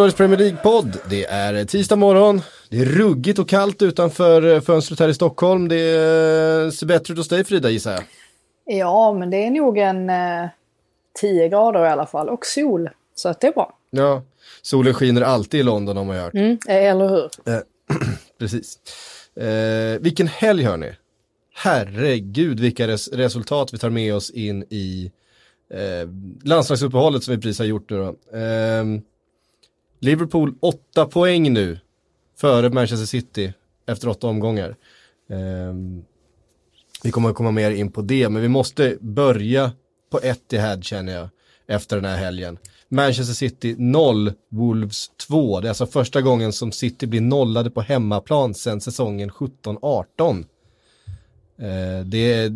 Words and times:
Sportbladets 0.00 0.16
Premier 0.16 0.38
League-podd. 0.38 0.98
Det 1.10 1.24
är 1.24 1.64
tisdag 1.64 1.96
morgon. 1.96 2.42
Det 2.68 2.80
är 2.80 2.84
ruggigt 2.84 3.38
och 3.38 3.48
kallt 3.48 3.82
utanför 3.82 4.54
eh, 4.54 4.60
fönstret 4.60 5.00
här 5.00 5.08
i 5.08 5.14
Stockholm. 5.14 5.68
Det 5.68 5.76
eh, 5.76 6.70
ser 6.70 6.86
bättre 6.86 7.12
ut 7.12 7.18
hos 7.18 7.28
dig 7.28 7.44
Frida 7.44 7.70
gissar 7.70 7.92
jag. 7.92 8.02
Ja, 8.64 9.12
men 9.12 9.30
det 9.30 9.36
är 9.46 9.50
nog 9.50 9.78
en 9.78 10.10
eh, 10.10 10.48
10 11.20 11.48
grader 11.48 11.84
i 11.84 11.88
alla 11.88 12.06
fall 12.06 12.28
och 12.28 12.46
sol. 12.46 12.90
Så 13.14 13.28
att 13.28 13.40
det 13.40 13.46
är 13.46 13.52
bra. 13.52 13.78
Ja, 13.90 14.22
solen 14.62 14.94
skiner 14.94 15.22
alltid 15.22 15.60
i 15.60 15.62
London 15.62 15.96
har 15.96 16.04
man 16.04 16.16
hört. 16.16 16.34
Mm, 16.34 16.58
eller 16.68 17.08
hur? 17.08 17.30
Eh, 17.46 17.60
precis. 18.38 18.78
Eh, 19.36 20.00
vilken 20.00 20.26
helg 20.26 20.62
hörni. 20.62 20.92
Herregud 21.54 22.60
vilka 22.60 22.88
res 22.88 23.08
resultat 23.08 23.74
vi 23.74 23.78
tar 23.78 23.90
med 23.90 24.14
oss 24.14 24.30
in 24.30 24.64
i 24.70 25.12
eh, 25.74 26.08
landslagsuppehållet 26.44 27.24
som 27.24 27.34
vi 27.34 27.40
precis 27.40 27.58
har 27.58 27.66
gjort 27.66 27.90
nu 27.90 27.96
då. 27.96 28.38
Eh, 28.38 28.84
Liverpool 30.00 30.54
8 30.60 31.06
poäng 31.06 31.52
nu 31.52 31.78
före 32.36 32.70
Manchester 32.70 33.06
City 33.06 33.52
efter 33.86 34.08
åtta 34.08 34.26
omgångar. 34.26 34.76
Um, 35.28 36.04
vi 37.02 37.10
kommer 37.10 37.30
att 37.30 37.34
komma 37.34 37.50
mer 37.50 37.70
in 37.70 37.92
på 37.92 38.02
det, 38.02 38.28
men 38.28 38.42
vi 38.42 38.48
måste 38.48 38.96
börja 39.00 39.72
på 40.10 40.20
ett 40.22 40.52
i 40.52 40.58
här 40.58 40.82
känner 40.82 41.12
jag 41.12 41.28
efter 41.66 41.96
den 41.96 42.04
här 42.04 42.16
helgen. 42.16 42.58
Manchester 42.88 43.34
City 43.34 43.74
0, 43.78 44.32
Wolves 44.48 45.08
2. 45.08 45.60
Det 45.60 45.66
är 45.66 45.68
alltså 45.68 45.86
första 45.86 46.20
gången 46.20 46.52
som 46.52 46.72
City 46.72 47.06
blir 47.06 47.20
nollade 47.20 47.70
på 47.70 47.80
hemmaplan 47.80 48.54
sedan 48.54 48.80
säsongen 48.80 49.30
17-18. 49.30 50.44
Eh, 51.58 52.04
det 52.04 52.32
är 52.32 52.52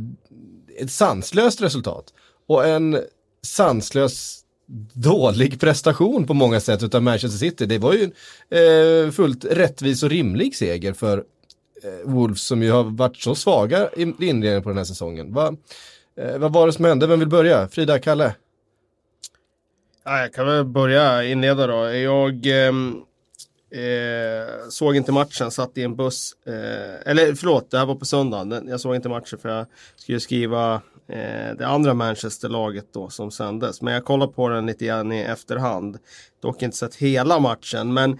ett 0.78 0.90
sanslöst 0.90 1.60
resultat 1.60 2.14
och 2.46 2.66
en 2.66 2.98
sanslös 3.42 4.43
dålig 4.92 5.60
prestation 5.60 6.26
på 6.26 6.34
många 6.34 6.60
sätt 6.60 6.82
utav 6.82 7.02
Manchester 7.02 7.38
City. 7.38 7.66
Det 7.66 7.78
var 7.78 7.92
ju 7.92 8.10
en 8.48 9.06
eh, 9.06 9.10
fullt 9.10 9.44
rättvis 9.44 10.02
och 10.02 10.10
rimlig 10.10 10.56
seger 10.56 10.92
för 10.92 11.18
eh, 11.82 12.10
Wolves 12.10 12.42
som 12.42 12.62
ju 12.62 12.70
har 12.70 12.84
varit 12.84 13.16
så 13.16 13.34
svaga 13.34 13.88
i 13.96 14.02
inledningen 14.02 14.62
på 14.62 14.68
den 14.68 14.78
här 14.78 14.84
säsongen. 14.84 15.34
Va, 15.34 15.56
eh, 16.18 16.38
vad 16.38 16.52
var 16.52 16.66
det 16.66 16.72
som 16.72 16.84
hände? 16.84 17.06
Vem 17.06 17.18
vill 17.18 17.28
börja? 17.28 17.68
Frida, 17.68 17.98
Kalle? 17.98 18.34
Ja, 20.04 20.20
jag 20.20 20.34
kan 20.34 20.46
väl 20.46 20.64
börja 20.64 21.24
inleda 21.24 21.66
då. 21.66 21.94
Jag 21.94 22.46
ehm, 22.46 22.96
eh, 23.70 24.68
såg 24.68 24.96
inte 24.96 25.12
matchen, 25.12 25.50
satt 25.50 25.78
i 25.78 25.82
en 25.82 25.96
buss. 25.96 26.32
Eh, 26.46 27.10
eller 27.10 27.34
förlåt, 27.34 27.70
det 27.70 27.78
här 27.78 27.86
var 27.86 27.94
på 27.94 28.04
söndagen. 28.04 28.68
Jag 28.68 28.80
såg 28.80 28.94
inte 28.94 29.08
matchen 29.08 29.38
för 29.38 29.48
jag 29.48 29.66
skulle 29.96 30.20
skriva 30.20 30.82
eh, 31.08 31.56
det 31.58 31.66
andra 31.66 31.94
Manchester-laget 31.94 32.92
då 32.92 33.08
som 33.08 33.30
sändes. 33.30 33.82
Men 33.82 33.94
jag 33.94 34.04
kollade 34.04 34.32
på 34.32 34.48
den 34.48 34.66
lite 34.66 34.84
grann 34.84 35.12
i 35.12 35.20
efterhand. 35.20 35.98
Dock 36.42 36.62
inte 36.62 36.76
sett 36.76 36.94
hela 36.94 37.40
matchen. 37.40 37.94
Men 37.94 38.18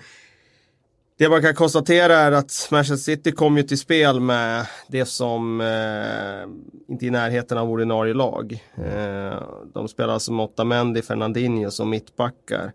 det 1.19 1.29
man 1.29 1.43
kan 1.43 1.55
konstatera 1.55 2.17
är 2.17 2.33
att 2.33 2.69
Manchester 2.71 2.97
City 2.97 3.33
kom 3.33 3.57
ju 3.57 3.63
till 3.63 3.79
spel 3.79 4.21
med 4.21 4.67
det 4.89 5.05
som 5.05 5.61
eh, 5.61 6.87
inte 6.89 7.05
är 7.05 7.09
i 7.09 7.11
närheten 7.11 7.59
av 7.59 7.71
ordinarie 7.71 8.15
lag. 8.15 8.65
Eh, 8.75 9.43
de 9.75 9.89
spelar 9.89 10.19
som 10.19 10.41
åtta 10.41 10.65
män 10.65 10.79
Otamendi, 10.79 11.03
Fernandinho 11.03 11.71
som 11.71 11.91
mittbackar. 11.91 12.73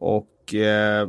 Och 0.00 0.54
eh, 0.54 1.08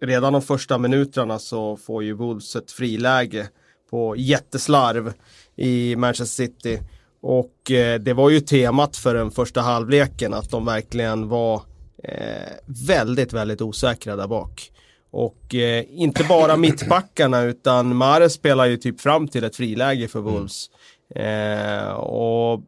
redan 0.00 0.32
de 0.32 0.42
första 0.42 0.78
minuterna 0.78 1.38
så 1.38 1.76
får 1.76 2.04
ju 2.04 2.12
Wolves 2.12 2.56
ett 2.56 2.70
friläge 2.70 3.48
på 3.90 4.16
jätteslarv 4.16 5.12
i 5.56 5.96
Manchester 5.96 6.44
City. 6.44 6.80
Och 7.20 7.70
eh, 7.70 8.00
det 8.00 8.12
var 8.12 8.30
ju 8.30 8.40
temat 8.40 8.96
för 8.96 9.14
den 9.14 9.30
första 9.30 9.60
halvleken 9.60 10.34
att 10.34 10.50
de 10.50 10.64
verkligen 10.64 11.28
var 11.28 11.62
eh, 12.04 12.52
väldigt, 12.88 13.32
väldigt 13.32 13.62
osäkra 13.62 14.16
där 14.16 14.26
bak. 14.26 14.72
Och 15.10 15.54
eh, 15.54 15.84
inte 15.88 16.24
bara 16.24 16.56
mittbackarna 16.56 17.42
utan 17.42 17.96
Mahrez 17.96 18.32
spelar 18.32 18.66
ju 18.66 18.76
typ 18.76 19.00
fram 19.00 19.28
till 19.28 19.44
ett 19.44 19.56
friläge 19.56 20.08
för 20.08 20.20
Wolves. 20.20 20.70
Mm. 21.14 21.96
och 21.96 22.60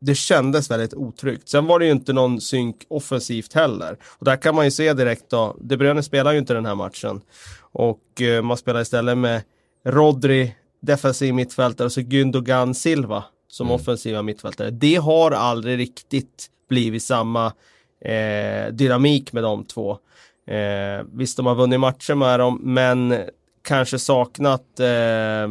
det 0.00 0.14
kändes 0.14 0.70
väldigt 0.70 0.94
otryggt. 0.94 1.48
Sen 1.48 1.66
var 1.66 1.78
det 1.78 1.84
ju 1.84 1.92
inte 1.92 2.12
någon 2.12 2.40
synk 2.40 2.76
offensivt 2.88 3.52
heller. 3.52 3.96
Och 4.18 4.24
där 4.24 4.36
kan 4.36 4.54
man 4.54 4.64
ju 4.64 4.70
se 4.70 4.92
direkt 4.92 5.30
då, 5.30 5.56
De 5.60 5.76
Bruyne 5.76 6.02
spelar 6.02 6.32
ju 6.32 6.38
inte 6.38 6.54
den 6.54 6.66
här 6.66 6.74
matchen. 6.74 7.20
Och 7.60 8.22
eh, 8.22 8.42
man 8.42 8.56
spelar 8.56 8.80
istället 8.80 9.18
med 9.18 9.42
Rodri, 9.84 10.54
defensiv 10.80 11.34
mittfältare, 11.34 11.86
och 11.86 11.92
så 11.92 12.00
Gündogan 12.00 12.74
Silva 12.74 13.24
som 13.54 13.66
mm. 13.66 13.74
offensiva 13.74 14.22
mittfältare. 14.22 14.70
Det 14.70 14.96
har 14.96 15.30
aldrig 15.30 15.78
riktigt 15.78 16.46
blivit 16.68 17.02
samma 17.02 17.52
eh, 18.00 18.72
dynamik 18.72 19.32
med 19.32 19.42
de 19.42 19.64
två. 19.64 19.98
Eh, 20.46 21.06
visst, 21.12 21.36
de 21.36 21.46
har 21.46 21.54
vunnit 21.54 21.80
matcher 21.80 22.14
med 22.14 22.40
dem, 22.40 22.60
men 22.62 23.14
kanske 23.62 23.98
saknat 23.98 24.80
eh, 24.80 25.48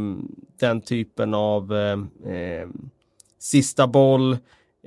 den 0.59 0.81
typen 0.81 1.33
av 1.33 1.75
eh, 1.75 2.33
eh 2.33 2.67
sista 3.39 3.87
boll, 3.87 4.37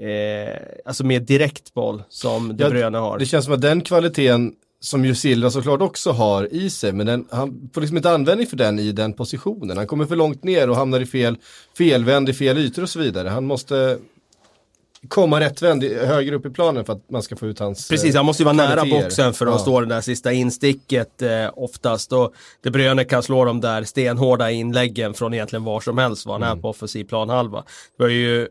eh, 0.01 0.57
alltså 0.85 1.05
mer 1.05 1.21
direkt 1.21 1.75
boll 1.75 2.03
som 2.09 2.57
De 2.57 2.71
Bruyne 2.71 2.99
har. 2.99 3.19
Det 3.19 3.27
känns 3.27 3.45
som 3.45 3.55
att 3.55 3.61
den 3.61 3.81
kvaliteten 3.81 4.55
som 4.87 5.05
ju 5.05 5.15
Silva 5.15 5.51
såklart 5.51 5.81
också 5.81 6.11
har 6.11 6.55
i 6.55 6.71
sig, 6.71 6.93
men 6.93 7.07
den, 7.07 7.27
han 7.31 7.71
får 7.75 7.81
liksom 7.81 7.97
inte 7.97 8.11
användning 8.11 8.47
för 8.47 8.57
den 8.57 8.79
i 8.79 8.93
den 8.93 9.13
positionen. 9.13 9.77
Han 9.77 9.87
kommer 9.87 10.07
för 10.07 10.17
långt 10.17 10.45
ner 10.45 10.71
och 10.71 10.77
hamnar 10.77 11.01
i 11.01 11.07
fel, 11.07 11.37
felvänd 11.79 12.29
i 12.29 12.33
fel 12.33 12.59
ytor 12.59 12.83
och 12.83 12.91
så 12.91 12.99
vidare. 12.99 13.29
Han 13.29 13.47
måste 13.47 13.99
komma 15.09 15.41
rättvänd 15.41 15.85
högre 15.85 16.37
upp 16.37 16.47
i 16.47 16.51
planen 16.51 16.85
för 16.85 16.93
att 16.93 17.11
man 17.11 17.23
ska 17.23 17.37
få 17.37 17.47
ut 17.47 17.59
hans 17.59 17.89
Precis, 17.89 18.15
han 18.15 18.27
måste 18.27 18.43
ju 18.43 18.45
vara 18.45 18.57
nära 18.57 18.85
boxen 18.85 19.35
för 19.35 19.47
att 19.47 19.53
ja. 19.53 19.59
stå 19.59 19.81
det 19.81 19.87
där 19.87 20.01
sista 20.01 20.33
insticket 20.33 21.23
eh, 21.23 21.51
oftast. 21.53 22.13
Och 22.13 22.35
De 22.63 22.71
Bruyne 22.71 23.05
kan 23.05 23.23
slå 23.23 23.45
de 23.45 23.61
där 23.61 23.85
stenhårda 23.85 24.51
inläggen 24.51 25.15
från 25.15 25.35
egentligen 25.35 25.65
var 25.65 25.81
som 25.81 25.99
helst 25.99 26.27
var 26.27 26.35
han 26.35 26.43
mm. 26.43 26.59
är 26.59 26.63
på 26.63 26.69
offensiv 26.69 27.05
planhalva. 27.05 27.65
Det 27.97 28.03
var 28.03 28.11
ju 28.11 28.49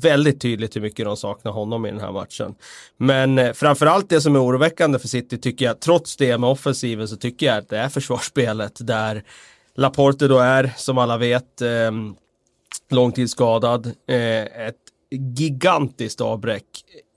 väldigt 0.00 0.40
tydligt 0.40 0.76
hur 0.76 0.80
mycket 0.80 1.04
de 1.06 1.16
saknar 1.16 1.52
honom 1.52 1.86
i 1.86 1.90
den 1.90 2.00
här 2.00 2.12
matchen. 2.12 2.54
Men 2.96 3.38
eh, 3.38 3.52
framförallt 3.52 4.08
det 4.08 4.20
som 4.20 4.36
är 4.36 4.44
oroväckande 4.44 4.98
för 4.98 5.08
City 5.08 5.38
tycker 5.38 5.64
jag, 5.64 5.80
trots 5.80 6.16
det 6.16 6.38
med 6.38 6.50
offensiven 6.50 7.08
så 7.08 7.16
tycker 7.16 7.46
jag 7.46 7.58
att 7.58 7.68
det 7.68 7.78
är 7.78 7.88
försvarsspelet 7.88 8.86
där 8.86 9.24
Laporte 9.76 10.28
då 10.28 10.38
är, 10.38 10.72
som 10.76 10.98
alla 10.98 11.18
vet, 11.18 11.60
eh, 11.60 11.90
långtidsskadad. 12.90 13.86
Eh, 13.86 14.66
ett 14.66 14.76
gigantiskt 15.10 16.20
avbräck. 16.20 16.64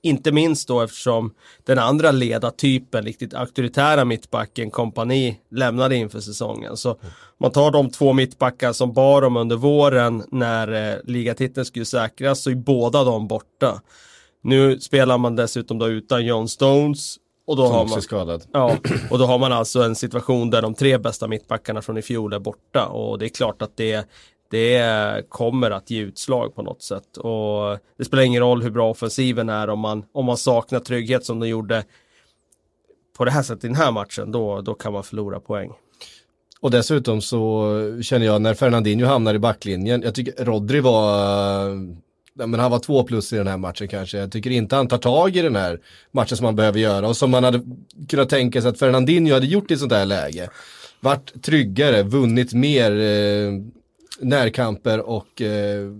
Inte 0.01 0.31
minst 0.31 0.67
då 0.67 0.81
eftersom 0.81 1.33
den 1.63 1.79
andra 1.79 2.11
ledartypen, 2.11 3.03
riktigt 3.03 3.33
auktoritära 3.33 4.05
mittbacken, 4.05 4.71
kompani, 4.71 5.39
lämnade 5.51 5.95
inför 5.95 6.19
säsongen. 6.19 6.77
Så 6.77 6.97
man 7.37 7.51
tar 7.51 7.71
de 7.71 7.89
två 7.89 8.13
mittbackar 8.13 8.73
som 8.73 8.93
bar 8.93 9.21
dem 9.21 9.37
under 9.37 9.55
våren 9.55 10.23
när 10.31 10.91
eh, 10.91 10.97
ligatiteln 11.03 11.65
skulle 11.65 11.85
säkras 11.85 12.41
så 12.41 12.49
är 12.49 12.55
båda 12.55 13.03
de 13.03 13.27
borta. 13.27 13.81
Nu 14.43 14.79
spelar 14.79 15.17
man 15.17 15.35
dessutom 15.35 15.79
då 15.79 15.87
utan 15.87 16.25
John 16.25 16.47
Stones 16.47 17.17
och 17.47 17.55
då, 17.55 17.67
har 17.67 17.85
man, 17.85 18.01
skadad. 18.01 18.43
Ja, 18.51 18.77
och 19.11 19.19
då 19.19 19.25
har 19.25 19.39
man 19.39 19.51
alltså 19.51 19.83
en 19.83 19.95
situation 19.95 20.49
där 20.49 20.61
de 20.61 20.73
tre 20.73 20.97
bästa 20.97 21.27
mittbackarna 21.27 21.81
från 21.81 21.97
i 21.97 22.01
fjol 22.01 22.33
är 22.33 22.39
borta 22.39 22.85
och 22.85 23.19
det 23.19 23.25
är 23.25 23.29
klart 23.29 23.61
att 23.61 23.77
det 23.77 24.07
det 24.49 25.29
kommer 25.29 25.71
att 25.71 25.89
ge 25.89 26.01
utslag 26.01 26.55
på 26.55 26.61
något 26.61 26.81
sätt. 26.81 27.17
Och 27.17 27.79
det 27.97 28.05
spelar 28.05 28.23
ingen 28.23 28.41
roll 28.41 28.63
hur 28.63 28.69
bra 28.69 28.89
offensiven 28.89 29.49
är 29.49 29.69
om 29.69 29.79
man, 29.79 30.05
om 30.11 30.25
man 30.25 30.37
saknar 30.37 30.79
trygghet 30.79 31.25
som 31.25 31.39
de 31.39 31.47
gjorde 31.47 31.83
på 33.17 33.25
det 33.25 33.31
här 33.31 33.43
sättet 33.43 33.63
i 33.63 33.67
den 33.67 33.75
här 33.75 33.91
matchen, 33.91 34.31
då, 34.31 34.61
då 34.61 34.73
kan 34.73 34.93
man 34.93 35.03
förlora 35.03 35.39
poäng. 35.39 35.71
Och 36.59 36.71
dessutom 36.71 37.21
så 37.21 37.71
känner 38.01 38.25
jag 38.25 38.41
när 38.41 38.53
Fernandinho 38.53 39.05
hamnar 39.05 39.33
i 39.33 39.39
backlinjen, 39.39 40.01
jag 40.01 40.15
tycker 40.15 40.45
Rodri 40.45 40.79
var, 40.79 41.69
men 42.33 42.59
han 42.59 42.71
var 42.71 42.79
två 42.79 43.03
plus 43.03 43.33
i 43.33 43.37
den 43.37 43.47
här 43.47 43.57
matchen 43.57 43.87
kanske. 43.87 44.17
Jag 44.17 44.31
tycker 44.31 44.49
inte 44.49 44.75
han 44.75 44.87
tar 44.87 44.97
tag 44.97 45.35
i 45.35 45.41
den 45.41 45.55
här 45.55 45.79
matchen 46.11 46.37
som 46.37 46.45
han 46.45 46.55
behöver 46.55 46.79
göra 46.79 47.07
och 47.07 47.17
som 47.17 47.31
man 47.31 47.43
hade 47.43 47.61
kunnat 48.09 48.29
tänka 48.29 48.61
sig 48.61 48.69
att 48.69 48.79
Fernandinho 48.79 49.33
hade 49.33 49.45
gjort 49.45 49.71
i 49.71 49.73
ett 49.73 49.79
sånt 49.79 49.91
här 49.91 50.05
läge. 50.05 50.49
Vart 50.99 51.41
tryggare, 51.41 52.03
vunnit 52.03 52.53
mer, 52.53 52.91
eh, 52.91 53.51
närkamper 54.19 54.99
och 54.99 55.41
eh, 55.41 55.91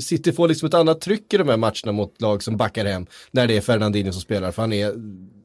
City 0.00 0.32
får 0.32 0.48
liksom 0.48 0.66
ett 0.66 0.74
annat 0.74 1.00
tryck 1.00 1.34
i 1.34 1.36
de 1.36 1.48
här 1.48 1.56
matcherna 1.56 1.92
mot 1.92 2.20
lag 2.20 2.42
som 2.42 2.56
backar 2.56 2.84
hem 2.84 3.06
när 3.30 3.46
det 3.46 3.56
är 3.56 3.60
Fernandinho 3.60 4.12
som 4.12 4.20
spelar 4.20 4.52
för 4.52 4.62
han 4.62 4.72
är, 4.72 4.94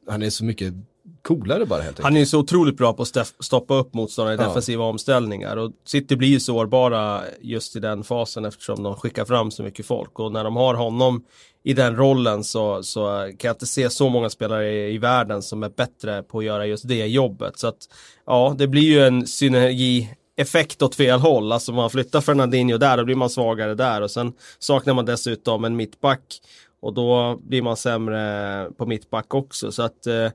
han 0.08 0.22
är 0.22 0.30
så 0.30 0.44
mycket 0.44 0.74
coolare 1.22 1.66
bara 1.66 1.82
helt 1.82 1.90
enkelt. 1.90 2.04
Han 2.04 2.16
är 2.16 2.24
så 2.24 2.38
otroligt 2.38 2.76
bra 2.76 2.92
på 2.92 3.02
att 3.02 3.34
stoppa 3.40 3.74
upp 3.74 3.94
motståndare 3.94 4.34
i 4.34 4.38
ja. 4.38 4.48
defensiva 4.48 4.84
omställningar 4.84 5.56
och 5.56 5.72
City 5.86 6.16
blir 6.16 6.28
ju 6.28 6.40
sårbara 6.40 7.22
just 7.40 7.76
i 7.76 7.80
den 7.80 8.04
fasen 8.04 8.44
eftersom 8.44 8.82
de 8.82 8.96
skickar 8.96 9.24
fram 9.24 9.50
så 9.50 9.62
mycket 9.62 9.86
folk 9.86 10.18
och 10.20 10.32
när 10.32 10.44
de 10.44 10.56
har 10.56 10.74
honom 10.74 11.24
i 11.62 11.72
den 11.72 11.96
rollen 11.96 12.44
så, 12.44 12.82
så 12.82 13.30
kan 13.38 13.48
jag 13.48 13.54
inte 13.54 13.66
se 13.66 13.90
så 13.90 14.08
många 14.08 14.30
spelare 14.30 14.72
i, 14.72 14.94
i 14.94 14.98
världen 14.98 15.42
som 15.42 15.62
är 15.62 15.68
bättre 15.68 16.22
på 16.22 16.38
att 16.38 16.44
göra 16.44 16.66
just 16.66 16.88
det 16.88 17.06
jobbet. 17.06 17.58
Så 17.58 17.66
att 17.66 17.88
ja, 18.26 18.54
det 18.58 18.66
blir 18.66 18.82
ju 18.82 19.00
en 19.00 19.26
synergi 19.26 20.08
effekt 20.36 20.82
åt 20.82 20.94
fel 20.94 21.20
håll. 21.20 21.52
Alltså 21.52 21.72
man 21.72 21.90
flyttar 21.90 22.20
Fernandinho 22.20 22.78
där, 22.78 22.96
då 22.96 23.04
blir 23.04 23.14
man 23.14 23.30
svagare 23.30 23.74
där 23.74 24.00
och 24.00 24.10
sen 24.10 24.32
saknar 24.58 24.94
man 24.94 25.04
dessutom 25.04 25.64
en 25.64 25.76
mittback 25.76 26.40
och 26.80 26.94
då 26.94 27.40
blir 27.42 27.62
man 27.62 27.76
sämre 27.76 28.70
på 28.76 28.86
mittback 28.86 29.34
också. 29.34 29.72
Så 29.72 29.82
att 29.82 30.06
eh, 30.06 30.28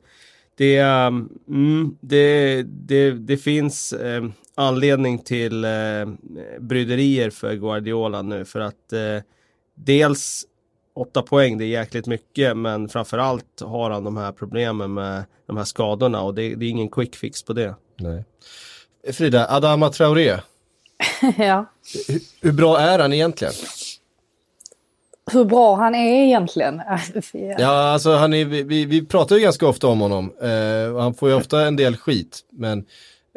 det, 0.57 0.77
mm, 0.77 1.97
det, 2.01 2.63
det, 2.63 3.11
det 3.11 3.37
finns 3.37 3.93
eh, 3.93 4.23
anledning 4.55 5.19
till 5.19 5.65
eh, 5.65 6.05
bryderier 6.59 7.29
för 7.29 7.55
Guardiola 7.55 8.21
nu 8.21 8.45
för 8.45 8.59
att 8.59 8.93
eh, 8.93 9.23
dels 9.75 10.45
åtta 10.95 11.21
poäng, 11.21 11.57
det 11.57 11.65
är 11.65 11.67
jäkligt 11.67 12.07
mycket, 12.07 12.57
men 12.57 12.89
framförallt 12.89 13.61
har 13.61 13.89
han 13.89 14.03
de 14.03 14.17
här 14.17 14.31
problemen 14.31 14.93
med 14.93 15.23
de 15.45 15.57
här 15.57 15.63
skadorna 15.63 16.21
och 16.21 16.35
det, 16.35 16.55
det 16.55 16.65
är 16.65 16.69
ingen 16.69 16.89
quick 16.89 17.15
fix 17.15 17.43
på 17.43 17.53
det. 17.53 17.75
Nej. 17.99 18.23
Frida, 19.13 19.47
Adama 19.49 19.89
Traoré, 19.89 20.39
ja. 21.37 21.65
hur, 22.07 22.21
hur 22.41 22.51
bra 22.51 22.79
är 22.79 22.99
han 22.99 23.13
egentligen? 23.13 23.53
Hur 25.31 25.45
bra 25.45 25.75
han 25.75 25.95
är 25.95 26.23
egentligen? 26.23 26.81
Ja, 27.57 27.91
alltså 27.91 28.15
han 28.15 28.33
är, 28.33 28.45
vi, 28.45 28.85
vi 28.85 29.05
pratar 29.05 29.35
ju 29.35 29.41
ganska 29.41 29.67
ofta 29.67 29.87
om 29.87 29.99
honom. 29.99 30.33
Eh, 30.41 31.01
han 31.01 31.13
får 31.13 31.29
ju 31.29 31.35
ofta 31.35 31.67
en 31.67 31.75
del 31.75 31.97
skit, 31.97 32.39
men 32.49 32.85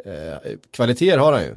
eh, 0.05 0.51
kvaliteter 0.71 1.17
har 1.17 1.33
han 1.33 1.41
ju. 1.41 1.55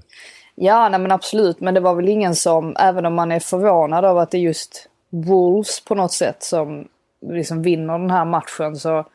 Ja, 0.55 0.89
nej 0.89 1.01
men 1.01 1.13
absolut. 1.13 1.61
Men 1.61 1.75
det 1.75 1.81
var 1.81 1.95
väl 1.95 2.09
ingen 2.09 2.35
som, 2.35 2.77
även 2.79 3.07
om 3.07 3.15
man 3.15 3.33
är 3.33 3.41
förvånad 3.41 4.05
av 4.05 4.19
att 4.19 4.31
det 4.31 4.39
är 4.39 4.43
just 4.43 4.89
Wolves 5.11 5.85
på 5.85 5.95
något 5.95 6.13
sätt 6.13 6.43
som 6.43 6.89
liksom 7.33 7.63
vinner 7.63 7.99
den 7.99 8.11
här 8.11 8.25
matchen 8.25 8.77
så 8.77 9.07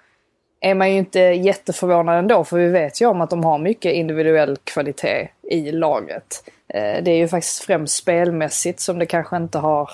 är 0.62 0.76
man 0.76 0.92
ju 0.92 0.98
inte 0.98 1.20
jätteförvånad 1.20 2.20
ändå 2.20 2.44
för 2.44 2.58
vi 2.58 2.68
vet 2.68 3.02
ju 3.02 3.06
om 3.06 3.22
att 3.22 3.30
de 3.30 3.44
har 3.44 3.58
mycket 3.58 3.94
individuell 3.94 4.58
kvalitet 4.64 5.28
i 5.44 5.72
laget. 5.72 6.44
Eh, 6.68 7.04
det 7.04 7.12
är 7.12 7.18
ju 7.18 7.28
faktiskt 7.28 7.64
främst 7.64 7.96
spelmässigt 7.96 8.80
som 8.80 9.00
det 9.00 9.06
kanske 9.06 9.38
inte 9.38 9.58
har 9.58 9.90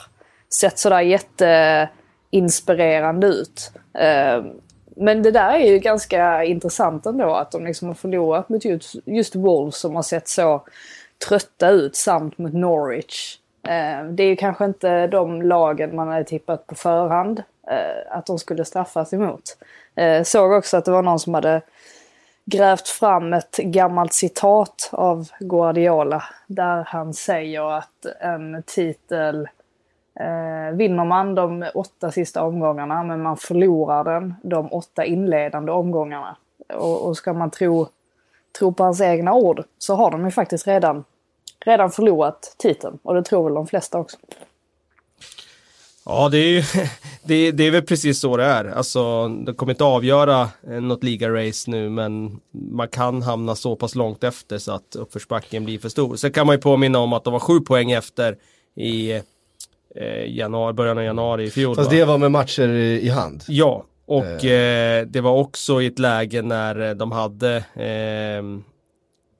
sett 0.53 0.79
sådär 0.79 1.01
jätteinspirerande 1.01 3.27
ut. 3.27 3.71
Eh, 3.99 4.43
men 4.95 5.23
det 5.23 5.31
där 5.31 5.53
är 5.53 5.71
ju 5.71 5.79
ganska 5.79 6.43
intressant 6.43 7.05
ändå 7.05 7.33
att 7.33 7.51
de 7.51 7.65
liksom 7.65 7.87
har 7.87 7.95
förlorat 7.95 8.49
mot 8.49 8.61
just 9.05 9.35
Wolves 9.35 9.77
som 9.77 9.95
har 9.95 10.03
sett 10.03 10.27
så 10.27 10.63
trötta 11.27 11.69
ut 11.69 11.95
samt 11.95 12.37
mot 12.37 12.53
Norwich. 12.53 13.37
Eh, 13.67 14.03
det 14.05 14.23
är 14.23 14.27
ju 14.27 14.35
kanske 14.35 14.65
inte 14.65 15.07
de 15.07 15.41
lagen 15.41 15.95
man 15.95 16.07
hade 16.07 16.23
tippat 16.23 16.67
på 16.67 16.75
förhand 16.75 17.43
att 18.09 18.25
de 18.25 18.39
skulle 18.39 18.65
straffas 18.65 19.13
emot. 19.13 19.57
Eh, 19.97 20.23
såg 20.23 20.51
också 20.51 20.77
att 20.77 20.85
det 20.85 20.91
var 20.91 21.01
någon 21.01 21.19
som 21.19 21.33
hade 21.33 21.61
grävt 22.45 22.87
fram 22.87 23.33
ett 23.33 23.57
gammalt 23.57 24.13
citat 24.13 24.89
av 24.91 25.27
Guardiola 25.39 26.23
där 26.47 26.83
han 26.87 27.13
säger 27.13 27.77
att 27.77 28.05
en 28.19 28.63
titel 28.65 29.47
eh, 30.19 30.75
vinner 30.75 31.05
man 31.05 31.35
de 31.35 31.65
åtta 31.73 32.11
sista 32.11 32.43
omgångarna 32.43 33.03
men 33.03 33.21
man 33.21 33.37
förlorar 33.37 34.03
den 34.03 34.35
de 34.43 34.73
åtta 34.73 35.05
inledande 35.05 35.71
omgångarna. 35.71 36.37
Och, 36.73 37.07
och 37.07 37.17
ska 37.17 37.33
man 37.33 37.51
tro, 37.51 37.87
tro 38.59 38.73
på 38.73 38.83
hans 38.83 39.01
egna 39.01 39.33
ord 39.33 39.63
så 39.77 39.95
har 39.95 40.11
de 40.11 40.25
ju 40.25 40.31
faktiskt 40.31 40.67
redan, 40.67 41.03
redan 41.65 41.91
förlorat 41.91 42.55
titeln 42.57 42.99
och 43.03 43.15
det 43.15 43.23
tror 43.23 43.43
väl 43.43 43.53
de 43.53 43.67
flesta 43.67 43.99
också. 43.99 44.17
Ja, 46.09 46.29
det 46.29 46.37
är, 46.37 46.49
ju, 46.49 46.63
det, 47.23 47.51
det, 47.51 47.63
är 47.63 47.71
väl 47.71 47.81
precis 47.81 48.19
så 48.19 48.37
det 48.37 48.43
är. 48.43 48.65
Alltså, 48.65 49.27
det 49.27 49.53
kommer 49.53 49.73
inte 49.73 49.83
avgöra 49.83 50.41
eh, 50.41 50.81
något 50.81 51.03
liga-race 51.03 51.69
nu, 51.69 51.89
men 51.89 52.39
man 52.51 52.87
kan 52.87 53.21
hamna 53.21 53.55
så 53.55 53.75
pass 53.75 53.95
långt 53.95 54.23
efter 54.23 54.57
så 54.57 54.71
att 54.71 54.95
uppförsbacken 54.95 55.65
blir 55.65 55.79
för 55.79 55.89
stor. 55.89 56.15
Sen 56.15 56.31
kan 56.31 56.45
man 56.45 56.55
ju 56.55 56.61
påminna 56.61 56.99
om 56.99 57.13
att 57.13 57.23
de 57.23 57.33
var 57.33 57.39
sju 57.39 57.59
poäng 57.59 57.91
efter 57.91 58.37
i 58.75 59.11
eh, 59.95 60.25
januari, 60.27 60.73
början 60.73 60.97
av 60.97 61.03
januari 61.03 61.43
i 61.43 61.49
fjol. 61.49 61.75
Fast 61.75 61.91
va? 61.91 61.97
det 61.97 62.05
var 62.05 62.17
med 62.17 62.31
matcher 62.31 62.69
i, 62.69 63.09
hand? 63.09 63.43
Ja, 63.47 63.85
och 64.05 64.45
eh. 64.45 64.99
Eh, 64.99 65.05
det 65.07 65.21
var 65.21 65.31
också 65.31 65.81
i 65.81 65.85
ett 65.85 65.99
läge 65.99 66.41
när 66.41 66.95
de 66.95 67.11
hade 67.11 67.55
eh, 67.57 68.43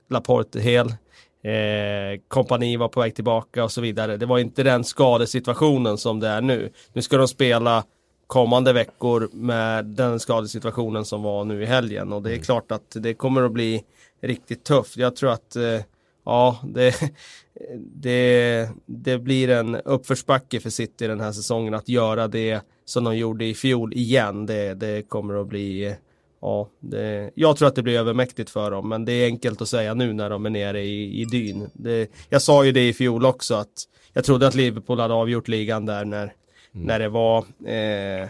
Laporte 0.10 0.60
hel 0.60 0.94
Eh, 1.42 2.20
kompani 2.28 2.78
var 2.78 2.88
på 2.88 3.00
väg 3.00 3.16
tillbaka 3.16 3.64
och 3.64 3.72
så 3.72 3.82
vidare. 3.82 4.18
Det 4.18 4.26
var 4.26 4.40
inte 4.40 4.64
den 4.64 4.84
skadesituationen 4.84 5.98
som 5.98 6.20
det 6.20 6.28
är 6.28 6.42
nu. 6.42 6.72
Nu 6.94 7.02
ska 7.02 7.18
de 7.18 7.28
spela 7.28 7.84
kommande 8.28 8.74
veckor 8.74 9.30
med 9.34 9.86
den 9.86 10.20
skadesituationen 10.20 11.06
som 11.06 11.24
var 11.24 11.44
nu 11.44 11.64
i 11.64 11.66
helgen 11.66 12.14
och 12.14 12.22
det 12.22 12.30
är 12.30 12.34
mm. 12.34 12.44
klart 12.44 12.72
att 12.72 12.92
det 12.92 13.14
kommer 13.14 13.42
att 13.42 13.52
bli 13.52 13.84
riktigt 14.22 14.64
tufft. 14.64 14.98
Jag 14.98 15.16
tror 15.16 15.32
att 15.32 15.56
eh, 15.56 15.82
ja, 16.26 16.60
det, 16.64 16.96
det, 17.78 18.70
det 18.86 19.18
blir 19.18 19.50
en 19.50 19.76
uppförsbacke 19.76 20.60
för 20.60 20.70
City 20.70 21.08
den 21.08 21.22
här 21.22 21.32
säsongen 21.32 21.74
att 21.74 21.90
göra 21.90 22.28
det 22.28 22.62
som 22.86 23.04
de 23.04 23.18
gjorde 23.18 23.46
i 23.46 23.54
fjol 23.54 23.94
igen. 23.94 24.46
Det, 24.46 24.74
det 24.74 25.10
kommer 25.10 25.42
att 25.42 25.48
bli 25.48 25.96
ja, 26.42 26.70
det, 26.80 27.32
jag 27.36 27.58
tror 27.58 27.68
att 27.68 27.76
det 27.76 27.84
blir 27.84 28.00
övermäktigt 28.00 28.50
för 28.50 28.72
dem, 28.72 28.90
men 28.90 29.06
det 29.06 29.12
är 29.12 29.26
enkelt 29.26 29.62
att 29.62 29.70
säga 29.70 29.94
nu 29.94 30.14
när 30.14 30.30
de 30.30 30.46
är 30.46 30.50
nere 30.50 30.82
i, 30.82 31.22
i 31.22 31.26
dyn. 31.26 31.70
Det, 31.74 32.12
jag 32.30 32.42
sa 32.42 32.66
ju 32.66 32.72
det 32.72 32.88
i 32.88 32.94
fjol 32.94 33.26
också 33.26 33.56
att 33.56 33.88
jag 34.14 34.24
trodde 34.24 34.48
att 34.48 34.56
Liverpool 34.56 35.00
hade 35.00 35.14
avgjort 35.14 35.48
ligan 35.48 35.86
där 35.86 36.06
när, 36.06 36.24
mm. 36.24 36.88
när 36.88 37.00
det 37.00 37.10
var 37.10 37.38
eh, 37.66 38.30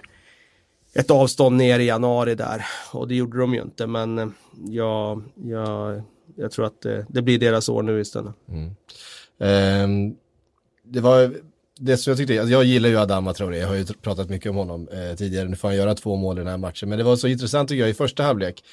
ett 0.94 1.12
avstånd 1.12 1.58
ner 1.58 1.80
i 1.80 1.86
januari 1.86 2.36
där 2.36 2.66
och 2.94 3.08
det 3.08 3.16
gjorde 3.16 3.40
de 3.40 3.54
ju 3.54 3.62
inte, 3.62 3.88
men 3.88 4.20
eh, 4.20 4.28
jag, 4.66 5.24
jag, 5.36 6.02
jag 6.36 6.52
tror 6.52 6.66
att 6.66 6.82
det, 6.82 7.06
det 7.10 7.22
blir 7.22 7.40
deras 7.40 7.70
år 7.70 7.84
nu 7.84 8.02
istället. 8.02 8.34
Mm. 8.50 8.76
Um, 9.40 10.18
det 10.84 11.00
var 11.00 11.34
det 11.80 11.98
som 11.98 12.12
jag 12.12 12.18
tyckte, 12.18 12.40
alltså 12.40 12.52
jag 12.52 12.64
gillar 12.64 12.90
ju 12.90 12.98
Adama 12.98 13.34
Traoré, 13.34 13.58
jag 13.58 13.68
har 13.68 13.76
ju 13.76 13.86
pratat 13.86 14.30
mycket 14.30 14.50
om 14.50 14.56
honom 14.56 14.88
eh, 14.88 15.16
tidigare, 15.16 15.48
nu 15.48 15.56
får 15.56 15.68
han 15.68 15.78
göra 15.78 15.96
två 15.96 16.16
mål 16.16 16.38
i 16.38 16.40
den 16.40 16.48
här 16.48 16.58
matchen, 16.58 16.90
men 16.90 16.98
det 16.98 17.04
var 17.04 17.16
så 17.16 17.28
intressant 17.28 17.70
tycker 17.70 17.82
jag 17.82 17.90
i 17.90 17.94
första 17.94 18.24
halvlek, 18.24 18.64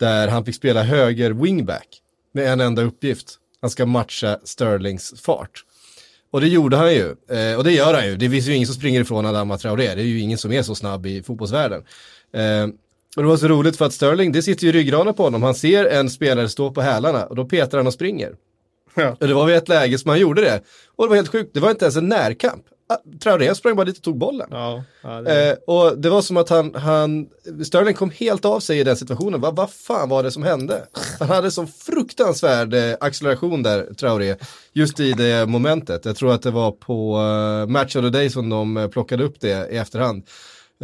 där 0.00 0.28
han 0.28 0.44
fick 0.44 0.54
spela 0.54 0.82
höger 0.82 1.30
wingback 1.30 2.00
med 2.32 2.52
en 2.52 2.60
enda 2.60 2.82
uppgift, 2.82 3.38
han 3.60 3.70
ska 3.70 3.86
matcha 3.86 4.38
Sterlings 4.44 5.20
fart. 5.20 5.64
Och 6.30 6.40
det 6.40 6.48
gjorde 6.48 6.76
han 6.76 6.92
ju, 6.92 7.14
eh, 7.30 7.56
och 7.58 7.64
det 7.64 7.72
gör 7.72 7.94
han 7.94 8.06
ju, 8.06 8.16
det 8.16 8.30
finns 8.30 8.48
ju 8.48 8.54
ingen 8.54 8.66
som 8.66 8.74
springer 8.74 9.00
ifrån 9.00 9.26
Adama 9.26 9.58
Traoré, 9.58 9.94
det 9.94 10.02
är 10.02 10.06
ju 10.06 10.20
ingen 10.20 10.38
som 10.38 10.52
är 10.52 10.62
så 10.62 10.74
snabb 10.74 11.06
i 11.06 11.22
fotbollsvärlden. 11.22 11.84
Eh, 12.32 12.64
och 13.16 13.22
det 13.22 13.28
var 13.28 13.36
så 13.36 13.48
roligt 13.48 13.76
för 13.76 13.84
att 13.84 13.92
Sterling, 13.92 14.32
det 14.32 14.42
sitter 14.42 14.64
ju 14.64 14.68
i 14.68 14.72
ryggraden 14.72 15.14
på 15.14 15.22
honom, 15.22 15.42
han 15.42 15.54
ser 15.54 15.84
en 15.84 16.10
spelare 16.10 16.48
stå 16.48 16.70
på 16.70 16.80
hälarna 16.80 17.26
och 17.26 17.36
då 17.36 17.44
petar 17.44 17.78
han 17.78 17.86
och 17.86 17.94
springer. 17.94 18.34
Ja. 18.94 19.16
Och 19.20 19.28
det 19.28 19.34
var 19.34 19.46
vid 19.46 19.56
ett 19.56 19.68
läge 19.68 19.98
som 19.98 20.08
han 20.08 20.20
gjorde 20.20 20.42
det. 20.42 20.60
Och 20.96 21.04
det 21.04 21.08
var 21.08 21.16
helt 21.16 21.32
sjukt, 21.32 21.54
det 21.54 21.60
var 21.60 21.70
inte 21.70 21.84
ens 21.84 21.96
en 21.96 22.08
närkamp. 22.08 22.64
Ah, 22.86 22.96
Traoré 23.22 23.54
sprang 23.54 23.76
bara 23.76 23.84
dit 23.84 23.96
och 23.96 24.02
tog 24.02 24.18
bollen. 24.18 24.48
Ja, 24.50 24.84
ja, 25.02 25.22
det... 25.22 25.50
Eh, 25.50 25.56
och 25.66 25.98
det 25.98 26.10
var 26.10 26.22
som 26.22 26.36
att 26.36 26.48
han, 26.48 26.74
han, 26.74 27.26
Sterling 27.64 27.94
kom 27.94 28.10
helt 28.10 28.44
av 28.44 28.60
sig 28.60 28.78
i 28.78 28.84
den 28.84 28.96
situationen. 28.96 29.40
Vad 29.40 29.56
va 29.56 29.66
fan 29.66 30.08
var 30.08 30.22
det 30.22 30.30
som 30.30 30.42
hände? 30.42 30.84
Han 31.18 31.28
hade 31.28 31.50
sån 31.50 31.66
fruktansvärd 31.66 32.74
eh, 32.74 32.94
acceleration 33.00 33.62
där, 33.62 33.94
Traoré, 33.94 34.36
just 34.72 35.00
i 35.00 35.12
det 35.12 35.46
momentet. 35.46 36.04
Jag 36.04 36.16
tror 36.16 36.32
att 36.32 36.42
det 36.42 36.50
var 36.50 36.72
på 36.72 37.18
uh, 37.18 37.66
Match 37.66 37.96
of 37.96 38.02
the 38.02 38.10
Day 38.10 38.30
som 38.30 38.48
de 38.48 38.76
uh, 38.76 38.88
plockade 38.88 39.24
upp 39.24 39.40
det 39.40 39.72
i 39.72 39.76
efterhand. 39.76 40.22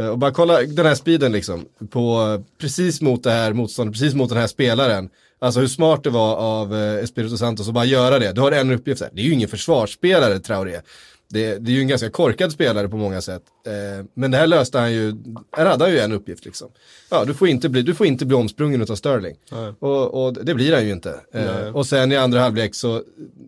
Uh, 0.01 0.09
och 0.09 0.19
bara 0.19 0.31
kolla 0.31 0.63
den 0.63 0.87
här 0.87 0.95
speeden 0.95 1.33
liksom, 1.33 1.65
på, 1.91 2.39
precis 2.61 3.01
mot 3.01 3.23
det 3.23 3.31
här 3.31 3.53
motståndet, 3.53 3.95
precis 3.95 4.15
mot 4.15 4.29
den 4.29 4.39
här 4.39 4.47
spelaren. 4.47 5.11
Alltså 5.43 5.61
hur 5.61 5.67
smart 5.67 6.05
det 6.05 6.11
var 6.11 6.37
av 6.37 6.75
eh, 6.75 7.05
Espirito 7.05 7.37
Santos 7.37 7.69
att 7.69 7.75
bara 7.75 7.85
göra 7.85 8.19
det. 8.19 8.33
Du 8.33 8.41
har 8.41 8.53
en 8.53 8.71
uppgift, 8.71 9.01
här. 9.01 9.11
det 9.13 9.21
är 9.21 9.25
ju 9.25 9.33
ingen 9.33 9.49
försvarsspelare 9.49 10.39
Traoré. 10.39 10.81
Det, 11.29 11.59
det, 11.59 11.71
är 11.71 11.75
ju 11.75 11.81
en 11.81 11.89
ganska 11.89 12.11
korkad 12.11 12.53
spelare 12.53 12.89
på 12.89 12.97
många 12.97 13.21
sätt. 13.21 13.43
Eh, 13.67 14.07
men 14.15 14.31
det 14.31 14.37
här 14.37 14.47
löste 14.47 14.79
han 14.79 14.93
ju, 14.93 15.15
här 15.57 15.67
hade 15.67 15.85
han 15.85 15.93
ju 15.93 15.99
en 15.99 16.13
uppgift 16.13 16.45
liksom. 16.45 16.69
Ja, 17.11 17.25
du 17.25 17.35
får 17.35 17.49
inte 17.49 17.69
bli, 17.69 17.83
du 17.83 17.95
får 17.95 18.07
inte 18.07 18.27
bli 18.27 18.37
omsprungen 18.37 18.83
av 18.83 18.95
Sterling. 18.95 19.37
Och, 19.79 20.25
och, 20.25 20.33
det 20.45 20.55
blir 20.55 20.73
han 20.75 20.87
ju 20.87 20.93
inte. 20.93 21.21
Eh, 21.33 21.77
och 21.77 21.87
sen 21.87 22.13
i 22.13 22.17
andra 22.17 22.41
halvlek 22.41 22.75
så, 22.75 23.03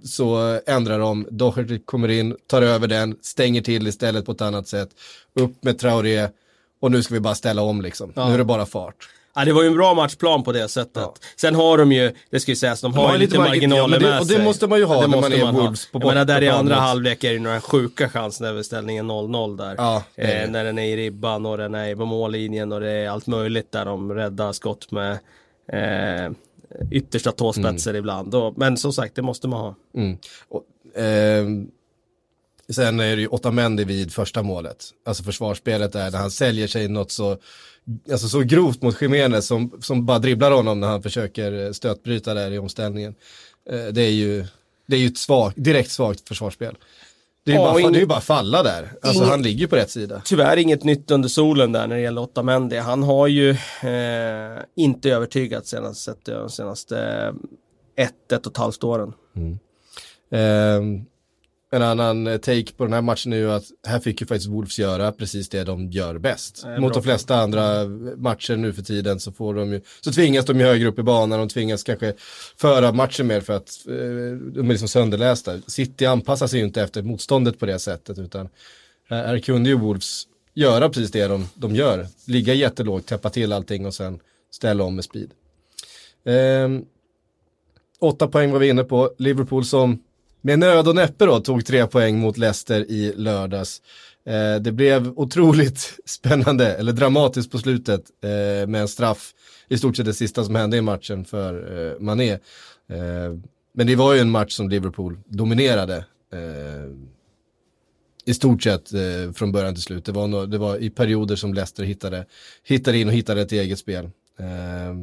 så 0.05 0.61
ändrar 0.67 0.99
de, 0.99 1.27
Doherty 1.31 1.79
kommer 1.79 2.09
in, 2.09 2.37
tar 2.47 2.63
över 2.63 2.89
den, 2.89 3.17
stänger 3.23 3.63
till 3.63 3.87
istället 3.87 4.27
på 4.27 4.33
ett 4.33 4.41
annat 4.41 4.69
sätt. 4.69 4.89
Upp 5.35 5.65
med 5.65 5.79
Traoré 5.79 6.29
och 6.81 6.91
nu 6.91 7.03
ska 7.03 7.15
vi 7.15 7.21
bara 7.21 7.35
ställa 7.35 7.63
om 7.63 7.83
liksom. 7.83 8.13
Ja. 8.17 8.29
Nu 8.29 8.35
är 8.35 8.39
det 8.39 8.45
bara 8.45 8.67
fart. 8.67 9.09
Ja, 9.35 9.45
det 9.45 9.53
var 9.53 9.63
ju 9.63 9.69
en 9.69 9.75
bra 9.75 9.95
matchplan 9.95 10.43
på 10.43 10.53
det 10.53 10.69
sättet. 10.69 11.03
Ja. 11.03 11.15
Sen 11.37 11.55
har 11.55 11.79
de 11.79 11.93
ju, 11.93 12.13
det 12.31 12.41
ska 12.41 12.51
ju 12.51 12.57
sägas, 12.57 12.81
de 12.81 12.95
har, 12.95 13.03
de 13.03 13.07
har 13.07 13.15
ju 13.15 13.21
lite 13.21 13.39
marginaler 13.39 13.97
ja, 13.97 13.99
det, 13.99 14.11
med 14.11 14.27
sig. 14.27 14.35
Och 14.35 14.41
det 14.41 14.45
måste 14.45 14.67
man 14.67 14.79
ju 14.79 14.85
ha 14.85 15.01
det 15.01 15.07
när 15.07 15.21
man 15.21 15.33
är 15.33 15.53
Wolves 15.53 15.91
på 15.91 15.99
Jag 15.99 16.07
menar 16.09 16.25
där 16.25 16.43
i 16.43 16.49
andra 16.49 16.75
halvlek 16.75 17.25
är 17.25 17.33
det 17.33 17.39
några 17.39 17.61
sjuka 17.61 18.09
chanser 18.09 18.53
när 18.53 18.63
ställningen 18.63 19.11
0-0 19.11 19.57
där. 19.57 19.75
Ja, 19.79 20.03
eh, 20.15 20.51
när 20.51 20.65
den 20.65 20.79
är 20.79 20.85
i 20.85 20.97
ribban 20.97 21.47
och 21.47 21.59
den 21.59 21.75
är 21.75 21.97
på 21.97 22.05
mållinjen 22.05 22.73
och 22.73 22.81
det 22.81 22.91
är 22.91 23.09
allt 23.09 23.27
möjligt 23.27 23.73
där 23.73 23.85
de 23.85 24.13
räddar 24.15 24.53
skott 24.53 24.91
med 24.91 25.19
eh, 25.73 26.33
yttersta 26.91 27.33
tåspetsar 27.33 27.91
mm. 27.91 27.99
ibland. 27.99 28.35
Och, 28.35 28.59
men 28.59 28.77
som 28.77 28.93
sagt, 28.93 29.15
det 29.15 29.23
måste 29.23 29.49
man 29.49 29.61
ha. 29.61 29.75
Mm. 29.95 30.19
Och, 30.49 31.01
eh, 31.01 31.47
sen 32.75 33.01
är 33.01 33.17
det 33.17 33.23
ju 33.23 33.29
Otamendi 33.29 33.85
vid 33.85 34.13
första 34.13 34.43
målet. 34.43 34.85
Alltså 35.07 35.23
försvarsspelet 35.23 35.93
där, 35.93 36.11
när 36.11 36.19
han 36.19 36.31
säljer 36.31 36.67
sig 36.67 36.89
något 36.89 37.11
så 37.13 37.37
alltså 38.13 38.29
så 38.29 38.41
grovt 38.41 38.83
mot 38.83 39.03
Jiménez 39.03 39.47
som, 39.47 39.73
som 39.81 40.07
bara 40.07 40.19
dribblar 40.19 40.51
honom 40.51 40.81
när 40.81 40.89
han 40.89 41.03
försöker 41.03 41.73
stötbryta 41.73 42.35
där 42.35 42.51
i 42.51 42.59
omställningen. 42.59 43.15
Eh, 43.71 43.85
det 43.93 44.03
är 44.03 44.11
ju, 44.11 44.45
det 44.87 44.97
är 44.97 45.01
ju 45.01 45.07
ett 45.07 45.19
svagt, 45.19 45.57
direkt 45.57 45.91
svagt 45.91 46.29
försvarsspel. 46.29 46.75
Det 47.45 47.53
är, 47.53 47.57
Ja, 47.57 47.61
bara, 47.63 47.73
och 47.73 47.81
ing- 47.81 47.93
det 47.93 47.99
är 47.99 48.01
ju 48.01 48.07
bara 48.07 48.21
falla 48.21 48.63
där. 48.63 48.93
Alltså 49.03 49.19
Ingen- 49.19 49.29
han 49.31 49.43
ligger 49.43 49.61
ju 49.61 49.69
på 49.69 49.77
rätt 49.77 49.91
sida. 49.91 50.23
Tyvärr 50.25 50.57
inget 50.57 50.85
nytt 50.85 51.11
under 51.11 51.29
solen 51.29 51.73
där 51.73 51.87
när 51.87 51.97
det 51.97 52.03
gäller 52.03 52.23
Otamendi. 52.23 52.77
Han 52.77 53.03
har 53.03 53.27
ju 53.27 53.51
eh, 53.51 54.63
inte 54.77 55.11
övertygat 55.11 55.67
senaste, 55.67 56.15
de 56.25 56.51
senaste 56.51 56.99
eh, 57.97 58.05
ett, 58.05 58.33
ett 58.33 58.47
och 58.47 58.53
ett 58.53 58.57
halvt 58.59 58.85
åren. 58.85 59.13
Ehm, 60.31 61.05
en 61.73 61.83
annan 61.83 62.27
eh, 62.27 62.37
take 62.37 62.73
på 62.77 62.85
den 62.85 62.93
här 62.93 63.03
matchen 63.03 63.33
är 63.33 63.37
ju 63.37 63.53
att 63.53 63.65
här 63.87 63.99
fick 63.99 64.21
ju 64.21 64.27
faktiskt 64.27 64.51
Wolves 64.51 64.79
göra 64.79 65.13
precis 65.13 65.49
det 65.49 65.65
de 65.65 65.91
gör 65.91 66.19
bäst. 66.19 66.65
är 66.65 66.81
Mot 66.81 66.95
de 66.95 67.03
flesta 67.03 67.37
andra 67.37 67.87
matcher 68.17 68.57
nu 68.57 68.73
för 68.73 68.83
tiden 68.83 69.21
så 69.21 69.33
får 69.33 69.55
de 69.55 69.73
ju, 69.73 69.81
så 70.01 70.13
tvingas 70.13 70.45
de 70.45 70.61
ju 70.61 70.67
högre 70.67 70.89
upp 70.89 70.99
i 70.99 71.03
banan, 71.03 71.39
de 71.39 71.49
tvingas 71.49 71.83
kanske 71.83 72.15
föra 72.57 72.93
matchen 72.93 73.27
mer 73.27 73.41
för 73.41 73.53
att 73.53 73.87
eh, 73.89 73.95
de 74.53 74.61
är 74.61 74.69
liksom 74.69 74.89
sönderlästa. 74.89 75.61
City 75.67 76.07
anpassar 76.07 76.47
sig 76.47 76.59
ju 76.59 76.67
inte 76.67 76.83
efter 76.83 77.03
motståndet 77.03 77.59
på 77.59 77.67
det 77.67 77.79
sättet 77.79 78.19
utan 78.19 78.49
här, 79.09 79.27
här 79.27 79.39
kunde 79.39 79.71
ju 79.71 79.79
Wolves 79.79 80.27
göra 80.55 80.89
precis 80.89 81.11
det 81.11 81.27
de, 81.27 81.49
de 81.55 81.75
gör. 81.77 82.07
Ligga 82.27 82.55
jättelågt, 82.55 83.07
täppa 83.07 83.31
till 83.31 83.53
allting 83.53 83.87
och 83.87 83.95
sen 83.95 84.21
ställa 84.51 84.85
om 84.85 84.95
med 84.95 85.05
speed. 85.05 85.31
Ehm, 86.25 86.85
åtta 87.99 88.29
poäng 88.29 88.53
var 88.53 88.59
vi 88.59 88.69
inne 88.69 88.85
på. 88.85 89.15
Liverpool 89.19 89.65
som 89.65 90.03
med 90.43 90.59
nöd 90.59 90.89
och 90.89 90.95
näppe 90.95 91.27
då 91.27 91.41
tog 91.41 91.67
tre 91.67 91.87
poäng 91.87 92.19
mot 92.19 92.39
Leicester 92.39 92.91
i 92.91 93.13
lördags. 93.17 93.83
Eh, 94.27 94.63
det 94.63 94.73
blev 94.73 95.13
otroligt 95.17 95.99
spännande, 96.05 96.75
eller 96.75 96.93
dramatiskt 96.93 97.51
på 97.53 97.59
slutet 97.59 98.05
eh, 98.25 98.69
med 98.69 98.81
en 98.81 98.89
straff. 98.89 99.33
I 99.69 99.79
stort 99.79 99.97
sett 99.97 100.07
det 100.07 100.15
sista 100.15 100.45
som 100.45 100.55
hände 100.55 100.77
i 100.77 100.81
matchen 100.81 101.25
för 101.25 101.79
eh, 101.93 102.01
Mané. 102.01 102.33
Eh, 102.33 102.39
men 103.75 103.87
det 103.87 103.97
var 103.97 104.15
ju 104.15 104.21
en 104.21 104.31
match 104.31 104.53
som 104.53 104.69
Liverpool 104.69 105.19
dominerade. 105.27 105.97
Eh, 106.33 106.91
I 108.25 108.35
stort 108.35 108.63
sett 108.63 108.93
eh, 108.93 109.33
från 109.35 109.53
början 109.53 109.75
till 109.75 109.83
slut. 109.83 110.05
Det 110.05 110.13
var, 110.13 110.27
no 110.27 110.47
det 110.47 110.59
var 110.59 110.77
i 110.77 110.91
perioder 110.91 111.37
som 111.37 111.55
Leicester 111.55 111.85
hittade, 111.85 112.27
hittade 112.65 112.99
in 112.99 113.09
och 113.09 113.15
hittade 113.15 113.43
ett 113.43 113.53
eget 113.53 113.79
spel. 113.79 114.05
Eh, 114.39 114.95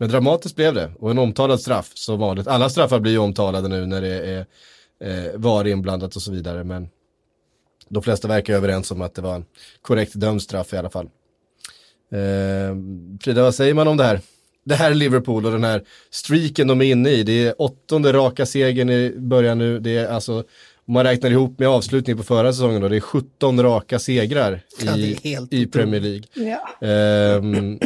men 0.00 0.08
dramatiskt 0.08 0.56
blev 0.56 0.74
det 0.74 0.92
och 0.98 1.10
en 1.10 1.18
omtalad 1.18 1.60
straff 1.60 1.90
som 1.94 2.18
vanligt. 2.18 2.46
Alla 2.46 2.68
straffar 2.68 3.00
blir 3.00 3.12
ju 3.12 3.18
omtalade 3.18 3.68
nu 3.68 3.86
när 3.86 4.00
det 4.00 4.08
är 4.08 4.46
eh, 5.04 5.32
VAR 5.34 5.66
inblandat 5.66 6.16
och 6.16 6.22
så 6.22 6.32
vidare. 6.32 6.64
Men 6.64 6.88
de 7.88 8.02
flesta 8.02 8.28
verkar 8.28 8.54
överens 8.54 8.90
om 8.90 9.02
att 9.02 9.14
det 9.14 9.22
var 9.22 9.34
en 9.34 9.44
korrekt 9.82 10.12
dömd 10.14 10.42
straff 10.42 10.72
i 10.72 10.76
alla 10.76 10.90
fall. 10.90 11.06
Eh, 12.12 12.76
Frida, 13.20 13.42
vad 13.42 13.54
säger 13.54 13.74
man 13.74 13.88
om 13.88 13.96
det 13.96 14.04
här? 14.04 14.20
Det 14.64 14.74
här 14.74 14.90
är 14.90 14.94
Liverpool 14.94 15.46
och 15.46 15.52
den 15.52 15.64
här 15.64 15.84
streaken 16.10 16.68
de 16.68 16.80
är 16.80 16.84
inne 16.84 17.10
i. 17.10 17.22
Det 17.22 17.46
är 17.46 17.62
åttonde 17.62 18.12
raka 18.12 18.46
segern 18.46 18.90
i 18.90 19.14
början 19.16 19.58
nu. 19.58 19.80
Det 19.80 19.96
är 19.96 20.08
alltså, 20.08 20.44
om 20.90 20.94
man 20.94 21.04
räknar 21.04 21.30
ihop 21.30 21.58
med 21.58 21.68
avslutningen 21.68 22.18
på 22.18 22.24
förra 22.24 22.52
säsongen 22.52 22.80
då, 22.80 22.88
det 22.88 22.96
är 22.96 23.00
17 23.00 23.62
raka 23.62 23.98
segrar 23.98 24.60
Ja, 24.82 24.96
i, 25.50 25.66
Premier 25.66 26.00
League. 26.00 26.22
Ja. 26.34 26.86
Ehm, 26.88 27.78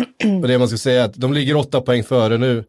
och 0.43 0.49
det 0.49 0.59
man 0.59 0.69
ska 0.69 0.77
säga 0.77 1.01
är 1.01 1.05
att 1.05 1.15
de 1.15 1.33
ligger 1.33 1.57
åtta 1.57 1.81
poäng 1.81 2.05
före 2.05 2.39
nu. 2.39 2.65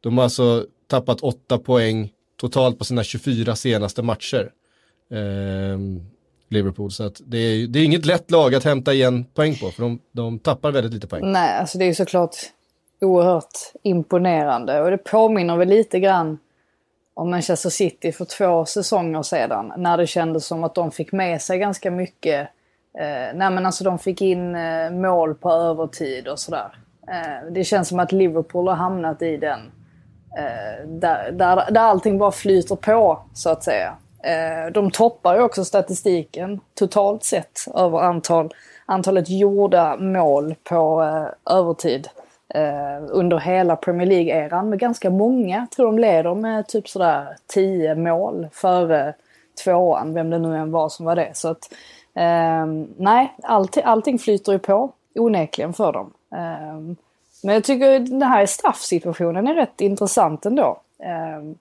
De 0.00 0.18
har 0.18 0.24
alltså 0.24 0.66
tappat 0.86 1.20
åtta 1.20 1.58
poäng 1.58 2.10
totalt 2.40 2.78
på 2.78 2.84
sina 2.84 3.04
24 3.04 3.56
senaste 3.56 4.02
matcher. 4.02 4.50
Ehm, 5.10 6.00
Liverpool, 6.48 6.90
så 6.90 7.04
att 7.04 7.20
det 7.26 7.38
är, 7.38 7.66
det 7.66 7.78
är 7.78 7.84
inget 7.84 8.06
lätt 8.06 8.30
lag 8.30 8.54
att 8.54 8.64
hämta 8.64 8.94
igen 8.94 9.24
poäng 9.24 9.56
på, 9.56 9.70
för 9.70 9.82
de, 9.82 9.98
de 10.12 10.38
tappar 10.38 10.72
väldigt 10.72 10.92
lite 10.92 11.06
poäng. 11.06 11.32
Nej, 11.32 11.58
alltså 11.58 11.78
det 11.78 11.84
är 11.84 11.88
ju 11.88 11.94
såklart 11.94 12.36
oerhört 13.00 13.58
imponerande. 13.82 14.82
Och 14.82 14.90
det 14.90 14.98
påminner 14.98 15.56
väl 15.56 15.68
lite 15.68 16.00
grann 16.00 16.38
om 17.14 17.30
Manchester 17.30 17.70
City 17.70 18.12
för 18.12 18.24
två 18.24 18.64
säsonger 18.64 19.22
sedan. 19.22 19.72
När 19.76 19.96
det 19.96 20.06
kändes 20.06 20.46
som 20.46 20.64
att 20.64 20.74
de 20.74 20.90
fick 20.90 21.12
med 21.12 21.42
sig 21.42 21.58
ganska 21.58 21.90
mycket. 21.90 22.48
Eh, 22.98 23.34
nej 23.34 23.50
men 23.50 23.66
alltså 23.66 23.84
de 23.84 23.98
fick 23.98 24.22
in 24.22 24.54
eh, 24.54 24.90
mål 24.90 25.34
på 25.34 25.50
övertid 25.50 26.28
och 26.28 26.38
sådär. 26.38 26.76
Eh, 27.08 27.52
det 27.52 27.64
känns 27.64 27.88
som 27.88 27.98
att 27.98 28.12
Liverpool 28.12 28.68
har 28.68 28.74
hamnat 28.74 29.22
i 29.22 29.36
den. 29.36 29.60
Eh, 30.38 30.88
där, 30.88 31.32
där, 31.32 31.70
där 31.70 31.80
allting 31.80 32.18
bara 32.18 32.32
flyter 32.32 32.76
på 32.76 33.22
så 33.34 33.50
att 33.50 33.64
säga. 33.64 33.96
Eh, 34.24 34.72
de 34.72 34.90
toppar 34.90 35.34
ju 35.34 35.42
också 35.42 35.64
statistiken 35.64 36.60
totalt 36.74 37.24
sett 37.24 37.66
över 37.74 37.98
antal, 37.98 38.54
antalet 38.86 39.28
gjorda 39.28 39.96
mål 39.96 40.54
på 40.64 41.02
eh, 41.02 41.56
övertid 41.56 42.08
eh, 42.16 42.21
Eh, 42.54 43.04
under 43.10 43.38
hela 43.38 43.76
Premier 43.76 44.06
League-eran 44.06 44.68
med 44.68 44.78
ganska 44.78 45.10
många. 45.10 45.56
Jag 45.56 45.70
tror 45.70 45.86
de 45.86 45.98
leder 45.98 46.34
med 46.34 46.66
typ 46.66 46.88
sådär 46.88 47.36
10 47.46 47.94
mål 47.94 48.48
före 48.52 49.14
tvåan, 49.64 50.14
vem 50.14 50.30
det 50.30 50.38
nu 50.38 50.56
än 50.56 50.72
var 50.72 50.88
som 50.88 51.06
var 51.06 51.16
det. 51.16 51.30
Så 51.34 51.48
att, 51.48 51.72
eh, 52.14 52.66
nej, 52.96 53.36
allting, 53.42 53.82
allting 53.84 54.18
flyter 54.18 54.52
ju 54.52 54.58
på 54.58 54.92
onekligen 55.14 55.72
för 55.72 55.92
dem. 55.92 56.12
Eh, 56.34 56.96
men 57.42 57.54
jag 57.54 57.64
tycker 57.64 57.98
den 57.98 58.22
här 58.22 58.46
straffsituationen 58.46 59.46
är 59.46 59.54
rätt 59.54 59.80
intressant 59.80 60.46
ändå. 60.46 60.80
Eh, 60.98 61.54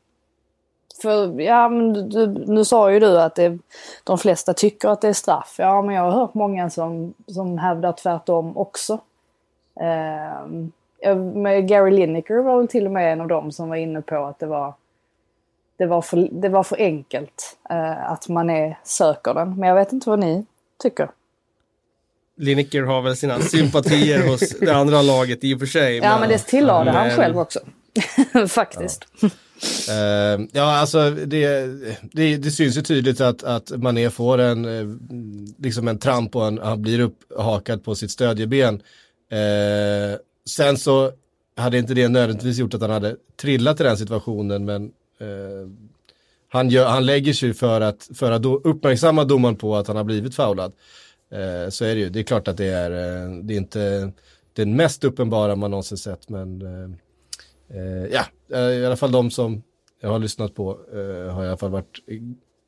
för, 1.02 1.42
ja, 1.42 1.70
men 1.70 1.94
du, 1.94 2.02
du, 2.02 2.28
nu 2.28 2.66
sa 2.66 2.92
ju 2.92 3.00
du 3.00 3.22
att 3.22 3.36
det, 3.36 3.58
de 4.04 4.18
flesta 4.18 4.54
tycker 4.54 4.90
att 4.90 5.02
det 5.02 5.08
är 5.08 5.14
straff. 5.14 5.56
Ja, 5.58 5.82
men 5.82 5.96
jag 5.96 6.04
har 6.04 6.12
hört 6.12 6.34
många 6.34 6.70
som, 6.70 7.14
som 7.28 7.58
hävdar 7.58 7.92
tvärtom 7.92 8.58
också. 8.58 9.00
Ehm, 9.80 10.72
Gary 11.68 11.92
Lineker 11.92 12.44
var 12.44 12.58
väl 12.58 12.68
till 12.68 12.86
och 12.86 12.92
med 12.92 13.14
en 13.14 13.22
av 13.22 13.28
dem 13.28 13.52
som 13.52 13.70
var 13.70 13.76
inne 13.76 14.02
på 14.02 14.26
att 14.26 14.40
det 14.40 14.46
var, 14.46 14.74
det 15.78 15.86
var, 15.86 16.02
för, 16.02 16.30
det 16.32 16.50
var 16.50 16.64
för 16.64 16.78
enkelt 16.78 17.58
eh, 17.70 18.12
att 18.12 18.30
man 18.30 18.50
är 18.50 18.80
söker 18.84 19.34
den. 19.34 19.60
Men 19.60 19.70
jag 19.70 19.76
vet 19.76 19.94
inte 19.94 20.10
vad 20.10 20.20
ni 20.20 20.46
tycker. 20.84 21.10
Lineker 22.38 22.82
har 22.82 23.02
väl 23.02 23.16
sina 23.16 23.40
sympatier 23.40 24.28
hos 24.32 24.60
det 24.60 24.76
andra 24.76 25.02
laget 25.02 25.44
i 25.44 25.56
och 25.56 25.60
för 25.60 25.66
sig. 25.66 25.98
Ja, 25.98 26.20
men 26.20 26.30
det 26.30 26.38
tillade 26.38 26.92
han 26.92 27.08
men- 27.08 27.18
själv 27.18 27.40
också. 27.40 27.60
Faktiskt. 28.48 29.06
Ehm, 29.90 30.48
ja, 30.52 30.78
alltså 30.78 31.10
det, 31.10 31.68
det, 32.02 32.38
det 32.38 32.52
syns 32.52 32.78
ju 32.78 32.82
tydligt 32.82 33.22
att, 33.22 33.44
att 33.44 33.70
Mané 33.70 34.10
får 34.10 34.38
en, 34.38 34.66
eh, 34.66 34.98
liksom 35.58 35.88
en 35.88 36.00
tramp 36.00 36.36
och 36.36 36.48
en, 36.48 36.58
han 36.58 36.82
blir 36.82 37.00
upphakad 37.00 37.84
på 37.84 37.96
sitt 37.96 38.12
stödjeben. 38.12 38.82
Eh, 39.32 40.20
sen 40.50 40.78
så 40.78 41.12
hade 41.56 41.78
inte 41.78 41.94
det 41.94 42.08
nödvändigtvis 42.08 42.58
gjort 42.58 42.74
att 42.74 42.82
han 42.82 42.90
hade 42.90 43.16
trillat 43.36 43.80
i 43.80 43.84
den 43.84 43.98
situationen, 43.98 44.66
men 44.66 44.84
eh, 45.20 45.70
han, 46.50 46.70
gör, 46.70 46.88
han 46.88 47.06
lägger 47.06 47.34
sig 47.34 47.54
för 47.54 47.82
att, 47.82 48.10
för 48.16 48.32
att 48.32 48.42
do, 48.42 48.62
uppmärksamma 48.64 49.24
domaren 49.24 49.56
på 49.56 49.76
att 49.76 49.88
han 49.88 49.96
har 49.96 50.04
blivit 50.04 50.36
foulad. 50.36 50.74
Eh, 51.32 51.70
så 51.70 51.86
är 51.86 51.96
det 51.96 52.02
ju, 52.02 52.10
det 52.10 52.20
är 52.20 52.24
klart 52.24 52.48
att 52.48 52.58
det 52.58 52.66
är, 52.66 52.92
eh, 52.92 53.36
det 53.44 53.54
är 53.54 53.58
inte 53.58 54.12
den 54.54 54.76
mest 54.76 55.04
uppenbara 55.04 55.56
man 55.56 55.72
någonsin 55.72 55.98
sett, 55.98 56.30
men 56.30 56.62
eh, 56.62 56.90
eh 57.78 58.06
ja, 58.12 58.26
eh, 58.58 58.72
i 58.72 58.86
alla 58.86 58.96
fall 58.96 59.12
de 59.12 59.32
som 59.32 59.64
jag 60.02 60.10
har 60.10 60.20
lyssnat 60.20 60.56
på 60.56 60.80
eh, 60.94 61.34
har 61.34 61.44
i 61.44 61.48
alla 61.48 61.58
fall 61.58 61.72
varit 61.72 62.00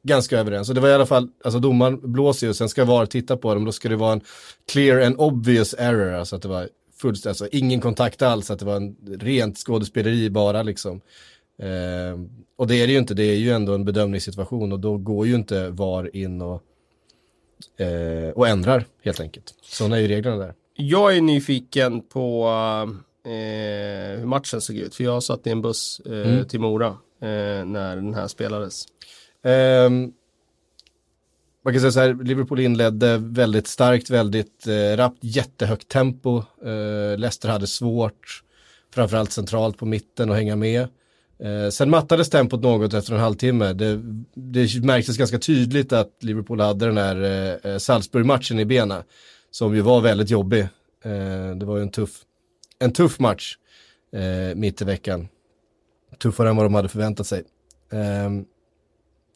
ganska 0.04 0.40
överens. 0.40 0.70
Och 0.70 0.76
det 0.76 0.82
var 0.82 0.90
i 0.90 0.94
alla 0.94 1.06
fall, 1.06 1.30
alltså 1.44 1.60
domaren 1.60 2.12
blåser 2.12 2.48
ju 2.48 2.50
och 2.50 2.56
sen 2.56 2.70
ska 2.70 2.86
VAR 2.86 3.06
titta 3.06 3.38
på 3.38 3.54
dem, 3.54 3.66
då 3.66 3.72
ska 3.72 3.90
det 3.90 3.96
vara 3.96 4.14
en 4.14 4.22
clear 4.72 5.02
and 5.06 5.16
obvious 5.18 5.76
error, 5.78 6.14
alltså 6.14 6.36
att 6.36 6.42
det 6.42 6.48
var 6.48 6.70
fullständigt, 7.08 7.42
alltså 7.42 7.58
ingen 7.58 7.82
kontakt 7.82 8.22
alls, 8.22 8.52
att 8.52 8.60
det 8.60 8.66
var 8.66 8.76
en 8.76 8.96
rent 9.20 9.58
skådespeleri 9.58 10.30
bara 10.30 10.64
liksom. 10.64 11.02
Eh, 11.60 12.20
och 12.58 12.68
det 12.68 12.76
är 12.82 12.88
det 12.88 12.94
ju 12.94 13.00
inte, 13.00 13.14
det 13.14 13.24
är 13.24 13.36
ju 13.36 13.52
ändå 13.52 13.74
en 13.74 13.86
bedömningssituation 13.86 14.72
och 14.72 14.80
då 14.80 14.98
går 14.98 15.28
ju 15.28 15.36
inte 15.36 15.70
VAR 15.70 16.16
in 16.16 16.42
och, 16.42 16.62
eh, 17.86 18.30
och 18.36 18.48
ändrar 18.48 18.86
helt 19.04 19.20
enkelt. 19.20 19.54
Sådana 19.62 19.98
är 19.98 20.02
ju 20.02 20.08
reglerna 20.08 20.38
där. 20.38 20.54
Jag 20.76 21.18
är 21.18 21.22
nyfiken 21.22 22.02
på 22.02 22.46
eh, 23.26 24.20
hur 24.20 24.26
matchen 24.26 24.62
såg 24.62 24.76
ut. 24.76 24.96
För 24.96 25.04
jag 25.04 25.24
satt 25.24 25.48
i 25.48 25.50
en 25.50 25.62
buss 25.62 26.02
eh, 26.06 26.12
Mm. 26.32 26.46
till 26.48 26.60
Mora 26.60 26.88
eh, 27.22 27.66
när 27.66 27.96
den 27.96 28.14
här 28.14 28.28
spelades. 28.28 28.86
Ehm, 29.44 30.12
man 31.64 31.74
kan 31.74 31.82
säga 31.82 31.92
så 31.92 32.00
här, 32.00 32.24
Liverpool 32.24 32.60
inledde 32.60 33.18
väldigt 33.18 33.68
starkt, 33.68 34.10
väldigt 34.10 34.68
eh, 34.68 34.98
rappt, 34.98 35.18
jättehögt 35.22 35.88
tempo. 35.88 36.38
Eh, 36.66 37.18
Leicester 37.18 37.50
hade 37.50 37.68
svårt, 37.68 38.44
framförallt 38.94 39.32
centralt 39.32 39.78
på 39.78 39.86
mitten 39.86 40.32
att 40.32 40.38
hänga 40.38 40.56
med. 40.56 40.88
Eh, 41.44 41.70
sen 41.70 41.90
mattades 41.90 42.30
tempot 42.30 42.62
något 42.62 42.94
efter 42.94 43.14
en 43.14 43.20
halvtimme. 43.20 43.74
Det, 43.74 44.02
det 44.36 44.84
märktes 44.84 45.18
ganska 45.18 45.40
tydligt 45.40 45.94
att 45.94 46.18
Liverpool 46.22 46.60
hade 46.60 46.86
den 46.86 46.98
här 46.98 47.22
eh, 47.24 47.72
eh 47.72 47.78
Salzburg-matchen 47.78 48.60
i 48.60 48.66
benen. 48.66 49.04
Som 49.52 49.76
ju 49.76 49.82
var 49.82 50.02
väldigt 50.02 50.30
jobbig. 50.30 50.62
Eh, 51.04 51.56
det 51.56 51.66
var 51.66 51.78
ju 51.78 51.84
en 51.84 51.92
tuff, 51.92 52.22
en 52.80 52.92
tuff 52.92 53.20
match 53.20 53.58
eh, 54.14 54.56
mitt 54.56 54.82
i 54.82 54.86
veckan. 54.86 55.28
Tuffare 56.22 56.50
än 56.50 56.56
vad 56.56 56.66
de 56.66 56.74
hade 56.74 56.90
förväntat 56.90 57.28
sig. 57.28 57.44
Ehm, 57.92 58.46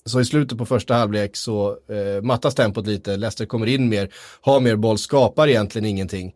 så 0.07 0.19
i 0.19 0.25
slutet 0.25 0.57
på 0.57 0.65
första 0.65 0.93
halvlek 0.93 1.35
så 1.35 1.69
eh, 1.69 2.23
mattas 2.23 2.55
tempot 2.55 2.87
lite, 2.87 3.17
Leicester 3.17 3.45
kommer 3.45 3.67
in 3.67 3.89
mer, 3.89 4.09
har 4.41 4.59
mer 4.59 4.75
boll, 4.75 4.97
skapar 4.97 5.47
egentligen 5.47 5.85
ingenting. 5.85 6.27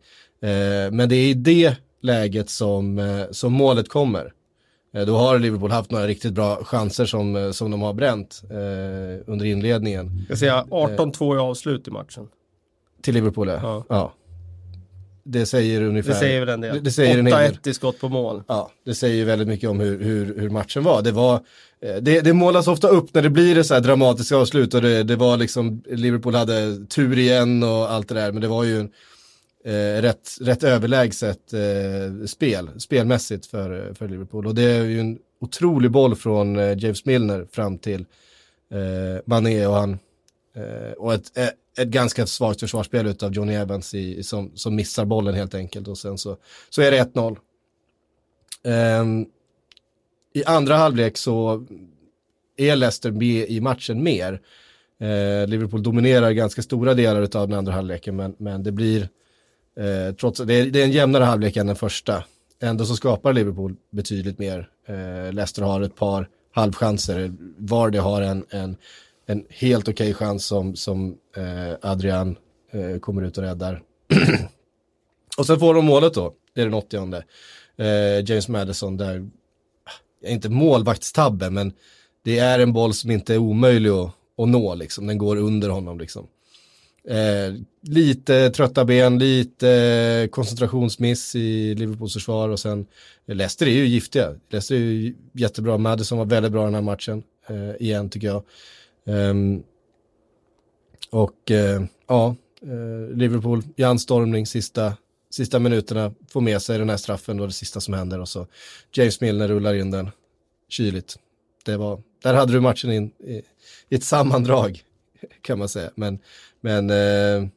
Eh, 0.42 0.90
men 0.92 1.08
det 1.08 1.16
är 1.16 1.28
i 1.28 1.34
det 1.34 1.76
läget 2.00 2.50
som, 2.50 2.98
eh, 2.98 3.24
som 3.30 3.52
målet 3.52 3.88
kommer. 3.88 4.32
Eh, 4.94 5.06
då 5.06 5.16
har 5.16 5.38
Liverpool 5.38 5.70
haft 5.70 5.90
några 5.90 6.06
riktigt 6.06 6.32
bra 6.32 6.64
chanser 6.64 7.04
som, 7.04 7.36
eh, 7.36 7.50
som 7.50 7.70
de 7.70 7.82
har 7.82 7.92
bränt 7.92 8.42
eh, 8.50 9.32
under 9.32 9.44
inledningen. 9.44 10.26
Jag 10.28 10.38
säger 10.38 10.62
18-2 10.62 11.36
i 11.36 11.38
avslut 11.38 11.88
i 11.88 11.90
matchen. 11.90 12.28
Till 13.02 13.14
Liverpool 13.14 13.48
ja. 13.48 13.84
ja. 13.88 14.12
Det 15.24 15.46
säger 15.46 15.82
ungefär. 15.82 16.12
Det 16.12 16.18
säger 16.18 16.40
väl 16.40 16.48
en 16.48 16.60
del. 16.60 16.74
Det, 16.74 16.80
det 16.80 16.90
säger 16.90 17.22
8-1 17.22 17.68
i 17.68 17.74
skott 17.74 18.00
på 18.00 18.08
mål. 18.08 18.42
Ja, 18.48 18.70
det 18.84 18.94
säger 18.94 19.16
ju 19.16 19.24
väldigt 19.24 19.48
mycket 19.48 19.70
om 19.70 19.80
hur, 19.80 19.98
hur, 19.98 20.38
hur 20.38 20.50
matchen 20.50 20.82
var. 20.82 21.02
Det 21.02 21.12
var 21.12 21.40
det, 22.00 22.20
det 22.20 22.32
målas 22.32 22.68
ofta 22.68 22.88
upp 22.88 23.14
när 23.14 23.22
det 23.22 23.30
blir 23.30 23.54
det 23.54 23.64
så 23.64 23.74
här 23.74 23.80
dramatiska 23.80 24.36
avslut 24.36 24.74
och 24.74 24.82
det, 24.82 25.02
det 25.02 25.16
var 25.16 25.36
liksom, 25.36 25.82
Liverpool 25.86 26.34
hade 26.34 26.86
tur 26.86 27.18
igen 27.18 27.62
och 27.62 27.90
allt 27.90 28.08
det 28.08 28.14
där, 28.14 28.32
men 28.32 28.42
det 28.42 28.48
var 28.48 28.64
ju 28.64 28.80
en, 28.80 28.90
eh, 29.64 30.02
rätt, 30.02 30.30
rätt 30.40 30.64
överlägset 30.64 31.52
eh, 31.52 32.26
spel, 32.26 32.70
spelmässigt 32.80 33.46
för, 33.46 33.94
för 33.94 34.08
Liverpool. 34.08 34.46
Och 34.46 34.54
det 34.54 34.62
är 34.62 34.84
ju 34.84 35.00
en 35.00 35.18
otrolig 35.40 35.90
boll 35.90 36.16
från 36.16 36.58
eh, 36.58 36.78
James 36.78 37.04
Milner 37.04 37.46
fram 37.52 37.78
till 37.78 38.06
eh, 38.70 39.22
Mané 39.26 39.66
och 39.66 39.74
han, 39.74 39.98
eh, 40.56 40.92
och 40.92 41.14
ett, 41.14 41.30
ett, 41.78 41.88
ganska 41.88 42.26
svagt 42.26 42.60
försvarsspel 42.60 43.14
av 43.22 43.32
Johnny 43.32 43.54
Evans 43.54 43.94
i, 43.94 44.22
som, 44.22 44.50
som 44.54 44.76
missar 44.76 45.04
bollen 45.04 45.34
helt 45.34 45.54
enkelt 45.54 45.88
och 45.88 45.98
sen 45.98 46.18
så, 46.18 46.36
så 46.70 46.82
är 46.82 46.90
det 46.90 47.14
1-0. 47.14 47.28
Um, 47.28 47.36
ehm, 48.72 49.26
i 50.34 50.44
andra 50.44 50.76
halvlek 50.76 51.16
så 51.16 51.66
är 52.56 52.76
Leicester 52.76 53.10
med 53.10 53.48
i 53.48 53.60
matchen 53.60 54.02
mer. 54.02 54.40
Uh, 55.02 55.46
Liverpool 55.46 55.82
dominerar 55.82 56.30
ganska 56.30 56.62
stora 56.62 56.94
delar 56.94 57.36
av 57.36 57.48
den 57.48 57.58
andra 57.58 57.72
halvleken 57.72 58.16
men, 58.16 58.34
men 58.38 58.62
det 58.62 58.72
blir 58.72 59.00
uh, 59.80 60.14
trots 60.20 60.40
det 60.40 60.54
är, 60.54 60.66
det 60.66 60.80
är 60.80 60.84
en 60.84 60.92
jämnare 60.92 61.24
halvlek 61.24 61.56
än 61.56 61.66
den 61.66 61.76
första. 61.76 62.24
Ändå 62.60 62.84
så 62.84 62.96
skapar 62.96 63.32
Liverpool 63.32 63.76
betydligt 63.90 64.38
mer. 64.38 64.68
Uh, 64.90 65.32
Leicester 65.32 65.62
har 65.62 65.80
ett 65.80 65.96
par 65.96 66.28
halvchanser. 66.52 67.32
Vardy 67.58 67.98
har 67.98 68.22
en, 68.22 68.44
en, 68.50 68.76
en 69.26 69.44
helt 69.48 69.88
okej 69.88 70.10
okay 70.10 70.14
chans 70.14 70.46
som, 70.46 70.76
som 70.76 71.16
eh, 71.36 71.90
Adrian 71.90 72.36
eh, 72.72 72.98
kommer 73.00 73.22
ut 73.22 73.38
och 73.38 73.44
räddar. 73.44 73.82
och 75.38 75.46
sen 75.46 75.58
får 75.58 75.74
de 75.74 75.84
målet 75.84 76.14
då, 76.14 76.34
det 76.54 76.60
är 76.60 76.64
den 76.64 76.74
80 76.74 77.22
eh, 77.76 78.30
James 78.30 78.48
Madison 78.48 78.96
där 78.96 79.30
inte 80.26 80.48
målvaktstabbe, 80.48 81.50
men 81.50 81.72
det 82.24 82.38
är 82.38 82.58
en 82.58 82.72
boll 82.72 82.94
som 82.94 83.10
inte 83.10 83.34
är 83.34 83.38
omöjlig 83.38 83.90
att, 83.90 84.10
att 84.38 84.48
nå, 84.48 84.74
liksom. 84.74 85.06
den 85.06 85.18
går 85.18 85.36
under 85.36 85.68
honom. 85.68 85.98
Liksom. 85.98 86.26
Eh, 87.08 87.54
lite 87.82 88.50
trötta 88.50 88.84
ben, 88.84 89.18
lite 89.18 90.28
koncentrationsmiss 90.30 91.34
i 91.34 91.74
Liverpools 91.74 92.12
försvar 92.12 92.48
och 92.48 92.60
sen 92.60 92.86
Leicester 93.26 93.66
är 93.66 93.70
ju 93.70 93.86
giftiga. 93.86 94.34
Leicester 94.50 94.74
är 94.74 94.78
ju 94.78 95.14
jättebra, 95.32 95.78
Madison 95.78 96.18
var 96.18 96.24
väldigt 96.24 96.52
bra 96.52 96.64
den 96.64 96.74
här 96.74 96.82
matchen, 96.82 97.22
eh, 97.48 97.86
igen 97.86 98.10
tycker 98.10 98.26
jag. 98.26 98.42
Um, 99.04 99.62
och 101.10 101.50
uh, 101.50 101.84
ja, 102.06 102.36
eh, 102.62 103.16
Liverpool 103.16 103.62
i 103.76 103.82
anstormning 103.82 104.46
sista 104.46 104.96
sista 105.30 105.58
minuterna 105.58 106.14
får 106.28 106.40
med 106.40 106.62
sig 106.62 106.78
den 106.78 106.90
här 106.90 106.96
straffen 106.96 107.36
då 107.36 107.46
det 107.46 107.52
sista 107.52 107.80
som 107.80 107.94
händer 107.94 108.20
och 108.20 108.28
så 108.28 108.46
James 108.92 109.20
Milner 109.20 109.48
rullar 109.48 109.74
in 109.74 109.90
den 109.90 110.10
kyligt. 110.68 111.18
Det 111.64 111.76
var, 111.76 112.02
där 112.22 112.34
hade 112.34 112.52
du 112.52 112.60
matchen 112.60 112.92
in 112.92 113.12
i, 113.18 113.42
i 113.88 113.94
ett 113.94 114.04
sammandrag 114.04 114.82
kan 115.42 115.58
man 115.58 115.68
säga. 115.68 115.90
Men, 115.94 116.18
men 116.60 116.90
uh, 116.90 117.48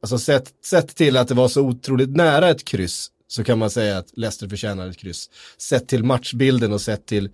alltså 0.00 0.18
sett, 0.18 0.54
sett 0.64 0.96
till 0.96 1.16
att 1.16 1.28
det 1.28 1.34
var 1.34 1.48
så 1.48 1.62
otroligt 1.62 2.16
nära 2.16 2.48
ett 2.48 2.64
kryss 2.64 3.10
så 3.26 3.44
kan 3.44 3.58
man 3.58 3.70
säga 3.70 3.98
att 3.98 4.16
Leicester 4.16 4.48
förtjänar 4.48 4.88
ett 4.88 4.98
kryss. 4.98 5.30
Sett 5.58 5.88
till 5.88 6.04
matchbilden 6.04 6.72
och 6.72 6.80
sett 6.80 7.06
till 7.06 7.30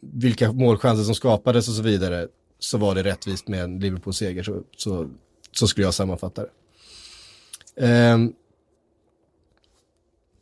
vilka 0.00 0.52
målchanser 0.52 1.04
som 1.04 1.14
skapades 1.14 1.68
och 1.68 1.74
så 1.74 1.82
vidare 1.82 2.28
så 2.58 2.78
var 2.78 2.94
det 2.94 3.02
rättvist 3.02 3.48
med 3.48 3.64
en 3.64 3.78
Liverpool-seger 3.78 4.42
så, 4.42 4.62
så, 4.76 5.10
så, 5.52 5.66
skulle 5.66 5.86
jag 5.86 5.94
sammanfatta 5.94 6.42
det. 6.42 6.50
Ehm, 7.86 8.20
um, 8.20 8.34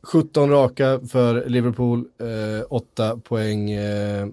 17 0.03 0.51
raka 0.51 1.01
för 1.09 1.48
Liverpool, 1.48 2.05
eh, 2.20 2.64
8 2.68 3.16
poäng 3.16 3.70
eh, 3.70 4.27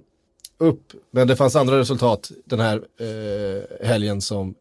upp. 0.58 0.94
Men 1.12 1.28
det 1.28 1.36
fanns 1.36 1.56
andra 1.56 1.80
resultat 1.80 2.32
den 2.46 2.60
här 2.60 2.84
eh, 3.00 3.88
helgen 3.88 4.22
som 4.22 4.56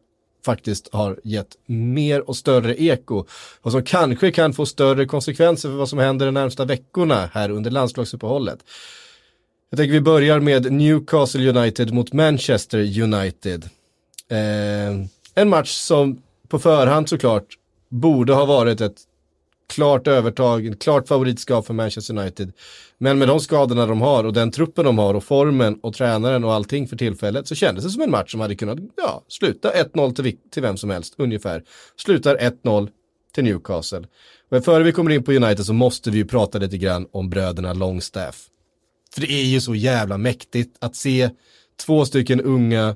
faktiskt 0.45 0.89
har 0.93 1.19
gett 1.23 1.57
mer 1.65 2.29
och 2.29 2.35
större 2.35 2.81
eko 2.81 3.25
och 3.61 3.71
som 3.71 3.83
kanske 3.83 4.31
kan 4.31 4.53
få 4.53 4.65
större 4.65 5.05
konsekvenser 5.05 5.69
för 5.69 5.75
vad 5.75 5.89
som 5.89 5.99
händer 5.99 6.25
de 6.25 6.31
närmsta 6.31 6.65
veckorna 6.65 7.29
här 7.33 7.49
under 7.49 7.71
landslagsuppehållet. 7.71 8.59
Jag 9.71 9.77
tänker 9.77 9.93
vi 9.93 10.01
börjar 10.01 10.39
med 10.39 10.71
Newcastle 10.71 11.49
United 11.49 11.93
mot 11.93 12.13
Manchester 12.13 13.01
United. 13.01 13.69
Eh, 14.29 15.05
en 15.35 15.49
match 15.49 15.69
som 15.69 16.21
på 16.47 16.59
förhand 16.59 17.09
såklart 17.09 17.45
borde 17.89 18.33
ha 18.33 18.45
varit 18.45 18.81
ett 18.81 18.97
klart 19.69 20.07
övertag, 20.07 20.75
klart 20.79 21.07
favoritskap 21.07 21.67
för 21.67 21.73
Manchester 21.73 22.17
United. 22.17 22.51
Men 22.97 23.19
med 23.19 23.27
de 23.27 23.39
skadorna 23.39 23.85
de 23.85 24.01
har 24.01 24.23
och 24.23 24.33
den 24.33 24.51
truppen 24.51 24.85
de 24.85 24.97
har 24.97 25.13
och 25.13 25.23
formen 25.23 25.79
och 25.81 25.93
tränaren 25.93 26.43
och 26.43 26.53
allting 26.53 26.87
för 26.87 26.97
tillfället 26.97 27.47
så 27.47 27.55
kändes 27.55 27.83
det 27.83 27.89
som 27.89 28.01
en 28.01 28.11
match 28.11 28.31
som 28.31 28.39
hade 28.39 28.55
kunnat 28.55 28.79
ja, 28.97 29.23
sluta 29.27 29.71
1-0 29.71 30.15
till, 30.15 30.37
till 30.51 30.61
vem 30.61 30.77
som 30.77 30.89
helst 30.89 31.13
ungefär. 31.17 31.63
Slutar 31.97 32.37
1-0 32.37 32.89
till 33.35 33.43
Newcastle. 33.43 34.03
Men 34.49 34.61
före 34.61 34.83
vi 34.83 34.91
kommer 34.91 35.11
in 35.11 35.23
på 35.23 35.31
United 35.31 35.65
så 35.65 35.73
måste 35.73 36.11
vi 36.11 36.17
ju 36.17 36.25
prata 36.25 36.57
lite 36.57 36.77
grann 36.77 37.07
om 37.11 37.29
bröderna 37.29 37.73
Longstaff. 37.73 38.49
För 39.13 39.21
det 39.21 39.31
är 39.31 39.45
ju 39.45 39.61
så 39.61 39.75
jävla 39.75 40.17
mäktigt 40.17 40.77
att 40.79 40.95
se 40.95 41.29
två 41.85 42.05
stycken 42.05 42.41
unga 42.41 42.95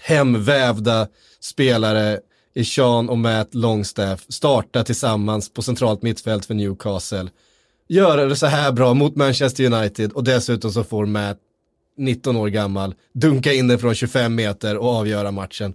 hemvävda 0.00 1.08
spelare 1.40 2.20
i 2.54 2.64
Sean 2.64 3.08
och 3.08 3.18
Matt 3.18 3.54
Longstaff 3.54 4.24
starta 4.28 4.84
tillsammans 4.84 5.52
på 5.52 5.62
centralt 5.62 6.02
mittfält 6.02 6.46
för 6.46 6.54
Newcastle. 6.54 7.28
Göra 7.88 8.24
det 8.24 8.36
så 8.36 8.46
här 8.46 8.72
bra 8.72 8.94
mot 8.94 9.16
Manchester 9.16 9.72
United 9.72 10.12
och 10.12 10.24
dessutom 10.24 10.72
så 10.72 10.84
får 10.84 11.06
Matt, 11.06 11.38
19 11.96 12.36
år 12.36 12.48
gammal, 12.48 12.94
dunka 13.12 13.52
in 13.52 13.68
den 13.68 13.78
från 13.78 13.94
25 13.94 14.34
meter 14.34 14.76
och 14.76 14.88
avgöra 14.88 15.30
matchen. 15.30 15.74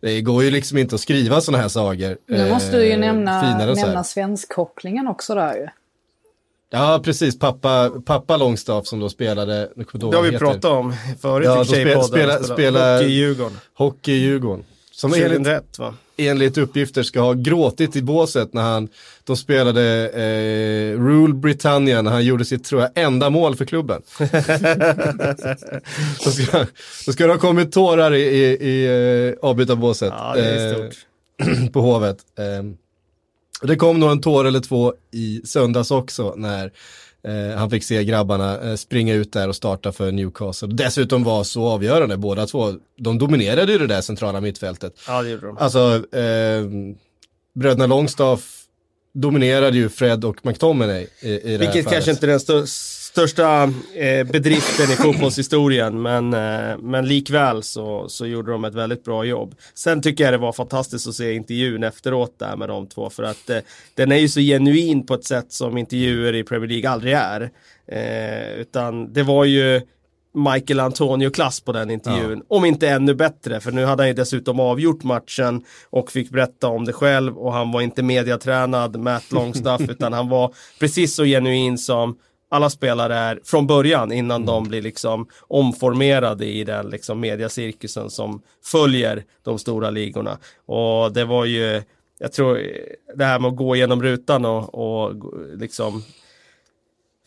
Det 0.00 0.20
går 0.20 0.44
ju 0.44 0.50
liksom 0.50 0.78
inte 0.78 0.94
att 0.94 1.00
skriva 1.00 1.40
sådana 1.40 1.62
här 1.62 1.68
sagor. 1.68 2.18
Nu 2.28 2.48
måste 2.48 2.76
du 2.76 2.84
ju 2.84 2.92
eh, 2.92 2.98
nämna, 2.98 3.58
nämna 3.74 4.04
svenskkopplingen 4.04 5.06
också 5.06 5.34
där 5.34 5.54
ju. 5.54 5.68
Ja, 6.70 7.00
precis. 7.04 7.38
Pappa, 7.38 7.90
pappa 8.04 8.36
Longstaff 8.36 8.86
som 8.86 9.00
då 9.00 9.08
spelade... 9.08 9.68
Det 9.92 10.16
har 10.16 10.22
vi 10.22 10.38
pratat 10.38 10.64
om 10.64 10.94
förut 11.20 11.46
ja, 11.46 11.62
i 11.62 11.64
spela, 11.64 12.02
spela, 12.02 12.42
spela, 12.42 12.96
Hockey 12.96 13.06
i 13.06 13.12
Djurgården. 13.12 13.58
Hockey 13.74 14.12
i 14.12 14.18
Djurgården. 14.18 14.64
Som 14.92 15.10
2001 15.10 15.36
enligt, 15.36 15.78
va? 15.78 15.94
enligt 16.16 16.58
uppgifter 16.58 17.02
ska 17.02 17.20
ha 17.20 17.32
gråtit 17.32 17.96
i 17.96 18.02
båset 18.02 18.52
när 18.52 18.62
han, 18.62 18.88
de 19.24 19.36
spelade 19.36 20.08
eh, 20.08 21.00
Rule 21.00 21.34
Britannia 21.34 22.02
när 22.02 22.10
han 22.10 22.24
gjorde 22.24 22.44
sitt, 22.44 22.64
tror 22.64 22.80
jag, 22.80 22.90
enda 22.94 23.30
mål 23.30 23.56
för 23.56 23.64
klubben. 23.64 24.02
då, 26.24 26.30
ska, 26.30 26.66
då 27.06 27.12
ska 27.12 27.26
det 27.26 27.32
ha 27.32 27.38
kommit 27.38 27.72
tårar 27.72 28.14
i, 28.14 28.22
i, 28.22 28.68
i 28.68 28.86
eh, 29.28 29.34
avbytarbåset. 29.48 30.12
Ja, 30.18 30.32
det 30.34 30.40
är 30.40 30.74
stort. 30.74 31.06
Eh, 31.48 31.66
på 31.72 31.80
Hovet. 31.80 32.18
Eh, 32.38 32.44
det 33.62 33.76
kom 33.76 34.00
nog 34.00 34.10
en 34.10 34.20
tår 34.20 34.44
eller 34.44 34.60
två 34.60 34.94
i 35.12 35.40
söndags 35.44 35.90
också 35.90 36.34
när 36.36 36.72
Eh, 37.22 37.58
han 37.58 37.70
fick 37.70 37.84
se 37.84 38.04
grabbarna 38.04 38.70
eh, 38.70 38.76
springa 38.76 39.14
ut 39.14 39.32
där 39.32 39.48
och 39.48 39.56
starta 39.56 39.92
för 39.92 40.12
Newcastle. 40.12 40.68
Dessutom 40.68 41.24
var 41.24 41.44
så 41.44 41.68
avgörande 41.68 42.16
båda 42.16 42.46
två. 42.46 42.74
De 42.98 43.18
dominerade 43.18 43.72
ju 43.72 43.78
det 43.78 43.86
där 43.86 44.00
centrala 44.00 44.40
mittfältet. 44.40 44.94
Ja, 45.06 45.22
det 45.22 45.30
gjorde 45.30 45.46
de. 45.46 45.58
Alltså, 45.58 46.16
eh, 46.16 46.64
bröderna 47.54 47.86
Longstaff 47.86 48.56
dominerade 49.14 49.76
ju 49.76 49.88
Fred 49.88 50.24
och 50.24 50.46
McTominay 50.46 51.06
i, 51.20 51.28
i 51.28 51.38
det 51.38 51.58
Vilket 51.58 51.60
här 51.60 51.70
fallet. 51.70 51.90
kanske 51.90 52.10
inte 52.10 52.26
är 52.26 52.28
den 52.28 52.40
största 52.40 52.66
största 53.10 53.62
eh, 53.94 54.26
bedriften 54.26 54.92
i 54.92 54.96
fotbollshistorien, 54.96 56.02
men, 56.02 56.34
eh, 56.34 56.78
men 56.78 57.08
likväl 57.08 57.62
så, 57.62 58.08
så 58.08 58.26
gjorde 58.26 58.52
de 58.52 58.64
ett 58.64 58.74
väldigt 58.74 59.04
bra 59.04 59.24
jobb. 59.24 59.54
Sen 59.74 60.02
tycker 60.02 60.24
jag 60.24 60.32
det 60.32 60.38
var 60.38 60.52
fantastiskt 60.52 61.08
att 61.08 61.14
se 61.14 61.32
intervjun 61.32 61.84
efteråt 61.84 62.38
där 62.38 62.56
med 62.56 62.68
de 62.68 62.86
två, 62.86 63.10
för 63.10 63.22
att 63.22 63.50
eh, 63.50 63.58
den 63.94 64.12
är 64.12 64.16
ju 64.16 64.28
så 64.28 64.40
genuin 64.40 65.06
på 65.06 65.14
ett 65.14 65.24
sätt 65.24 65.52
som 65.52 65.78
intervjuer 65.78 66.34
i 66.34 66.44
Premier 66.44 66.68
League 66.68 66.90
aldrig 66.90 67.12
är. 67.12 67.50
Eh, 67.86 68.60
utan 68.60 69.12
det 69.12 69.22
var 69.22 69.44
ju 69.44 69.80
Michael 70.34 70.80
Antonio-klass 70.80 71.60
på 71.60 71.72
den 71.72 71.90
intervjun. 71.90 72.42
Ja. 72.48 72.56
Om 72.56 72.64
inte 72.64 72.88
ännu 72.88 73.14
bättre, 73.14 73.60
för 73.60 73.72
nu 73.72 73.84
hade 73.84 74.02
han 74.02 74.08
ju 74.08 74.14
dessutom 74.14 74.60
avgjort 74.60 75.02
matchen 75.02 75.64
och 75.90 76.10
fick 76.10 76.30
berätta 76.30 76.68
om 76.68 76.84
det 76.84 76.92
själv 76.92 77.38
och 77.38 77.52
han 77.52 77.72
var 77.72 77.80
inte 77.80 78.02
mediatränad, 78.02 78.96
Matt 78.96 79.32
Longstaff, 79.32 79.80
utan 79.88 80.12
han 80.12 80.28
var 80.28 80.54
precis 80.80 81.14
så 81.14 81.24
genuin 81.24 81.78
som 81.78 82.16
alla 82.50 82.70
spelare 82.70 83.16
är 83.16 83.40
från 83.44 83.66
början 83.66 84.12
innan 84.12 84.42
mm. 84.42 84.46
de 84.46 84.68
blir 84.68 84.82
liksom 84.82 85.26
omformerade 85.40 86.46
i 86.46 86.64
den 86.64 86.86
liksom 86.86 87.20
mediacirkusen 87.20 88.10
som 88.10 88.42
följer 88.64 89.24
de 89.42 89.58
stora 89.58 89.90
ligorna. 89.90 90.38
Och 90.66 91.12
det 91.12 91.24
var 91.24 91.44
ju, 91.44 91.82
jag 92.18 92.32
tror, 92.32 92.60
det 93.14 93.24
här 93.24 93.38
med 93.38 93.48
att 93.48 93.56
gå 93.56 93.76
igenom 93.76 94.02
rutan 94.02 94.44
och, 94.44 94.74
och 94.74 95.14
liksom 95.54 96.02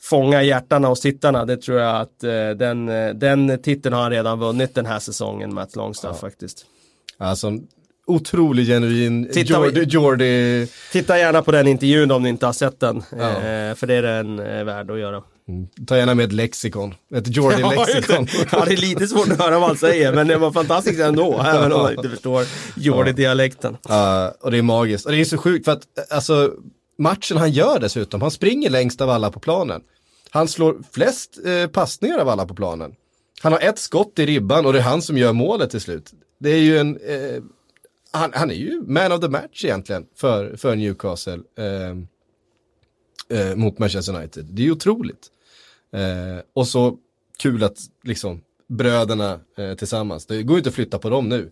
fånga 0.02 0.44
hjärtarna 0.44 0.88
hos 0.88 1.02
tittarna. 1.02 1.46
Det 1.46 1.58
tror 1.58 1.80
jag 1.80 2.02
att 2.02 2.24
eh, 2.24 2.50
den, 2.50 2.90
eh, 2.90 3.14
den 3.14 3.62
titeln 3.62 3.96
har 3.96 4.02
han 4.02 4.12
redan 4.12 4.40
vunnit 4.40 4.76
den 4.76 4.86
här 4.86 5.00
säsongen, 5.00 5.54
Matt 5.54 5.76
Longstaff 5.76 6.18
ja. 6.22 6.28
faktiskt. 6.28 6.66
Alltså, 7.18 7.52
otrolig 8.06 8.68
genuin 8.68 9.30
Jordi, 9.34 9.84
Jordi. 9.84 10.68
Titta 10.92 11.18
gärna 11.18 11.42
på 11.42 11.52
den 11.52 11.68
intervjun 11.68 12.12
om 12.12 12.24
ni 12.24 12.30
inte 12.30 12.46
har 12.46 12.54
sett 12.54 12.80
den. 12.80 13.04
Ja. 13.12 13.30
Eh, 13.30 13.76
för 13.76 13.88
det 13.88 13.94
är 13.94 14.02
den 14.02 14.40
eh, 14.40 14.64
värd 14.64 14.92
att 14.92 15.00
göra. 15.00 15.24
Mm. 15.48 15.68
Ta 15.88 15.98
gärna 15.98 16.16
med 16.16 16.26
ett 16.26 16.32
lexikon, 16.32 16.96
ett 17.16 17.28
Jordi-lexikon. 17.28 18.28
ja, 18.52 18.66
det 18.66 18.74
är 18.74 18.78
lite 18.78 19.08
svårt 19.08 19.32
att 19.32 19.42
höra 19.42 19.60
vad 19.60 19.68
han 19.68 19.78
säger, 19.78 20.14
men 20.14 20.28
det 20.28 20.38
var 20.38 20.52
fantastiskt 20.52 21.00
ändå, 21.00 21.42
även 21.46 21.72
om 21.72 21.82
man 21.82 21.94
inte 21.94 22.10
förstår 22.10 22.46
Jordi-dialekten. 22.76 23.78
Ja, 23.90 24.28
uh, 24.28 24.46
och 24.46 24.52
det 24.52 24.58
är 24.58 24.62
magiskt. 24.62 25.06
Och 25.06 25.12
det 25.12 25.22
är 25.22 25.26
så 25.26 25.38
sjukt 25.38 25.66
för 25.66 25.72
att, 25.72 26.12
alltså, 26.12 26.54
matchen 26.98 27.38
han 27.38 27.52
gör 27.52 27.80
dessutom, 27.80 28.22
han 28.22 28.32
springer 28.32 28.70
längst 28.70 29.02
av 29.02 29.10
alla 29.10 29.32
på 29.32 29.40
planen. 29.40 29.82
Han 30.30 30.48
slår 30.48 30.78
flest 30.92 31.40
eh, 31.46 31.68
passningar 31.68 32.18
av 32.18 32.30
alla 32.30 32.46
på 32.46 32.56
planen. 32.56 32.92
Han 33.42 33.52
har 33.52 33.60
ett 33.60 33.80
skott 33.80 34.20
i 34.20 34.26
ribban 34.26 34.66
och 34.66 34.74
det 34.74 34.80
är 34.80 34.84
han 34.84 35.02
som 35.02 35.18
gör 35.18 35.34
målet 35.34 35.70
till 35.70 35.82
slut. 35.82 36.12
Det 36.40 36.50
är 36.50 36.60
ju 36.60 36.78
en, 36.78 36.98
eh, 36.98 37.44
han, 38.14 38.32
han, 38.34 38.52
är 38.52 38.56
ju 38.56 38.82
man 38.88 39.12
of 39.12 39.22
the 39.22 39.30
match 39.30 39.66
egentligen 39.66 40.06
för, 40.16 40.58
för 40.58 40.76
Newcastle 40.76 41.40
eh, 41.58 41.98
eh, 43.40 43.56
mot 43.56 43.80
Manchester 43.80 44.16
United. 44.16 44.46
Det 44.46 44.62
är 44.62 44.66
ju 44.66 44.72
otroligt. 44.72 45.28
Eh, 45.92 46.44
och 46.54 46.68
så 46.68 46.98
kul 47.38 47.64
att 47.64 47.78
liksom 48.04 48.42
bröderna 48.74 49.40
eh, 49.58 49.74
tillsammans. 49.74 50.26
Det 50.26 50.44
går 50.44 50.56
ju 50.56 50.58
inte 50.58 50.70
att 50.70 50.76
flytta 50.76 51.00
på 51.00 51.10
dem 51.10 51.30
nu. 51.30 51.52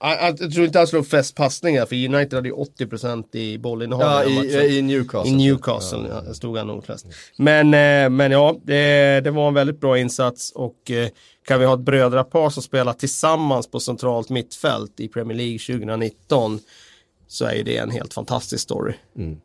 Ja. 0.00 0.34
Jag, 0.38 0.52
tror 0.52 0.66
inte 0.66 0.78
han 0.78 0.86
slog 0.86 1.06
flest 1.06 1.34
passningar 1.34 1.86
för 1.86 1.96
United 1.96 2.34
hade 2.34 2.48
ju 2.48 2.54
80% 2.54 3.36
i 3.36 3.58
bollinnehav. 3.58 4.02
Ja, 4.02 4.44
i, 4.44 4.78
i, 4.78 4.82
Newcastle. 4.82 5.30
I 5.30 5.36
Newcastle 5.36 6.08
ja. 6.08 6.34
stod 6.34 6.58
han 6.58 6.66
nog 6.66 6.84
flest. 6.84 7.06
Men, 7.36 7.66
eh, 7.74 8.10
men 8.10 8.30
ja, 8.32 8.56
det, 8.62 9.20
det, 9.24 9.30
var 9.30 9.48
en 9.48 9.54
väldigt 9.54 9.80
bra 9.80 9.98
insats 9.98 10.52
och 10.52 10.90
eh, 10.90 11.08
kan 11.46 11.60
vi 11.60 11.66
ha 11.66 11.74
ett 11.74 11.80
brödrapar 11.80 12.50
som 12.50 12.62
spelar 12.62 12.92
tillsammans 12.92 13.70
på 13.70 13.80
centralt 13.80 14.28
mittfält 14.28 15.00
i 15.00 15.08
Premier 15.08 15.36
League 15.36 15.58
2019 15.58 16.60
så 17.28 17.44
är 17.44 17.64
det 17.64 17.76
en 17.76 17.90
helt 17.90 18.14
fantastisk 18.14 18.62
story. 18.62 18.94
Mm. 19.16 19.40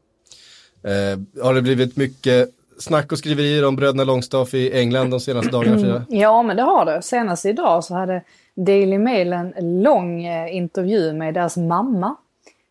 Eh, 0.83 1.43
har 1.43 1.53
det 1.53 1.61
blivit 1.61 1.97
mycket 1.97 2.49
snack 2.81 3.11
och 3.11 3.17
skriverier 3.17 3.65
om 3.65 3.75
bröderna 3.75 4.03
Longstaff 4.03 4.53
i 4.53 4.79
England 4.79 5.09
de 5.09 5.19
senaste 5.19 5.51
dagarna 5.51 5.77
Frida? 5.77 6.05
Ja 6.09 6.43
men 6.43 6.57
det 6.57 6.63
har 6.63 6.85
det. 6.85 7.01
Senast 7.01 7.45
idag 7.45 7.83
så 7.83 7.95
hade 7.95 8.23
Daily 8.55 8.97
Mail 8.97 9.33
en 9.33 9.53
lång 9.83 10.25
eh, 10.25 10.55
intervju 10.55 11.13
med 11.13 11.33
deras 11.33 11.57
mamma. 11.57 12.15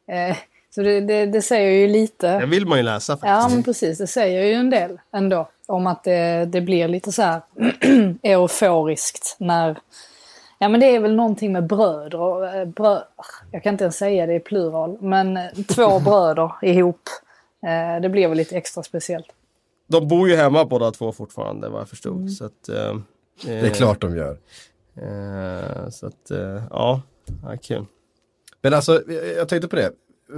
Eh, 0.09 0.37
så 0.75 0.83
det, 0.83 1.01
det, 1.01 1.27
det, 1.27 1.43
säger 1.43 1.71
ju 1.71 1.89
lite. 1.89 2.39
Det 2.39 2.47
vill 2.47 2.67
man 2.67 2.79
ju 2.79 2.85
läsa 2.85 3.13
faktiskt. 3.13 3.29
Ja 3.29 3.49
men 3.49 3.63
precis, 3.63 3.99
det 3.99 4.07
säger 4.07 4.45
ju 4.45 4.53
en 4.53 4.71
del 4.71 5.01
ändå. 5.13 5.49
Om 5.67 5.87
att 5.87 6.05
det, 6.05 6.45
det 6.45 6.61
blir 6.61 6.89
lite 6.89 7.13
så 7.13 7.23
här 7.23 7.41
euforiskt 8.23 9.37
när 9.39 9.79
Ja 10.59 10.69
men 10.69 10.81
det 10.81 10.87
är 10.87 11.01
väl 11.01 11.15
någonting 11.15 11.53
med 11.53 11.67
bröder. 11.67 12.61
Eh, 12.61 12.65
brö 12.65 12.99
jag 13.51 13.63
kan 13.63 13.75
inte 13.75 13.85
ens 13.85 13.97
säga 13.97 14.27
det 14.27 14.35
i 14.35 14.41
plural. 14.41 14.99
Men 15.01 15.39
två 15.75 16.01
bröder 16.05 16.53
ihop. 16.63 17.01
Det 18.03 18.09
blir 18.09 18.29
väl 18.29 18.37
lite 18.37 18.57
extra 18.57 18.83
speciellt 18.83 19.27
de 19.91 20.09
bor 20.09 20.29
ju 20.29 20.37
hemma 20.37 20.65
båda 20.65 20.91
två 20.91 21.13
fortfarande 21.13 21.69
vad 21.69 21.81
jag 21.81 21.89
förstod. 21.89 22.17
Mm. 22.17 22.29
Så 22.29 22.45
att, 22.45 22.69
eh, 22.69 22.99
det 23.45 23.53
är 23.53 23.75
klart 23.75 24.01
de 24.01 24.17
gör. 24.17 24.39
Eh, 24.97 25.91
så 25.91 26.07
att, 26.07 26.31
eh, 26.31 26.63
ja, 26.71 27.03
ja, 27.43 27.57
kul. 27.63 27.85
Men 28.63 28.75
alltså, 28.75 29.03
jag 29.37 29.49
tänkte 29.49 29.69
på 29.69 29.77
det. 29.77 29.93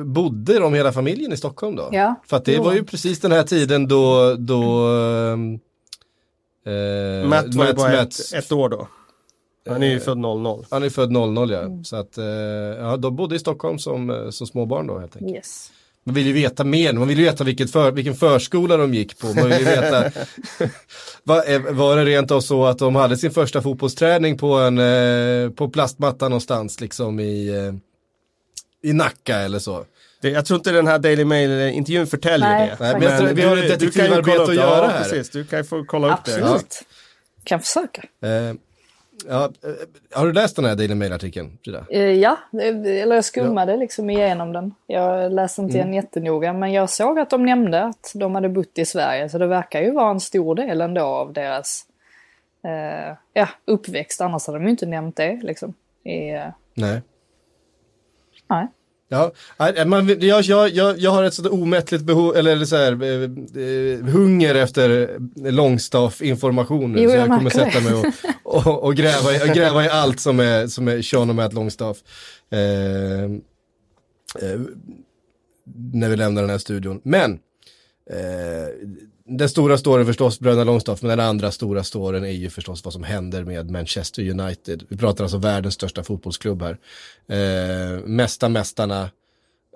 Bodde 0.05 0.59
de 0.59 0.75
hela 0.75 0.93
familjen 0.93 1.33
i 1.33 1.37
Stockholm 1.37 1.77
då? 1.77 1.89
Ja. 1.93 2.15
För 2.27 2.37
att 2.37 2.45
det 2.45 2.53
jo. 2.53 2.63
var 2.63 2.75
ju 2.75 2.85
precis 2.85 3.21
den 3.21 3.33
här 3.33 3.43
tiden 3.43 3.89
då, 3.89 4.35
då 4.35 4.89
eh, 6.67 7.27
Matt 7.27 7.55
var 7.55 7.67
ju 7.67 7.73
bara 7.73 8.03
ett, 8.03 8.15
ett, 8.35 8.53
år 8.53 8.69
då. 8.69 8.89
Han 9.69 9.83
är 9.83 9.87
ju 9.87 10.01
född 10.01 10.19
00. 10.19 10.67
Han 10.71 10.83
är 10.83 10.91
född 10.91 11.11
00 11.11 11.51
ja. 11.51 11.61
Mm. 11.61 11.85
Så 11.85 11.97
att, 11.97 12.19
eh, 12.19 12.25
ja, 12.25 12.97
de 12.97 13.17
bodde 13.17 13.37
i 13.37 13.39
Stockholm 13.39 13.79
som, 13.79 14.11
eh, 14.11 14.31
som 14.31 14.47
småbarn 14.47 14.87
då 14.87 14.99
helt 14.99 15.17
enkelt. 15.17 15.37
Yes. 15.37 15.73
Man 16.05 16.15
vill 16.15 16.27
ju 16.27 16.33
veta 16.33 16.65
mer, 16.65 16.93
man 16.93 17.09
vill 17.09 17.19
ju 17.19 17.25
veta 17.25 17.45
vilket 17.45 17.73
för, 17.73 17.93
vilken 17.93 18.15
förskola 18.15 18.77
de 18.77 18.95
gick 18.95 19.19
på. 19.19 19.27
Man 19.27 19.49
vill 19.49 19.59
ju 19.59 19.65
veta, 19.65 20.03
var, 21.23 21.73
var 21.73 21.97
det 21.97 22.05
rent 22.05 22.31
av 22.31 22.41
så 22.41 22.65
att 22.65 22.79
de 22.79 22.97
hade 22.97 23.17
sin 23.17 23.31
första 23.31 23.63
fotbollsträning 23.63 24.39
på 24.39 24.55
en 24.55 24.79
eh, 24.79 25.51
på 25.51 25.69
plastmatta 25.69 26.29
någonstans 26.29 26.81
liksom 26.81 27.21
i, 27.21 27.49
eh, 27.49 28.91
i 28.91 28.93
Nacka 28.93 29.37
eller 29.37 29.59
så. 29.59 29.85
Det, 30.23 30.31
jag 30.31 30.47
tror 30.47 30.57
inte 30.57 30.73
den 30.73 30.87
här 30.87 30.99
Daily 30.99 31.25
Mail-intervjun 31.25 32.07
förtäljer 32.07 32.49
Nej, 32.49 32.69
det. 32.79 32.85
Nej, 32.85 32.93
men, 32.93 33.09
men 33.09 33.25
du, 33.25 33.35
vi 33.35 33.43
har 33.43 33.57
ett 33.57 33.69
detektivarbete 33.69 34.43
att 34.43 34.55
göra 34.55 34.89
här. 34.89 35.03
Precis, 35.03 35.31
du 35.31 35.45
kan 35.45 35.59
ju 35.59 35.65
få 35.65 35.85
kolla 35.85 36.13
Absolut. 36.13 36.39
upp 36.39 36.47
det. 36.47 36.55
Absolut. 36.55 36.83
Kan 37.45 37.61
försöka. 37.61 38.03
Eh, 38.23 38.55
Ja, 39.29 39.45
eh, 39.45 39.71
har 40.19 40.27
du 40.27 40.33
läst 40.33 40.57
den 40.57 40.65
här 40.65 40.77
Daily 40.77 40.95
Mail-artikeln, 40.95 41.59
Frida? 41.65 41.87
Eh, 41.91 42.01
ja, 42.01 42.39
eller 42.63 43.15
jag 43.15 43.25
skummade 43.25 43.73
ja. 43.73 43.79
liksom 43.79 44.11
igenom 44.11 44.53
den. 44.53 44.75
Jag 44.87 45.33
läste 45.33 45.63
inte 45.63 45.75
mm. 45.75 45.87
den 45.87 45.95
jättenoga, 45.95 46.53
men 46.53 46.73
jag 46.73 46.91
såg 46.91 47.19
att 47.19 47.31
de 47.31 47.45
nämnde 47.45 47.85
att 47.85 48.13
de 48.15 48.35
hade 48.35 48.49
bott 48.49 48.79
i 48.79 48.85
Sverige, 48.85 49.29
så 49.29 49.39
det 49.39 49.47
verkar 49.47 49.81
ju 49.81 49.91
vara 49.91 50.11
en 50.11 50.21
stor 50.21 50.55
del 50.55 50.81
ändå 50.81 51.03
av 51.03 51.33
deras 51.33 51.87
eh, 52.65 53.17
ja, 53.33 53.49
uppväxt. 53.65 54.21
Annars 54.21 54.47
hade 54.47 54.59
de 54.59 54.65
ju 54.65 54.71
inte 54.71 54.87
nämnt 54.87 55.17
det 55.17 55.41
liksom. 55.43 55.75
I, 56.05 56.31
eh... 56.31 56.49
Nej. 56.75 57.03
Nej. 58.49 58.67
Ja, 59.13 59.33
man, 59.87 60.21
jag, 60.21 60.43
jag, 60.43 60.99
jag, 60.99 61.11
har 61.11 61.25
ett 61.25 61.35
sådant 61.35 61.55
omättligt 61.55 62.05
behov, 62.05 62.37
eller 62.37 62.65
så 62.65 62.77
här, 62.77 63.03
eh, 63.03 63.23
eh, 63.65 64.05
hunger 64.05 64.55
efter. 64.55 65.19
Jo, 67.03 67.11
så 67.11 67.17
jag, 67.17 67.29
kommer 67.29 67.51
sätta 67.51 67.81
mig 67.81 67.95
och, 67.95 68.07
och, 68.67 68.85
och, 68.85 68.95
gräva, 68.95 69.33
i, 69.33 69.39
gräva 69.55 69.85
i 69.85 69.89
allt 69.89 70.21
som 70.21 70.41
är, 70.41 70.67
som 70.67 70.89
är 70.89 71.03
Sean 71.03 71.31
och 71.31 71.37
Matt 71.37 71.53
Longstaff. 71.53 71.97
Eh, 72.51 73.25
eh, 74.49 74.61
när 75.93 76.09
vi 76.09 76.17
lämnar 76.17 76.43
den 76.43 76.51
här 76.51 76.59
studion. 76.59 77.01
Men, 77.05 77.33
eh, 78.11 78.69
den 79.25 79.49
stora 79.49 79.79
storyn 79.79 80.07
förstås 80.07 80.41
bröderna 80.41 80.65
Longstaff, 80.65 81.03
men 81.03 81.19
den 81.19 81.27
andra 81.27 81.51
stora 81.51 81.85
storyn 81.85 82.25
är 82.25 82.29
ju 82.29 82.51
förstås 82.51 82.85
vad 82.85 82.93
som 82.93 83.05
händer 83.05 83.45
med 83.45 83.71
Manchester 83.71 84.31
United. 84.31 84.87
Vi 84.89 84.97
pratar 84.97 85.25
alltså 85.25 85.39
världens 85.39 85.75
största 85.75 86.05
fotbollsklubb 86.05 86.63
här. 86.63 86.79
Eh, 87.29 88.01
mesta 88.05 88.49
mästarna, 88.49 89.11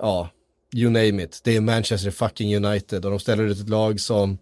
ja, 0.01 0.31
you 0.75 0.91
name 0.91 1.23
it. 1.23 1.41
Det 1.45 1.57
är 1.57 1.61
Manchester 1.61 2.11
fucking 2.11 2.57
United 2.57 3.05
och 3.05 3.11
de 3.11 3.21
ställer 3.21 3.45
ut 3.45 3.61
ett 3.61 3.69
lag 3.69 4.01
som 4.01 4.39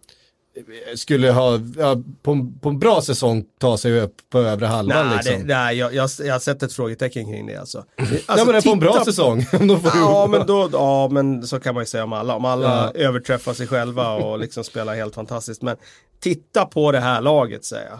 skulle 0.95 1.31
ha, 1.31 1.59
ja, 1.77 1.97
på, 2.21 2.51
på 2.61 2.69
en 2.69 2.79
bra 2.79 3.01
säsong 3.01 3.45
ta 3.57 3.77
sig 3.77 4.01
upp 4.01 4.15
på 4.29 4.39
övre 4.39 4.65
halvan 4.65 5.07
nej, 5.07 5.15
liksom. 5.15 5.47
Det, 5.47 5.55
nej, 5.55 5.77
jag, 5.77 5.93
jag, 5.93 6.09
jag 6.19 6.33
har 6.33 6.39
sett 6.39 6.63
ett 6.63 6.73
frågetecken 6.73 7.25
kring 7.25 7.47
det 7.47 7.55
alltså. 7.55 7.77
alltså 7.97 8.23
ja 8.27 8.45
men 8.45 8.61
på 8.61 8.69
en 8.69 8.79
bra 8.79 9.05
säsong. 9.05 9.45
ja, 9.93 10.27
men 10.27 10.47
då, 10.47 10.69
ja 10.71 11.07
men 11.11 11.47
så 11.47 11.59
kan 11.59 11.73
man 11.73 11.81
ju 11.81 11.87
säga 11.87 12.03
om 12.03 12.13
alla. 12.13 12.35
Om 12.35 12.45
alla 12.45 12.91
ja. 12.93 13.01
överträffar 13.01 13.53
sig 13.53 13.67
själva 13.67 14.13
och 14.13 14.39
liksom 14.39 14.63
spelar 14.63 14.95
helt 14.95 15.15
fantastiskt. 15.15 15.61
Men 15.61 15.77
titta 16.19 16.65
på 16.65 16.91
det 16.91 16.99
här 16.99 17.21
laget 17.21 17.65
säger 17.65 17.89
jag. 17.89 17.99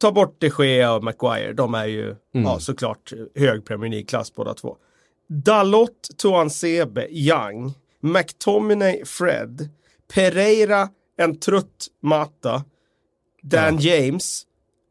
Ta 0.00 0.12
bort 0.12 0.36
de 0.38 0.50
Gea 0.58 0.92
och 0.92 1.04
Maguire. 1.04 1.52
De 1.52 1.74
är 1.74 1.86
ju 1.86 2.04
mm. 2.04 2.16
ja, 2.32 2.58
såklart 2.58 3.12
hög 3.34 3.64
Premier 3.64 3.90
League-klass 3.90 4.34
båda 4.34 4.54
två. 4.54 4.76
Dalot, 5.28 6.08
Tuansebe, 6.22 7.06
Young, 7.10 7.74
McTominay, 8.00 9.04
Fred, 9.04 9.68
Pereira, 10.14 10.88
en 11.16 11.38
trött 11.38 11.86
Mata, 12.02 12.64
Dan 13.42 13.78
ja. 13.78 13.94
James 13.94 14.42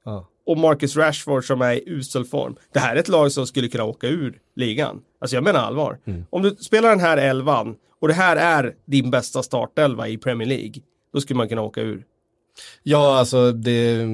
ja. 0.05 0.27
och 0.45 0.57
Marcus 0.57 0.95
Rashford 0.95 1.45
som 1.45 1.62
är 1.62 1.73
i 1.73 1.84
usel 1.86 2.25
form. 2.25 2.55
Det 2.73 2.79
här 2.79 2.95
är 2.95 2.99
ett 2.99 3.07
lag 3.07 3.31
som 3.31 3.47
skulle 3.47 3.67
kunna 3.67 3.84
åka 3.84 4.07
ur 4.07 4.39
ligan. 4.55 5.01
Alltså 5.21 5.36
jag 5.36 5.43
menar 5.43 5.60
allvar. 5.60 5.99
Mm. 6.05 6.25
Om 6.29 6.41
du 6.41 6.55
spelar 6.55 6.89
den 6.89 6.99
här 6.99 7.17
elvan 7.17 7.75
och 8.01 8.07
det 8.07 8.13
här 8.13 8.36
är 8.36 8.75
din 8.86 9.12
bästa 9.12 9.43
startelva 9.43 10.07
i 10.07 10.17
Premier 10.17 10.47
League, 10.47 10.73
då 11.13 11.21
skulle 11.21 11.38
man 11.38 11.49
kunna 11.49 11.62
åka 11.62 11.81
ur. 11.81 12.05
Ja, 12.84 13.17
alltså 13.17 13.51
det, 13.51 14.05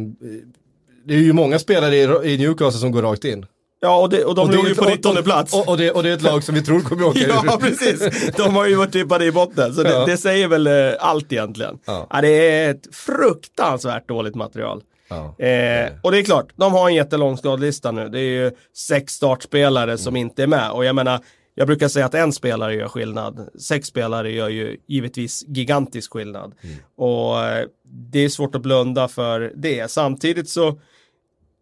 det 1.06 1.14
är 1.14 1.20
ju 1.20 1.34
många 1.34 1.60
spelare 1.60 1.96
i 2.30 2.38
Newcastle 2.38 2.80
som 2.80 2.92
går 2.92 3.02
rakt 3.02 3.26
in. 3.26 3.46
Ja, 3.80 4.02
och, 4.02 4.10
det, 4.10 4.26
och 4.26 4.36
de 4.36 4.48
och 4.48 4.56
låg 4.56 4.68
ju 4.68 4.76
på 4.76 4.86
19 4.86 5.24
plats. 5.24 5.54
Och, 5.54 5.68
och, 5.68 5.78
det, 5.78 5.92
och 5.92 6.04
det 6.04 6.10
är 6.10 6.14
ett 6.14 6.22
lag 6.22 6.44
som 6.44 6.56
vi 6.56 6.62
tror 6.62 6.80
kommer 6.80 7.04
åka 7.04 7.20
ja, 7.46 7.58
precis. 7.62 8.32
De 8.38 8.56
har 8.56 8.68
ju 8.68 8.76
varit 8.76 8.92
tippade 8.92 9.26
i 9.26 9.32
botten, 9.32 9.74
så 9.74 9.84
det, 9.84 9.92
ja. 9.92 10.06
det 10.06 10.18
säger 10.18 10.48
väl 10.48 10.68
eh, 10.68 10.74
allt 11.00 11.34
egentligen. 11.34 11.80
Ja. 11.86 12.08
ja. 12.10 12.22
det 12.22 12.28
är 12.28 12.72
ett 12.72 12.96
fruktansvärt 12.96 14.08
dåligt 14.08 14.36
material. 14.36 14.82
Ja. 15.10 15.46
Eh, 15.46 15.92
och 16.04 16.12
det 16.12 16.20
är 16.20 16.24
klart, 16.24 16.48
de 16.56 16.74
har 16.74 16.90
en 16.90 16.96
jättelång 16.96 17.38
skadelista 17.38 17.92
nu. 17.92 18.10
Det 18.10 18.20
är 18.20 18.44
ju 18.44 18.52
sex 18.78 19.14
startspelare 19.14 19.92
mm. 19.92 19.98
som 19.98 20.16
inte 20.16 20.44
är 20.44 20.48
med. 20.48 20.72
Och 20.72 20.86
jag 20.86 20.96
menar, 20.96 21.20
jag 21.56 21.68
brukar 21.68 21.88
säga 21.88 22.06
att 22.06 22.14
en 22.14 22.34
spelare 22.34 22.76
gör 22.76 22.88
skillnad. 22.88 23.50
Sex 23.60 23.88
spelare 23.88 24.32
gör 24.32 24.50
ju 24.50 24.78
givetvis 24.88 25.44
gigantisk 25.48 26.14
skillnad. 26.14 26.54
Mm. 26.62 26.76
Och 26.98 27.46
eh, 27.46 27.66
det 28.12 28.20
är 28.20 28.30
svårt 28.30 28.56
att 28.56 28.62
blunda 28.62 29.08
för 29.08 29.52
det. 29.56 29.92
Samtidigt 29.92 30.50
så 30.50 30.80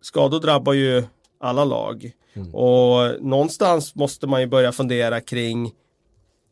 skador 0.01 0.39
drabbar 0.39 0.73
ju 0.73 1.03
alla 1.45 1.65
lag. 1.65 2.11
Mm. 2.33 2.55
Och 2.55 3.23
någonstans 3.23 3.95
måste 3.95 4.27
man 4.27 4.41
ju 4.41 4.47
börja 4.47 4.71
fundera 4.71 5.21
kring 5.21 5.65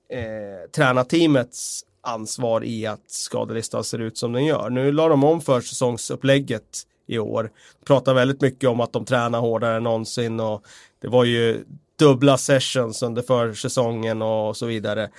eh, 0.10 0.70
tränarteamets 0.76 1.86
ansvar 2.02 2.64
i 2.64 2.86
att 2.86 3.12
skadelistan 3.12 3.84
ser 3.84 4.00
ut 4.00 4.18
som 4.18 4.34
den 4.34 4.46
gör. 4.46 4.70
Nu 4.70 4.92
la 4.92 5.08
de 5.08 5.24
om 5.24 5.42
för 5.42 5.62
säsongsupplägget 5.62 6.84
i 7.08 7.20
år. 7.20 7.52
Pratar 7.86 8.14
väldigt 8.14 8.42
mycket 8.42 8.70
om 8.70 8.80
att 8.80 8.94
de 8.94 9.06
tränar 9.06 9.40
hårdare 9.40 9.78
än 9.78 9.84
någonsin 9.84 10.40
och 10.40 10.64
det 11.02 11.08
var 11.08 11.24
ju 11.24 11.66
dubbla 12.00 12.38
sessions 12.38 13.04
under 13.04 13.22
försäsongen 13.22 14.22
och 14.22 14.58
så 14.58 14.66
vidare. 14.66 15.10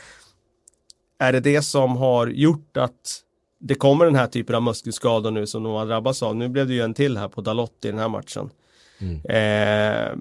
Är 1.19 1.33
det 1.33 1.41
det 1.41 1.63
som 1.63 1.97
har 1.97 2.27
gjort 2.27 2.77
att 2.77 3.21
det 3.61 3.75
kommer 3.75 4.05
den 4.05 4.15
här 4.15 4.27
typen 4.27 4.57
av 4.57 4.63
muskelskador 4.63 5.31
nu 5.31 5.47
som 5.47 5.63
de 5.63 5.73
har 5.73 5.87
drabbats 5.87 6.23
av? 6.23 6.37
Nu 6.37 6.49
blev 6.49 6.67
det 6.67 6.75
ju 6.75 6.81
en 6.81 6.95
till 6.95 7.17
här 7.17 7.29
på 7.29 7.41
Dalot 7.41 7.85
i 7.85 7.89
den 7.89 7.99
här 7.99 8.09
matchen. 8.09 8.51
Mm. 8.99 9.21
Eh, 9.25 10.17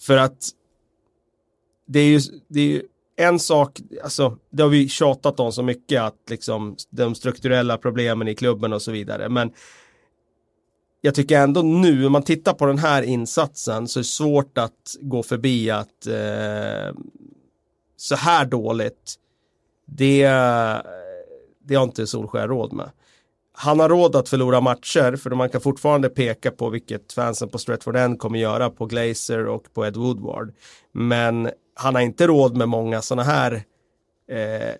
för 0.00 0.16
att 0.16 0.50
det 1.86 2.00
är 2.00 2.06
ju, 2.06 2.20
det 2.48 2.60
är 2.60 2.66
ju 2.66 2.82
en 3.16 3.38
sak, 3.38 3.80
alltså 4.02 4.38
det 4.50 4.62
har 4.62 4.70
vi 4.70 4.88
tjatat 4.88 5.40
om 5.40 5.52
så 5.52 5.62
mycket 5.62 6.02
att 6.02 6.30
liksom 6.30 6.76
de 6.90 7.14
strukturella 7.14 7.78
problemen 7.78 8.28
i 8.28 8.34
klubben 8.34 8.72
och 8.72 8.82
så 8.82 8.92
vidare. 8.92 9.28
Men 9.28 9.52
jag 11.00 11.14
tycker 11.14 11.40
ändå 11.40 11.62
nu, 11.62 12.06
om 12.06 12.12
man 12.12 12.22
tittar 12.22 12.52
på 12.52 12.66
den 12.66 12.78
här 12.78 13.02
insatsen 13.02 13.88
så 13.88 13.98
är 13.98 14.00
det 14.00 14.06
svårt 14.06 14.58
att 14.58 14.96
gå 15.00 15.22
förbi 15.22 15.70
att 15.70 16.06
eh, 16.06 16.94
så 17.96 18.16
här 18.16 18.44
dåligt, 18.44 19.14
det, 19.86 20.22
det 21.64 21.74
har 21.74 21.84
inte 21.84 22.06
Solskjaer 22.06 22.48
råd 22.48 22.72
med. 22.72 22.90
Han 23.56 23.80
har 23.80 23.88
råd 23.88 24.16
att 24.16 24.28
förlora 24.28 24.60
matcher 24.60 25.16
för 25.16 25.30
man 25.30 25.48
kan 25.48 25.60
fortfarande 25.60 26.08
peka 26.08 26.50
på 26.50 26.70
vilket 26.70 27.12
fansen 27.12 27.48
på 27.48 27.58
Stretford 27.58 27.96
End 27.96 28.18
kommer 28.18 28.38
göra 28.38 28.70
på 28.70 28.86
Glazer 28.86 29.46
och 29.46 29.74
på 29.74 29.86
Ed 29.86 29.96
Woodward. 29.96 30.54
Men 30.92 31.50
han 31.74 31.94
har 31.94 32.02
inte 32.02 32.26
råd 32.26 32.56
med 32.56 32.68
många 32.68 33.02
sådana 33.02 33.22
här 33.22 33.64
eh, 34.30 34.74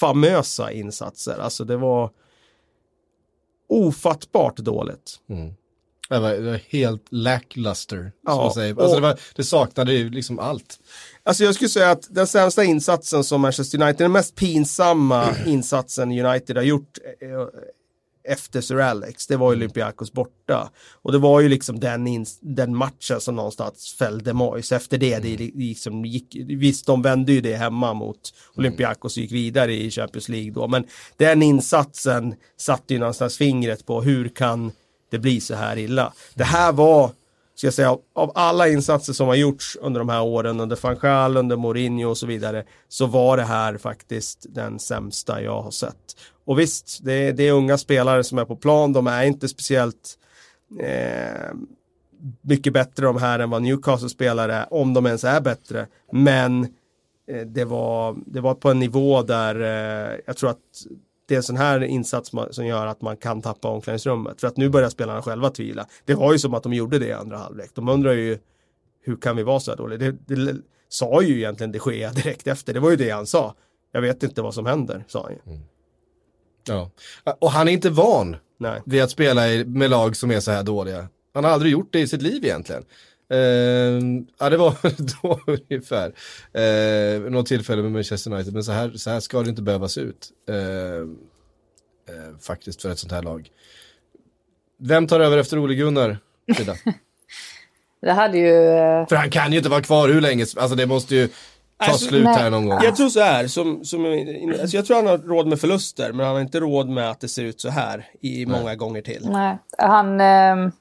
famösa 0.00 0.72
insatser. 0.72 1.38
Alltså 1.38 1.64
det 1.64 1.76
var 1.76 2.10
ofattbart 3.68 4.56
dåligt. 4.56 5.20
Mm. 5.28 5.54
Det 6.08 6.18
var, 6.18 6.60
helt 6.72 7.06
lackluster. 7.10 8.12
Ja, 8.26 8.32
som 8.32 8.38
man 8.38 8.52
säger. 8.52 8.80
Alltså 8.80 8.94
det, 8.94 9.00
var, 9.00 9.20
det 9.36 9.44
saknade 9.44 9.92
ju 9.92 10.10
liksom 10.10 10.38
allt. 10.38 10.80
Alltså 11.28 11.44
jag 11.44 11.54
skulle 11.54 11.68
säga 11.68 11.90
att 11.90 12.06
den 12.10 12.26
sämsta 12.26 12.64
insatsen 12.64 13.24
som 13.24 13.40
Manchester 13.40 13.82
United, 13.82 13.98
den 13.98 14.12
mest 14.12 14.34
pinsamma 14.34 15.36
insatsen 15.46 16.26
United 16.26 16.56
har 16.56 16.64
gjort 16.64 16.98
eh, 17.20 18.32
efter 18.32 18.60
Sir 18.60 18.78
Alex, 18.78 19.26
det 19.26 19.36
var 19.36 19.48
Olympiakos 19.48 20.12
borta. 20.12 20.70
Och 21.02 21.12
det 21.12 21.18
var 21.18 21.40
ju 21.40 21.48
liksom 21.48 21.80
den, 21.80 22.26
den 22.40 22.76
matchen 22.76 23.20
som 23.20 23.36
någonstans 23.36 23.96
fällde 23.98 24.32
Moyes. 24.32 24.72
Efter 24.72 24.98
det, 24.98 25.18
det 25.18 25.36
liksom 25.54 26.04
gick, 26.04 26.36
visst 26.46 26.86
de 26.86 27.02
vände 27.02 27.32
ju 27.32 27.40
det 27.40 27.56
hemma 27.56 27.94
mot 27.94 28.34
Olympiakos 28.54 29.16
och 29.16 29.22
gick 29.22 29.32
vidare 29.32 29.74
i 29.74 29.90
Champions 29.90 30.28
League 30.28 30.52
då. 30.52 30.68
Men 30.68 30.84
den 31.16 31.42
insatsen 31.42 32.34
satte 32.56 32.94
ju 32.94 33.00
någonstans 33.00 33.38
fingret 33.38 33.86
på 33.86 34.02
hur 34.02 34.28
kan 34.28 34.72
det 35.10 35.18
bli 35.18 35.40
så 35.40 35.54
här 35.54 35.78
illa. 35.78 36.12
Det 36.34 36.44
här 36.44 36.72
var 36.72 37.10
ska 37.58 37.66
jag 37.66 37.74
säga, 37.74 37.96
av 38.14 38.32
alla 38.34 38.68
insatser 38.68 39.12
som 39.12 39.28
har 39.28 39.34
gjorts 39.34 39.76
under 39.80 40.00
de 40.00 40.08
här 40.08 40.22
åren, 40.22 40.60
under 40.60 40.76
Fanchal, 40.76 41.36
under 41.36 41.56
Mourinho 41.56 42.08
och 42.10 42.18
så 42.18 42.26
vidare, 42.26 42.64
så 42.88 43.06
var 43.06 43.36
det 43.36 43.42
här 43.42 43.76
faktiskt 43.76 44.46
den 44.48 44.78
sämsta 44.78 45.42
jag 45.42 45.62
har 45.62 45.70
sett. 45.70 46.16
Och 46.44 46.58
visst, 46.58 47.04
det 47.04 47.12
är, 47.12 47.32
det 47.32 47.42
är 47.42 47.52
unga 47.52 47.78
spelare 47.78 48.24
som 48.24 48.38
är 48.38 48.44
på 48.44 48.56
plan, 48.56 48.92
de 48.92 49.06
är 49.06 49.22
inte 49.22 49.48
speciellt 49.48 50.18
eh, 50.80 51.54
mycket 52.40 52.72
bättre 52.72 53.06
de 53.06 53.16
här 53.16 53.38
än 53.38 53.50
vad 53.50 53.62
Newcastle 53.62 54.08
spelare 54.08 54.54
är, 54.54 54.72
om 54.72 54.94
de 54.94 55.06
ens 55.06 55.24
är 55.24 55.40
bättre. 55.40 55.86
Men 56.12 56.64
eh, 57.30 57.46
det, 57.46 57.64
var, 57.64 58.16
det 58.26 58.40
var 58.40 58.54
på 58.54 58.70
en 58.70 58.78
nivå 58.78 59.22
där 59.22 59.60
eh, 59.60 60.18
jag 60.26 60.36
tror 60.36 60.50
att 60.50 60.86
det 61.28 61.34
är 61.34 61.36
en 61.36 61.42
sån 61.42 61.56
här 61.56 61.84
insats 61.84 62.30
som 62.50 62.66
gör 62.66 62.86
att 62.86 63.02
man 63.02 63.16
kan 63.16 63.42
tappa 63.42 63.68
omklädningsrummet. 63.68 64.40
För 64.40 64.48
att 64.48 64.56
nu 64.56 64.68
börjar 64.68 64.88
spelarna 64.88 65.22
själva 65.22 65.50
tvivla. 65.50 65.86
Det 66.04 66.14
var 66.14 66.32
ju 66.32 66.38
som 66.38 66.54
att 66.54 66.62
de 66.62 66.72
gjorde 66.72 66.98
det 66.98 67.06
i 67.06 67.12
andra 67.12 67.36
halvlek. 67.38 67.70
De 67.74 67.88
undrar 67.88 68.12
ju 68.12 68.38
hur 69.02 69.16
kan 69.16 69.36
vi 69.36 69.42
vara 69.42 69.60
så 69.60 69.70
här 69.70 69.76
dåliga? 69.76 69.98
Det, 69.98 70.34
det 70.34 70.56
sa 70.88 71.22
ju 71.22 71.36
egentligen 71.36 71.72
de 71.72 71.80
Gea 71.92 72.10
direkt 72.12 72.46
efter. 72.46 72.74
Det 72.74 72.80
var 72.80 72.90
ju 72.90 72.96
det 72.96 73.10
han 73.10 73.26
sa. 73.26 73.54
Jag 73.92 74.00
vet 74.00 74.22
inte 74.22 74.42
vad 74.42 74.54
som 74.54 74.66
händer, 74.66 75.04
sa 75.08 75.22
han 75.22 75.32
ju. 75.32 75.52
Mm. 75.52 75.66
Ja, 76.66 76.90
och 77.38 77.50
han 77.50 77.68
är 77.68 77.72
inte 77.72 77.90
van 77.90 78.36
Nej. 78.58 78.82
vid 78.84 79.02
att 79.02 79.10
spela 79.10 79.42
med 79.66 79.90
lag 79.90 80.16
som 80.16 80.30
är 80.30 80.40
så 80.40 80.50
här 80.50 80.62
dåliga. 80.62 81.08
Han 81.34 81.44
har 81.44 81.50
aldrig 81.50 81.72
gjort 81.72 81.92
det 81.92 82.00
i 82.00 82.08
sitt 82.08 82.22
liv 82.22 82.44
egentligen. 82.44 82.84
Uh, 83.34 84.22
ja, 84.38 84.50
det 84.50 84.56
var 84.56 84.74
då 85.22 85.40
ungefär. 85.46 86.12
Uh, 86.58 87.30
något 87.30 87.46
tillfälle 87.46 87.82
med 87.82 87.92
Manchester 87.92 88.32
United, 88.32 88.54
men 88.54 88.64
så 88.64 88.72
här, 88.72 88.92
så 88.94 89.10
här 89.10 89.20
ska 89.20 89.42
det 89.42 89.50
inte 89.50 89.62
behöva 89.62 89.88
se 89.88 90.00
ut. 90.00 90.28
Uh, 90.50 90.56
uh, 90.56 92.38
faktiskt 92.40 92.82
för 92.82 92.90
ett 92.90 92.98
sånt 92.98 93.12
här 93.12 93.22
lag. 93.22 93.48
Vem 94.80 95.06
tar 95.06 95.20
över 95.20 95.38
efter 95.38 95.58
Ole 95.58 95.74
Gunnar, 95.74 96.18
Frida? 96.56 96.74
det 98.02 98.12
hade 98.12 98.38
ju... 98.38 98.52
För 99.08 99.16
han 99.16 99.30
kan 99.30 99.52
ju 99.52 99.58
inte 99.58 99.70
vara 99.70 99.82
kvar 99.82 100.08
hur 100.08 100.20
länge, 100.20 100.46
alltså 100.56 100.76
det 100.76 100.86
måste 100.86 101.14
ju 101.14 101.28
ta 101.28 101.34
alltså, 101.78 102.08
slut 102.08 102.24
nej. 102.24 102.34
här 102.34 102.50
någon 102.50 102.68
gång. 102.68 102.80
Jag 102.82 102.96
tror 102.96 103.08
så 103.08 103.20
här, 103.20 103.46
som, 103.46 103.84
som, 103.84 104.04
alltså 104.60 104.76
jag 104.76 104.86
tror 104.86 104.96
han 104.96 105.06
har 105.06 105.18
råd 105.18 105.46
med 105.46 105.60
förluster, 105.60 106.12
men 106.12 106.26
han 106.26 106.34
har 106.34 106.42
inte 106.42 106.60
råd 106.60 106.88
med 106.88 107.10
att 107.10 107.20
det 107.20 107.28
ser 107.28 107.44
ut 107.44 107.60
så 107.60 107.68
här 107.68 108.06
i 108.20 108.46
många 108.46 108.64
nej. 108.64 108.76
gånger 108.76 109.02
till. 109.02 109.28
Nej, 109.30 109.58
han... 109.78 110.20
Eh 110.20 110.72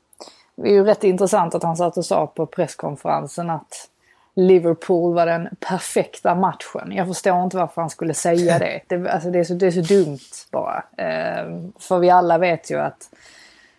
det 0.58 0.70
är 0.70 0.74
ju 0.74 0.84
rätt 0.84 1.04
intressant 1.04 1.56
att 1.56 1.64
han 1.64 1.78
satt 1.78 1.98
och 1.98 2.06
sa 2.06 2.28
på 2.28 2.46
presskonferensen 2.46 3.50
att 3.50 3.90
Liverpool 4.36 5.14
var 5.14 5.26
den 5.26 5.50
perfekta 5.60 6.36
matchen. 6.36 6.92
Jag 6.92 7.08
förstår 7.08 7.44
inte 7.44 7.58
varför 7.58 7.82
han 7.82 7.90
skulle 7.90 8.14
säga 8.14 8.60
det. 8.60 8.82
Det, 8.88 9.12
alltså 9.12 9.30
det, 9.30 9.40
är, 9.40 9.44
så, 9.44 9.54
det 9.54 9.68
är 9.68 9.72
så 9.72 9.82
dumt 9.82 10.20
bara. 10.52 10.84
Eh, 10.98 11.46
för 11.80 12.00
vi 12.00 12.10
alla 12.10 12.38
vet 12.38 12.72
ju 12.72 12.80
att, 12.80 13.10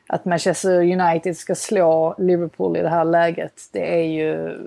att 0.06 0.24
Manchester 0.24 1.00
United 1.00 1.36
ska 1.36 1.54
slå 1.54 2.14
Liverpool 2.18 2.76
i 2.76 2.82
det 2.82 2.88
här 2.88 3.04
läget. 3.04 3.54
Det 3.72 4.00
är 4.00 4.04
ju... 4.04 4.58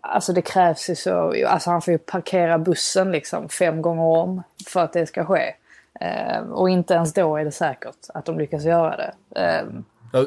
Alltså 0.00 0.32
det 0.32 0.42
krävs 0.42 0.90
ju 0.90 0.94
så... 0.94 1.34
Alltså 1.46 1.70
han 1.70 1.82
får 1.82 1.92
ju 1.92 1.98
parkera 1.98 2.58
bussen 2.58 3.12
liksom 3.12 3.48
fem 3.48 3.82
gånger 3.82 4.04
om 4.04 4.42
för 4.66 4.80
att 4.80 4.92
det 4.92 5.06
ska 5.06 5.24
ske. 5.24 5.54
Eh, 6.00 6.40
och 6.40 6.70
inte 6.70 6.94
ens 6.94 7.12
då 7.12 7.36
är 7.36 7.44
det 7.44 7.52
säkert 7.52 7.96
att 8.14 8.24
de 8.24 8.38
lyckas 8.38 8.64
göra 8.64 8.96
det. 8.96 9.40
Eh, 9.40 9.64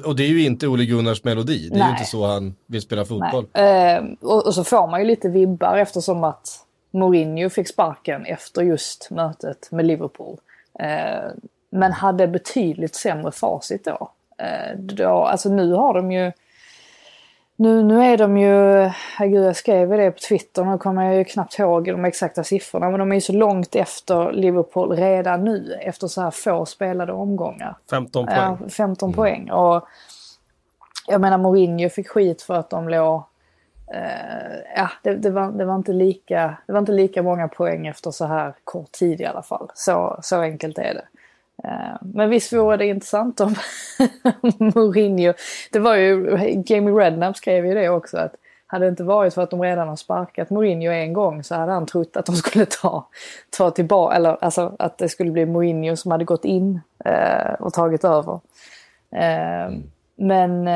och 0.06 0.16
det 0.16 0.24
är 0.24 0.28
ju 0.28 0.46
inte 0.46 0.68
Ole 0.68 0.86
Gunnars 0.86 1.24
melodi. 1.24 1.70
Det 1.70 1.76
är 1.76 1.80
Nej. 1.80 1.88
ju 1.88 1.92
inte 1.92 2.06
så 2.06 2.26
han 2.26 2.56
vill 2.66 2.82
spela 2.82 3.06
fotboll. 3.06 3.48
Eh, 3.54 4.04
och, 4.22 4.46
och, 4.48 4.56
så 4.56 4.64
får 4.64 4.88
man 4.88 5.00
ju 5.00 5.08
lite 5.08 5.30
vibbar 5.30 5.78
eftersom 5.78 6.24
att 6.24 6.66
Mourinho 6.92 7.50
fick 7.50 7.68
sparken 7.68 8.26
efter 8.26 8.62
just 8.62 9.10
mötet 9.12 9.72
med 9.72 9.86
Liverpool. 9.86 10.38
Eh, 10.80 11.32
men 11.70 11.92
hade 11.92 12.28
betydligt 12.28 12.96
sämre 12.96 13.32
facit 13.32 13.86
då. 13.86 14.12
Eh, 14.38 14.78
då. 14.80 15.08
Alltså 15.08 15.50
nu 15.50 15.74
har 15.74 15.94
de 15.94 16.12
ju 16.12 16.32
nu, 17.60 17.84
nu 17.84 18.04
är 18.04 18.18
de 18.18 18.38
ju, 18.38 18.90
herregud 19.18 19.46
jag 19.46 19.56
skrev 19.56 19.90
det 19.90 20.12
på 20.12 20.20
Twitter, 20.20 20.64
nu 20.64 20.78
kommer 20.78 21.04
jag 21.04 21.16
ju 21.16 21.24
knappt 21.24 21.60
ihåg 21.60 21.86
de 21.86 22.06
exakta 22.06 22.44
siffrorna, 22.44 22.90
men 22.90 23.00
de 23.00 23.12
är 23.12 23.16
ju 23.16 23.22
så 23.22 23.34
långt 23.34 23.76
efter 23.76 24.32
Liverpool 24.32 24.92
redan 24.92 25.44
nu 25.44 25.78
efter 25.82 26.08
så 26.08 26.22
här 26.22 26.32
få 26.32 26.66
spelade 26.66 27.12
omgångar. 27.12 27.78
15 27.90 28.26
poäng. 28.26 28.38
Ja, 28.38 28.70
15 28.70 29.10
mm. 29.10 29.16
poäng. 29.16 29.52
Och 29.52 29.88
jag 31.08 31.22
menar 31.22 31.38
Mourinho 31.38 31.90
fick 31.90 32.08
skit 32.08 32.42
för 32.42 32.54
att 32.54 32.70
de 32.70 32.90
låg 32.90 33.24
Uh, 33.96 34.60
ja, 34.76 34.90
det, 35.04 35.16
det, 35.16 35.30
var, 35.30 35.52
det, 35.52 35.66
var 35.66 35.76
inte 35.76 35.94
lika, 35.94 36.58
det 36.68 36.74
var 36.74 36.80
inte 36.80 36.92
lika 36.92 37.24
många 37.24 37.48
poäng 37.48 37.88
efter 37.88 38.12
så 38.12 38.26
här 38.26 38.54
kort 38.64 38.92
tid 38.92 39.22
i 39.22 39.26
alla 39.26 39.42
fall. 39.42 39.72
Så, 39.74 40.20
så 40.22 40.42
enkelt 40.42 40.78
är 40.78 40.94
det. 40.94 41.06
Eh, 41.64 41.98
men 42.02 42.30
visst 42.30 42.54
vore 42.54 42.78
det 42.78 42.86
intressant 42.86 43.40
om 43.40 43.56
Mourinho, 44.76 45.34
det 45.72 45.80
var 45.80 45.96
ju, 45.96 46.38
Jamie 46.66 46.94
Redknapp 46.94 47.38
skrev 47.38 47.66
ju 47.66 47.74
det 47.74 47.90
också 47.90 48.18
att 48.18 48.36
hade 48.72 48.86
det 48.86 48.90
inte 48.90 49.04
varit 49.04 49.34
för 49.34 49.42
att 49.42 49.50
de 49.50 49.62
redan 49.62 49.88
har 49.88 49.96
sparkat 49.96 50.50
Mourinho 50.50 50.92
en 50.92 51.14
gång 51.14 51.44
så 51.44 51.56
hade 51.56 51.72
han 51.72 51.86
trott 51.86 52.18
att 52.18 52.26
de 52.26 52.36
skulle 52.36 52.66
ta, 52.66 53.08
ta 53.58 53.72
tillbaka, 53.72 54.16
eller 54.16 54.44
alltså 54.44 54.76
att 54.80 54.98
det 54.98 55.10
skulle 55.10 55.32
bli 55.32 55.46
Mourinho 55.46 55.96
som 55.96 56.12
hade 56.12 56.26
gått 56.26 56.46
in 56.46 56.82
eh, 57.06 57.54
och 57.60 57.74
tagit 57.74 58.04
över. 58.04 58.40
Eh, 59.12 59.66
mm. 59.66 59.84
Men 60.16 60.68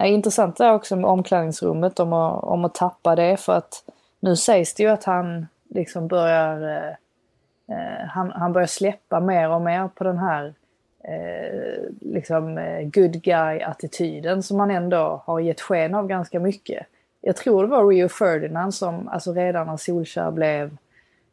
eh, 0.00 0.12
intressant 0.12 0.60
är 0.60 0.72
också 0.72 0.96
med 0.96 1.10
omklädningsrummet 1.10 2.00
om 2.00 2.12
att, 2.12 2.44
om 2.44 2.64
att 2.64 2.74
tappa 2.74 3.16
det 3.16 3.36
för 3.36 3.52
att 3.52 3.84
nu 4.20 4.36
sägs 4.36 4.74
det 4.74 4.82
ju 4.82 4.88
att 4.88 5.04
han 5.04 5.46
liksom 5.68 6.08
börjar 6.08 6.62
Eh, 6.62 6.94
Eh, 7.68 8.06
han, 8.08 8.30
han 8.30 8.52
börjar 8.52 8.66
släppa 8.66 9.20
mer 9.20 9.50
och 9.50 9.60
mer 9.60 9.88
på 9.94 10.04
den 10.04 10.18
här 10.18 10.54
eh, 11.04 11.90
liksom 12.00 12.58
eh, 12.58 12.82
good 12.82 13.22
guy-attityden 13.22 14.42
som 14.42 14.60
han 14.60 14.70
ändå 14.70 15.22
har 15.26 15.40
gett 15.40 15.60
sken 15.60 15.94
av 15.94 16.06
ganska 16.06 16.40
mycket. 16.40 16.86
Jag 17.20 17.36
tror 17.36 17.62
det 17.62 17.68
var 17.68 17.88
Rio 17.88 18.08
Ferdinand 18.08 18.74
som, 18.74 19.08
alltså 19.08 19.32
redan 19.32 19.66
när 19.66 19.76
Solskjaer 19.76 20.30
blev 20.30 20.76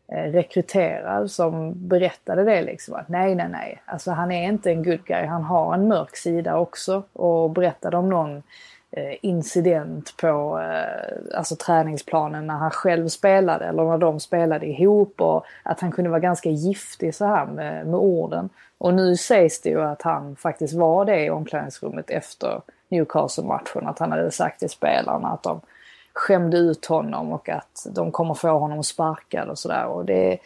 eh, 0.07 0.31
rekryterad 0.31 1.31
som 1.31 1.87
berättade 1.87 2.43
det 2.43 2.61
liksom 2.61 2.95
att 2.95 3.09
nej, 3.09 3.35
nej, 3.35 3.49
nej, 3.49 3.81
alltså 3.85 4.11
han 4.11 4.31
är 4.31 4.47
inte 4.47 4.71
en 4.71 4.83
good 4.83 5.05
guy, 5.05 5.25
han 5.25 5.43
har 5.43 5.73
en 5.73 5.87
mörk 5.87 6.15
sida 6.15 6.57
också 6.57 7.03
och 7.13 7.49
berättade 7.49 7.97
om 7.97 8.09
någon 8.09 8.37
eh, 8.37 8.43
Eh, 8.91 9.15
incident 9.21 10.17
på 10.17 10.59
eh, 10.59 11.37
alltså 11.37 11.55
träningsplanen 11.55 12.47
när 12.47 12.53
han 12.53 12.71
själv 12.71 13.07
spelade 13.07 13.65
eller 13.65 13.83
när 13.83 13.97
de 13.97 14.19
spelade 14.19 14.65
ihop 14.65 15.21
och 15.21 15.45
att 15.63 15.79
han 15.79 15.91
kunde 15.91 16.09
vara 16.09 16.19
ganska 16.19 16.49
giftig 16.49 17.15
så 17.15 17.25
här 17.25 17.45
med, 17.45 17.87
med 17.87 17.99
orden. 17.99 18.49
Och 18.77 18.93
nu 18.93 19.17
sägs 19.17 19.61
det 19.61 19.69
ju 19.69 19.81
att 19.81 20.01
han 20.01 20.35
faktiskt 20.35 20.73
var 20.73 21.05
det 21.05 21.25
i 21.25 21.29
omklädningsrummet 21.29 22.09
efter 22.09 22.61
Newcastle-matchen. 22.89 23.87
Att 23.87 23.99
han 23.99 24.11
hade 24.11 24.31
sagt 24.31 24.59
till 24.59 24.69
spelarna 24.69 25.27
att 25.27 25.43
de 25.43 25.61
skämde 26.13 26.57
ut 26.57 26.85
honom 26.85 27.31
och 27.31 27.49
att 27.49 27.87
de 27.95 28.11
kommer 28.11 28.33
få 28.33 28.49
honom 28.49 28.83
sparkad 28.83 29.49
och 29.49 29.59
sådär. 29.59 29.85
Och 29.85 30.05
det, 30.05 30.37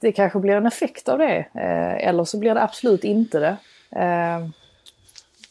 det 0.00 0.12
kanske 0.12 0.38
blir 0.38 0.56
en 0.56 0.66
effekt 0.66 1.08
av 1.08 1.18
det. 1.18 1.36
Eh, 1.54 2.08
eller 2.08 2.24
så 2.24 2.38
blir 2.38 2.54
det 2.54 2.62
absolut 2.62 3.04
inte 3.04 3.38
det. 3.38 3.56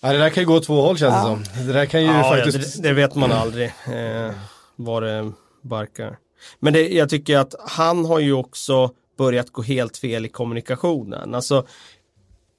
Ja, 0.06 0.12
det 0.12 0.18
där 0.18 0.30
kan 0.30 0.44
ju 0.44 0.48
gå 0.48 0.60
två 0.60 0.82
håll 0.82 0.98
känns 0.98 1.16
det 1.16 1.22
som. 1.22 1.66
Det 1.68 1.74
där 1.74 1.86
kan 1.86 2.02
ju 2.02 2.08
Ja, 2.08 2.24
faktiskt... 2.24 2.76
ja, 2.76 2.82
det, 2.82 2.88
det 2.90 2.94
vet 2.94 3.16
man 3.16 3.32
aldrig 3.32 3.66
eh, 3.66 4.32
var 4.76 5.02
det 5.02 5.32
barkar. 5.62 6.18
Men 6.60 6.74
det, 6.74 6.90
jag 6.90 7.10
tycker 7.10 7.38
att 7.38 7.56
han 7.68 8.06
har 8.06 8.20
ju 8.20 8.34
också 8.34 8.92
börjat 9.18 9.50
gå 9.50 9.62
helt 9.62 9.98
fel 9.98 10.26
i 10.26 10.30
kommunikationen. 10.30 11.36
Alltså, 11.36 11.66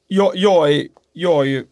jag, 0.09 0.37
jag, 0.37 0.73
är, 0.73 0.87
jag 1.13 1.41
är 1.41 1.45
ju, 1.45 1.67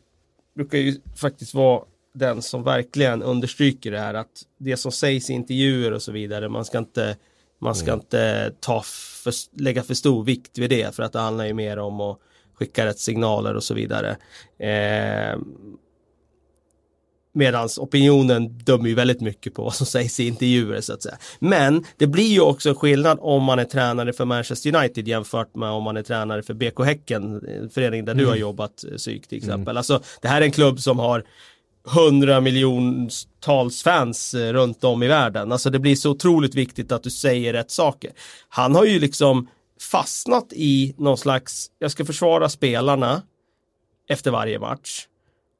brukar 0.56 0.78
ju 0.78 1.00
faktiskt 1.16 1.54
vara 1.54 1.82
den 2.14 2.42
som 2.42 2.62
verkligen 2.62 3.22
understryker 3.22 3.90
det 3.90 4.00
här 4.00 4.14
att 4.14 4.42
det 4.58 4.76
som 4.76 4.92
sägs 4.92 5.30
i 5.30 5.32
intervjuer 5.32 5.92
och 5.92 6.02
så 6.02 6.12
vidare, 6.12 6.48
man 6.48 6.64
ska 6.64 6.78
inte, 6.78 7.16
man 7.60 7.74
ska 7.74 7.92
inte 7.92 8.52
ta 8.60 8.82
för, 9.24 9.32
lägga 9.60 9.82
för 9.82 9.94
stor 9.94 10.24
vikt 10.24 10.58
vid 10.58 10.70
det 10.70 10.94
för 10.94 11.02
att 11.02 11.12
det 11.12 11.20
handlar 11.20 11.46
ju 11.46 11.54
mer 11.54 11.78
om 11.78 12.00
att 12.00 12.18
skicka 12.54 12.86
rätt 12.86 12.98
signaler 12.98 13.54
och 13.54 13.64
så 13.64 13.74
vidare. 13.74 14.16
Eh, 14.58 15.38
Medans 17.36 17.78
opinionen 17.78 18.58
dömer 18.58 18.88
ju 18.88 18.94
väldigt 18.94 19.20
mycket 19.20 19.54
på 19.54 19.62
vad 19.62 19.74
som 19.74 19.86
sägs 19.86 20.20
i 20.20 20.26
intervjuer 20.26 20.80
så 20.80 20.92
att 20.92 21.02
säga. 21.02 21.16
Men 21.38 21.84
det 21.96 22.06
blir 22.06 22.32
ju 22.32 22.40
också 22.40 22.74
skillnad 22.74 23.18
om 23.20 23.42
man 23.42 23.58
är 23.58 23.64
tränare 23.64 24.12
för 24.12 24.24
Manchester 24.24 24.76
United 24.76 25.08
jämfört 25.08 25.54
med 25.54 25.68
om 25.68 25.82
man 25.82 25.96
är 25.96 26.02
tränare 26.02 26.42
för 26.42 26.54
BK 26.54 26.84
Häcken, 26.84 27.48
en 27.48 27.70
förening 27.70 28.04
där 28.04 28.14
du 28.14 28.26
har 28.26 28.36
jobbat 28.36 28.84
eh, 28.84 28.96
psyk 28.96 29.26
till 29.26 29.38
exempel. 29.38 29.76
Alltså 29.76 30.02
det 30.22 30.28
här 30.28 30.40
är 30.40 30.44
en 30.44 30.52
klubb 30.52 30.80
som 30.80 30.98
har 30.98 31.24
hundra 31.84 32.40
miljontals 32.40 33.82
fans 33.82 34.34
eh, 34.34 34.52
runt 34.52 34.84
om 34.84 35.02
i 35.02 35.08
världen. 35.08 35.52
Alltså 35.52 35.70
det 35.70 35.78
blir 35.78 35.96
så 35.96 36.10
otroligt 36.10 36.54
viktigt 36.54 36.92
att 36.92 37.02
du 37.02 37.10
säger 37.10 37.52
rätt 37.52 37.70
saker. 37.70 38.10
Han 38.48 38.74
har 38.74 38.84
ju 38.84 38.98
liksom 38.98 39.48
fastnat 39.90 40.52
i 40.52 40.94
någon 40.98 41.18
slags, 41.18 41.70
jag 41.78 41.90
ska 41.90 42.04
försvara 42.04 42.48
spelarna 42.48 43.22
efter 44.08 44.30
varje 44.30 44.58
match. 44.58 45.06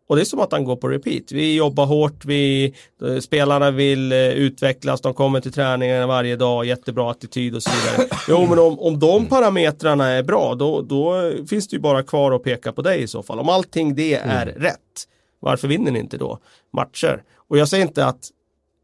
Och 0.09 0.17
det 0.17 0.23
är 0.23 0.25
som 0.25 0.41
att 0.41 0.53
han 0.53 0.65
går 0.65 0.77
på 0.77 0.89
repeat. 0.89 1.33
Vi 1.33 1.55
jobbar 1.55 1.87
hårt, 1.87 2.25
vi, 2.25 2.75
eh, 3.03 3.19
spelarna 3.19 3.71
vill 3.71 4.13
eh, 4.13 4.19
utvecklas, 4.19 5.01
de 5.01 5.15
kommer 5.15 5.41
till 5.41 5.53
träningarna 5.53 6.07
varje 6.07 6.37
dag, 6.37 6.65
jättebra 6.65 7.11
attityd 7.11 7.55
och 7.55 7.63
så 7.63 7.71
vidare. 7.71 8.09
Jo, 8.29 8.47
men 8.49 8.59
om, 8.59 8.79
om 8.79 8.99
de 8.99 9.27
parametrarna 9.27 10.09
är 10.09 10.23
bra, 10.23 10.55
då, 10.55 10.83
då 10.83 11.33
finns 11.49 11.69
det 11.69 11.77
ju 11.77 11.81
bara 11.81 12.03
kvar 12.03 12.33
att 12.33 12.43
peka 12.43 12.73
på 12.73 12.83
dig 12.83 13.03
i 13.03 13.07
så 13.07 13.23
fall. 13.23 13.39
Om 13.39 13.49
allting 13.49 13.95
det 13.95 14.15
är 14.15 14.47
rätt, 14.47 15.09
varför 15.41 15.69
vinner 15.69 15.91
ni 15.91 15.99
inte 15.99 16.17
då 16.17 16.39
matcher? 16.73 17.23
Och 17.49 17.59
jag 17.59 17.69
säger 17.69 17.85
inte 17.85 18.07
att 18.07 18.31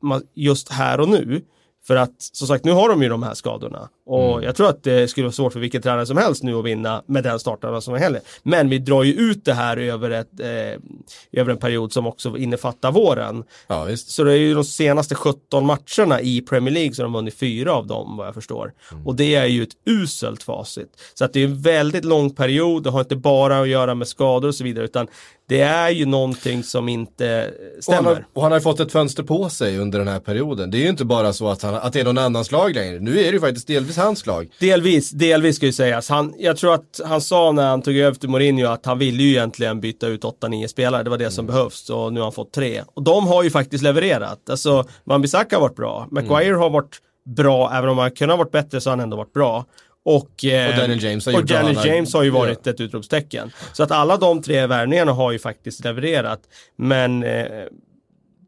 man, 0.02 0.22
just 0.34 0.72
här 0.72 1.00
och 1.00 1.08
nu, 1.08 1.42
för 1.86 1.96
att 1.96 2.14
som 2.18 2.46
sagt, 2.46 2.64
nu 2.64 2.72
har 2.72 2.88
de 2.88 3.02
ju 3.02 3.08
de 3.08 3.22
här 3.22 3.34
skadorna. 3.34 3.88
Och 4.10 4.44
jag 4.44 4.56
tror 4.56 4.68
att 4.68 4.82
det 4.82 5.08
skulle 5.10 5.24
vara 5.24 5.32
svårt 5.32 5.52
för 5.52 5.60
vilken 5.60 5.82
tränare 5.82 6.06
som 6.06 6.16
helst 6.16 6.42
nu 6.42 6.54
att 6.54 6.64
vinna 6.64 7.02
med 7.06 7.24
den 7.24 7.40
starten 7.40 7.82
som 7.82 7.94
är 7.94 7.98
heller. 7.98 8.20
Men 8.42 8.68
vi 8.68 8.78
drar 8.78 9.02
ju 9.02 9.12
ut 9.12 9.44
det 9.44 9.52
här 9.54 9.76
över, 9.76 10.10
ett, 10.10 10.40
eh, 10.40 11.40
över 11.40 11.50
en 11.50 11.56
period 11.56 11.92
som 11.92 12.06
också 12.06 12.36
innefattar 12.36 12.92
våren. 12.92 13.44
Ja. 13.66 13.96
Så 13.96 14.24
det 14.24 14.32
är 14.32 14.36
ju 14.36 14.54
de 14.54 14.64
senaste 14.64 15.14
17 15.14 15.66
matcherna 15.66 16.20
i 16.20 16.40
Premier 16.40 16.74
League 16.74 16.94
så 16.94 17.02
har 17.02 17.04
de 17.04 17.12
vunnit 17.12 17.38
fyra 17.38 17.72
av 17.72 17.86
dem 17.86 18.16
vad 18.16 18.26
jag 18.26 18.34
förstår. 18.34 18.72
Och 19.04 19.14
det 19.14 19.34
är 19.34 19.46
ju 19.46 19.62
ett 19.62 19.74
uselt 19.86 20.42
facit. 20.42 20.88
Så 21.14 21.24
att 21.24 21.32
det 21.32 21.40
är 21.40 21.44
en 21.44 21.60
väldigt 21.60 22.04
lång 22.04 22.30
period, 22.30 22.82
det 22.82 22.90
har 22.90 23.00
inte 23.00 23.16
bara 23.16 23.60
att 23.60 23.68
göra 23.68 23.94
med 23.94 24.08
skador 24.08 24.48
och 24.48 24.54
så 24.54 24.64
vidare 24.64 24.84
utan 24.84 25.06
det 25.50 25.60
är 25.60 25.90
ju 25.90 26.06
någonting 26.06 26.62
som 26.62 26.88
inte 26.88 27.26
eh, 27.28 27.44
Och 27.46 27.52
han, 27.74 27.82
stämmer. 27.82 28.10
har, 28.10 28.26
och 28.32 28.42
han 28.42 28.52
har 28.52 28.60
fått 28.60 28.80
ett 28.80 28.92
fönster 28.92 29.22
på 29.22 29.48
sig 29.48 29.78
under 29.78 29.98
den 29.98 30.08
här 30.08 30.20
perioden. 30.20 30.70
Det 30.70 30.78
är 30.78 30.82
ju 30.82 30.88
inte 30.88 31.04
bara 31.04 31.32
så 31.32 31.48
att, 31.48 31.62
han, 31.62 31.74
att 31.74 31.92
det 31.92 32.00
är 32.00 32.04
någon 32.04 32.18
annans 32.18 32.52
lag 32.52 32.74
längre. 32.74 32.98
Nu 33.00 33.10
är 33.10 33.24
det 33.24 33.30
ju 33.30 33.40
faktiskt 33.40 33.66
delvis 33.66 33.96
hans 34.00 34.26
lag. 34.26 34.48
Delvis, 34.60 35.10
delvis 35.10 35.56
ska 35.56 35.66
ju 35.66 35.72
sägas. 35.72 36.08
Han, 36.08 36.34
jag 36.38 36.56
tror 36.56 36.74
att 36.74 37.00
han 37.04 37.20
sa 37.20 37.52
när 37.52 37.68
han 37.68 37.82
tog 37.82 37.96
över 37.96 38.18
till 38.18 38.28
Mourinho 38.28 38.66
att 38.66 38.86
han 38.86 38.98
ville 38.98 39.22
ju 39.22 39.30
egentligen 39.30 39.80
byta 39.80 40.06
ut 40.06 40.22
8-9 40.22 40.66
spelare. 40.66 41.02
Det 41.02 41.10
var 41.10 41.18
det 41.18 41.30
som 41.30 41.46
behövs 41.46 41.90
och 41.90 42.12
nu 42.12 42.20
har 42.20 42.24
han 42.24 42.32
fått 42.32 42.52
tre. 42.52 42.82
Och 42.94 43.02
de 43.02 43.26
har 43.26 43.42
ju 43.42 43.50
faktiskt 43.50 43.84
levererat. 43.84 44.50
Alltså, 44.50 44.84
Wan-Bissaka 45.04 45.54
har 45.54 45.60
varit 45.60 45.76
bra. 45.76 46.08
Maguire 46.10 46.54
har 46.54 46.70
varit 46.70 46.98
bra, 47.36 47.72
även 47.74 47.90
om 47.90 47.98
han 47.98 48.10
kunde 48.10 48.32
ha 48.34 48.38
varit 48.38 48.52
bättre 48.52 48.80
så 48.80 48.90
har 48.90 48.96
han 48.96 49.00
ändå 49.04 49.16
varit 49.16 49.32
bra. 49.32 49.64
Och, 50.04 50.44
eh, 50.44 50.70
Och 50.70 50.76
Daniel 50.76 51.02
James 51.02 51.26
har 51.26 51.34
och. 51.34 51.46
Daniel 51.46 51.86
James 51.86 52.14
har 52.14 52.22
ju 52.22 52.30
varit 52.30 52.66
ett 52.66 52.80
utropstecken. 52.80 53.50
Så 53.72 53.82
att 53.82 53.90
alla 53.90 54.16
de 54.16 54.42
tre 54.42 54.66
värvningarna 54.66 55.12
har 55.12 55.32
ju 55.32 55.38
faktiskt 55.38 55.84
levererat. 55.84 56.40
Men 56.76 57.22
eh, 57.22 57.44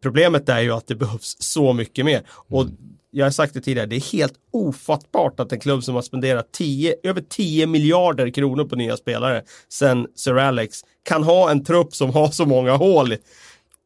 problemet 0.03 0.49
är 0.49 0.61
ju 0.61 0.73
att 0.73 0.87
det 0.87 0.95
behövs 0.95 1.37
så 1.39 1.73
mycket 1.73 2.05
mer. 2.05 2.23
Och 2.29 2.67
jag 3.15 3.27
har 3.27 3.31
sagt 3.31 3.55
det 3.55 3.61
tidigare, 3.61 3.87
det 3.87 3.97
är 3.97 4.13
helt 4.13 4.35
ofattbart 4.53 5.41
att 5.41 5.53
en 5.53 5.61
klubb 5.61 5.85
som 5.85 5.95
har 5.95 6.03
spenderat 6.03 6.53
10, 6.53 6.95
över 7.03 7.21
10 7.29 7.67
miljarder 7.67 8.31
kronor 8.31 8.65
på 8.65 8.77
nya 8.77 8.97
spelare 8.97 9.43
sen 9.69 10.07
Sir 10.15 10.39
Alex 10.39 10.79
kan 11.03 11.23
ha 11.23 11.51
en 11.51 11.65
trupp 11.65 11.95
som 11.95 12.11
har 12.11 12.29
så 12.29 12.47
många 12.47 12.77
hål 12.77 13.15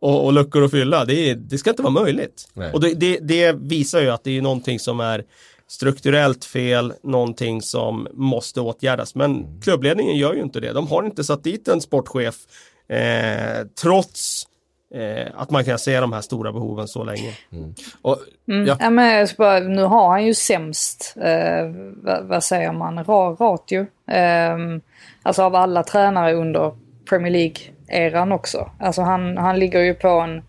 och, 0.01 0.25
och 0.25 0.33
luckor 0.33 0.65
att 0.65 0.71
fylla. 0.71 1.05
Det, 1.05 1.35
det 1.35 1.59
ska 1.59 1.71
inte 1.71 1.83
vara 1.83 1.93
möjligt. 1.93 2.49
Nej. 2.55 2.73
Och 2.73 2.81
det, 2.81 2.95
det, 2.95 3.19
det 3.19 3.53
visar 3.53 4.01
ju 4.01 4.11
att 4.11 4.25
det 4.25 4.39
är 4.39 4.43
någonting 4.43 4.79
som 4.79 5.01
är 5.01 5.25
strukturellt 5.69 6.45
fel, 6.45 6.93
någonting 7.03 7.63
som 7.63 8.09
måste 8.13 8.61
åtgärdas. 8.61 9.15
Men 9.15 9.61
klubbledningen 9.61 10.17
gör 10.17 10.35
ju 10.35 10.43
inte 10.43 10.61
det. 10.61 10.73
De 10.73 10.87
har 10.87 11.05
inte 11.05 11.25
satt 11.25 11.45
dit 11.45 11.69
en 11.69 11.81
sportchef 11.81 12.37
eh, 12.89 13.67
trots 13.83 14.47
eh, 14.97 15.27
att 15.37 15.51
man 15.51 15.65
kan 15.65 15.79
se 15.79 16.01
de 16.01 16.13
här 16.13 16.21
stora 16.21 16.53
behoven 16.53 16.89
så 16.89 17.05
länge. 17.05 17.33
Och, 18.03 18.17
Mm. 18.49 18.67
ja, 18.67 18.77
Ja. 18.81 18.91
men 18.91 19.27
bara, 19.39 19.59
nu 19.59 19.83
har 19.83 20.09
han 20.09 20.27
ju 20.27 20.35
sämst, 20.35 21.15
eh, 21.23 21.67
vad, 22.03 22.25
vad 22.25 22.45
säger 22.45 22.73
man, 22.73 23.05
Ra, 23.05 23.31
ratio. 23.41 23.87
Eh, 24.11 24.57
alltså 25.23 25.43
av 25.43 25.55
alla 25.55 25.83
tränare 25.83 26.33
under 26.35 26.73
Premier 27.09 27.33
League-eran 27.33 28.33
också. 28.35 28.71
Alltså 28.81 29.03
han, 29.03 29.37
han 29.37 29.59
ligger 29.59 29.81
ju 29.81 29.95
på 29.95 30.09
en, 30.09 30.43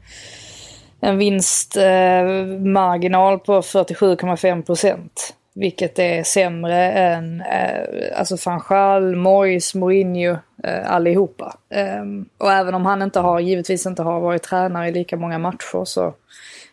en 1.00 1.18
vinstmarginal 1.18 2.54
eh, 2.56 2.60
marginal 2.60 3.40
på 3.40 3.62
47,5 3.62 4.62
procent. 4.66 5.34
Vilket 5.60 6.00
är 6.00 6.24
sämre 6.24 6.92
än 6.92 7.42
eh, 7.42 8.20
alltså 8.20 8.38
Fanchal, 8.38 9.04
Gaal, 9.04 9.16
Moyes, 9.16 9.76
Mourinho, 9.76 10.38
eh, 10.64 10.92
allihopa. 10.92 11.58
Eh, 11.70 12.04
och 12.38 12.52
även 12.52 12.76
om 12.76 12.86
han 12.86 13.02
inte 13.02 13.20
har, 13.20 13.40
givetvis 13.40 13.86
inte 13.86 14.02
har 14.02 14.20
varit 14.20 14.44
tränare 14.44 14.88
i 14.88 14.92
lika 14.92 15.18
många 15.18 15.40
matcher 15.40 15.86
så 15.86 16.16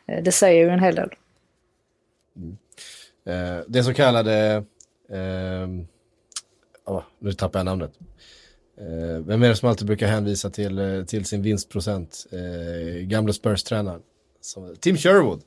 eh, 0.06 0.22
det 0.22 0.32
säger 0.32 0.64
ju 0.64 0.70
en 0.70 0.80
hel 0.80 0.94
del. 0.94 1.10
Mm. 2.36 2.56
eh, 3.26 3.64
det 3.68 3.84
så 3.84 3.94
kallade, 3.94 4.64
ehm, 5.12 5.86
ah, 6.84 7.02
nu 7.18 7.32
tappar 7.32 7.58
jag 7.58 7.66
namnet. 7.66 7.92
Eh, 8.78 9.18
vem 9.26 9.42
är 9.42 9.48
det 9.48 9.56
som 9.56 9.68
alltid 9.68 9.86
brukar 9.86 10.06
hänvisa 10.06 10.50
till, 10.50 10.78
eh, 10.78 11.04
till 11.04 11.24
sin 11.24 11.42
vinstprocent? 11.42 12.26
Eh, 12.32 13.02
gamle 13.02 13.32
Spurs-tränaren. 13.32 14.02
Tim 14.80 14.96
Sherwood. 14.96 15.42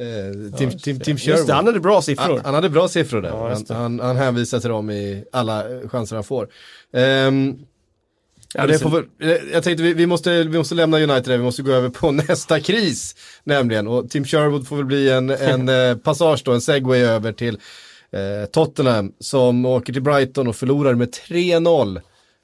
Eh, 0.00 0.58
Tim, 0.58 0.70
Tim, 0.70 1.00
Tim 1.00 1.18
Sherwood. 1.18 1.38
Just 1.38 1.46
det, 1.46 1.54
han 1.54 1.66
hade 1.66 1.80
bra 1.80 2.02
siffror. 2.02 2.36
Han, 2.36 2.44
han 2.44 2.54
hade 2.54 2.68
bra 2.68 2.88
siffror 2.88 3.22
där. 3.22 3.28
Ja, 3.28 3.48
han, 3.48 3.64
han, 3.68 4.00
han 4.00 4.16
hänvisar 4.16 4.60
till 4.60 4.70
dem 4.70 4.90
i 4.90 5.24
alla 5.32 5.70
eh, 5.70 5.88
chanser 5.88 6.16
han 6.16 6.24
får. 6.24 6.48
Ehm, 6.92 7.58
ja, 8.54 8.66
det 8.66 8.78
får 8.78 8.98
eh, 8.98 9.28
jag 9.52 9.62
tänkte 9.64 9.82
vi, 9.82 9.94
vi, 9.94 10.06
måste, 10.06 10.42
vi 10.42 10.58
måste 10.58 10.74
lämna 10.74 10.98
United 10.98 11.38
vi 11.38 11.44
måste 11.44 11.62
gå 11.62 11.72
över 11.72 11.88
på 11.88 12.10
nästa 12.28 12.60
kris. 12.60 13.16
Nämligen, 13.44 13.86
och 13.86 14.10
Tim 14.10 14.24
Sherwood 14.24 14.68
får 14.68 14.76
väl 14.76 14.84
bli 14.84 15.10
en, 15.10 15.30
en 15.30 15.98
passage 16.04 16.42
då, 16.44 16.52
en 16.52 16.60
segway 16.60 17.00
över 17.00 17.32
till 17.32 17.58
eh, 18.12 18.46
Tottenham 18.52 19.12
som 19.20 19.66
åker 19.66 19.92
till 19.92 20.02
Brighton 20.02 20.48
och 20.48 20.56
förlorar 20.56 20.94
med 20.94 21.08
3-0. 21.28 22.00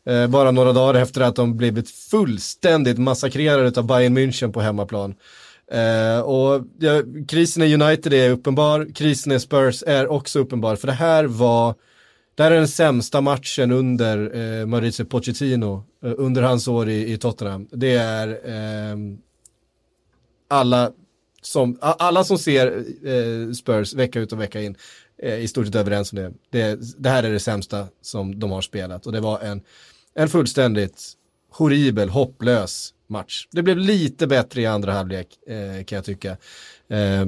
Eh, 0.09 0.27
bara 0.27 0.51
några 0.51 0.73
dagar 0.73 1.01
efter 1.01 1.21
att 1.21 1.37
de 1.37 1.57
blivit 1.57 1.91
fullständigt 1.91 2.99
massakrerade 2.99 3.81
av 3.81 3.87
Bayern 3.87 4.19
München 4.19 4.53
på 4.53 4.61
hemmaplan. 4.61 5.15
Eh, 5.73 6.21
och 6.21 6.65
ja, 6.79 7.03
krisen 7.29 7.63
i 7.63 7.75
United 7.75 8.13
är 8.13 8.31
uppenbar, 8.31 8.95
krisen 8.95 9.33
i 9.33 9.41
Spurs 9.41 9.83
är 9.87 10.09
också 10.09 10.39
uppenbar, 10.39 10.77
för 10.77 10.87
det 10.87 10.93
här 10.93 11.25
var, 11.25 11.75
det 12.35 12.43
här 12.43 12.51
är 12.51 12.57
den 12.57 12.69
sämsta 12.69 13.21
matchen 13.21 13.73
under 13.73 14.37
eh, 14.37 14.67
Mauricio 14.67 15.05
Pochettino, 15.05 15.85
eh, 16.05 16.13
under 16.17 16.43
hans 16.43 16.69
år 16.69 16.89
i, 16.89 17.13
i 17.13 17.19
Tottenham. 17.19 17.69
Det 17.71 17.95
är 17.95 18.29
eh, 18.29 18.97
alla 20.49 20.93
som, 21.43 21.79
alla 21.81 22.25
som 22.25 22.39
ser 22.39 22.85
eh, 23.07 23.53
Spurs 23.53 23.95
vecka 23.95 24.21
ut 24.21 24.33
och 24.33 24.41
vecka 24.41 24.61
in 24.61 24.77
är 25.19 25.37
i 25.37 25.49
stort 25.49 25.67
sett 25.67 25.75
överens 25.75 26.13
om 26.13 26.19
det. 26.19 26.33
det. 26.51 26.79
Det 26.99 27.09
här 27.09 27.23
är 27.23 27.33
det 27.33 27.41
sämsta 27.41 27.87
som 28.03 28.39
de 28.39 28.51
har 28.51 28.61
spelat 28.61 29.07
och 29.07 29.13
det 29.13 29.21
var 29.21 29.41
en, 29.41 29.61
en 30.15 30.29
fullständigt 30.29 31.13
horribel, 31.51 32.09
hopplös 32.09 32.93
match. 33.09 33.47
Det 33.51 33.63
blev 33.63 33.79
lite 33.79 34.27
bättre 34.27 34.61
i 34.61 34.67
andra 34.67 34.93
halvlek 34.93 35.29
eh, 35.47 35.85
kan 35.85 35.97
jag 35.97 36.05
tycka. 36.05 36.37
Eh, 36.89 37.27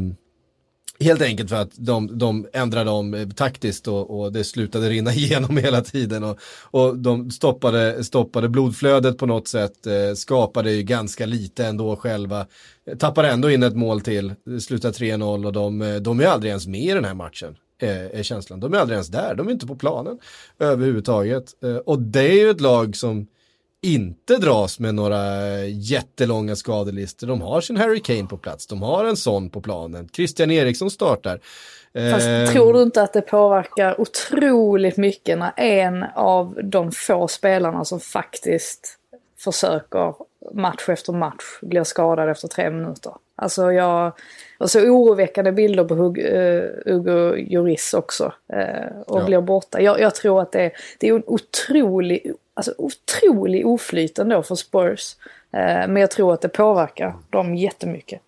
Helt 1.00 1.22
enkelt 1.22 1.48
för 1.48 1.56
att 1.56 1.70
de, 1.74 2.18
de 2.18 2.46
ändrade 2.52 2.90
om 2.90 3.14
eh, 3.14 3.28
taktiskt 3.28 3.88
och, 3.88 4.20
och, 4.20 4.32
det 4.32 4.44
slutade 4.44 4.88
rinna 4.88 5.12
igenom 5.14 5.56
hela 5.56 5.80
tiden 5.80 6.24
och, 6.24 6.38
och 6.62 6.98
de 6.98 7.30
stoppade, 7.30 8.04
stoppade 8.04 8.48
blodflödet 8.48 9.18
på 9.18 9.26
något 9.26 9.48
sätt, 9.48 9.86
eh, 9.86 10.14
skapade 10.14 10.72
ju 10.72 10.82
ganska 10.82 11.26
lite 11.26 11.66
ändå 11.66 11.96
själva, 11.96 12.46
tappade 12.98 13.28
ändå 13.28 13.50
in 13.50 13.62
ett 13.62 13.76
mål 13.76 14.00
till, 14.00 14.34
slutade 14.60 14.94
3-0 14.94 15.46
och 15.46 15.52
de, 15.52 15.82
eh, 15.82 15.96
de 15.96 16.20
är 16.20 16.26
aldrig 16.26 16.50
ens 16.50 16.66
med 16.66 16.80
i 16.80 16.92
den 16.92 17.04
här 17.04 17.14
matchen. 17.14 17.56
Eh, 17.82 18.18
är, 18.18 18.22
känslan. 18.22 18.60
De 18.60 18.74
är 18.74 18.78
aldrig 18.78 18.94
ens 18.94 19.08
där, 19.08 19.34
de 19.34 19.48
är 19.48 19.52
inte 19.52 19.66
på 19.66 19.76
planen 19.76 20.18
överhuvudtaget. 20.58 21.62
Eh, 21.62 21.76
och 21.76 22.02
det 22.02 22.30
är 22.30 22.44
ju 22.44 22.50
ett 22.50 22.60
lag 22.60 22.96
som 22.96 23.26
inte 23.82 24.36
dras 24.36 24.78
med 24.78 24.94
några 24.94 25.64
jättelånga 25.64 26.56
skadelistor. 26.56 27.26
De 27.26 27.40
har 27.40 27.60
sin 27.60 27.76
Harry 27.76 28.00
Kane 28.00 28.26
på 28.26 28.38
plats, 28.38 28.66
de 28.66 28.82
har 28.82 29.04
en 29.04 29.16
sån 29.16 29.50
på 29.50 29.60
planen. 29.60 30.08
Christian 30.12 30.50
Eriksson 30.50 30.90
startar. 30.90 31.40
Fast 32.12 32.26
eh, 32.26 32.52
tror 32.52 32.72
du 32.72 32.82
inte 32.82 33.02
att 33.02 33.12
det 33.12 33.20
påverkar 33.20 34.00
otroligt 34.00 34.96
mycket 34.96 35.38
när 35.38 35.52
en 35.56 36.04
av 36.14 36.60
de 36.64 36.92
få 36.92 37.28
spelarna 37.28 37.84
som 37.84 38.00
faktiskt 38.00 38.98
försöker 39.38 40.14
match 40.54 40.88
efter 40.88 41.12
match 41.12 41.58
blir 41.62 41.84
skadad 41.84 42.28
efter 42.28 42.48
tre 42.48 42.70
minuter? 42.70 43.12
Alltså 43.38 43.72
jag, 43.72 44.12
och 44.58 44.70
så 44.70 44.80
oroväckande 44.80 45.52
bilder 45.52 45.84
på 45.84 45.94
Hug, 45.94 46.18
uh, 46.18 46.62
Hugo 46.86 47.36
Lloris 47.50 47.94
också. 47.94 48.32
Uh, 48.52 49.00
och 49.06 49.20
ja. 49.20 49.24
blir 49.24 49.40
borta. 49.40 49.80
Jag, 49.80 50.00
jag, 50.00 50.14
tror 50.14 50.42
att 50.42 50.52
det, 50.52 50.70
det 50.98 51.08
är 51.08 51.14
en 51.14 51.22
otrolig 51.26 52.32
alltså, 52.58 52.74
otrolig 52.78 53.66
oflyt 53.66 54.18
ändå 54.18 54.42
för 54.42 54.54
Spurs. 54.54 55.16
Eh, 55.52 55.88
men 55.88 55.96
jag 55.96 56.10
tror 56.10 56.34
att 56.34 56.40
det 56.40 56.48
påverkar 56.48 57.16
dem 57.30 57.54
jättemycket. 57.54 58.20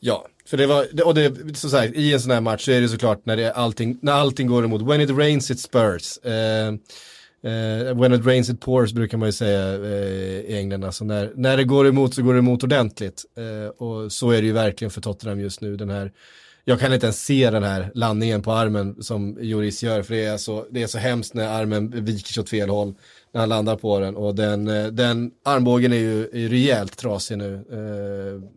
Ja, 0.00 0.26
för 0.46 0.56
det 0.56 0.66
var, 0.66 1.06
och 1.06 1.14
det, 1.14 1.56
så 1.56 1.68
sagt, 1.68 1.94
i 1.94 2.12
en 2.12 2.20
sån 2.20 2.30
här 2.30 2.40
match 2.40 2.64
så 2.64 2.70
är 2.70 2.80
det 2.80 2.88
såklart 2.88 3.26
när, 3.26 3.36
det, 3.36 3.52
allting, 3.52 3.98
när 4.02 4.12
allting 4.12 4.46
går 4.46 4.64
emot. 4.64 4.82
When 4.82 5.00
it 5.00 5.10
rains 5.10 5.50
it 5.50 5.60
Spurs. 5.60 6.18
Eh, 6.18 6.72
eh, 7.44 7.94
when 7.94 8.12
it 8.12 8.26
rains 8.26 8.50
it 8.50 8.60
pours 8.60 8.92
brukar 8.92 9.18
man 9.18 9.28
ju 9.28 9.32
säga 9.32 9.74
eh, 9.74 10.40
i 10.40 10.56
England. 10.56 10.84
Alltså 10.84 11.04
när, 11.04 11.32
när 11.34 11.56
det 11.56 11.64
går 11.64 11.86
emot 11.86 12.14
så 12.14 12.22
går 12.22 12.32
det 12.32 12.38
emot 12.38 12.64
ordentligt. 12.64 13.24
Eh, 13.36 13.68
och 13.68 14.12
så 14.12 14.30
är 14.30 14.40
det 14.40 14.46
ju 14.46 14.52
verkligen 14.52 14.90
för 14.90 15.00
Tottenham 15.00 15.40
just 15.40 15.60
nu. 15.60 15.76
Den 15.76 15.90
här 15.90 16.12
jag 16.64 16.80
kan 16.80 16.92
inte 16.92 17.06
ens 17.06 17.24
se 17.24 17.50
den 17.50 17.62
här 17.62 17.90
landningen 17.94 18.42
på 18.42 18.52
armen 18.52 19.02
som 19.02 19.38
Joris 19.40 19.82
gör 19.82 20.02
för 20.02 20.14
det 20.14 20.24
är 20.24 20.36
så, 20.36 20.66
det 20.70 20.82
är 20.82 20.86
så 20.86 20.98
hemskt 20.98 21.34
när 21.34 21.48
armen 21.48 22.04
viker 22.04 22.32
sig 22.32 22.40
åt 22.40 22.48
fel 22.48 22.68
håll 22.68 22.94
när 23.32 23.40
han 23.40 23.48
landar 23.48 23.76
på 23.76 23.98
den 23.98 24.16
och 24.16 24.34
den, 24.34 24.68
eh, 24.68 24.86
den 24.86 25.30
armbågen 25.42 25.92
är 25.92 25.96
ju 25.96 26.22
är 26.22 26.48
rejält 26.48 26.96
trasig 26.96 27.38
nu. 27.38 27.54
Eh, 27.54 28.50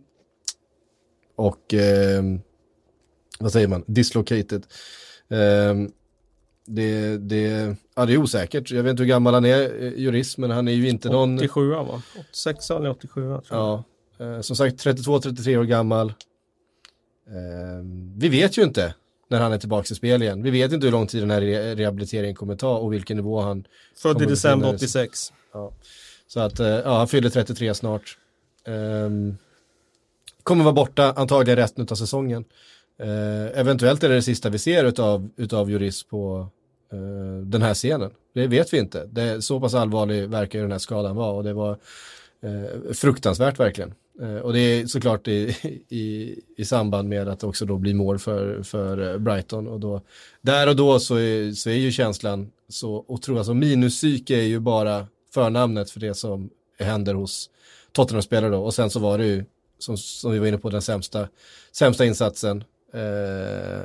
och 1.35 1.73
eh, 1.73 2.23
vad 3.39 3.51
säger 3.51 3.67
man, 3.67 3.83
dislocated. 3.87 4.65
Eh, 5.29 5.75
det, 6.67 7.17
det, 7.17 7.75
ja, 7.95 8.05
det 8.05 8.13
är 8.13 8.17
osäkert, 8.17 8.71
jag 8.71 8.83
vet 8.83 8.91
inte 8.91 9.03
hur 9.03 9.09
gammal 9.09 9.33
han 9.33 9.45
är, 9.45 9.83
eh, 9.83 9.93
jurist, 9.99 10.37
men 10.37 10.51
han 10.51 10.67
är 10.67 10.71
ju 10.71 10.89
inte 10.89 11.09
87, 11.09 11.17
någon... 11.17 11.35
87 11.35 11.69
va? 11.69 12.01
86 12.19 12.69
eller 12.71 12.89
87 12.89 13.21
tror 13.21 13.43
jag. 13.49 13.49
Ja, 13.57 13.83
eh, 14.25 14.41
som 14.41 14.55
sagt 14.55 14.85
32-33 14.85 15.57
år 15.57 15.63
gammal. 15.63 16.13
vi 18.15 18.29
vet 18.29 18.57
ju 18.57 18.63
inte 18.63 18.93
när 19.29 19.39
han 19.39 19.53
är 19.53 19.57
tillbaka 19.57 19.87
i 19.91 19.95
spel 19.95 20.21
igen. 20.21 20.43
Vi 20.43 20.51
vet 20.51 20.71
inte 20.71 20.87
hur 20.87 20.91
lång 20.91 21.07
tid 21.07 21.21
den 21.21 21.31
här 21.31 21.41
re 21.41 21.75
rehabiliteringen 21.75 22.35
kommer 22.35 22.55
ta 22.55 22.77
och 22.77 22.93
vilken 22.93 23.17
nivå 23.17 23.41
han 23.41 23.65
Född 23.95 24.21
i 24.21 24.25
december 24.25 24.73
86. 24.73 25.33
Ja. 25.53 25.71
Så 26.27 26.39
att, 26.39 26.59
eh, 26.59 26.67
ja, 26.67 26.97
han 26.97 27.07
fyller 27.07 27.29
33 27.29 27.73
snart. 27.73 28.17
Um, 28.67 29.37
kommer 30.43 30.63
vara 30.63 30.73
borta 30.73 31.13
antagligen 31.15 31.57
resten 31.57 31.87
av 31.91 31.95
säsongen. 31.95 32.45
Uh, 33.03 33.59
eventuellt 33.59 34.03
är 34.03 34.09
det 34.09 34.15
det 34.15 34.21
sista 34.21 34.49
vi 34.49 34.59
ser 34.59 34.85
utav, 34.85 35.29
utav 35.37 35.71
Juris 35.71 36.03
på 36.03 36.47
eh, 36.91 37.41
den 37.43 37.61
här 37.61 37.73
scenen. 37.73 38.11
Det 38.33 38.47
vet 38.47 38.73
vi 38.73 38.77
inte. 38.77 39.05
Det 39.11 39.21
är 39.21 39.39
så 39.39 39.59
pass 39.59 39.73
allvarlig 39.73 40.29
verkar 40.29 40.61
den 40.61 40.71
här 40.71 40.79
skadan 40.79 41.15
vara 41.15 41.31
och 41.31 41.43
det 41.43 41.53
var 41.53 41.77
eh, 42.41 42.93
fruktansvärt 42.93 43.59
verkligen. 43.59 43.93
Eh, 44.21 44.35
och 44.35 44.53
det 44.53 44.59
är 44.59 44.85
såklart 44.85 45.27
i, 45.27 45.55
i, 45.89 46.35
i 46.57 46.65
samband 46.65 47.09
med 47.09 47.27
att 47.27 47.39
det 47.39 47.47
också 47.47 47.65
då 47.65 47.77
blir 47.77 47.93
mål 47.93 48.19
för, 48.19 48.63
för 48.63 49.13
eh, 49.13 49.17
Brighton. 49.17 49.67
Och 49.67 49.79
då, 49.79 50.01
där 50.41 50.69
och 50.69 50.75
då 50.75 50.99
så 50.99 51.15
är, 51.15 51.51
så 51.51 51.69
är 51.69 51.75
ju 51.75 51.91
känslan 51.91 52.51
så 52.69 53.05
otroligt, 53.07 53.37
alltså 53.37 53.53
minuspsyke 53.53 54.35
är 54.35 54.43
ju 54.43 54.59
bara 54.59 55.07
förnamnet 55.33 55.89
för 55.89 55.99
det 55.99 56.13
som 56.13 56.49
händer 56.79 57.13
hos 57.13 57.49
Tottenham-spelare 57.91 58.51
då. 58.51 58.63
Och 58.63 58.73
sen 58.73 58.89
så 58.89 58.99
var 58.99 59.17
det 59.17 59.25
ju, 59.25 59.45
som, 59.79 59.97
som 59.97 60.31
vi 60.31 60.39
var 60.39 60.47
inne 60.47 60.57
på, 60.57 60.69
den 60.69 60.81
sämsta, 60.81 61.27
sämsta 61.71 62.05
insatsen. 62.05 62.63
Eh, 62.93 63.81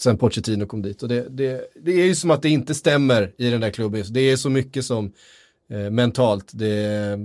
sen 0.00 0.18
Pochettino 0.18 0.66
kom 0.66 0.82
dit. 0.82 1.02
Och 1.02 1.08
det, 1.08 1.26
det, 1.28 1.70
det 1.82 1.92
är 1.92 2.06
ju 2.06 2.14
som 2.14 2.30
att 2.30 2.42
det 2.42 2.48
inte 2.48 2.74
stämmer 2.74 3.32
i 3.36 3.50
den 3.50 3.60
där 3.60 3.70
klubben. 3.70 4.04
Det 4.10 4.20
är 4.20 4.36
så 4.36 4.50
mycket 4.50 4.84
som 4.84 5.12
eh, 5.70 5.90
mentalt. 5.90 6.50
Det, 6.52 6.66
är 6.66 7.18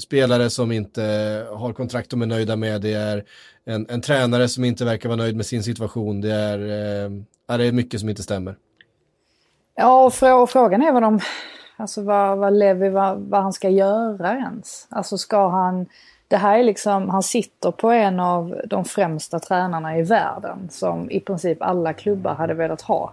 spelare 0.00 0.50
som 0.50 0.72
inte 0.72 1.02
har 1.50 1.72
kontrakt 1.72 2.10
de 2.10 2.22
är 2.22 2.26
nöjda 2.26 2.56
med, 2.56 2.80
det 2.80 2.92
är 2.92 3.24
en, 3.64 3.86
en 3.90 4.00
tränare 4.00 4.48
som 4.48 4.64
inte 4.64 4.84
verkar 4.84 5.08
vara 5.08 5.16
nöjd 5.16 5.36
med 5.36 5.46
sin 5.46 5.62
situation, 5.62 6.20
det 6.20 6.32
är, 6.32 6.58
eh, 6.58 7.56
det 7.58 7.64
är 7.64 7.72
mycket 7.72 8.00
som 8.00 8.08
inte 8.08 8.22
stämmer. 8.22 8.56
Ja, 9.74 10.04
och 10.04 10.14
frå 10.14 10.46
frågan 10.46 10.82
är 10.82 10.92
vad 10.92 11.02
de, 11.02 11.20
alltså 11.76 12.02
vad, 12.02 12.38
vad 12.38 12.52
Levi, 12.52 12.88
vad, 12.88 13.18
vad 13.18 13.42
han 13.42 13.52
ska 13.52 13.68
göra 13.68 14.32
ens. 14.32 14.86
Alltså 14.90 15.18
ska 15.18 15.48
han, 15.48 15.86
det 16.28 16.36
här 16.36 16.58
är 16.58 16.62
liksom, 16.62 17.08
han 17.08 17.22
sitter 17.22 17.70
på 17.70 17.90
en 17.90 18.20
av 18.20 18.60
de 18.64 18.84
främsta 18.84 19.38
tränarna 19.38 19.98
i 19.98 20.02
världen 20.02 20.68
som 20.70 21.10
i 21.10 21.20
princip 21.20 21.62
alla 21.62 21.92
klubbar 21.92 22.34
hade 22.34 22.54
velat 22.54 22.82
ha. 22.82 23.12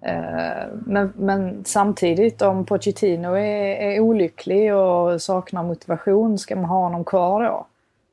Eh, 0.00 0.66
men, 0.86 1.12
men, 1.16 1.64
samtidigt 1.64 2.42
om 2.42 2.64
Pochettino 2.64 3.28
är, 3.28 3.76
är 3.76 4.00
olycklig 4.00 4.74
och 4.74 5.22
saknar 5.22 5.62
motivation, 5.62 6.38
ska 6.38 6.56
man 6.56 6.64
ha 6.64 6.78
honom 6.78 7.04
kvar 7.04 7.42
då? 7.42 7.66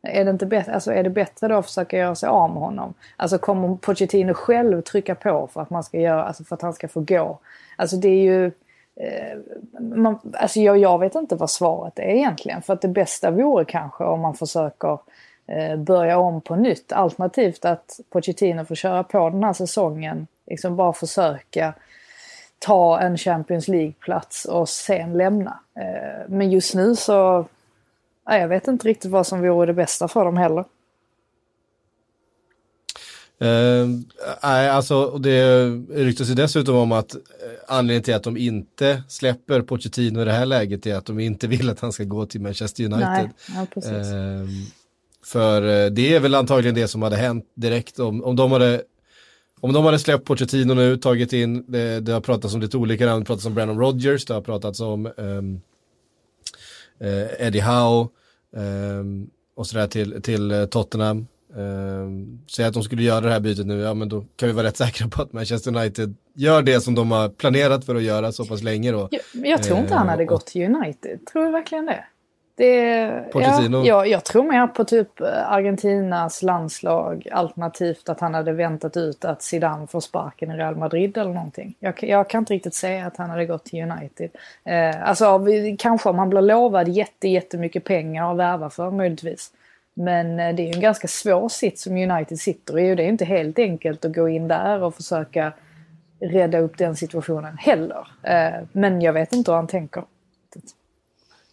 Är 0.04 0.26
det, 0.26 0.32
inte 0.32 0.46
bättre, 0.46 0.74
alltså 0.74 0.94
är 0.94 1.04
det 1.04 1.10
bättre 1.10 1.48
då 1.48 1.56
att 1.56 1.66
försöka 1.66 1.98
göra 1.98 2.16
sig 2.16 2.30
av 2.30 2.50
med 2.50 2.60
honom? 2.60 2.94
Alltså 3.18 3.38
kommer 3.38 3.76
Pochettino 3.76 4.34
själv 4.34 4.82
trycka 4.82 5.16
på 5.16 5.50
för 5.54 5.62
att, 5.62 5.70
man 5.70 5.84
ska 5.84 6.00
göra, 6.00 6.24
alltså 6.24 6.44
för 6.44 6.56
att 6.56 6.62
han 6.62 6.74
ska 6.74 6.88
få 6.88 7.00
gå? 7.00 7.40
Alltså 7.76 7.98
det 7.98 8.10
är 8.10 8.24
ju... 8.24 8.52
Eh, 9.02 9.38
man, 9.80 10.20
alltså 10.34 10.60
jag, 10.60 10.78
jag 10.78 11.00
vet 11.00 11.16
inte 11.16 11.36
vad 11.36 11.50
svaret 11.50 12.00
är 12.00 12.04
egentligen. 12.04 12.62
För 12.62 12.74
att 12.74 12.82
det 12.82 12.88
bästa 12.88 13.32
vore 13.32 13.66
kanske 13.66 14.04
om 14.04 14.20
man 14.20 14.36
försöker 14.36 15.00
eh, 15.48 15.76
börja 15.76 16.18
om 16.18 16.42
på 16.42 16.56
nytt. 16.56 16.92
Alternativt 16.92 17.66
att 17.66 18.00
Pochettino 18.10 18.66
får 18.66 18.76
köra 18.76 19.04
på 19.04 19.30
den 19.30 19.44
här 19.44 19.54
säsongen 19.54 20.28
liksom 20.48 20.76
bara 20.76 20.94
försöka 20.94 21.74
ta 22.60 23.00
en 23.00 23.18
Champions 23.18 23.68
League-plats 23.68 24.46
och 24.46 24.70
sen 24.70 25.14
lämna. 25.14 25.60
Eh, 25.76 26.28
men 26.28 26.52
just 26.52 26.76
nu 26.76 26.96
så, 26.96 27.46
jag 28.26 28.48
vet 28.48 28.68
inte 28.68 28.88
riktigt 28.88 29.12
vad 29.12 29.28
som 29.28 29.42
vore 29.42 29.66
det 29.66 29.74
bästa 29.74 30.08
för 30.08 30.26
dem 30.26 30.38
heller. 30.38 30.66
Uh, 33.42 33.88
nej, 34.44 34.70
alltså 34.70 35.18
det 35.18 35.66
ryktas 35.90 36.30
ju 36.30 36.34
dessutom 36.34 36.76
om 36.76 36.92
att 36.92 37.16
uh, 37.16 37.22
anledningen 37.68 38.04
till 38.04 38.14
att 38.14 38.24
de 38.24 38.38
inte 38.38 39.04
släpper 39.08 39.62
Pochettino 39.62 40.22
i 40.22 40.26
det 40.26 40.32
här 40.32 40.46
läget 40.46 40.86
är 40.86 40.96
att 40.96 41.06
de 41.06 41.20
inte 41.20 41.48
vill 41.54 41.70
att 41.70 41.80
han 41.80 41.92
ska 41.92 42.04
gå 42.04 42.26
till 42.26 42.42
Manchester 42.42 42.84
United. 42.84 43.02
Nej, 43.10 43.30
ja, 43.56 43.68
precis. 43.74 43.92
Uh, 43.92 44.48
för 45.26 45.90
det 45.90 46.16
är 46.16 46.20
väl 46.20 46.36
antagligen 46.36 46.76
det 46.76 46.88
som 46.88 47.02
hade 47.02 47.16
hänt 47.16 47.46
direkt 47.56 48.00
om, 48.00 48.24
om 48.24 48.36
de 48.36 48.52
hade 48.52 48.82
om 49.60 49.74
de 49.74 49.86
hade 49.86 50.00
släppt 50.00 50.26
Pochettino 50.26 50.74
nu, 50.74 50.98
tagit 50.98 51.34
in, 51.34 51.66
det, 51.68 52.00
det 52.00 52.12
har 52.12 52.22
pratats 52.22 52.54
om 52.54 52.62
lite 52.62 52.78
olika 52.78 53.06
namn, 53.06 53.20
det 53.20 53.26
pratats 53.26 53.46
om 53.46 53.54
Brandon 53.54 53.80
Rodgers, 53.80 54.26
det 54.26 54.34
har 54.34 54.42
pratats 54.42 54.80
om 54.80 55.12
um, 55.18 55.62
uh, 57.04 57.28
Eddie 57.40 57.62
Howe 57.62 58.08
um, 58.52 59.30
och 59.56 59.68
sådär 59.68 59.88
till, 59.88 60.22
till 60.22 60.68
Tottenham. 60.72 61.28
Um, 61.56 62.42
säg 62.48 62.66
att 62.66 62.74
de 62.74 62.84
skulle 62.84 63.04
göra 63.04 63.22
det 63.22 63.32
här 63.32 63.40
bytet 63.40 63.68
nu, 63.68 63.80
ja 63.80 63.94
men 63.94 64.10
då 64.10 64.26
kan 64.36 64.50
vi 64.50 64.54
vara 64.54 64.68
rätt 64.68 64.78
säkra 64.78 65.08
på 65.08 65.22
att 65.22 65.34
Manchester 65.34 65.76
United 65.76 66.16
gör 66.34 66.62
det 66.62 66.82
som 66.82 66.96
de 66.96 67.12
har 67.12 67.30
planerat 67.30 67.86
för 67.86 67.96
att 67.96 68.04
göra 68.04 68.32
så 68.32 68.46
pass 68.46 68.64
länge 68.64 68.92
då. 68.92 69.10
Jag, 69.12 69.48
jag 69.48 69.64
tror 69.64 69.80
inte 69.80 69.94
uh, 69.94 69.98
han 69.98 70.10
hade 70.10 70.26
gått 70.26 70.46
till 70.46 70.76
United, 70.76 71.26
tror 71.26 71.46
du 71.46 71.52
verkligen 71.52 71.86
det? 71.86 72.04
Det, 72.56 72.78
ja, 73.34 73.84
ja, 73.86 74.06
jag 74.06 74.26
tror 74.26 74.44
mer 74.44 74.68
på 74.68 74.84
typ 74.84 75.22
eh, 75.22 75.52
Argentinas 75.52 76.44
landslag 76.44 77.28
alternativt 77.32 78.10
att 78.10 78.20
han 78.20 78.34
hade 78.34 78.52
väntat 78.52 78.98
ut 78.98 79.26
att 79.26 79.42
Zidane 79.42 79.88
får 79.88 80.00
sparken 80.00 80.52
i 80.52 80.58
Real 80.58 80.76
Madrid 80.76 81.18
eller 81.18 81.34
någonting. 81.34 81.76
Jag, 81.80 82.04
jag 82.04 82.30
kan 82.30 82.40
inte 82.40 82.54
riktigt 82.54 82.76
säga 82.76 83.08
att 83.08 83.18
han 83.18 83.30
hade 83.30 83.46
gått 83.46 83.66
till 83.66 83.84
United. 83.84 84.30
Eh, 84.64 85.10
alltså 85.10 85.46
kanske 85.80 86.10
om 86.10 86.20
han 86.20 86.30
blir 86.30 86.42
lovad 86.42 86.88
jätte, 86.88 87.28
jättemycket 87.28 87.84
pengar 87.84 88.32
att 88.32 88.38
värva 88.38 88.70
för 88.70 88.92
möjligtvis. 88.92 89.52
Men 90.02 90.40
eh, 90.40 90.56
det 90.56 90.62
är 90.62 90.66
ju 90.66 90.74
en 90.74 90.82
ganska 90.82 91.08
svår 91.08 91.50
sits 91.50 91.84
som 91.84 91.98
United 91.98 92.40
sitter 92.40 92.80
i 92.80 92.92
och 92.92 92.96
det 92.96 93.04
är 93.04 93.08
inte 93.08 93.26
helt 93.26 93.60
enkelt 93.60 94.06
att 94.06 94.16
gå 94.16 94.30
in 94.30 94.48
där 94.48 94.84
och 94.84 94.96
försöka 94.96 95.54
rädda 96.20 96.60
upp 96.60 96.78
den 96.78 96.96
situationen 96.96 97.58
heller. 97.58 98.08
Eh, 98.24 98.68
men 98.72 99.02
jag 99.02 99.14
vet 99.14 99.34
inte 99.34 99.52
hur 99.52 99.56
han 99.56 99.68
tänker. 99.68 100.04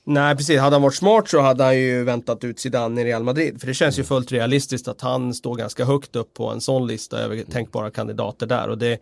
Nej 0.05 0.37
precis, 0.37 0.61
hade 0.61 0.75
han 0.75 0.83
varit 0.83 0.95
smart 0.95 1.29
så 1.29 1.41
hade 1.41 1.65
han 1.65 1.79
ju 1.79 2.05
väntat 2.05 2.45
ut 2.45 2.61
Zidane 2.61 3.01
i 3.01 3.05
Real 3.05 3.23
Madrid. 3.23 3.61
För 3.61 3.67
det 3.67 3.75
känns 3.75 3.99
ju 3.99 4.05
fullt 4.05 4.33
realistiskt 4.33 4.89
att 4.89 5.01
han 5.01 5.35
står 5.35 5.55
ganska 5.55 5.85
högt 5.85 6.17
upp 6.17 6.35
på 6.35 6.51
en 6.51 6.61
sån 6.61 6.87
lista 6.87 7.19
över 7.19 7.43
tänkbara 7.43 7.91
kandidater 7.91 8.47
där. 8.47 8.69
Och 8.69 8.79
det, 8.79 9.01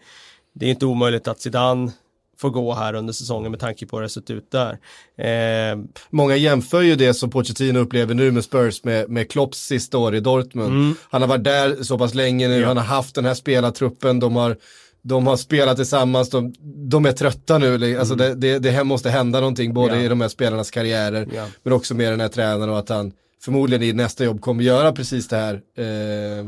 det 0.52 0.66
är 0.66 0.70
inte 0.70 0.86
omöjligt 0.86 1.28
att 1.28 1.40
Zidane 1.40 1.90
får 2.40 2.50
gå 2.50 2.74
här 2.74 2.94
under 2.94 3.12
säsongen 3.12 3.50
med 3.50 3.60
tanke 3.60 3.86
på 3.86 3.96
hur 3.96 4.02
det 4.02 4.08
sett 4.08 4.30
ut 4.30 4.50
där. 4.50 4.78
Eh, 5.18 5.78
Många 6.10 6.36
jämför 6.36 6.82
ju 6.82 6.96
det 6.96 7.14
som 7.14 7.30
Pochettino 7.30 7.78
upplever 7.78 8.14
nu 8.14 8.30
med 8.30 8.44
Spurs 8.44 8.84
med, 8.84 9.10
med 9.10 9.30
Klopps 9.30 9.58
sista 9.58 9.98
år 9.98 10.14
i 10.14 10.20
Dortmund. 10.20 10.74
Mm. 10.74 10.94
Han 11.10 11.22
har 11.22 11.28
varit 11.28 11.44
där 11.44 11.82
så 11.82 11.98
pass 11.98 12.14
länge 12.14 12.48
nu, 12.48 12.64
han 12.64 12.76
har 12.76 12.84
haft 12.84 13.14
den 13.14 13.24
här 13.24 13.34
spelartruppen, 13.34 14.20
de 14.20 14.36
har, 14.36 14.56
de 15.02 15.26
har 15.26 15.36
spelat 15.36 15.76
tillsammans, 15.76 16.30
de, 16.30 16.52
de 16.90 17.06
är 17.06 17.12
trötta 17.12 17.58
nu, 17.58 17.98
alltså 17.98 18.14
det, 18.14 18.34
det, 18.34 18.58
det 18.58 18.70
här 18.70 18.84
måste 18.84 19.10
hända 19.10 19.40
någonting 19.40 19.74
både 19.74 19.86
Mm. 19.88 19.98
Ja. 20.00 20.06
i 20.06 20.08
de 20.08 20.20
här 20.20 20.28
spelarnas 20.28 20.70
karriärer, 20.70 21.28
Ja. 21.34 21.46
men 21.62 21.72
också 21.72 21.94
med 21.94 22.12
den 22.12 22.20
här 22.20 22.28
tränaren 22.28 22.70
och 22.70 22.78
att 22.78 22.88
han 22.88 23.12
förmodligen 23.44 23.82
i 23.82 23.92
nästa 23.92 24.24
jobb 24.24 24.40
kommer 24.40 24.64
göra 24.64 24.92
precis 24.92 25.28
det 25.28 25.36
här. 25.36 25.54
Eh, 25.54 26.44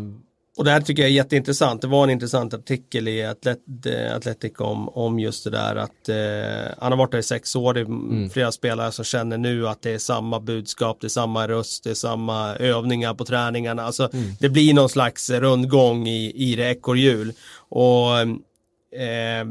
Och 0.58 0.64
det 0.64 0.70
här 0.70 0.80
tycker 0.80 1.02
jag 1.02 1.10
är 1.10 1.14
jätteintressant. 1.14 1.82
Det 1.82 1.88
var 1.88 2.04
en 2.04 2.10
intressant 2.10 2.54
artikel 2.54 3.08
i 3.08 3.24
Atlet 3.24 3.58
eh, 3.86 4.16
Athletic 4.16 4.52
om, 4.58 4.88
om 4.88 5.18
just 5.18 5.44
det 5.44 5.50
där 5.50 5.76
att 5.76 6.08
eh, 6.08 6.74
han 6.78 6.92
har 6.92 6.96
varit 6.96 7.10
där 7.10 7.18
i 7.18 7.22
sex 7.22 7.56
år. 7.56 7.74
Det 7.74 7.80
är 7.80 8.28
flera 8.28 8.52
spelare 8.52 8.92
som 8.92 9.04
känner 9.04 9.38
nu 9.38 9.68
att 9.68 9.82
det 9.82 9.90
är 9.90 9.98
samma 9.98 10.40
budskap, 10.40 10.98
det 11.00 11.06
är 11.06 11.08
samma 11.08 11.48
röst, 11.48 11.84
det 11.84 11.90
är 11.90 11.94
samma 11.94 12.54
övningar 12.56 13.14
på 13.14 13.24
träningarna. 13.24 13.82
Alltså 13.82 14.10
det 14.40 14.48
blir 14.48 14.74
någon 14.74 14.88
slags 14.88 15.30
rundgång 15.30 16.08
i, 16.08 16.32
i 16.34 16.56
det 16.56 16.70
ekorrhjul. 16.70 17.32
Och 17.68 18.18
eh, 18.20 19.46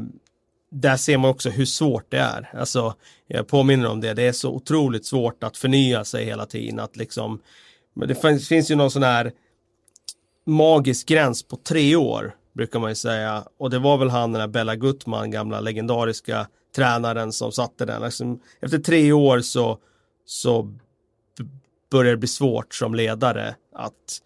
där 0.70 0.96
ser 0.96 1.18
man 1.18 1.30
också 1.30 1.50
hur 1.50 1.64
svårt 1.64 2.06
det 2.08 2.18
är. 2.18 2.50
Alltså, 2.54 2.94
jag 3.26 3.48
påminner 3.48 3.88
om 3.88 4.00
det, 4.00 4.14
det 4.14 4.22
är 4.22 4.32
så 4.32 4.50
otroligt 4.50 5.06
svårt 5.06 5.44
att 5.44 5.56
förnya 5.56 6.04
sig 6.04 6.24
hela 6.24 6.46
tiden. 6.46 6.80
Att 6.80 6.96
liksom, 6.96 7.40
men 7.94 8.08
det 8.08 8.14
finns, 8.14 8.48
finns 8.48 8.70
ju 8.70 8.74
någon 8.74 8.90
sån 8.90 9.02
här 9.02 9.32
magisk 10.48 11.08
gräns 11.08 11.42
på 11.42 11.56
tre 11.56 11.96
år 11.96 12.34
brukar 12.52 12.78
man 12.78 12.90
ju 12.90 12.94
säga. 12.94 13.44
Och 13.58 13.70
det 13.70 13.78
var 13.78 13.98
väl 13.98 14.10
han 14.10 14.32
den 14.32 14.40
här 14.40 14.48
Bella 14.48 14.76
Gutman, 14.76 15.30
gamla 15.30 15.60
legendariska 15.60 16.48
tränaren 16.76 17.32
som 17.32 17.52
satte 17.52 17.84
den. 17.84 18.02
Liksom, 18.02 18.40
efter 18.60 18.78
tre 18.78 19.12
år 19.12 19.40
så, 19.40 19.78
så 20.24 20.74
börjar 21.90 22.10
det 22.10 22.18
bli 22.18 22.28
svårt 22.28 22.74
som 22.74 22.94
ledare 22.94 23.54
att 23.74 24.20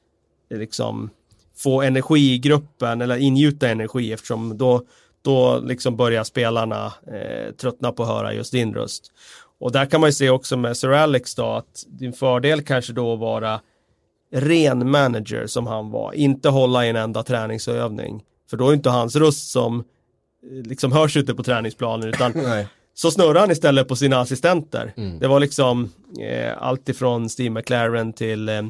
liksom 0.50 1.10
få 1.56 1.82
energi 1.82 2.32
i 2.32 2.38
gruppen 2.38 3.00
eller 3.00 3.16
ingjuta 3.16 3.68
energi 3.68 4.12
eftersom 4.12 4.58
då, 4.58 4.82
då 5.22 5.58
liksom 5.58 5.96
börjar 5.96 6.24
spelarna 6.24 6.92
eh, 7.06 7.54
tröttna 7.54 7.92
på 7.92 8.02
att 8.02 8.08
höra 8.08 8.34
just 8.34 8.52
din 8.52 8.74
röst. 8.74 9.12
Och 9.58 9.72
där 9.72 9.86
kan 9.86 10.00
man 10.00 10.08
ju 10.08 10.14
se 10.14 10.30
också 10.30 10.56
med 10.56 10.76
Sir 10.76 10.92
Alex 10.92 11.34
då 11.34 11.46
att 11.46 11.84
din 11.86 12.12
fördel 12.12 12.62
kanske 12.62 12.92
då 12.92 13.16
vara 13.16 13.60
ren 14.32 14.90
manager 14.90 15.46
som 15.46 15.66
han 15.66 15.90
var, 15.90 16.12
inte 16.12 16.48
hålla 16.48 16.86
i 16.86 16.88
en 16.88 16.96
enda 16.96 17.22
träningsövning. 17.22 18.22
För 18.50 18.56
då 18.56 18.68
är 18.68 18.74
inte 18.74 18.90
hans 18.90 19.16
röst 19.16 19.50
som 19.50 19.80
eh, 19.80 20.66
liksom 20.66 20.92
hörs 20.92 21.16
ute 21.16 21.34
på 21.34 21.42
träningsplanen 21.42 22.08
utan 22.08 22.32
så 22.94 23.10
snurrar 23.10 23.40
han 23.40 23.50
istället 23.50 23.88
på 23.88 23.96
sina 23.96 24.20
assistenter. 24.20 24.92
Det 25.20 25.28
var 25.28 25.40
liksom 25.40 25.92
eh, 26.20 26.52
allt 26.58 26.88
ifrån 26.88 27.28
Steve 27.28 27.50
McLaren 27.50 28.12
till 28.12 28.48
eh, 28.48 28.62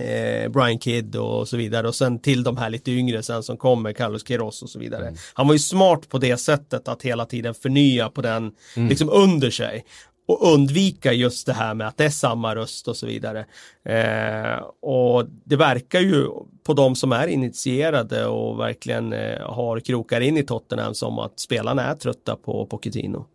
eh, 0.00 0.48
Brian 0.48 0.78
Kidd 0.78 1.16
och 1.16 1.48
så 1.48 1.56
vidare 1.56 1.88
och 1.88 1.94
sen 1.94 2.18
till 2.18 2.42
de 2.42 2.56
här 2.56 2.70
lite 2.70 2.90
yngre 2.90 3.22
sen 3.22 3.42
som 3.42 3.56
kommer, 3.56 3.92
Carlos 3.92 4.22
Queiroz 4.22 4.62
och 4.62 4.70
så 4.70 4.78
vidare. 4.78 5.14
Han 5.34 5.46
var 5.46 5.54
ju 5.54 5.58
smart 5.58 6.08
på 6.08 6.18
det 6.18 6.36
sättet 6.36 6.88
att 6.88 7.02
hela 7.02 7.26
tiden 7.26 7.54
förnya 7.54 8.08
på 8.08 8.22
den, 8.22 8.52
liksom 8.74 9.10
under 9.10 9.50
sig. 9.50 9.84
Och 10.26 10.52
undvika 10.52 11.12
just 11.12 11.46
det 11.46 11.52
här 11.52 11.74
med 11.74 11.88
att 11.88 11.96
det 11.96 12.04
är 12.04 12.10
samma 12.10 12.54
röst 12.54 12.88
och 12.88 12.96
så 12.96 13.06
vidare. 13.06 13.44
Eh, 13.84 14.64
och 14.82 15.24
det 15.44 15.56
verkar 15.56 16.00
ju 16.00 16.26
på 16.64 16.72
de 16.72 16.96
som 16.96 17.12
är 17.12 17.26
initierade 17.26 18.26
och 18.26 18.60
verkligen 18.60 19.12
eh, 19.12 19.40
har 19.40 19.80
krokar 19.80 20.20
in 20.20 20.36
i 20.36 20.42
Tottenham 20.42 20.94
som 20.94 21.18
att 21.18 21.40
spelarna 21.40 21.84
är 21.84 21.94
trötta 21.94 22.36
på 22.36 22.66
Pochettino. 22.66 23.26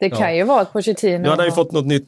Det 0.00 0.10
kan 0.10 0.36
ju 0.36 0.44
vara 0.44 0.60
att 0.60 0.72
Pochettino... 0.72 1.18
Nu 1.18 1.28
hade 1.28 1.42
han 1.42 1.48
ju 1.48 1.54
fått 1.54 1.72
något 1.72 1.86
nytt, 1.86 2.06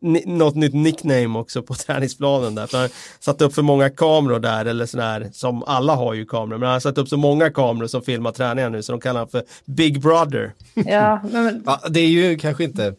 ni, 0.00 0.22
något 0.26 0.54
nytt 0.54 0.74
nickname 0.74 1.38
också 1.38 1.62
på 1.62 1.74
träningsplanen 1.86 2.54
där. 2.54 2.66
För 2.66 2.78
han 2.78 2.88
satte 3.20 3.44
upp 3.44 3.54
för 3.54 3.62
många 3.62 3.90
kameror 3.90 4.38
där, 4.38 4.64
eller 4.64 4.86
sådär, 4.86 5.30
som 5.32 5.62
alla 5.62 5.94
har 5.94 6.14
ju 6.14 6.26
kameror. 6.26 6.58
Men 6.58 6.66
han 6.66 6.72
har 6.72 6.80
satt 6.80 6.98
upp 6.98 7.08
så 7.08 7.16
många 7.16 7.50
kameror 7.50 7.86
som 7.86 8.02
filmar 8.02 8.32
träningar 8.32 8.70
nu 8.70 8.82
så 8.82 8.92
de 8.92 9.00
kallar 9.00 9.20
honom 9.20 9.30
för 9.30 9.42
Big 9.64 10.00
Brother. 10.00 10.52
Ja, 10.74 11.20
men, 11.32 11.44
men, 11.44 11.62
Ja, 11.66 11.80
det 11.88 12.00
är 12.00 12.08
ju 12.08 12.38
kanske 12.38 12.64
inte 12.64 12.94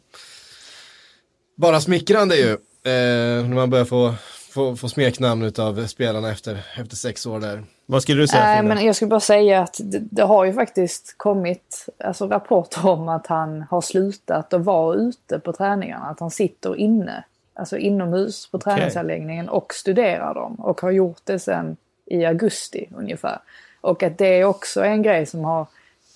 bara 1.60 1.82
smickrande 1.82 2.36
ju. 2.36 2.52
Eh, 2.52 3.48
när 3.48 3.56
man 3.56 3.70
börjar 3.70 3.86
få, 3.86 4.14
få, 4.52 4.76
få 4.76 4.90
smeknamn 4.90 5.52
av 5.58 5.88
spelarna 5.88 6.32
efter, 6.32 6.66
efter 6.78 6.96
sex 6.96 7.26
år 7.26 7.40
där. 7.40 7.64
Vad 7.86 8.02
skulle 8.02 8.22
du 8.22 8.28
säga 8.28 8.44
Nej, 8.44 8.60
Frida? 8.60 8.76
men 8.76 8.86
jag 8.86 8.96
skulle 8.96 9.10
bara 9.10 9.20
säga 9.20 9.62
att 9.62 9.80
det, 9.84 10.00
det 10.12 10.24
har 10.24 10.46
ju 10.46 10.54
faktiskt 10.54 11.14
kommit 11.18 11.86
alltså, 12.04 12.28
rapporter 12.28 12.88
om 12.88 13.10
att 13.10 13.28
han 13.28 13.62
har 13.70 13.82
slutat 13.82 14.54
att 14.54 14.62
vara 14.62 14.96
ute 14.96 15.40
på 15.40 15.54
träningarna. 15.54 16.06
Att 16.06 16.20
han 16.20 16.32
sitter 16.32 16.76
inne, 16.76 17.24
alltså 17.54 17.78
inomhus 17.78 18.52
på 18.52 18.60
träningsanläggningen 18.60 19.50
och 19.50 19.74
studerar 19.74 20.34
dem. 20.34 20.56
Och 20.56 20.82
har 20.82 20.92
gjort 20.92 21.22
det 21.24 21.40
sedan 21.40 21.78
i 22.06 22.26
augusti 22.26 22.90
ungefär. 22.96 23.40
Och 23.82 24.04
att 24.04 24.18
det 24.18 24.40
är 24.40 24.44
också 24.44 24.84
en 24.84 25.02
grej 25.02 25.26
som 25.26 25.44
har 25.44 25.68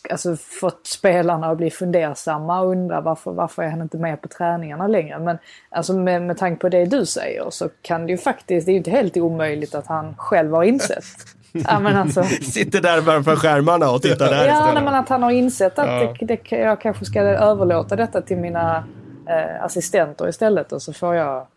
alltså, 0.09 0.35
fått 0.35 0.87
spelarna 0.87 1.47
att 1.47 1.57
bli 1.57 1.71
fundersamma 1.71 2.61
och 2.61 2.69
undra 2.71 3.01
varför, 3.01 3.31
varför 3.31 3.63
är 3.63 3.69
han 3.69 3.81
inte 3.81 3.97
med 3.97 4.21
på 4.21 4.27
träningarna 4.27 4.87
längre. 4.87 5.19
Men 5.19 5.37
alltså, 5.69 5.93
med, 5.93 6.21
med 6.21 6.37
tanke 6.37 6.61
på 6.61 6.69
det 6.69 6.85
du 6.85 7.05
säger 7.05 7.49
så 7.49 7.69
kan 7.81 8.05
det 8.05 8.11
ju 8.11 8.17
faktiskt, 8.17 8.65
det 8.65 8.69
är 8.69 8.73
ju 8.73 8.77
inte 8.77 8.91
helt 8.91 9.17
omöjligt 9.17 9.75
att 9.75 9.87
han 9.87 10.15
själv 10.17 10.53
har 10.53 10.63
insett. 10.63 11.03
ja, 11.67 11.79
men 11.79 11.95
alltså, 11.97 12.23
Sitter 12.23 12.81
där 12.81 13.01
framför 13.01 13.35
skärmarna 13.35 13.91
och 13.91 14.01
tittar 14.01 14.29
där 14.29 14.47
Ja, 14.47 14.53
istället. 14.61 14.83
men 14.83 14.95
att 14.95 15.09
han 15.09 15.23
har 15.23 15.31
insett 15.31 15.79
att 15.79 15.87
Ja. 15.87 16.13
det, 16.19 16.25
det, 16.49 16.55
jag 16.57 16.81
kanske 16.81 17.05
ska 17.05 17.21
överlåta 17.21 17.95
detta 17.95 18.21
till 18.21 18.37
mina 18.37 18.83
eh, 19.29 19.63
assistenter 19.63 20.29
istället 20.29 20.71
och 20.71 20.81
så 20.81 20.93
får 20.93 21.15
jag... 21.15 21.47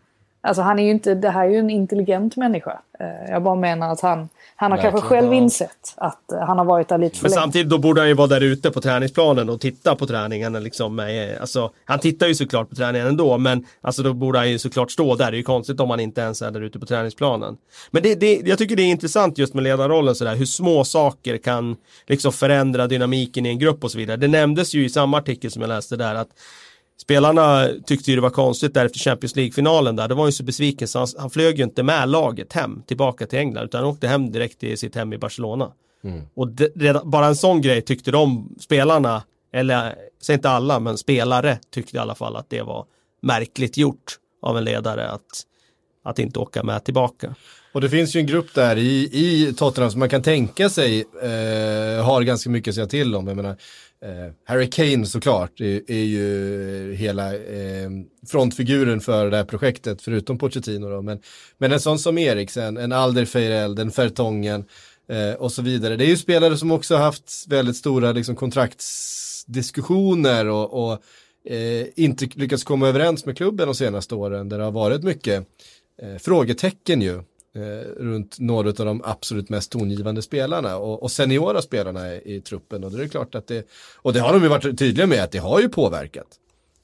Alltså 0.47 0.61
han 0.61 0.79
är 0.79 0.83
ju 0.83 0.91
inte, 0.91 1.15
det 1.15 1.29
här 1.29 1.45
är 1.45 1.49
ju 1.49 1.59
en 1.59 1.69
intelligent 1.69 2.35
människa. 2.35 2.79
Eh, 2.99 3.31
jag 3.31 3.43
bara 3.43 3.55
menar 3.55 3.91
att 3.91 4.01
han, 4.01 4.29
han 4.55 4.71
har 4.71 4.77
kanske 4.77 5.01
Verkligen, 5.01 5.21
själv 5.21 5.33
ja. 5.33 5.37
insett 5.37 5.93
att 5.95 6.31
eh, 6.31 6.39
han 6.39 6.57
har 6.57 6.65
varit 6.65 6.87
där 6.87 6.97
lite 6.97 7.17
för 7.17 7.23
Men 7.23 7.31
länge. 7.31 7.41
samtidigt 7.41 7.69
då 7.69 7.77
borde 7.77 8.01
han 8.01 8.07
ju 8.07 8.13
vara 8.13 8.27
där 8.27 8.41
ute 8.41 8.71
på 8.71 8.81
träningsplanen 8.81 9.49
och 9.49 9.61
titta 9.61 9.95
på 9.95 10.07
träningarna 10.07 10.59
liksom. 10.59 10.95
Med, 10.95 11.37
alltså, 11.41 11.71
han 11.85 11.99
tittar 11.99 12.27
ju 12.27 12.35
såklart 12.35 12.69
på 12.69 12.75
träningen 12.75 13.07
ändå 13.07 13.37
men 13.37 13.65
alltså 13.81 14.03
då 14.03 14.13
borde 14.13 14.39
han 14.39 14.49
ju 14.51 14.59
såklart 14.59 14.91
stå 14.91 15.15
där. 15.15 15.31
Det 15.31 15.35
är 15.35 15.37
ju 15.37 15.43
konstigt 15.43 15.79
om 15.79 15.89
han 15.89 15.99
inte 15.99 16.21
ens 16.21 16.41
är 16.41 16.51
där 16.51 16.61
ute 16.61 16.79
på 16.79 16.85
träningsplanen. 16.85 17.57
Men 17.91 18.03
det, 18.03 18.15
det, 18.15 18.41
jag 18.45 18.57
tycker 18.57 18.75
det 18.75 18.83
är 18.83 18.91
intressant 18.91 19.37
just 19.37 19.53
med 19.53 19.63
ledarrollen 19.63 20.15
sådär 20.15 20.35
hur 20.35 20.45
små 20.45 20.83
saker 20.83 21.37
kan 21.37 21.75
liksom 22.07 22.31
förändra 22.31 22.87
dynamiken 22.87 23.45
i 23.45 23.49
en 23.49 23.59
grupp 23.59 23.83
och 23.83 23.91
så 23.91 23.97
vidare. 23.97 24.17
Det 24.17 24.27
nämndes 24.27 24.73
ju 24.73 24.85
i 24.85 24.89
samma 24.89 25.17
artikel 25.17 25.51
som 25.51 25.61
jag 25.61 25.69
läste 25.69 25.95
där 25.95 26.15
att 26.15 26.29
Spelarna 27.01 27.69
tyckte 27.85 28.11
ju 28.11 28.15
det 28.15 28.21
var 28.21 28.29
konstigt 28.29 28.73
där 28.73 28.85
efter 28.85 28.99
Champions 28.99 29.35
League-finalen 29.35 29.95
där. 29.95 30.07
Det 30.07 30.15
var 30.15 30.25
ju 30.25 30.31
så 30.31 30.43
besviken 30.43 30.87
så 30.87 30.99
han, 30.99 31.07
han 31.17 31.29
flög 31.29 31.57
ju 31.57 31.63
inte 31.63 31.83
med 31.83 32.09
laget 32.09 32.53
hem 32.53 32.81
tillbaka 32.87 33.27
till 33.27 33.39
England 33.39 33.65
utan 33.65 33.81
han 33.81 33.89
åkte 33.89 34.07
hem 34.07 34.31
direkt 34.31 34.59
till 34.59 34.77
sitt 34.77 34.95
hem 34.95 35.13
i 35.13 35.17
Barcelona. 35.17 35.71
Och 36.33 36.47
det, 36.47 36.71
redan, 36.75 37.09
bara 37.09 37.25
en 37.25 37.35
sån 37.35 37.61
grej 37.61 37.81
tyckte 37.81 38.11
de 38.11 38.55
spelarna, 38.59 39.23
eller 39.53 39.95
säg 40.21 40.35
inte 40.35 40.49
alla, 40.49 40.79
men 40.79 40.97
spelare 40.97 41.59
tyckte 41.73 41.97
i 41.97 41.99
alla 41.99 42.15
fall 42.15 42.35
att 42.35 42.49
det 42.49 42.61
var 42.61 42.85
märkligt 43.21 43.77
gjort 43.77 44.17
av 44.41 44.57
en 44.57 44.63
ledare 44.63 45.09
att, 45.09 45.43
att 46.03 46.19
inte 46.19 46.39
åka 46.39 46.63
med 46.63 46.83
tillbaka. 46.83 47.35
Och 47.71 47.81
det 47.81 47.89
finns 47.89 48.15
ju 48.15 48.19
en 48.19 48.25
grupp 48.25 48.53
där 48.53 48.77
i, 48.77 49.09
i 49.13 49.53
Tottenham 49.53 49.91
som 49.91 49.99
man 49.99 50.09
kan 50.09 50.21
tänka 50.21 50.69
sig 50.69 50.99
eh, 50.99 52.05
har 52.05 52.21
ganska 52.21 52.49
mycket 52.49 52.71
att 52.71 52.75
säga 52.75 52.87
till 52.87 53.15
om. 53.15 53.27
Jag 53.27 53.35
menar, 53.35 53.57
eh, 54.01 54.33
Harry 54.45 54.69
Kane 54.69 55.05
såklart 55.05 55.61
är, 55.61 55.91
är 55.91 56.03
ju 56.03 56.91
eh, 56.91 56.97
hela 56.97 57.35
eh, 57.35 57.89
frontfiguren 58.27 59.01
för 59.01 59.31
det 59.31 59.37
här 59.37 59.43
projektet, 59.43 60.01
förutom 60.01 60.37
Pochettino 60.37 60.89
då. 60.89 61.01
Men, 61.01 61.19
men 61.57 61.71
en 61.71 61.79
sån 61.79 61.99
som 61.99 62.17
Eriksen, 62.17 62.77
en 62.77 62.91
Alderweireld, 62.91 63.79
en 63.79 63.91
Fertongen 63.91 64.65
eh, 65.09 65.33
och 65.33 65.51
så 65.51 65.61
vidare. 65.61 65.95
Det 65.95 66.05
är 66.05 66.09
ju 66.09 66.17
spelare 66.17 66.57
som 66.57 66.71
också 66.71 66.95
har 66.95 67.01
haft 67.01 67.45
väldigt 67.47 67.75
stora 67.75 68.11
liksom, 68.11 68.35
kontraktsdiskussioner 68.35 70.47
och, 70.47 70.83
och 70.83 70.93
eh, 71.51 71.85
inte 71.95 72.29
lyckats 72.33 72.63
komma 72.63 72.87
överens 72.87 73.25
med 73.25 73.37
klubben 73.37 73.67
de 73.67 73.75
senaste 73.75 74.15
åren 74.15 74.49
där 74.49 74.57
det 74.57 74.63
har 74.63 74.71
varit 74.71 75.03
mycket 75.03 75.47
eh, 76.01 76.17
frågetecken 76.17 77.01
ju 77.01 77.23
eh, 77.57 78.03
runt 78.03 78.39
några 78.39 78.69
av 78.69 78.73
de 78.75 79.01
absolut 79.05 79.49
mest 79.49 79.71
tongivande 79.71 80.21
spelarna 80.21 80.77
och, 80.77 81.03
och 81.03 81.11
seniora 81.11 81.61
spelarna 81.61 82.13
i, 82.13 82.35
i 82.35 82.41
truppen 82.41 82.83
och 82.83 82.91
det 82.91 83.03
är 83.03 83.07
klart 83.07 83.35
att 83.35 83.47
det, 83.47 83.67
och 83.95 84.13
det 84.13 84.19
har 84.19 84.33
de 84.33 84.43
ju 84.43 84.49
varit 84.49 84.79
tydliga 84.79 85.07
med 85.07 85.23
att 85.23 85.31
det 85.31 85.37
har 85.37 85.59
ju 85.61 85.69
påverkat. 85.69 86.27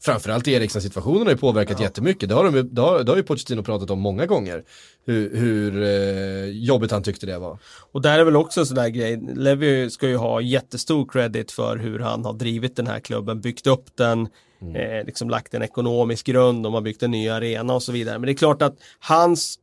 framförallt 0.01 0.47
Eriksen-situationen 0.47 1.23
har 1.23 1.31
ju 1.31 1.37
påverkat 1.37 1.79
ja. 1.79 1.85
jättemycket. 1.85 2.29
Det 2.29 2.35
har, 2.35 2.51
de, 2.51 2.69
det, 2.75 2.81
har, 2.81 3.03
det 3.03 3.11
har 3.11 3.17
ju 3.17 3.23
Pochettino 3.23 3.63
pratat 3.63 3.89
om 3.89 3.99
många 3.99 4.25
gånger. 4.25 4.63
Hur, 5.05 5.37
hur 5.37 5.83
eh, 5.83 6.45
jobbigt 6.45 6.91
han 6.91 7.03
tyckte 7.03 7.25
det 7.25 7.39
var. 7.39 7.57
Och 7.91 8.01
där 8.01 8.19
är 8.19 8.23
väl 8.23 8.35
också 8.35 8.59
en 8.59 8.65
sån 8.65 8.75
där 8.75 8.89
grej. 8.89 9.19
Levi 9.35 9.89
ska 9.89 10.07
ju 10.07 10.15
ha 10.15 10.41
jättestor 10.41 11.07
credit 11.11 11.51
för 11.51 11.77
hur 11.77 11.99
han 11.99 12.25
har 12.25 12.33
drivit 12.33 12.75
den 12.75 12.87
här 12.87 12.99
klubben, 12.99 13.41
byggt 13.41 13.67
upp 13.67 13.85
den, 13.95 14.27
mm. 14.61 14.75
eh, 14.75 15.05
liksom 15.05 15.29
lagt 15.29 15.53
en 15.53 15.63
ekonomisk 15.63 16.25
grund, 16.25 16.63
de 16.63 16.73
har 16.73 16.81
byggt 16.81 17.03
en 17.03 17.11
ny 17.11 17.29
arena 17.29 17.73
och 17.73 17.83
så 17.83 17.91
vidare. 17.91 18.19
Men 18.19 18.25
det 18.25 18.31
är 18.31 18.37
klart 18.37 18.61
att 18.61 18.75
hans 18.99 19.59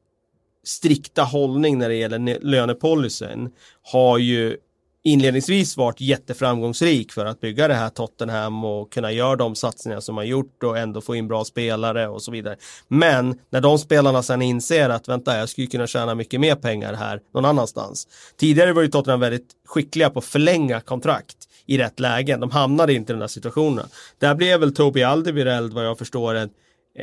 strikta 0.64 1.22
hållning 1.22 1.78
när 1.78 1.88
det 1.88 1.94
gäller 1.94 2.38
lönepolicyn 2.40 3.50
har 3.82 4.18
ju 4.18 4.56
inledningsvis 5.02 5.76
varit 5.76 6.00
jätteframgångsrik 6.00 7.12
för 7.12 7.26
att 7.26 7.40
bygga 7.40 7.68
det 7.68 7.74
här 7.74 7.88
Tottenham 7.88 8.64
och 8.64 8.92
kunna 8.92 9.12
göra 9.12 9.36
de 9.36 9.54
satsningar 9.54 10.00
som 10.00 10.14
man 10.14 10.26
gjort 10.26 10.62
och 10.62 10.78
ändå 10.78 11.00
få 11.00 11.14
in 11.14 11.28
bra 11.28 11.44
spelare 11.44 12.08
och 12.08 12.22
så 12.22 12.30
vidare. 12.30 12.56
Men 12.88 13.38
när 13.50 13.61
de 13.61 13.78
spelarna 13.78 14.22
sen 14.22 14.42
inser 14.42 14.88
att 14.88 15.08
vänta, 15.08 15.38
jag 15.38 15.48
skulle 15.48 15.66
kunna 15.66 15.86
tjäna 15.86 16.14
mycket 16.14 16.40
mer 16.40 16.54
pengar 16.54 16.94
här 16.94 17.20
någon 17.34 17.44
annanstans. 17.44 18.08
Tidigare 18.36 18.72
var 18.72 18.82
ju 18.82 18.88
Tottenham 18.88 19.20
väldigt 19.20 19.48
skickliga 19.66 20.11
på 20.11 20.18
att 20.18 20.24
förlänga 20.24 20.80
kontrakt 20.80 21.36
i 21.66 21.78
rätt 21.78 22.00
lägen. 22.00 22.40
De 22.40 22.50
hamnade 22.50 22.94
inte 22.94 23.12
i 23.12 23.14
den 23.14 23.20
här 23.20 23.28
situationen. 23.28 23.86
Där 24.18 24.34
blev 24.34 24.61
väl 24.61 24.74
Toby 24.74 25.02
Alderweireld 25.02 25.72
vad 25.72 25.86
jag 25.86 25.98
förstår 25.98 26.34
en 26.34 26.50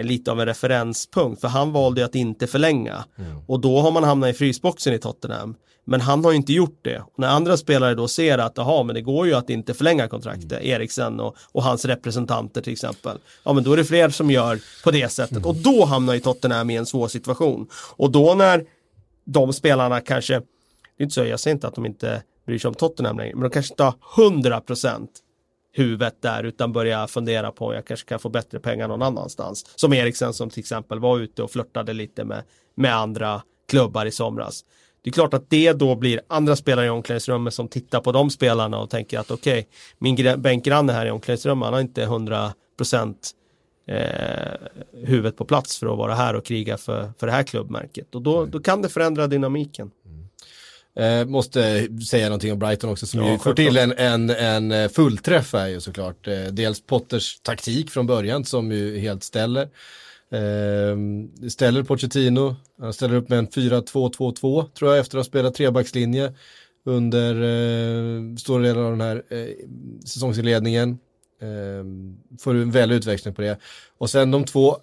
lite 0.04 0.32
av 0.32 0.40
en 0.40 0.46
referenspunkt 0.46 1.42
för 1.42 1.48
han 1.48 1.72
valde 1.72 2.06
att 2.06 2.16
inte 2.16 2.48
förlänga 2.48 3.04
mm. 3.18 3.38
och 3.48 3.60
då 3.60 3.80
har 3.80 3.92
man 3.92 4.04
hamnat 4.04 4.30
i 4.30 4.34
frysboxen 4.34 4.94
i 4.94 5.00
Tottenham. 5.00 5.56
Men 5.90 6.02
han 6.02 6.26
har 6.26 6.34
inte 6.34 6.54
gjort 6.54 6.80
det. 6.82 7.00
Och 7.00 7.14
när 7.20 7.28
andra 7.28 7.58
spelare 7.58 7.96
då 7.96 8.08
ser 8.08 8.38
att 8.38 8.60
aha, 8.60 8.84
men 8.84 8.96
det 8.96 9.02
går 9.02 9.28
ju 9.28 9.34
att 9.34 9.50
inte 9.50 9.74
förlänga 9.74 10.08
kontraktet, 10.08 10.52
mm. 10.52 10.66
Eriksen 10.66 11.20
och, 11.20 11.36
och, 11.52 11.64
hans 11.64 11.86
representanter 11.86 12.62
till 12.62 12.74
exempel. 12.74 13.18
Ja 13.44 13.54
men 13.54 13.64
då 13.64 13.74
är 13.74 13.78
det 13.78 13.86
fler 13.86 14.10
som 14.10 14.32
gör 14.32 14.60
på 14.84 14.92
det 14.92 15.10
sättet 15.10 15.38
mm. 15.38 15.50
och 15.50 15.56
då 15.56 15.86
hamnar 15.86 16.14
ju 16.14 16.20
Tottenham 16.20 16.70
i 16.70 16.76
en 16.76 16.86
svår 16.86 17.08
situation. 17.08 17.68
Och 17.96 18.12
då 18.12 18.34
när 18.34 18.66
de 19.26 19.54
spelarna 19.54 20.02
kanske, 20.02 20.34
det 20.34 20.44
är 20.98 21.04
inte 21.04 21.14
så, 21.14 21.26
jag 21.26 21.40
säger 21.40 21.56
inte 21.56 21.68
att 21.68 21.76
de 21.76 21.86
inte 21.86 22.24
bryr 22.46 22.60
sig 22.60 22.68
om 22.68 22.76
Tottenham 22.76 23.18
längre, 23.18 23.36
men 23.36 23.44
de 23.44 23.50
kanske 23.50 23.74
inte 23.74 23.84
har 23.84 23.96
100 24.18 24.62
procent 24.62 25.12
huvudet 25.74 26.22
där 26.22 26.44
utan 26.44 26.74
börja 26.74 27.08
fundera 27.08 27.52
på 27.52 27.66
om 27.66 27.74
jag 27.74 27.86
kanske 27.86 28.10
kan 28.10 28.20
få 28.20 28.30
bättre 28.30 28.60
pengar 28.60 28.88
någon 28.88 29.02
annanstans. 29.02 29.66
Som 29.76 29.94
Eriksen 29.94 30.34
som 30.34 30.50
till 30.50 30.60
exempel 30.60 31.00
var 31.00 31.20
ute 31.20 31.44
och 31.44 31.52
flörtade 31.52 31.94
lite 31.94 32.24
med, 32.24 32.44
med 32.76 32.96
andra 32.96 33.42
klubbar 33.70 34.06
i 34.06 34.12
somras. 34.12 34.64
Det 35.02 35.10
är 35.10 35.14
klart 35.14 35.34
att 35.34 35.50
det 35.50 35.74
då 35.74 35.96
blir 35.96 36.22
andra 36.28 36.56
spelare 36.56 36.86
i 36.86 36.90
omklädningsrummet 36.90 37.54
som 37.54 37.68
tittar 37.68 38.00
på 38.00 38.12
de 38.12 38.30
spelarna 38.30 38.80
och 38.80 38.90
tänker 38.90 39.20
att 39.20 39.32
okej, 39.32 39.60
okay, 39.60 40.16
min 40.16 40.42
bänkgranne 40.42 40.94
här 40.94 41.06
i 41.06 41.12
omklädningsrummet, 41.12 41.66
han 41.66 41.74
har 41.74 41.82
inte 41.82 42.04
100 42.04 42.54
procent 42.78 43.32
eh, 43.88 44.54
huvudet 44.94 45.38
på 45.38 45.46
plats 45.46 45.80
för 45.80 45.88
att 45.88 45.98
vara 45.98 46.16
här 46.16 46.34
och 46.34 46.46
kriga 46.46 46.78
för, 46.78 47.12
för 47.20 47.28
det 47.28 47.34
här 47.34 47.44
klubbmärket. 47.44 48.16
Och 48.16 48.22
då, 48.22 48.46
då 48.46 48.60
kan 48.60 48.82
det 48.82 48.90
förändra 48.90 49.28
dynamiken. 49.28 49.92
Eh, 50.98 51.26
måste 51.26 51.88
säga 52.06 52.26
någonting 52.26 52.52
om 52.52 52.60
Brighton 52.60 52.90
också 52.90 53.06
som 53.06 53.20
ja, 53.20 53.32
ju 53.32 53.38
får 53.38 53.54
till 53.54 53.78
en, 53.78 53.92
en, 53.98 54.30
en 54.30 54.72
eh, 54.72 54.90
fullträff 54.90 55.54
är 55.54 55.68
ju 55.68 55.82
såklart. 55.82 56.28
Eh, 56.28 56.44
dels 56.52 56.82
Potters 56.82 57.40
taktik 57.40 57.92
från 57.92 58.08
början 58.08 58.46
som 58.46 58.72
ju 58.72 59.00
helt 59.00 59.24
ställer. 59.24 59.64
Eh, 60.32 60.98
ställer 61.50 61.84
Pochettino, 61.84 62.56
han 62.80 62.94
ställer 62.94 63.16
upp 63.16 63.30
med 63.30 63.40
en 63.40 63.48
4-2-2-2 63.48 64.70
tror 64.72 64.92
jag 64.92 65.00
efter 65.00 65.18
att 65.18 65.26
ha 65.26 65.30
spelat 65.30 65.56
trebackslinje 65.56 66.34
under 66.86 67.36
eh, 67.36 68.36
stora 68.36 68.64
delar 68.64 68.82
av 68.82 68.92
den 68.92 69.02
här 69.02 69.24
eh, 69.30 69.48
säsongsinledningen. 70.06 71.00
Eh, 71.42 71.86
får 72.40 72.56
en 72.56 72.72
väldig 72.72 72.96
utväxling 72.96 73.34
på 73.34 73.42
det. 73.42 73.58
Och 73.98 74.10
sen 74.10 74.32
de 74.32 74.44
två, 74.44 74.78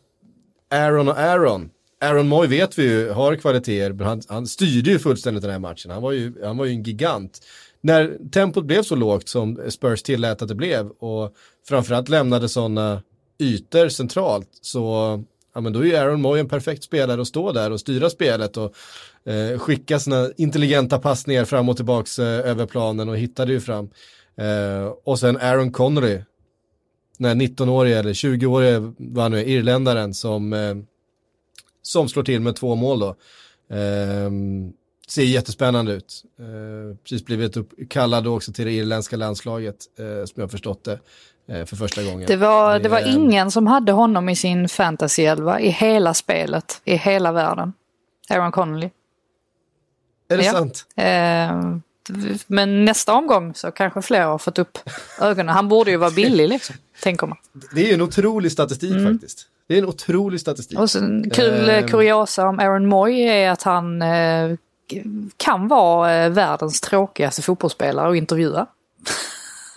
Aaron 0.70 1.08
och 1.08 1.18
Aaron, 1.18 1.70
Aaron 2.04 2.28
Moy 2.28 2.46
vet 2.46 2.78
vi 2.78 2.82
ju 2.82 3.10
har 3.10 3.36
kvaliteter, 3.36 3.92
men 3.92 4.06
han, 4.06 4.22
han 4.28 4.46
styrde 4.46 4.90
ju 4.90 4.98
fullständigt 4.98 5.42
den 5.42 5.52
här 5.52 5.58
matchen. 5.58 5.90
Han 5.90 6.02
var 6.02 6.12
ju, 6.12 6.44
han 6.44 6.56
var 6.56 6.64
ju 6.64 6.70
en 6.70 6.82
gigant. 6.82 7.40
När 7.80 8.30
tempot 8.30 8.64
blev 8.64 8.82
så 8.82 8.96
lågt 8.96 9.28
som 9.28 9.60
Spurs 9.68 10.02
tillät 10.02 10.42
att 10.42 10.48
det 10.48 10.54
blev 10.54 10.88
och 10.88 11.34
framförallt 11.68 12.08
lämnade 12.08 12.48
sådana 12.48 13.02
ytor 13.38 13.88
centralt 13.88 14.48
så 14.60 15.22
ja, 15.54 15.60
men 15.60 15.72
då 15.72 15.80
är 15.80 15.84
ju 15.84 15.96
Aaron 15.96 16.20
Moy 16.20 16.40
en 16.40 16.48
perfekt 16.48 16.84
spelare 16.84 17.20
att 17.20 17.26
stå 17.26 17.52
där 17.52 17.70
och 17.70 17.80
styra 17.80 18.10
spelet 18.10 18.56
och 18.56 18.74
eh, 19.32 19.58
skicka 19.58 19.98
sina 19.98 20.30
intelligenta 20.36 20.98
passningar 20.98 21.44
fram 21.44 21.68
och 21.68 21.76
tillbaks 21.76 22.18
eh, 22.18 22.50
över 22.50 22.66
planen 22.66 23.08
och 23.08 23.16
hittade 23.16 23.52
ju 23.52 23.60
fram. 23.60 23.90
Eh, 24.36 24.92
och 25.04 25.18
sen 25.18 25.36
Aaron 25.36 25.72
Connery, 25.72 26.20
den 27.18 27.42
19-årige 27.42 27.98
eller 27.98 28.12
20-årige, 28.12 28.92
vad 28.98 29.22
han 29.22 29.32
nu 29.32 29.38
är, 29.38 29.48
irländaren 29.48 30.14
som 30.14 30.52
eh, 30.52 30.74
som 31.86 32.08
slår 32.08 32.22
till 32.22 32.40
med 32.40 32.56
två 32.56 32.74
mål 32.74 32.98
då. 32.98 33.16
Eh, 33.76 34.30
ser 35.08 35.22
jättespännande 35.22 35.92
ut. 35.92 36.24
Eh, 36.38 36.96
precis 37.02 37.24
blivit 37.24 37.56
kallad 37.90 38.26
också 38.26 38.52
till 38.52 38.64
det 38.64 38.72
irländska 38.72 39.16
landslaget, 39.16 39.76
eh, 39.98 40.24
som 40.24 40.40
jag 40.40 40.50
förstått 40.50 40.84
det, 40.84 40.98
eh, 41.48 41.64
för 41.64 41.76
första 41.76 42.02
gången. 42.02 42.26
Det 42.26 42.36
var, 42.36 42.78
det 42.78 42.88
var 42.88 43.14
ingen 43.14 43.50
som 43.50 43.66
hade 43.66 43.92
honom 43.92 44.28
i 44.28 44.36
sin 44.36 44.68
fantasy-elva 44.68 45.60
i 45.60 45.68
hela 45.68 46.14
spelet, 46.14 46.80
i 46.84 46.96
hela 46.96 47.32
världen. 47.32 47.72
Aaron 48.30 48.52
Connolly. 48.52 48.90
Är 50.28 50.36
det 50.36 50.44
ja. 50.44 50.52
sant? 50.52 50.86
Ehm, 50.96 51.82
men 52.46 52.84
nästa 52.84 53.14
omgång 53.14 53.54
så 53.54 53.70
kanske 53.70 54.02
fler 54.02 54.24
har 54.24 54.38
fått 54.38 54.58
upp 54.58 54.78
ögonen. 55.20 55.54
Han 55.54 55.68
borde 55.68 55.90
ju 55.90 55.96
vara 55.96 56.10
billig 56.16 56.48
liksom, 56.48 56.76
tänker 57.02 57.26
man. 57.26 57.38
Det 57.74 57.80
är 57.80 57.86
ju 57.88 57.94
en 57.94 58.02
otrolig 58.02 58.52
statistik 58.52 58.92
mm. 58.92 59.12
faktiskt. 59.12 59.46
Det 59.66 59.74
är 59.74 59.78
en 59.78 59.88
otrolig 59.88 60.40
statistik. 60.40 60.78
Och 60.78 60.96
en 60.96 61.30
kul 61.30 61.68
eh, 61.68 61.86
kuriosa 61.86 62.48
om 62.48 62.58
Aaron 62.58 62.86
Moy 62.86 63.20
är 63.20 63.50
att 63.50 63.62
han 63.62 64.02
eh, 64.02 64.56
kan 65.36 65.68
vara 65.68 66.14
eh, 66.14 66.30
världens 66.30 66.80
tråkigaste 66.80 67.42
fotbollsspelare 67.42 68.10
att 68.10 68.16
intervjua. 68.16 68.66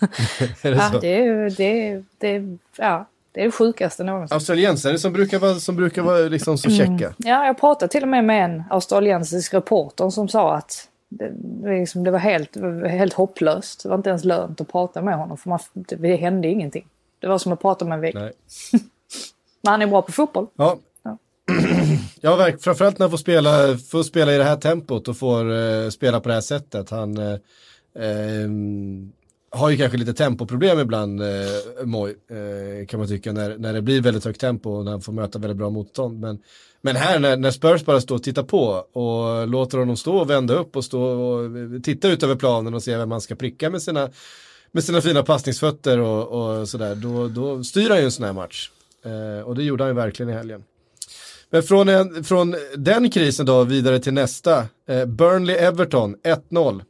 är 0.62 0.70
det, 0.70 0.76
ja, 0.76 0.90
så? 0.92 0.98
Det, 0.98 1.48
det, 1.48 2.02
det, 2.18 2.58
ja, 2.76 3.06
det 3.32 3.40
är 3.40 3.44
det 3.44 3.50
sjukaste 3.50 4.04
någonsin. 4.04 4.34
Australiensare 4.34 4.98
som 4.98 5.12
brukar 5.12 5.38
vara, 5.38 5.54
som 5.54 5.76
brukar 5.76 6.02
vara 6.02 6.18
liksom 6.18 6.58
så 6.58 6.70
checka. 6.70 6.90
Mm. 6.90 7.14
Ja, 7.16 7.46
jag 7.46 7.60
pratade 7.60 7.92
till 7.92 8.02
och 8.02 8.08
med 8.08 8.24
med 8.24 8.44
en 8.44 8.62
australiensisk 8.70 9.54
reporter 9.54 10.10
som 10.10 10.28
sa 10.28 10.54
att 10.54 10.88
det, 11.08 11.32
liksom, 11.64 12.04
det 12.04 12.10
var 12.10 12.18
helt, 12.18 12.56
helt 12.88 13.12
hopplöst. 13.12 13.82
Det 13.82 13.88
var 13.88 13.96
inte 13.96 14.08
ens 14.08 14.24
lönt 14.24 14.60
att 14.60 14.72
prata 14.72 15.02
med 15.02 15.16
honom 15.16 15.36
för 15.36 15.48
man, 15.48 15.58
det 15.74 16.16
hände 16.16 16.48
ingenting. 16.48 16.86
Det 17.20 17.26
var 17.26 17.38
som 17.38 17.52
att 17.52 17.60
prata 17.60 17.84
med 17.84 17.94
en 17.94 18.00
vägg. 18.00 18.16
Men 19.62 19.70
han 19.70 19.82
är 19.82 19.86
bra 19.86 20.02
på 20.02 20.12
fotboll. 20.12 20.46
Ja. 20.56 20.78
Ja, 22.20 22.52
framförallt 22.60 22.98
när 22.98 23.04
han 23.04 23.10
får 23.10 23.18
spela, 23.18 23.78
får 23.78 24.02
spela 24.02 24.34
i 24.34 24.38
det 24.38 24.44
här 24.44 24.56
tempot 24.56 25.08
och 25.08 25.16
får 25.16 25.50
uh, 25.50 25.90
spela 25.90 26.20
på 26.20 26.28
det 26.28 26.34
här 26.34 26.40
sättet. 26.40 26.90
Han 26.90 27.18
uh, 27.18 27.36
um, 28.44 29.12
har 29.50 29.70
ju 29.70 29.76
kanske 29.76 29.98
lite 29.98 30.14
tempoproblem 30.14 30.78
ibland, 30.78 31.22
uh, 31.22 31.28
Moj, 31.84 32.10
uh, 32.10 32.86
kan 32.86 33.00
man 33.00 33.08
tycka, 33.08 33.32
när, 33.32 33.58
när 33.58 33.72
det 33.72 33.82
blir 33.82 34.00
väldigt 34.00 34.24
högt 34.24 34.40
tempo 34.40 34.70
och 34.70 34.84
när 34.84 34.90
han 34.90 35.00
får 35.00 35.12
möta 35.12 35.38
väldigt 35.38 35.56
bra 35.56 35.70
motstånd. 35.70 36.20
Men, 36.20 36.38
men 36.80 36.96
här 36.96 37.18
när, 37.18 37.36
när 37.36 37.50
Spurs 37.50 37.84
bara 37.84 38.00
står 38.00 38.14
och 38.14 38.22
tittar 38.22 38.42
på 38.42 38.64
och 38.92 39.48
låter 39.48 39.78
honom 39.78 39.96
stå 39.96 40.16
och 40.16 40.30
vända 40.30 40.54
upp 40.54 40.76
och 40.76 40.84
stå 40.84 41.02
och 41.02 41.50
titta 41.82 42.08
ut 42.08 42.22
över 42.22 42.34
planen 42.34 42.74
och 42.74 42.82
se 42.82 42.96
vem 42.96 43.08
man 43.08 43.20
ska 43.20 43.34
pricka 43.34 43.70
med 43.70 43.82
sina, 43.82 44.10
med 44.72 44.84
sina 44.84 45.00
fina 45.00 45.22
passningsfötter 45.22 45.98
och, 45.98 46.28
och 46.28 46.68
sådär, 46.68 46.94
då, 46.94 47.28
då 47.28 47.64
styr 47.64 47.88
han 47.88 47.98
ju 47.98 48.04
en 48.04 48.12
sån 48.12 48.24
här 48.24 48.32
match. 48.32 48.70
Eh, 49.08 49.42
och 49.42 49.54
det 49.54 49.62
gjorde 49.62 49.84
han 49.84 49.90
ju 49.90 49.96
verkligen 49.96 50.30
i 50.30 50.34
helgen. 50.34 50.64
Men 51.50 51.62
från, 51.62 51.88
en, 51.88 52.24
från 52.24 52.54
den 52.76 53.10
krisen 53.10 53.46
då 53.46 53.64
vidare 53.64 53.98
till 53.98 54.12
nästa. 54.12 54.58
Eh, 54.88 55.04
Burnley-Everton 55.06 56.14
1-0. 56.50 56.82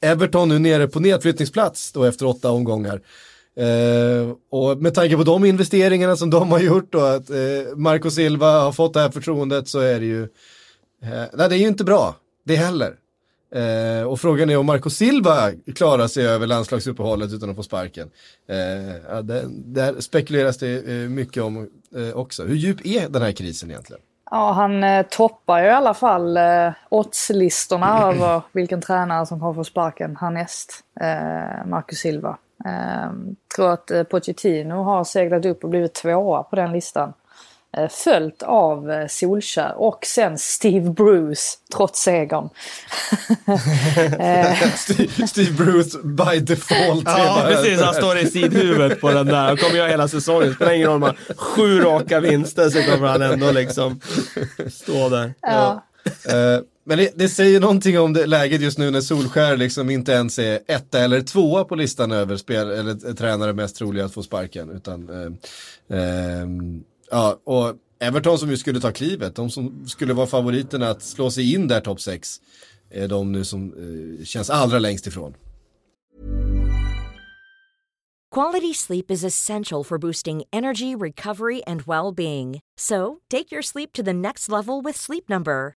Everton 0.00 0.48
nu 0.48 0.58
nere 0.58 0.88
på 0.88 1.00
nedflyttningsplats 1.00 1.92
då 1.92 2.04
efter 2.04 2.26
åtta 2.26 2.50
omgångar. 2.50 3.00
Eh, 3.56 4.30
och 4.50 4.78
med 4.78 4.94
tanke 4.94 5.16
på 5.16 5.22
de 5.22 5.44
investeringarna 5.44 6.16
som 6.16 6.30
de 6.30 6.50
har 6.50 6.60
gjort 6.60 6.94
och 6.94 7.14
att 7.14 7.30
eh, 7.30 7.76
Marco 7.76 8.10
Silva 8.10 8.60
har 8.60 8.72
fått 8.72 8.94
det 8.94 9.00
här 9.00 9.10
förtroendet 9.10 9.68
så 9.68 9.80
är 9.80 10.00
det 10.00 10.06
ju, 10.06 10.22
eh, 11.02 11.24
nej 11.32 11.48
det 11.48 11.54
är 11.54 11.58
ju 11.58 11.68
inte 11.68 11.84
bra 11.84 12.16
det 12.44 12.56
heller. 12.56 12.94
Eh, 13.50 14.02
och 14.02 14.20
frågan 14.20 14.50
är 14.50 14.56
om 14.56 14.66
Marco 14.66 14.90
Silva 14.90 15.50
klarar 15.74 16.06
sig 16.06 16.26
över 16.26 16.46
landslagsuppehållet 16.46 17.32
utan 17.32 17.50
att 17.50 17.56
få 17.56 17.62
sparken. 17.62 18.10
Eh, 18.48 19.18
det, 19.22 19.44
där 19.48 20.00
spekuleras 20.00 20.58
det 20.58 20.88
eh, 20.88 21.08
mycket 21.08 21.42
om 21.42 21.68
eh, 21.96 22.16
också. 22.16 22.44
Hur 22.44 22.54
djup 22.56 22.86
är 22.86 23.08
den 23.08 23.22
här 23.22 23.32
krisen 23.32 23.70
egentligen? 23.70 24.02
Ja, 24.30 24.52
han 24.52 24.84
eh, 24.84 25.06
toppar 25.10 25.62
ju 25.62 25.66
i 25.66 25.70
alla 25.70 25.94
fall 25.94 26.36
eh, 26.36 26.70
oddslistorna 26.88 28.02
över 28.12 28.42
vilken 28.52 28.80
tränare 28.80 29.26
som 29.26 29.40
kommer 29.40 29.54
få 29.54 29.64
sparken 29.64 30.16
härnäst. 30.16 30.84
Eh, 31.00 31.66
Marco 31.66 31.94
Silva. 31.94 32.38
Eh, 32.64 33.10
tror 33.56 33.72
att 33.72 33.90
eh, 33.90 34.02
Pochettino 34.02 34.74
har 34.74 35.04
seglat 35.04 35.46
upp 35.46 35.64
och 35.64 35.70
blivit 35.70 35.94
tvåa 35.94 36.42
på 36.42 36.56
den 36.56 36.72
listan. 36.72 37.12
Eh, 37.76 37.88
följt 37.88 38.42
av 38.42 38.90
eh, 38.90 39.06
Solskär 39.06 39.74
och 39.76 40.04
sen 40.06 40.38
Steve 40.38 40.90
Bruce 40.90 41.42
trots 41.74 42.02
segern. 42.02 42.48
Steve, 44.76 45.26
Steve 45.26 45.52
Bruce 45.52 45.98
by 46.02 46.40
default. 46.40 47.02
Ja, 47.06 47.44
precis. 47.48 47.80
Han 47.80 47.94
står 47.94 48.18
i 48.18 48.26
sidhuvudet 48.26 49.00
på 49.00 49.10
den 49.10 49.26
där. 49.26 49.46
Han 49.46 49.56
kommer 49.56 49.76
göra 49.76 49.88
hela 49.88 50.08
säsongen. 50.08 50.54
Spelar 50.54 50.72
ingen 50.72 50.88
roll 50.88 50.96
om 50.96 51.02
han 51.02 51.16
sju 51.36 51.80
raka 51.80 52.20
vinster 52.20 52.70
så 52.70 52.82
kommer 52.82 53.08
han 53.08 53.22
ändå 53.22 53.50
liksom 53.50 54.00
stå 54.70 55.08
där. 55.08 55.34
Ja. 55.40 55.84
Eh, 56.28 56.60
men 56.84 56.98
det, 56.98 57.12
det, 57.14 57.28
säger 57.28 57.60
någonting 57.60 57.98
om 57.98 58.12
det, 58.12 58.26
läget 58.26 58.60
just 58.60 58.78
nu 58.78 58.90
när 58.90 59.00
Solskär 59.00 59.56
liksom 59.56 59.90
inte 59.90 60.12
ens 60.12 60.38
är 60.38 60.60
etta 60.66 61.00
eller 61.00 61.20
tvåa 61.20 61.64
på 61.64 61.74
listan 61.74 62.12
över 62.12 62.36
spel, 62.36 62.70
eller 62.70 63.14
tränare 63.14 63.52
mest 63.52 63.76
troliga 63.76 64.04
att 64.04 64.14
få 64.14 64.22
sparken. 64.22 64.70
Utan, 64.70 65.08
eh, 65.08 65.98
eh, 65.98 66.46
ja, 67.10 67.40
och 67.44 67.76
Everton 68.00 68.38
som 68.38 68.50
ju 68.50 68.56
skulle 68.56 68.80
ta 68.80 68.92
klivet, 68.92 69.34
de 69.34 69.50
som 69.50 69.88
skulle 69.88 70.14
vara 70.14 70.26
favoriterna 70.26 70.90
att 70.90 71.02
slå 71.02 71.30
sig 71.30 71.54
in 71.54 71.68
där 71.68 71.80
topp 71.80 72.00
6, 72.00 72.40
är 72.90 73.08
de 73.08 73.32
nu 73.32 73.44
som 73.44 73.72
eh, 73.72 74.24
känns 74.24 74.50
allra 74.50 74.78
längst 74.78 75.06
ifrån. 75.06 75.34
Quality 78.34 78.74
sleep 78.74 79.10
is 79.10 79.24
essential 79.24 79.84
for 79.84 79.98
boosting 79.98 80.44
energy, 80.52 80.94
recovery 80.94 81.62
and 81.66 81.80
well-being. 81.86 82.60
So, 82.76 83.18
take 83.30 83.50
your 83.50 83.62
sleep 83.62 83.92
to 83.94 84.02
the 84.02 84.12
next 84.12 84.48
level 84.48 84.82
with 84.82 84.96
Sleep 84.98 85.28
Number. 85.28 85.77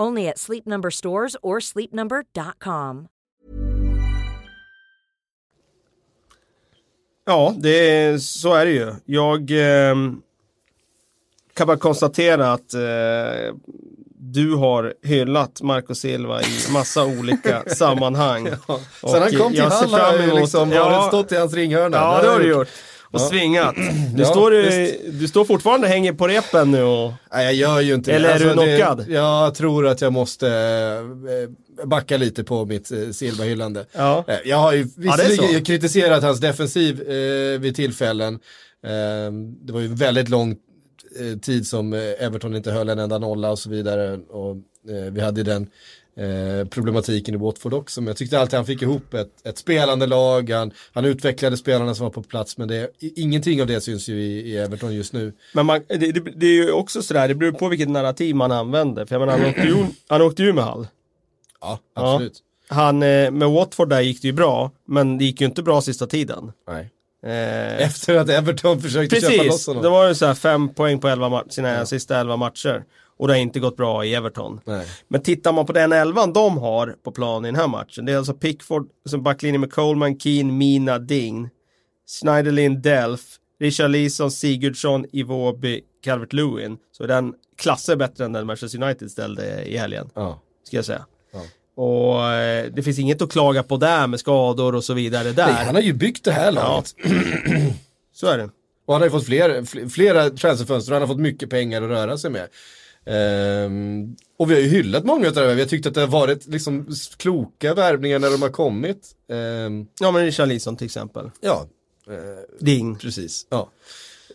Only 0.00 0.28
at 0.28 0.38
Sleep 0.38 0.66
Number 0.66 0.90
stores 0.90 1.36
or 1.42 1.60
sleepnumber.com. 1.60 3.08
Ja, 7.24 7.54
det 7.56 8.22
så 8.22 8.54
är 8.54 8.64
det 8.64 8.72
ju. 8.72 8.94
Jag 9.04 9.50
eh, 9.50 9.96
kan 11.54 11.66
bara 11.66 11.76
konstatera 11.76 12.52
att 12.52 12.74
eh, 12.74 13.54
du 14.18 14.54
har 14.54 14.94
hyllat 15.02 15.62
Marco 15.62 15.94
Silva 15.94 16.42
i 16.42 16.72
massa 16.72 17.04
olika 17.04 17.62
sammanhang. 17.66 18.48
Ja. 18.68 18.80
Sen 19.00 19.22
han 19.22 19.30
kom 19.32 19.52
till 19.52 19.62
Hall 19.62 19.92
har 19.92 20.18
jag 20.18 20.40
liksom 20.40 20.72
ja, 20.72 21.08
stått 21.08 21.32
i 21.32 21.36
hans 21.36 21.54
ringhörna. 21.54 21.96
Ja, 21.96 22.22
det 22.22 22.28
har 22.28 22.38
du 22.38 22.48
gjort 22.48 22.68
och 23.12 23.20
ja. 23.20 23.28
svingat. 23.28 23.74
Du, 24.14 24.22
ja, 24.22 24.28
står, 24.28 24.50
du, 24.50 24.96
du 25.12 25.28
står 25.28 25.44
fortfarande 25.44 25.88
hänger 25.88 26.12
på 26.12 26.28
repen 26.28 26.70
nu 26.70 26.82
och... 26.82 27.12
Nej, 27.32 27.44
jag 27.44 27.54
gör 27.54 27.80
ju 27.80 27.94
inte 27.94 28.12
Eller 28.12 28.28
det. 28.28 28.34
Eller 28.34 28.50
är 28.50 28.54
du 28.54 28.60
alltså, 28.60 28.76
knockad? 28.76 29.06
Det, 29.06 29.12
jag 29.12 29.54
tror 29.54 29.86
att 29.86 30.00
jag 30.00 30.12
måste 30.12 30.48
äh, 31.78 31.86
backa 31.86 32.16
lite 32.16 32.44
på 32.44 32.64
mitt 32.64 32.92
äh, 32.92 33.10
Silva-hyllande. 33.10 33.86
Ja. 33.92 34.24
Äh, 34.28 34.36
jag 34.44 34.56
har 34.56 34.72
ju 34.72 34.82
visserligen 34.96 35.52
ja, 35.52 35.60
kritiserat 35.60 36.22
hans 36.22 36.40
defensiv 36.40 37.10
äh, 37.10 37.60
vid 37.60 37.76
tillfällen. 37.76 38.38
det 39.60 39.72
var 39.72 39.80
ju 39.80 39.94
väldigt 39.94 40.28
lång 40.28 40.56
tid 41.42 41.66
som 41.66 41.92
Everton 42.18 42.56
inte 42.56 42.70
höll 42.70 42.88
en 42.88 42.98
enda 42.98 43.18
nolla 43.18 43.50
och 43.50 43.58
så 43.58 43.70
vidare. 43.70 44.12
Och 44.12 44.56
vi 45.12 45.20
hade 45.20 45.42
den 45.42 45.66
Eh, 46.16 46.68
problematiken 46.68 47.34
i 47.34 47.38
Watford 47.38 47.74
också. 47.74 48.00
Men 48.00 48.06
jag 48.06 48.16
tyckte 48.16 48.40
alltid 48.40 48.56
han 48.56 48.66
fick 48.66 48.82
ihop 48.82 49.14
ett, 49.14 49.46
ett 49.46 49.58
spelande 49.58 50.06
lag, 50.06 50.50
han, 50.50 50.72
han 50.92 51.04
utvecklade 51.04 51.56
spelarna 51.56 51.94
som 51.94 52.04
var 52.04 52.10
på 52.10 52.22
plats, 52.22 52.58
men 52.58 52.68
det, 52.68 52.90
ingenting 52.98 53.60
av 53.60 53.66
det 53.66 53.80
syns 53.80 54.08
ju 54.08 54.22
i, 54.22 54.52
i 54.52 54.56
Everton 54.56 54.94
just 54.94 55.12
nu. 55.12 55.32
Men 55.54 55.66
man, 55.66 55.80
det, 55.88 55.96
det, 55.96 56.20
det, 56.20 56.46
är 56.46 56.52
ju 56.52 56.72
också 56.72 57.02
sådär, 57.02 57.28
det 57.28 57.34
beror 57.34 57.52
på 57.52 57.68
vilket 57.68 57.88
narrativ 57.88 58.34
man 58.34 58.52
använder. 58.52 59.06
För 59.06 59.14
jag 59.14 59.20
menar, 59.20 59.38
han 59.38 59.48
åkte 59.48 59.62
ju, 59.62 59.86
han 60.08 60.22
åkte 60.22 60.42
ju 60.42 60.52
med 60.52 60.64
Hall. 60.64 60.86
Ja, 61.60 61.78
absolut. 61.94 62.42
Ja. 62.68 62.74
Han, 62.74 63.02
eh, 63.02 63.30
med 63.30 63.50
Watford 63.50 63.88
där 63.88 64.00
gick 64.00 64.22
det 64.22 64.28
ju 64.28 64.32
bra, 64.32 64.70
men 64.86 65.18
det 65.18 65.24
gick 65.24 65.40
ju 65.40 65.46
inte 65.46 65.62
bra 65.62 65.80
sista 65.80 66.06
tiden. 66.06 66.52
Nej. 66.68 66.90
Eh, 67.26 67.82
Efter 67.86 68.16
att 68.16 68.28
Everton 68.28 68.82
försökte 68.82 69.16
precis, 69.16 69.30
köpa 69.30 69.44
loss 69.44 69.66
honom. 69.66 69.82
det 69.82 69.88
var 69.88 70.08
ju 70.08 70.14
så 70.14 70.26
här 70.26 70.34
fem 70.34 70.74
poäng 70.74 70.98
på 70.98 71.08
elva 71.08 71.44
sina 71.48 71.68
ja. 71.68 71.86
sista 71.86 72.20
elva 72.20 72.36
matcher. 72.36 72.84
Och 73.22 73.28
det 73.28 73.34
har 73.34 73.38
inte 73.38 73.60
gått 73.60 73.76
bra 73.76 74.04
i 74.04 74.14
Everton. 74.14 74.60
Nej. 74.64 74.86
Men 75.08 75.22
tittar 75.22 75.52
man 75.52 75.66
på 75.66 75.72
den 75.72 75.92
elvan 75.92 76.32
de 76.32 76.58
har 76.58 76.96
på 77.04 77.12
plan 77.12 77.44
i 77.44 77.48
den 77.48 77.56
här 77.56 77.68
matchen. 77.68 78.04
Det 78.04 78.12
är 78.12 78.16
alltså 78.16 78.34
Pickford 78.34 78.88
som 79.08 79.22
backlinje 79.22 79.58
med 79.58 79.72
Coleman, 79.72 80.18
Keen, 80.18 80.58
Mina, 80.58 80.98
Ding. 80.98 81.48
Schneiderlin, 82.20 82.82
Delf, 82.82 83.20
Richard 83.60 83.90
Leeson, 83.90 84.30
Sigurdsson, 84.30 85.06
Iwobi, 85.12 85.80
Calvert-Lewin. 86.04 86.76
Så 86.92 87.06
den 87.06 87.34
klasser 87.58 87.96
bättre 87.96 88.24
än 88.24 88.32
den 88.32 88.46
Manchester 88.46 88.82
United 88.82 89.10
ställde 89.10 89.64
i 89.64 89.76
helgen. 89.76 90.10
Ja. 90.14 90.40
Ska 90.64 90.76
jag 90.76 90.84
säga. 90.84 91.06
Ja. 91.32 91.40
Och 91.82 92.26
eh, 92.26 92.66
det 92.72 92.82
finns 92.82 92.98
inget 92.98 93.22
att 93.22 93.32
klaga 93.32 93.62
på 93.62 93.76
där 93.76 94.06
med 94.06 94.20
skador 94.20 94.74
och 94.74 94.84
så 94.84 94.94
vidare 94.94 95.32
där. 95.32 95.52
Nej, 95.52 95.64
han 95.64 95.74
har 95.74 95.82
ju 95.82 95.92
byggt 95.92 96.24
det 96.24 96.32
här 96.32 96.52
laget. 96.52 96.94
Ja. 96.96 97.10
så 98.14 98.26
är 98.26 98.38
det. 98.38 98.50
Och 98.86 98.94
han 98.94 99.00
har 99.00 99.06
ju 99.06 99.10
fått 99.10 99.26
fler, 99.26 99.88
flera 99.88 100.30
transferfönster 100.30 100.92
och 100.92 100.94
han 100.94 101.08
har 101.08 101.14
fått 101.14 101.22
mycket 101.22 101.50
pengar 101.50 101.82
att 101.82 101.88
röra 101.88 102.18
sig 102.18 102.30
med. 102.30 102.48
Um, 103.04 104.16
och 104.38 104.50
vi 104.50 104.54
har 104.54 104.60
ju 104.60 104.68
hyllat 104.68 105.04
många 105.04 105.28
av 105.28 105.34
det 105.34 105.54
Vi 105.54 105.60
har 105.60 105.68
tyckt 105.68 105.86
att 105.86 105.94
det 105.94 106.00
har 106.00 106.08
varit 106.08 106.46
liksom 106.46 106.86
kloka 107.16 107.74
värvningar 107.74 108.18
när 108.18 108.30
de 108.30 108.42
har 108.42 108.48
kommit. 108.48 109.10
Um, 109.28 109.86
ja 110.00 110.10
men 110.10 110.24
Richarlison 110.24 110.76
till 110.76 110.84
exempel. 110.84 111.30
Ja. 111.40 111.66
Uh, 112.08 112.16
Ding. 112.60 112.98
Precis. 112.98 113.46
Ja. 113.50 113.70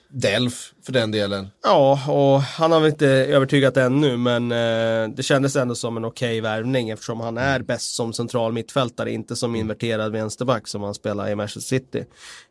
Delf 0.10 0.74
för 0.86 0.94
den 0.94 1.12
delen. 1.12 1.48
Ja, 1.64 2.00
och 2.08 2.42
han 2.42 2.72
har 2.72 2.80
väl 2.80 2.90
inte 2.90 3.08
övertygat 3.08 3.78
ännu 3.78 4.18
men 4.18 4.52
eh, 4.52 5.16
det 5.16 5.24
kändes 5.24 5.56
ändå 5.56 5.76
som 5.76 5.98
en 5.98 6.06
okej 6.06 6.28
okay 6.28 6.42
värvning 6.42 6.90
eftersom 6.90 7.20
han 7.20 7.38
är 7.38 7.60
bäst 7.60 7.96
som 7.96 8.14
central 8.14 8.54
mittfältare, 8.54 9.12
inte 9.12 9.36
som 9.36 9.52
mm. 9.52 9.62
inverterad 9.62 10.12
vänsterback 10.12 10.68
som 10.68 10.84
han 10.84 10.94
spelar 10.94 11.30
i 11.30 11.36
Manchester 11.36 11.62
City. 11.62 12.00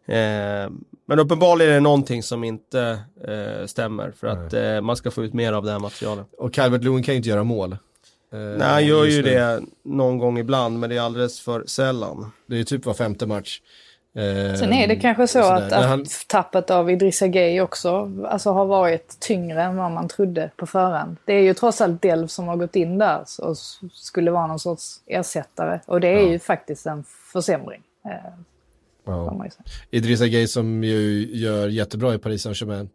Eh, 0.07 0.71
men 1.09 1.19
uppenbarligen 1.19 1.71
är 1.71 1.75
det 1.75 1.81
någonting 1.81 2.23
som 2.23 2.45
inte 2.45 2.99
eh, 3.29 3.67
stämmer 3.67 4.11
för 4.11 4.27
att 4.27 4.53
eh, 4.53 4.81
man 4.81 4.97
ska 4.97 5.11
få 5.11 5.25
ut 5.25 5.35
mer 5.35 5.53
av 5.53 5.65
det 5.65 5.73
här 5.73 5.79
materialet. 5.79 6.27
Och 6.39 6.55
Calvert 6.55 6.85
Lewin 6.85 7.03
kan 7.03 7.15
ju 7.15 7.17
inte 7.17 7.29
göra 7.29 7.45
mål. 7.45 7.73
Eh, 8.33 8.39
Nej, 8.39 8.69
han 8.69 8.87
gör 8.87 9.05
ju 9.05 9.23
det 9.23 9.63
någon 9.85 10.19
gång 10.19 10.39
ibland 10.39 10.79
men 10.79 10.91
det 10.91 10.97
är 10.97 11.01
alldeles 11.01 11.41
för 11.41 11.65
sällan. 11.67 12.33
Det 12.47 12.61
är 12.61 12.65
typ 12.65 12.87
var 12.87 12.95
femte 12.95 13.27
match. 13.27 13.61
Sen 14.59 14.73
är 14.73 14.89
det 14.89 14.97
kanske 14.97 15.27
så 15.27 15.39
att, 15.39 15.73
att 15.73 15.85
han... 15.85 16.05
tappet 16.29 16.71
av 16.71 16.91
Idrissa 16.91 17.27
Gueye 17.27 17.61
också 17.61 18.13
alltså, 18.29 18.51
har 18.51 18.67
varit 18.67 19.21
tyngre 19.21 19.63
än 19.63 19.77
vad 19.77 19.91
man 19.91 20.09
trodde 20.09 20.51
på 20.57 20.67
förhand. 20.67 21.17
Det 21.25 21.33
är 21.33 21.43
ju 21.43 21.55
trots 21.55 21.81
allt 21.81 22.03
Delv 22.03 22.27
som 22.27 22.49
har 22.49 22.57
gått 22.57 22.77
in 22.77 22.99
där 22.99 23.25
och 23.39 23.57
skulle 23.93 24.31
vara 24.31 24.47
någon 24.47 24.59
sorts 24.59 25.01
ersättare. 25.07 25.81
Och 25.87 26.01
det 26.01 26.09
är 26.09 26.23
ja. 26.23 26.29
ju 26.29 26.39
faktiskt 26.39 26.87
en 26.87 27.05
försämring. 27.33 27.83
Eh, 28.05 28.13
ja. 29.05 29.47
Idrissa 29.91 30.27
Gueye 30.27 30.49
som 30.49 30.85
ju 30.85 31.29
gör 31.33 31.69
jättebra 31.69 32.15
i 32.15 32.19
Paris 32.19 32.43
Saint-Germain. 32.43 32.89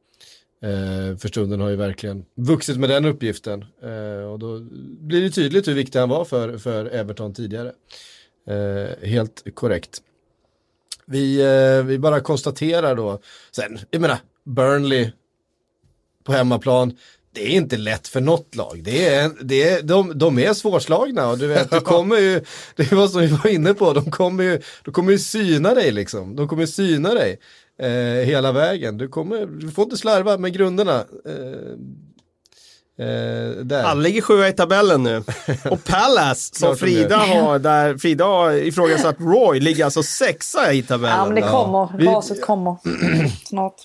Eh, 0.63 1.17
för 1.17 1.27
stunden 1.27 1.61
har 1.61 1.69
ju 1.69 1.75
verkligen 1.75 2.25
vuxit 2.35 2.77
med 2.77 2.89
den 2.89 3.05
uppgiften. 3.05 3.65
Eh, 3.83 4.31
och 4.31 4.39
då 4.39 4.59
blir 4.99 5.21
det 5.21 5.29
tydligt 5.29 5.67
hur 5.67 5.73
viktig 5.73 5.99
han 5.99 6.09
var 6.09 6.25
för, 6.25 6.57
för 6.57 6.85
Everton 6.85 7.33
tidigare. 7.33 7.71
Eh, 8.47 9.07
helt 9.09 9.43
korrekt. 9.53 10.01
Vi, 11.11 11.41
eh, 11.41 11.85
vi 11.85 11.99
bara 11.99 12.19
konstaterar 12.19 12.95
då. 12.95 13.19
Sen, 13.51 13.79
jag 13.91 14.01
menar, 14.01 14.17
Burnley 14.45 15.11
på 16.23 16.31
hemmaplan. 16.31 16.97
Det 17.33 17.41
är 17.41 17.49
inte 17.49 17.77
lätt 17.77 18.07
för 18.07 18.21
något 18.21 18.55
lag. 18.55 18.81
Det 18.83 19.07
är, 19.07 19.31
det 19.41 19.69
är, 19.69 19.81
de, 19.81 20.17
de 20.17 20.39
är 20.39 20.53
svårslagna 20.53 21.29
och 21.29 21.37
du 21.37 21.47
vet, 21.47 21.71
det 21.71 21.79
kommer 21.83 22.17
ju, 22.17 22.41
det 22.75 22.91
var 22.91 23.07
som 23.07 23.21
vi 23.21 23.27
var 23.27 23.47
inne 23.47 23.73
på, 23.73 23.93
de 23.93 24.11
kommer 24.11 24.43
ju, 24.43 24.61
de 24.85 24.91
kommer 24.91 25.11
ju 25.11 25.19
syna 25.19 25.73
dig 25.73 25.91
liksom. 25.91 26.35
De 26.35 26.47
kommer 26.47 26.65
syna 26.65 27.13
dig 27.13 27.39
eh, 27.79 28.25
hela 28.25 28.51
vägen. 28.51 28.97
Du, 28.97 29.07
kommer, 29.07 29.45
du 29.45 29.71
får 29.71 29.83
inte 29.83 29.97
slarva 29.97 30.37
med 30.37 30.53
grunderna. 30.53 31.05
Eh, 31.25 31.77
Eh, 32.99 33.83
Han 33.83 34.03
ligger 34.03 34.21
sjua 34.21 34.47
i 34.47 34.53
tabellen 34.53 35.03
nu. 35.03 35.23
Och 35.69 35.83
Palace, 35.83 36.55
som 36.55 36.77
Frida 36.77 37.17
har, 37.17 37.59
där 37.59 37.97
Frida 37.97 38.25
har 38.25 38.51
ifrågasatt 38.51 39.15
Roy, 39.19 39.59
ligger 39.59 39.85
alltså 39.85 40.03
sexa 40.03 40.73
i 40.73 40.83
tabellen. 40.83 41.17
Ja, 41.17 41.25
men 41.25 41.35
det 41.35 41.41
kommer. 41.41 41.89
Ja. 41.99 42.11
Raset 42.11 42.41
kommer 42.45 42.75
snart. 43.45 43.75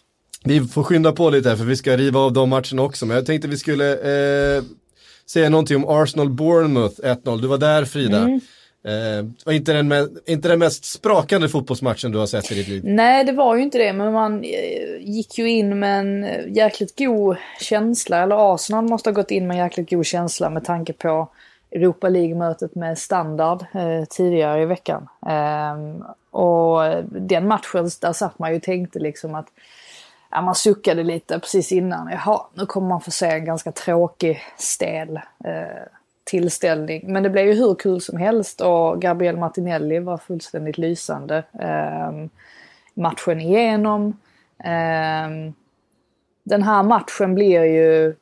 Vi 0.45 0.61
får 0.69 0.83
skynda 0.83 1.13
på 1.13 1.31
lite 1.31 1.49
här 1.49 1.57
för 1.57 1.65
vi 1.65 1.77
ska 1.77 1.97
riva 1.97 2.21
av 2.21 2.33
de 2.33 2.49
matcherna 2.49 2.83
också. 2.83 3.07
Men 3.07 3.17
jag 3.17 3.27
tänkte 3.27 3.49
vi 3.49 3.59
skulle 3.59 3.93
eh, 4.57 4.63
säga 5.31 5.49
någonting 5.49 5.77
om 5.77 5.85
Arsenal-Bournemouth 5.85 7.01
1-0. 7.25 7.41
Du 7.41 7.49
var 7.49 7.59
där 7.59 7.85
Frida. 7.85 8.19
Mm. 8.19 8.41
Eh, 8.87 9.25
var 9.45 9.53
inte 9.53 9.73
den, 9.73 9.89
med, 9.89 10.19
inte 10.27 10.49
den 10.49 10.59
mest 10.59 10.85
sprakande 10.85 11.49
fotbollsmatchen 11.49 12.13
du 12.13 12.19
har 12.19 12.27
sett 12.27 12.53
i 12.53 12.55
ditt 12.55 12.69
liv. 12.69 12.83
Nej, 12.85 13.25
det 13.25 13.33
var 13.33 13.57
ju 13.57 13.63
inte 13.63 13.79
det, 13.79 13.93
men 13.93 14.13
man 14.13 14.45
eh, 14.45 15.01
gick 15.01 15.39
ju 15.39 15.51
in 15.51 15.79
med 15.79 15.99
en 15.99 16.25
eh, 16.25 16.49
jäkligt 16.49 16.99
god 16.99 17.37
känsla, 17.61 18.23
eller 18.23 18.55
Arsenal 18.55 18.85
måste 18.85 19.11
ha 19.11 19.15
gått 19.15 19.31
in 19.31 19.47
med 19.47 19.55
en 19.55 19.63
jäkligt 19.63 19.91
god 19.91 20.07
känsla 20.07 20.51
med 20.51 20.65
tanke 20.65 20.93
på 20.93 21.29
Europa 21.71 22.09
League-mötet 22.09 22.75
med 22.75 22.99
Standard 22.99 23.65
eh, 23.75 24.05
tidigare 24.11 24.63
i 24.63 24.67
veckan. 24.67 25.09
Eh, 25.27 26.07
och 26.31 27.05
den 27.11 27.49
matchen, 27.49 27.91
där 28.01 28.13
satt 28.13 28.39
man 28.39 28.51
ju 28.51 28.57
och 28.57 28.63
tänkte 28.63 28.99
liksom 28.99 29.35
att 29.35 29.47
ja, 30.31 30.43
man 30.43 30.55
suckade 30.55 31.03
lite 31.03 31.39
precis 31.39 31.73
innan. 31.73 32.11
Jaha, 32.11 32.41
nu 32.55 32.67
kommer 32.67 32.89
man 32.89 33.01
få 33.01 33.11
se 33.11 33.27
en 33.27 33.45
ganska 33.45 33.73
tråkig, 33.73 34.41
stel 34.57 35.17
eh, 35.45 35.83
tillställning. 36.27 37.13
Men 37.13 37.23
det 37.23 37.31
blev 37.31 37.47
ju 37.47 37.55
hur 37.55 37.75
kul 37.75 38.01
som 38.01 38.19
helst 38.19 38.61
och 38.61 39.01
Gabriel 39.01 39.37
Martinelli 39.37 39.99
var 39.99 40.19
fullständigt 40.19 40.79
lysande 40.79 41.45
eh, 41.61 42.13
matchen 42.95 43.41
igenom. 43.41 44.19
Eh, 44.59 45.53
den 46.43 46.63
här 46.63 46.83
matchen 46.83 47.35
blir 47.35 47.65
ju, 47.65 48.15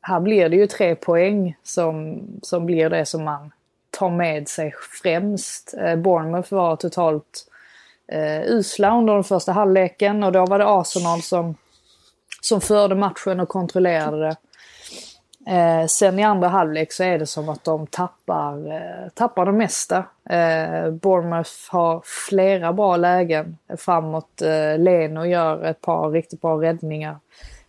här 0.00 0.20
blir 0.20 0.48
det 0.48 0.56
ju 0.56 0.66
tre 0.66 0.94
poäng 0.94 1.56
som, 1.62 2.22
som 2.42 2.66
blir 2.66 2.90
det 2.90 3.06
som 3.06 3.24
man 3.24 3.52
tar 3.90 4.10
med 4.10 4.48
sig 4.48 4.74
främst. 5.02 5.74
Eh, 5.78 5.96
Bournemouth 5.96 6.54
var 6.54 6.76
totalt 6.76 7.46
eh, 8.08 8.42
usla 8.46 8.98
under 8.98 9.14
den 9.14 9.24
första 9.24 9.52
halvleken 9.52 10.24
och 10.24 10.32
då 10.32 10.46
var 10.46 10.58
det 10.58 10.68
Arsenal 10.68 11.22
som, 11.22 11.54
som 12.40 12.60
förde 12.60 12.94
matchen 12.94 13.40
och 13.40 13.48
kontrollerade 13.48 14.20
det. 14.20 14.36
Eh, 15.46 15.86
sen 15.86 16.18
i 16.18 16.22
andra 16.22 16.48
halvlek 16.48 16.92
så 16.92 17.02
är 17.04 17.18
det 17.18 17.26
som 17.26 17.48
att 17.48 17.64
de 17.64 17.86
tappar, 17.86 18.72
eh, 18.72 19.08
tappar 19.14 19.46
det 19.46 19.52
mesta. 19.52 19.96
Eh, 20.30 20.90
Bournemouth 20.90 21.52
har 21.68 22.02
flera 22.28 22.72
bra 22.72 22.96
lägen 22.96 23.58
framåt. 23.78 24.42
Eh, 24.42 24.78
Leno 24.78 25.24
gör 25.24 25.64
ett 25.64 25.80
par 25.80 26.10
riktigt 26.10 26.40
bra 26.40 26.62
räddningar. 26.62 27.16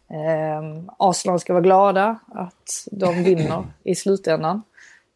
Eh, 0.09 0.83
Arsenal 0.97 1.39
ska 1.39 1.53
vara 1.53 1.63
glada 1.63 2.19
att 2.27 2.87
de 2.91 3.23
vinner 3.23 3.63
i 3.83 3.95
slutändan. 3.95 4.61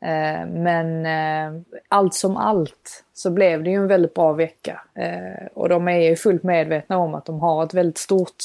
Eh, 0.02 0.48
men 0.48 1.06
eh, 1.06 1.62
allt 1.88 2.14
som 2.14 2.38
allt 2.38 3.04
så 3.14 3.32
blev 3.32 3.64
det 3.64 3.70
ju 3.70 3.76
en 3.76 3.88
väldigt 3.88 4.14
bra 4.14 4.34
vecka. 4.34 4.82
Eh, 4.96 5.48
och 5.54 5.70
de 5.70 5.88
är 5.88 6.10
ju 6.10 6.16
fullt 6.16 6.44
medvetna 6.44 6.98
om 6.98 7.16
att 7.16 7.26
de 7.26 7.40
har 7.40 7.64
ett 7.64 7.74
väldigt 7.74 7.98
stort 7.98 8.36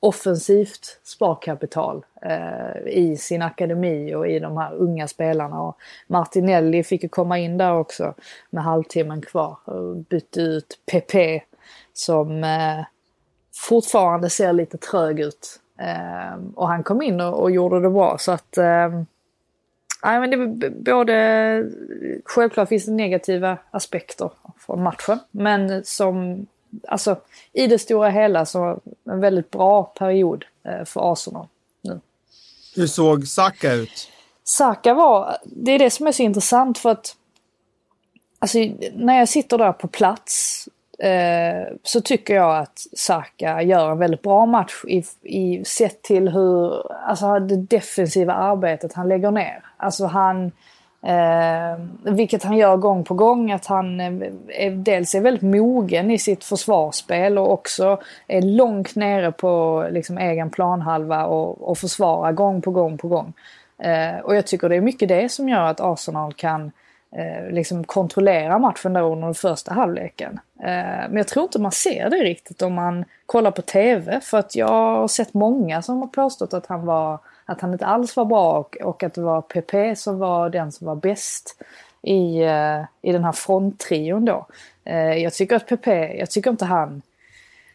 offensivt 0.00 1.00
sparkapital 1.04 2.04
eh, 2.22 2.86
i 2.86 3.16
sin 3.16 3.42
akademi 3.42 4.14
och 4.14 4.28
i 4.28 4.38
de 4.38 4.56
här 4.56 4.74
unga 4.74 5.08
spelarna. 5.08 5.62
Och 5.62 5.76
Martinelli 6.06 6.84
fick 6.84 7.02
ju 7.02 7.08
komma 7.08 7.38
in 7.38 7.58
där 7.58 7.72
också 7.72 8.14
med 8.50 8.64
halvtimmen 8.64 9.22
kvar 9.22 9.58
och 9.64 9.96
bytte 9.96 10.40
ut 10.40 10.78
Pepe 10.92 11.42
som 11.92 12.44
eh, 12.44 12.84
fortfarande 13.68 14.30
ser 14.30 14.52
lite 14.52 14.78
trög 14.78 15.20
ut. 15.20 15.60
Eh, 15.78 16.38
och 16.54 16.68
han 16.68 16.82
kom 16.82 17.02
in 17.02 17.20
och, 17.20 17.42
och, 17.42 17.50
gjorde 17.50 17.80
det 17.80 17.90
bra 17.90 18.16
så 18.18 18.32
att 18.32 18.58
eh, 18.58 19.02
Nej, 20.04 20.20
men 20.20 20.58
det 20.58 20.70
både... 20.70 21.70
Självklart 22.24 22.68
finns 22.68 22.86
det 22.86 22.92
negativa 22.92 23.58
aspekter 23.70 24.30
från 24.58 24.82
matchen. 24.82 25.18
Men 25.30 25.84
som 25.84 26.46
alltså, 26.88 27.16
i 27.52 27.66
det 27.66 27.78
stora 27.78 28.10
hela 28.10 28.46
så 28.46 28.80
en 29.04 29.20
väldigt 29.20 29.50
bra 29.50 29.84
period 29.84 30.44
eh, 30.64 30.84
för 30.84 31.12
Arsenal 31.12 31.46
nu. 31.82 32.00
Hur 32.76 32.86
såg 32.86 33.26
Saka 33.26 33.72
ut? 33.72 34.10
Saka 34.44 34.94
var, 34.94 35.36
det 35.44 35.72
är 35.72 35.78
det 35.78 35.90
som 35.90 36.06
är 36.06 36.12
så 36.12 36.22
intressant 36.22 36.78
för 36.78 36.90
att 36.90 37.16
alltså, 38.38 38.58
när 38.94 39.18
jag 39.18 39.28
sitter 39.28 39.58
där 39.58 39.72
på 39.72 39.88
plats 39.88 40.68
eh, 40.98 41.74
så 41.82 42.00
tycker 42.00 42.34
jag 42.34 42.58
att 42.58 42.86
Saka 42.96 43.62
gör 43.62 43.90
en 43.90 43.98
väldigt 43.98 44.22
bra 44.22 44.46
match 44.46 44.84
i, 44.88 45.04
i 45.22 45.64
sett 45.64 46.02
till 46.02 46.28
hur, 46.28 46.82
alltså 46.92 47.38
det 47.38 47.56
defensiva 47.56 48.32
arbetet 48.32 48.92
han 48.92 49.08
lägger 49.08 49.30
ner. 49.30 49.64
Alltså 49.76 50.06
han 50.06 50.52
Eh, 51.06 51.78
vilket 52.02 52.44
han 52.44 52.56
gör 52.56 52.76
gång 52.76 53.04
på 53.04 53.14
gång, 53.14 53.52
att 53.52 53.66
han 53.66 54.00
eh, 54.00 54.12
är, 54.48 54.70
dels 54.70 55.14
är 55.14 55.20
väldigt 55.20 55.42
mogen 55.42 56.10
i 56.10 56.18
sitt 56.18 56.44
försvarsspel 56.44 57.38
och 57.38 57.52
också 57.52 58.00
är 58.26 58.42
långt 58.42 58.96
nere 58.96 59.32
på 59.32 59.84
liksom, 59.90 60.18
egen 60.18 60.50
planhalva 60.50 61.26
och, 61.26 61.68
och 61.70 61.78
försvarar 61.78 62.32
gång 62.32 62.62
på 62.62 62.70
gång 62.70 62.98
på 62.98 63.08
gång. 63.08 63.32
Eh, 63.78 64.20
och 64.20 64.36
jag 64.36 64.46
tycker 64.46 64.68
det 64.68 64.76
är 64.76 64.80
mycket 64.80 65.08
det 65.08 65.28
som 65.28 65.48
gör 65.48 65.62
att 65.62 65.80
Arsenal 65.80 66.32
kan 66.32 66.72
eh, 67.16 67.50
liksom 67.50 67.84
kontrollera 67.84 68.58
matchen 68.58 68.92
där 68.92 69.02
under 69.02 69.26
den 69.26 69.34
första 69.34 69.74
halvleken. 69.74 70.40
Eh, 70.60 71.08
men 71.08 71.16
jag 71.16 71.28
tror 71.28 71.42
inte 71.42 71.58
man 71.58 71.72
ser 71.72 72.10
det 72.10 72.16
riktigt 72.16 72.62
om 72.62 72.74
man 72.74 73.04
kollar 73.26 73.50
på 73.50 73.62
TV 73.62 74.20
för 74.20 74.38
att 74.38 74.56
jag 74.56 74.68
har 74.68 75.08
sett 75.08 75.34
många 75.34 75.82
som 75.82 75.98
har 75.98 76.06
påstått 76.06 76.54
att 76.54 76.66
han 76.66 76.86
var 76.86 77.18
att 77.46 77.60
han 77.60 77.72
inte 77.72 77.86
alls 77.86 78.16
var 78.16 78.24
bra 78.24 78.58
och, 78.58 78.76
och 78.76 79.02
att 79.02 79.14
det 79.14 79.22
var 79.22 79.42
PP 79.42 79.98
som 79.98 80.18
var 80.18 80.50
den 80.50 80.72
som 80.72 80.86
var 80.86 80.96
bäst 80.96 81.56
i, 82.02 82.44
uh, 82.44 82.84
i 83.02 83.12
den 83.12 83.24
här 83.24 83.32
fronttrion 83.32 84.24
då. 84.24 84.46
Uh, 84.90 85.16
jag 85.16 85.34
tycker 85.34 85.56
att 85.56 85.68
PP, 85.68 85.86
jag 86.18 86.30
tycker 86.30 86.50
inte 86.50 86.64
han, 86.64 87.02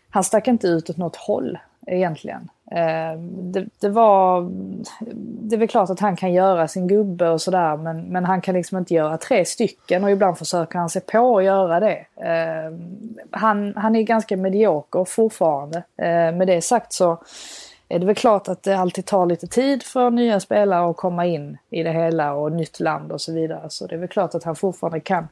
han 0.09 0.23
stack 0.23 0.47
inte 0.47 0.67
ut 0.67 0.89
åt 0.89 0.97
något 0.97 1.15
håll 1.15 1.57
egentligen. 1.87 2.49
Uh, 2.71 3.21
det, 3.23 3.65
det, 3.79 3.89
var, 3.89 4.49
det 5.41 5.55
är 5.55 5.59
väl 5.59 5.67
klart 5.67 5.89
att 5.89 5.99
han 5.99 6.15
kan 6.15 6.33
göra 6.33 6.67
sin 6.67 6.87
gubbe 6.87 7.29
och 7.29 7.41
sådär 7.41 7.77
men, 7.77 8.01
men 8.01 8.25
han 8.25 8.41
kan 8.41 8.55
liksom 8.55 8.77
inte 8.77 8.93
göra 8.93 9.17
tre 9.17 9.45
stycken 9.45 10.03
och 10.03 10.11
ibland 10.11 10.37
försöker 10.37 10.79
han 10.79 10.89
sig 10.89 11.01
på 11.01 11.37
att 11.37 11.43
göra 11.43 11.79
det. 11.79 12.05
han, 13.31 13.73
han 13.75 13.95
är 13.95 14.01
ganska 14.01 14.37
medioker 14.37 15.05
fortfarande. 15.05 15.83
med 15.97 16.47
det 16.47 16.61
sagt 16.61 16.93
så 16.93 17.17
Eh, 17.91 17.95
är 17.95 17.99
det 17.99 18.05
väl 18.05 18.15
klart 18.15 18.47
att 18.47 18.63
det 18.63 18.77
alltid 18.77 19.05
tar 19.05 19.25
lite 19.25 19.47
tid 19.47 19.83
för 19.83 20.09
nya 20.09 20.39
spelare 20.39 20.89
att 20.89 20.97
komma 20.97 21.25
in 21.25 21.57
i 21.69 21.83
det 21.83 21.91
hela 21.91 22.33
och 22.33 22.51
nytt 22.51 22.79
land 22.79 23.11
och 23.11 23.21
så 23.21 23.33
vidare. 23.33 23.69
Så 23.69 23.87
det 23.87 23.95
är 23.95 23.99
väl 23.99 24.09
klart 24.09 24.35
att 24.35 24.43
han 24.43 24.55
fortfarande 24.55 24.99
kan 24.99 25.27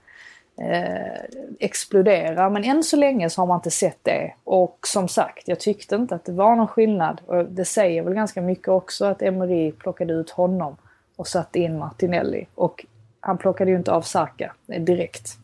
eh, 0.58 1.24
explodera. 1.60 2.50
Men 2.50 2.64
än 2.64 2.84
så 2.84 2.98
länge 2.98 3.30
så 3.30 3.42
har 3.42 3.48
man 3.48 3.58
inte 3.58 3.72
sett 3.72 4.00
det. 4.04 4.34
Och 4.44 4.80
som 4.88 5.08
sagt, 5.08 5.48
jag 5.48 5.60
tyckte 5.60 5.96
inte 5.96 6.16
att 6.16 6.26
det 6.26 6.32
var 6.32 6.56
någon 6.56 6.68
skillnad. 6.68 7.22
Och 7.26 7.46
det 7.46 7.66
säger 7.66 8.04
väl 8.04 8.14
ganska 8.14 8.42
mycket 8.42 8.68
också 8.68 9.06
att 9.06 9.22
Emery 9.22 9.72
plockade 9.72 10.14
ut 10.14 10.30
honom 10.30 10.78
och 11.16 11.28
satte 11.28 11.60
in 11.60 11.78
Martinelli. 11.78 12.48
Och 12.56 12.86
han 13.20 13.38
plockade 13.38 13.72
ju 13.72 13.78
inte 13.78 13.92
av 13.92 14.02
Saka 14.02 14.54
eh, 14.68 14.82
direkt. 14.82 15.38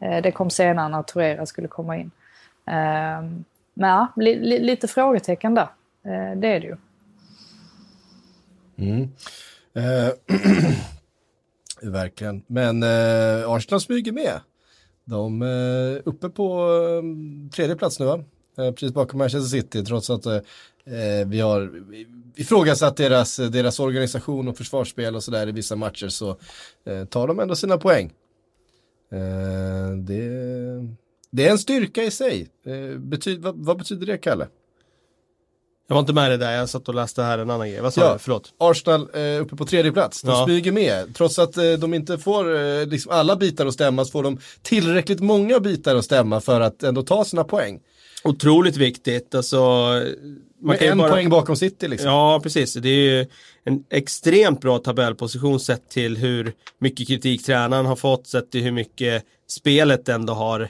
Eh, 0.00 0.22
det 0.22 0.32
kom 0.32 0.50
senare 0.50 0.88
när 0.88 1.02
Torera 1.02 1.46
skulle 1.46 1.68
komma 1.68 1.96
in. 1.96 2.10
Eh, 2.66 3.22
men 3.74 3.90
ja, 3.90 4.06
li, 4.16 4.34
li, 4.34 4.58
lite 4.58 4.88
frågetecken 4.88 5.54
där. 5.54 5.68
Eh, 6.04 6.38
det 6.40 6.48
är 6.48 6.60
det 6.60 6.66
ju. 6.66 6.76
Mm. 8.78 9.08
Eh, 9.74 10.12
verkligen. 11.90 12.42
Men 12.46 12.82
eh, 12.82 13.50
Arsenal 13.50 13.80
smyger 13.80 14.12
med. 14.12 14.40
De 15.04 15.42
är 15.42 15.96
eh, 15.96 16.02
uppe 16.04 16.28
på 16.28 16.68
eh, 16.82 17.02
tredje 17.50 17.76
plats 17.76 18.00
nu 18.00 18.06
va? 18.06 18.24
Eh, 18.58 18.72
precis 18.72 18.92
bakom 18.92 19.18
Manchester 19.18 19.48
City 19.48 19.84
trots 19.84 20.10
att 20.10 20.26
eh, 20.26 20.34
eh 20.34 21.26
vi 21.26 21.40
har 21.40 21.70
ifrågasatt 22.36 22.96
deras, 22.96 23.36
deras 23.36 23.80
organisation 23.80 24.48
och 24.48 24.56
försvarsspel 24.56 25.16
och 25.16 25.22
sådär 25.22 25.48
i 25.48 25.52
vissa 25.52 25.76
matcher 25.76 26.08
så 26.08 26.36
eh, 26.84 27.04
tar 27.04 27.28
de 27.28 27.40
ändå 27.40 27.56
sina 27.56 27.78
poäng. 27.78 28.12
Eh, 29.12 29.96
det, 29.96 30.28
det 31.30 31.46
är 31.46 31.50
en 31.50 31.58
styrka 31.58 32.02
i 32.02 32.10
sig. 32.10 32.48
Betyd, 32.98 33.42
vad, 33.42 33.56
vad 33.56 33.78
betyder 33.78 34.06
det 34.06 34.18
Kalle? 34.18 34.48
Jag 35.90 35.94
var 35.94 36.00
inte 36.00 36.12
med 36.12 36.26
i 36.26 36.30
det 36.30 36.36
där, 36.36 36.52
jag 36.52 36.68
satt 36.68 36.88
och 36.88 36.94
läste 36.94 37.22
här 37.22 37.38
en 37.38 37.50
annan 37.50 37.70
grej. 37.70 37.80
Vad 37.80 37.94
sa 37.94 38.00
ja, 38.00 38.12
du? 38.12 38.18
Förlåt. 38.18 38.52
Arsenal 38.58 39.08
eh, 39.14 39.42
uppe 39.42 39.56
på 39.56 39.66
tredje 39.66 39.92
plats. 39.92 40.22
De 40.22 40.30
ja. 40.30 40.44
smyger 40.44 40.72
med. 40.72 41.14
Trots 41.14 41.38
att 41.38 41.56
eh, 41.56 41.72
de 41.72 41.94
inte 41.94 42.18
får 42.18 42.56
eh, 42.56 42.86
liksom 42.86 43.12
alla 43.12 43.36
bitar 43.36 43.66
att 43.66 43.74
stämma 43.74 44.04
så 44.04 44.10
får 44.10 44.22
de 44.22 44.38
tillräckligt 44.62 45.20
många 45.20 45.60
bitar 45.60 45.96
att 45.96 46.04
stämma 46.04 46.40
för 46.40 46.60
att 46.60 46.82
ändå 46.82 47.02
ta 47.02 47.24
sina 47.24 47.44
poäng. 47.44 47.80
Otroligt 48.24 48.76
viktigt. 48.76 49.34
Alltså, 49.34 49.58
man 50.62 50.78
kan 50.78 50.88
en 50.88 50.98
bara... 50.98 51.10
poäng 51.10 51.28
bakom 51.28 51.56
City 51.56 51.88
liksom. 51.88 52.08
Ja, 52.08 52.40
precis. 52.42 52.74
Det 52.74 52.88
är 52.88 53.18
ju 53.18 53.26
en 53.64 53.84
extremt 53.90 54.60
bra 54.60 54.78
tabellposition 54.78 55.60
sett 55.60 55.88
till 55.88 56.16
hur 56.16 56.52
mycket 56.80 57.08
kritik 57.08 57.44
tränaren 57.44 57.86
har 57.86 57.96
fått, 57.96 58.26
sett 58.26 58.50
till 58.50 58.62
hur 58.62 58.72
mycket 58.72 59.24
spelet 59.48 60.08
ändå 60.08 60.32
har 60.32 60.68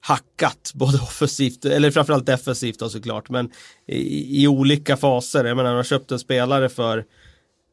hackat, 0.00 0.72
både 0.74 0.98
offensivt, 0.98 1.64
eller 1.64 1.90
framförallt 1.90 2.26
defensivt 2.26 2.78
då 2.78 2.88
såklart, 2.88 3.30
men 3.30 3.50
i, 3.86 4.42
i 4.42 4.48
olika 4.48 4.96
faser. 4.96 5.44
Jag 5.44 5.56
menar, 5.56 5.70
de 5.70 5.76
har 5.76 5.84
köpt 5.84 6.12
en 6.12 6.18
spelare 6.18 6.68
för 6.68 7.04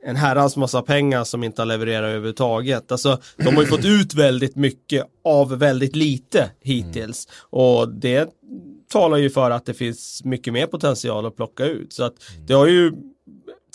en 0.06 0.16
herrans 0.16 0.58
massa 0.58 0.82
pengar 0.82 1.24
som 1.24 1.44
inte 1.44 1.62
har 1.62 1.66
levererat 1.66 2.04
överhuvudtaget. 2.04 2.92
Alltså, 2.92 3.22
de 3.38 3.56
har 3.56 3.64
ju 3.64 3.68
fått 3.68 3.86
ut 3.86 4.14
väldigt 4.14 4.56
mycket 4.56 5.06
av 5.24 5.58
väldigt 5.60 5.96
lite 5.96 6.52
hittills. 6.62 7.28
Mm. 7.28 7.38
Och 7.50 7.90
det 7.90 8.30
talar 8.92 9.18
ju 9.18 9.30
för 9.30 9.52
att 9.52 9.66
det 9.66 9.74
finns 9.74 10.22
mycket 10.24 10.54
mer 10.54 10.68
potential 10.68 11.26
att 11.26 11.36
plocka 11.36 11.66
ut. 11.66 11.94
Så 11.94 12.04
att 12.04 12.14
det 12.48 12.54
har 12.54 12.68
ju 12.68 12.92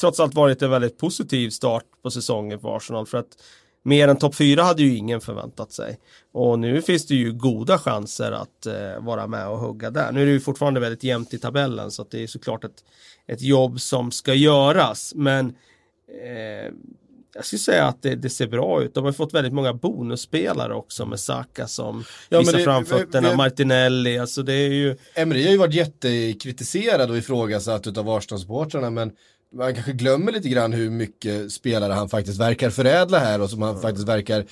trots 0.01 0.21
allt 0.21 0.35
varit 0.35 0.63
en 0.63 0.71
väldigt 0.71 0.99
positiv 0.99 1.51
start 1.51 1.85
på 2.03 2.11
säsongen 2.11 2.61
för 2.61 2.77
Arsenal. 2.77 3.07
För 3.07 3.19
att 3.19 3.37
mer 3.83 4.09
än 4.09 4.17
topp 4.17 4.35
4 4.35 4.63
hade 4.63 4.83
ju 4.83 4.97
ingen 4.97 5.21
förväntat 5.21 5.73
sig. 5.73 5.99
Och 6.33 6.59
nu 6.59 6.83
finns 6.83 7.07
det 7.07 7.15
ju 7.15 7.33
goda 7.33 7.79
chanser 7.79 8.33
att 8.33 8.67
eh, 8.67 9.01
vara 9.01 9.27
med 9.27 9.49
och 9.49 9.59
hugga 9.59 9.91
där. 9.91 10.13
Nu 10.13 10.23
är 10.23 10.27
det 10.27 10.33
ju 10.33 10.41
fortfarande 10.41 10.81
väldigt 10.81 11.05
jämnt 11.05 11.35
i 11.35 11.39
tabellen 11.39 11.91
så 11.91 12.03
att 12.03 12.11
det 12.11 12.23
är 12.23 12.27
såklart 12.27 12.65
ett, 12.65 12.85
ett 13.27 13.43
jobb 13.43 13.81
som 13.81 14.11
ska 14.11 14.35
göras. 14.35 15.13
Men 15.15 15.49
eh, 16.25 16.73
jag 17.35 17.45
skulle 17.45 17.61
säga 17.61 17.87
att 17.87 18.03
det, 18.03 18.15
det, 18.15 18.31
ser 18.31 18.47
bra 18.47 18.83
ut. 18.83 18.95
De 18.95 19.05
har 19.05 19.13
fått 19.13 19.35
väldigt 19.35 19.53
många 19.53 19.73
bonusspelare 19.75 20.75
också 20.75 21.07
med 21.07 21.21
Saka 21.21 21.67
som 21.67 22.05
ja, 22.29 22.39
visar 22.39 22.59
det, 22.59 22.65
framfötterna, 22.65 23.31
vi, 23.31 23.37
Martinelli, 23.37 24.19
alltså 24.19 24.43
det 24.43 24.53
är 24.53 24.73
ju... 24.73 24.97
Emery 25.15 25.45
har 25.45 25.53
ju 25.53 25.59
varit 25.59 25.75
jättekritiserad 25.75 27.11
och 27.11 27.17
ifrågasatt 27.19 27.87
utav 27.87 28.09
Arsenal-supportrarna 28.09 28.91
men 28.91 29.13
man 29.53 29.75
kanske 29.75 29.93
glömmer 29.93 30.33
lite 30.33 30.49
grann 30.49 30.73
hur 30.73 30.91
mycket 30.91 31.53
spelare 31.53 31.93
han 31.93 32.09
faktiskt 32.09 32.41
verkar 32.41 32.71
förädla 32.71 33.19
här 33.19 33.41
och 33.41 33.51
som 33.51 33.63
han 33.63 33.81
faktiskt 33.81 34.09
verkar 34.09 34.45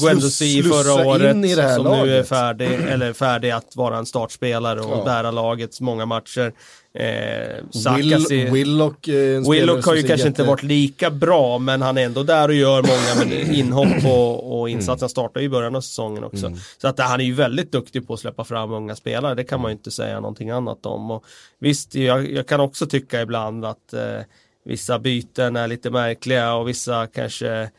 Guendouzi 0.00 0.62
förra 0.62 1.06
året 1.06 1.34
in 1.34 1.44
i 1.44 1.54
det 1.54 1.62
här 1.62 1.76
som 1.76 1.84
laget. 1.84 2.04
nu 2.06 2.16
är 2.16 2.22
färdig, 2.22 2.72
eller 2.88 3.12
färdig 3.12 3.50
att 3.50 3.76
vara 3.76 3.98
en 3.98 4.06
startspelare 4.06 4.80
och 4.80 4.98
ja. 4.98 5.04
bära 5.04 5.30
lagets 5.30 5.80
många 5.80 6.06
matcher. 6.06 6.52
Eh, 6.94 7.96
Will, 7.96 8.50
Willock, 8.52 9.08
eh, 9.08 9.50
Willock 9.50 9.86
har 9.86 9.94
ju 9.94 10.02
kanske 10.02 10.16
jätte... 10.16 10.28
inte 10.28 10.42
varit 10.42 10.62
lika 10.62 11.10
bra 11.10 11.58
men 11.58 11.82
han 11.82 11.98
är 11.98 12.04
ändå 12.04 12.22
där 12.22 12.48
och 12.48 12.54
gör 12.54 12.82
många 12.82 13.34
inhopp 13.52 14.04
och, 14.04 14.60
och 14.60 14.70
insatser. 14.70 15.02
Han 15.02 15.08
startar 15.08 15.40
i 15.40 15.48
början 15.48 15.76
av 15.76 15.80
säsongen 15.80 16.24
också. 16.24 16.46
Mm. 16.46 16.58
Så 16.78 16.88
att 16.88 16.98
han 16.98 17.20
är 17.20 17.24
ju 17.24 17.34
väldigt 17.34 17.72
duktig 17.72 18.06
på 18.06 18.14
att 18.14 18.20
släppa 18.20 18.44
fram 18.44 18.72
unga 18.72 18.96
spelare. 18.96 19.34
Det 19.34 19.44
kan 19.44 19.60
man 19.60 19.70
ju 19.70 19.76
inte 19.76 19.90
säga 19.90 20.20
någonting 20.20 20.50
annat 20.50 20.86
om. 20.86 21.10
Och 21.10 21.24
visst, 21.58 21.94
jag, 21.94 22.32
jag 22.32 22.46
kan 22.46 22.60
också 22.60 22.86
tycka 22.86 23.22
ibland 23.22 23.64
att 23.64 23.92
eh, 23.92 24.20
vissa 24.66 24.98
byten 24.98 25.56
är 25.56 25.68
lite 25.68 25.90
märkliga 25.90 26.54
och 26.54 26.68
vissa 26.68 27.06
kanske 27.06 27.70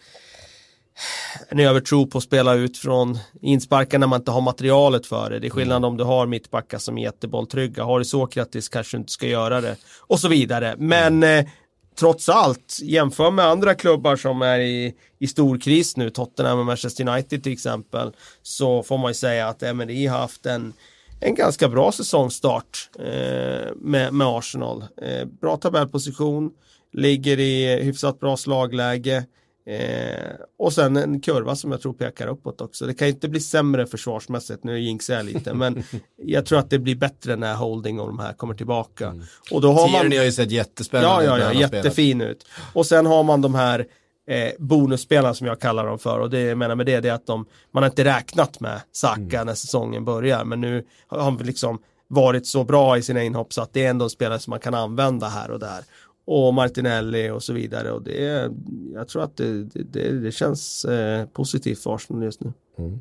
en 1.50 1.60
övertro 1.60 2.08
på 2.08 2.18
att 2.18 2.24
spela 2.24 2.54
ut 2.54 2.78
från 2.78 3.20
insparkar 3.42 4.00
när 4.00 4.08
man 4.08 4.22
inte 4.22 4.32
har 4.32 4.42
materialet 4.42 5.06
för 5.06 5.30
det. 5.30 5.40
Det 5.40 5.48
är 5.48 5.52
skillnad 5.52 5.78
mm. 5.78 5.88
om 5.88 5.98
du 5.98 6.04
har 6.04 6.26
mittbackar 6.26 6.78
som 6.78 6.98
är 6.98 7.02
jättebolltrygga. 7.02 7.84
Har 7.84 8.00
du 8.00 8.06
Sokratis 8.06 8.70
kanske 8.70 8.98
du 8.98 9.00
inte 9.00 9.12
ska 9.12 9.28
göra 9.28 9.62
det. 9.62 9.76
Och 10.00 10.20
så 10.20 10.28
vidare. 10.28 10.76
Men 10.78 11.24
mm. 11.24 11.46
eh, 11.46 11.52
trots 12.00 12.30
allt, 12.30 12.80
jämför 12.82 13.32
med 13.32 13.46
andra 13.46 13.76
klubbar 13.76 14.16
som 14.16 14.42
är 14.42 14.60
i, 14.60 14.94
i 15.20 15.28
stor 15.28 15.60
kris 15.60 15.98
nu, 15.98 16.10
Tottenham 16.10 16.60
och 16.60 16.66
Manchester 16.66 17.10
United 17.10 17.44
till 17.44 17.54
exempel, 17.54 18.12
så 18.42 18.84
får 18.84 18.98
man 18.98 19.10
ju 19.10 19.16
säga 19.16 19.48
att 19.48 19.76
MRI 19.76 20.06
har 20.06 20.20
haft 20.20 20.46
en, 20.46 20.74
en 21.20 21.36
ganska 21.36 21.70
bra 21.70 21.92
säsongstart 21.92 22.90
eh, 23.00 23.74
med, 23.76 24.14
med 24.14 24.28
Arsenal. 24.28 24.86
Eh, 25.02 25.26
bra 25.26 25.58
tabellposition, 25.58 26.52
ligger 26.98 27.40
i 27.40 27.84
hyfsat 27.84 28.20
bra 28.20 28.38
slagläge. 28.38 29.26
Eh, 29.66 30.32
och 30.60 30.74
sen 30.74 30.98
en 30.98 31.22
kurva 31.22 31.56
som 31.56 31.72
jag 31.72 31.82
tror 31.82 31.94
pekar 31.94 32.28
uppåt 32.28 32.62
också. 32.62 32.86
Det 32.86 32.94
kan 32.94 33.08
inte 33.08 33.30
bli 33.30 33.40
sämre 33.40 33.86
försvarsmässigt, 33.86 34.64
nu 34.64 34.80
jinxar 34.80 35.14
jag 35.14 35.26
lite, 35.26 35.54
men 35.54 35.84
jag 36.16 36.46
tror 36.46 36.60
att 36.60 36.70
det 36.70 36.80
blir 36.80 36.96
bättre 36.96 37.36
när 37.36 37.56
Holding 37.56 38.00
och 38.00 38.08
de 38.08 38.20
här 38.20 38.34
kommer 38.34 38.54
tillbaka. 38.54 39.08
Mm. 39.08 39.24
Och 39.52 39.62
då 39.62 39.72
har 39.72 39.88
Tierney 39.88 40.10
man... 40.10 40.18
har 40.18 40.26
ju 40.26 40.32
sett 40.32 40.52
jättespännande 40.52 41.24
ut. 41.24 41.30
Ja, 41.30 41.40
ja, 41.40 41.54
ja, 41.54 41.60
jättefin 41.60 42.22
ut. 42.22 42.46
Och 42.74 42.86
sen 42.86 43.06
har 43.06 43.24
man 43.24 43.42
de 43.42 43.56
här 43.56 43.88
eh, 44.28 44.52
bonusspelarna 44.60 45.34
som 45.34 45.48
jag 45.48 45.62
kallar 45.62 45.88
dem 45.88 46.00
för 46.00 46.20
och 46.20 46.30
det 46.30 46.42
jag 46.42 46.58
menar 46.58 46.76
med 46.76 46.86
det, 46.86 47.00
det 47.00 47.10
är 47.10 47.14
att 47.14 47.28
de, 47.28 47.46
man 47.74 47.84
har 47.84 47.90
inte 47.90 48.04
räknat 48.04 48.60
med 48.60 48.82
Saka 48.92 49.22
mm. 49.22 49.46
när 49.46 49.54
säsongen 49.54 50.06
börjar, 50.06 50.46
men 50.46 50.62
nu 50.62 50.84
har 51.08 51.22
han 51.22 51.38
liksom 51.38 51.80
varit 52.08 52.48
så 52.48 52.64
bra 52.64 52.98
i 52.98 53.02
sina 53.02 53.24
inhopp 53.24 53.54
så 53.54 53.62
att 53.62 53.74
det 53.74 53.86
är 53.86 53.90
ändå 53.90 54.06
en 54.06 54.10
spelare 54.10 54.40
som 54.40 54.52
man 54.52 54.60
kan 54.60 54.74
använda 54.74 55.28
här 55.28 55.52
och 55.52 55.60
där 55.60 55.84
och 56.28 56.54
Martinelli 56.54 57.30
och 57.30 57.44
så 57.44 57.54
vidare. 57.54 57.92
Och 57.92 58.04
det, 58.04 58.52
jag 58.94 59.08
tror 59.08 59.24
att 59.24 59.38
det, 59.38 59.64
det, 59.64 60.12
det 60.12 60.32
känns 60.32 60.86
eh, 60.86 61.26
positivt 61.26 61.80
för 61.80 61.96
Arsenal 61.96 62.24
just 62.24 62.42
nu. 62.42 62.54
Mm. 62.78 63.00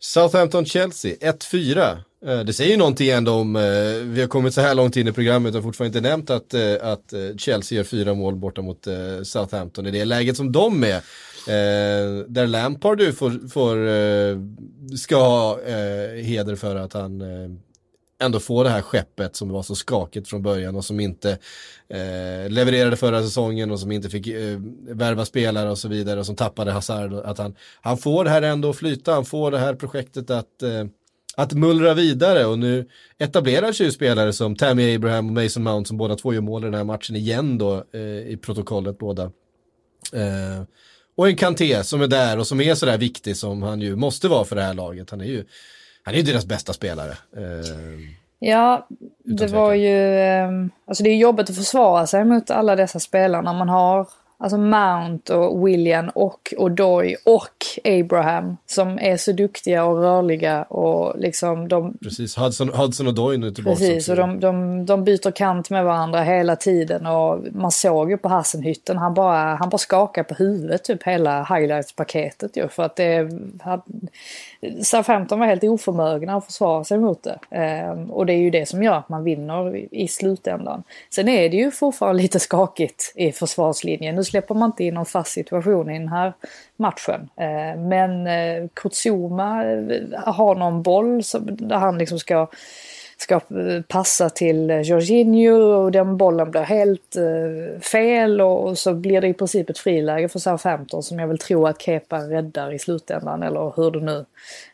Southampton-Chelsea 0.00 1.16
1-4. 1.16 1.98
Eh, 2.26 2.40
det 2.40 2.52
säger 2.52 2.70
ju 2.70 2.76
någonting 2.76 3.08
ändå 3.08 3.32
om, 3.32 3.56
eh, 3.56 3.62
vi 4.04 4.20
har 4.20 4.28
kommit 4.28 4.54
så 4.54 4.60
här 4.60 4.74
långt 4.74 4.96
in 4.96 5.08
i 5.08 5.12
programmet 5.12 5.54
och 5.54 5.62
fortfarande 5.62 5.98
inte 5.98 6.08
nämnt 6.08 6.30
att, 6.30 6.54
eh, 6.54 6.74
att 6.80 7.12
eh, 7.12 7.36
Chelsea 7.36 7.76
gör 7.76 7.84
fyra 7.84 8.14
mål 8.14 8.36
borta 8.36 8.62
mot 8.62 8.86
eh, 8.86 9.22
Southampton 9.22 9.86
i 9.86 9.90
det 9.90 10.04
läget 10.04 10.36
som 10.36 10.52
de 10.52 10.84
är. 10.84 11.02
där 12.28 12.46
Lampard 12.46 12.98
du 12.98 13.12
får, 13.12 13.48
får 13.48 13.76
ska 14.96 15.16
ha 15.16 15.58
heder 16.14 16.56
för 16.56 16.76
att 16.76 16.92
han 16.92 17.22
ändå 18.22 18.40
få 18.40 18.62
det 18.62 18.68
här 18.68 18.82
skeppet 18.82 19.36
som 19.36 19.48
var 19.48 19.62
så 19.62 19.74
skakigt 19.74 20.28
från 20.28 20.42
början 20.42 20.76
och 20.76 20.84
som 20.84 21.00
inte 21.00 21.30
eh, 21.88 22.50
levererade 22.50 22.96
förra 22.96 23.22
säsongen 23.22 23.70
och 23.70 23.80
som 23.80 23.92
inte 23.92 24.10
fick 24.10 24.26
eh, 24.26 24.58
värva 24.88 25.24
spelare 25.24 25.70
och 25.70 25.78
så 25.78 25.88
vidare 25.88 26.20
och 26.20 26.26
som 26.26 26.36
tappade 26.36 26.72
Hazard. 26.72 27.12
Att 27.12 27.38
han, 27.38 27.54
han 27.80 27.98
får 27.98 28.24
det 28.24 28.30
här 28.30 28.42
ändå 28.42 28.70
att 28.70 28.76
flyta, 28.76 29.14
han 29.14 29.24
får 29.24 29.50
det 29.50 29.58
här 29.58 29.74
projektet 29.74 30.30
att, 30.30 30.62
eh, 30.62 30.84
att 31.36 31.52
mullra 31.52 31.94
vidare 31.94 32.46
och 32.46 32.58
nu 32.58 32.88
etablerar 33.18 33.72
sig 33.72 33.86
ju 33.86 33.92
spelare 33.92 34.32
som 34.32 34.56
Tammy 34.56 34.94
Abraham 34.94 35.26
och 35.26 35.42
Mason 35.42 35.62
Mount 35.62 35.88
som 35.88 35.96
båda 35.96 36.16
två 36.16 36.34
gör 36.34 36.40
mål 36.40 36.62
i 36.62 36.64
den 36.64 36.74
här 36.74 36.84
matchen 36.84 37.16
igen 37.16 37.58
då 37.58 37.84
eh, 37.92 38.00
i 38.00 38.38
protokollet 38.42 38.98
båda. 38.98 39.22
Eh, 40.12 40.62
och 41.16 41.28
en 41.28 41.36
Kanté 41.36 41.84
som 41.84 42.02
är 42.02 42.06
där 42.06 42.38
och 42.38 42.46
som 42.46 42.60
är 42.60 42.74
sådär 42.74 42.98
viktig 42.98 43.36
som 43.36 43.62
han 43.62 43.80
ju 43.80 43.96
måste 43.96 44.28
vara 44.28 44.44
för 44.44 44.56
det 44.56 44.62
här 44.62 44.74
laget. 44.74 45.10
Han 45.10 45.20
är 45.20 45.24
ju 45.24 45.44
han 46.02 46.14
är 46.14 46.18
ju 46.18 46.24
deras 46.24 46.46
bästa 46.46 46.72
spelare. 46.72 47.10
Eh, 47.36 47.66
ja, 48.38 48.86
det 49.24 49.46
var 49.46 49.74
ju... 49.74 50.18
Eh, 50.18 50.48
alltså 50.84 51.04
det 51.04 51.10
är 51.10 51.16
jobbigt 51.16 51.50
att 51.50 51.56
försvara 51.56 52.06
sig 52.06 52.24
mot 52.24 52.50
alla 52.50 52.76
dessa 52.76 53.00
spelarna 53.00 53.52
man 53.52 53.68
har 53.68 54.06
Alltså 54.42 54.58
Mount 54.58 55.34
och 55.34 55.68
William 55.68 56.08
och 56.08 56.54
O'Doy 56.56 57.14
och 57.24 57.56
Abraham 57.84 58.56
som 58.66 58.98
är 58.98 59.16
så 59.16 59.32
duktiga 59.32 59.84
och 59.84 59.96
rörliga 59.96 60.62
och 60.62 61.18
liksom 61.18 61.68
de... 61.68 61.98
Precis, 62.02 62.36
Hudson, 62.36 62.68
Hudson 62.68 63.06
och 63.06 63.14
Doy 63.14 63.38
nu 63.38 63.50
tillbaka. 63.50 63.76
Precis, 63.76 64.08
och 64.08 64.16
de, 64.16 64.40
de, 64.40 64.86
de 64.86 65.04
byter 65.04 65.30
kant 65.30 65.70
med 65.70 65.84
varandra 65.84 66.22
hela 66.22 66.56
tiden 66.56 67.06
och 67.06 67.38
man 67.52 67.70
såg 67.70 68.10
ju 68.10 68.18
på 68.18 68.28
Hassenhytten, 68.28 68.98
han 68.98 69.14
bara, 69.14 69.54
han 69.54 69.68
bara 69.68 69.78
skakade 69.78 70.28
på 70.28 70.34
huvudet 70.34 70.84
typ 70.84 71.02
hela 71.02 71.42
highlights-paketet 71.44 72.56
ju 72.56 72.68
för 72.68 72.82
att 72.82 72.96
det... 72.96 73.30
Southampton 74.82 75.38
var 75.38 75.46
helt 75.46 75.64
oförmögna 75.64 76.36
att 76.36 76.46
försvara 76.46 76.84
sig 76.84 76.98
mot 76.98 77.22
det. 77.22 77.38
Ehm, 77.50 78.10
och 78.10 78.26
det 78.26 78.32
är 78.32 78.38
ju 78.38 78.50
det 78.50 78.66
som 78.66 78.82
gör 78.82 78.94
att 78.94 79.08
man 79.08 79.24
vinner 79.24 79.76
i, 79.76 79.88
i 79.90 80.08
slutändan. 80.08 80.82
Sen 81.10 81.28
är 81.28 81.48
det 81.48 81.56
ju 81.56 81.70
fortfarande 81.70 82.22
lite 82.22 82.38
skakigt 82.38 83.12
i 83.16 83.32
försvarslinjen. 83.32 84.14
Nu 84.14 84.24
släpper 84.24 84.54
man 84.54 84.66
inte 84.68 84.84
in 84.84 84.94
någon 84.94 85.06
fast 85.06 85.32
situation 85.32 85.90
i 85.90 85.98
den 85.98 86.08
här 86.08 86.32
matchen. 86.76 87.28
Eh, 87.36 87.80
men 87.80 88.26
eh, 88.26 88.68
Kutsuma 88.74 89.64
eh, 89.64 89.78
har 90.26 90.54
någon 90.54 90.82
boll 90.82 91.22
där 91.42 91.76
han 91.76 91.98
liksom 91.98 92.18
ska 92.18 92.46
ska 93.22 93.40
passa 93.88 94.30
till 94.30 94.70
Jorginho 94.84 95.54
och 95.54 95.92
den 95.92 96.16
bollen 96.16 96.50
blir 96.50 96.62
helt 96.62 97.16
fel 97.80 98.40
och 98.40 98.78
så 98.78 98.94
blir 98.94 99.20
det 99.20 99.28
i 99.28 99.34
princip 99.34 99.70
ett 99.70 99.78
friläge 99.78 100.28
för 100.28 100.38
Southampton 100.38 101.02
som 101.02 101.18
jag 101.18 101.28
vill 101.28 101.38
tro 101.38 101.66
att 101.66 101.82
Kepa 101.82 102.18
räddar 102.18 102.72
i 102.74 102.78
slutändan 102.78 103.42
eller 103.42 103.72
hur 103.76 103.90
det 103.90 104.00
nu 104.00 104.24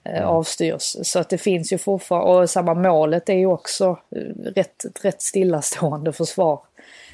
mm. 0.05 0.29
avstyrs. 0.29 0.97
Så 1.03 1.19
att 1.19 1.29
det 1.29 1.39
finns 1.39 1.73
ju 1.73 1.79
fortfarande, 1.79 2.33
och 2.33 2.51
samma 2.51 2.75
målet 2.75 3.29
är 3.29 3.35
ju 3.35 3.47
också 3.47 3.99
rätt, 4.55 4.85
rätt 5.03 5.23
stillastående 5.23 6.13
försvar 6.13 6.61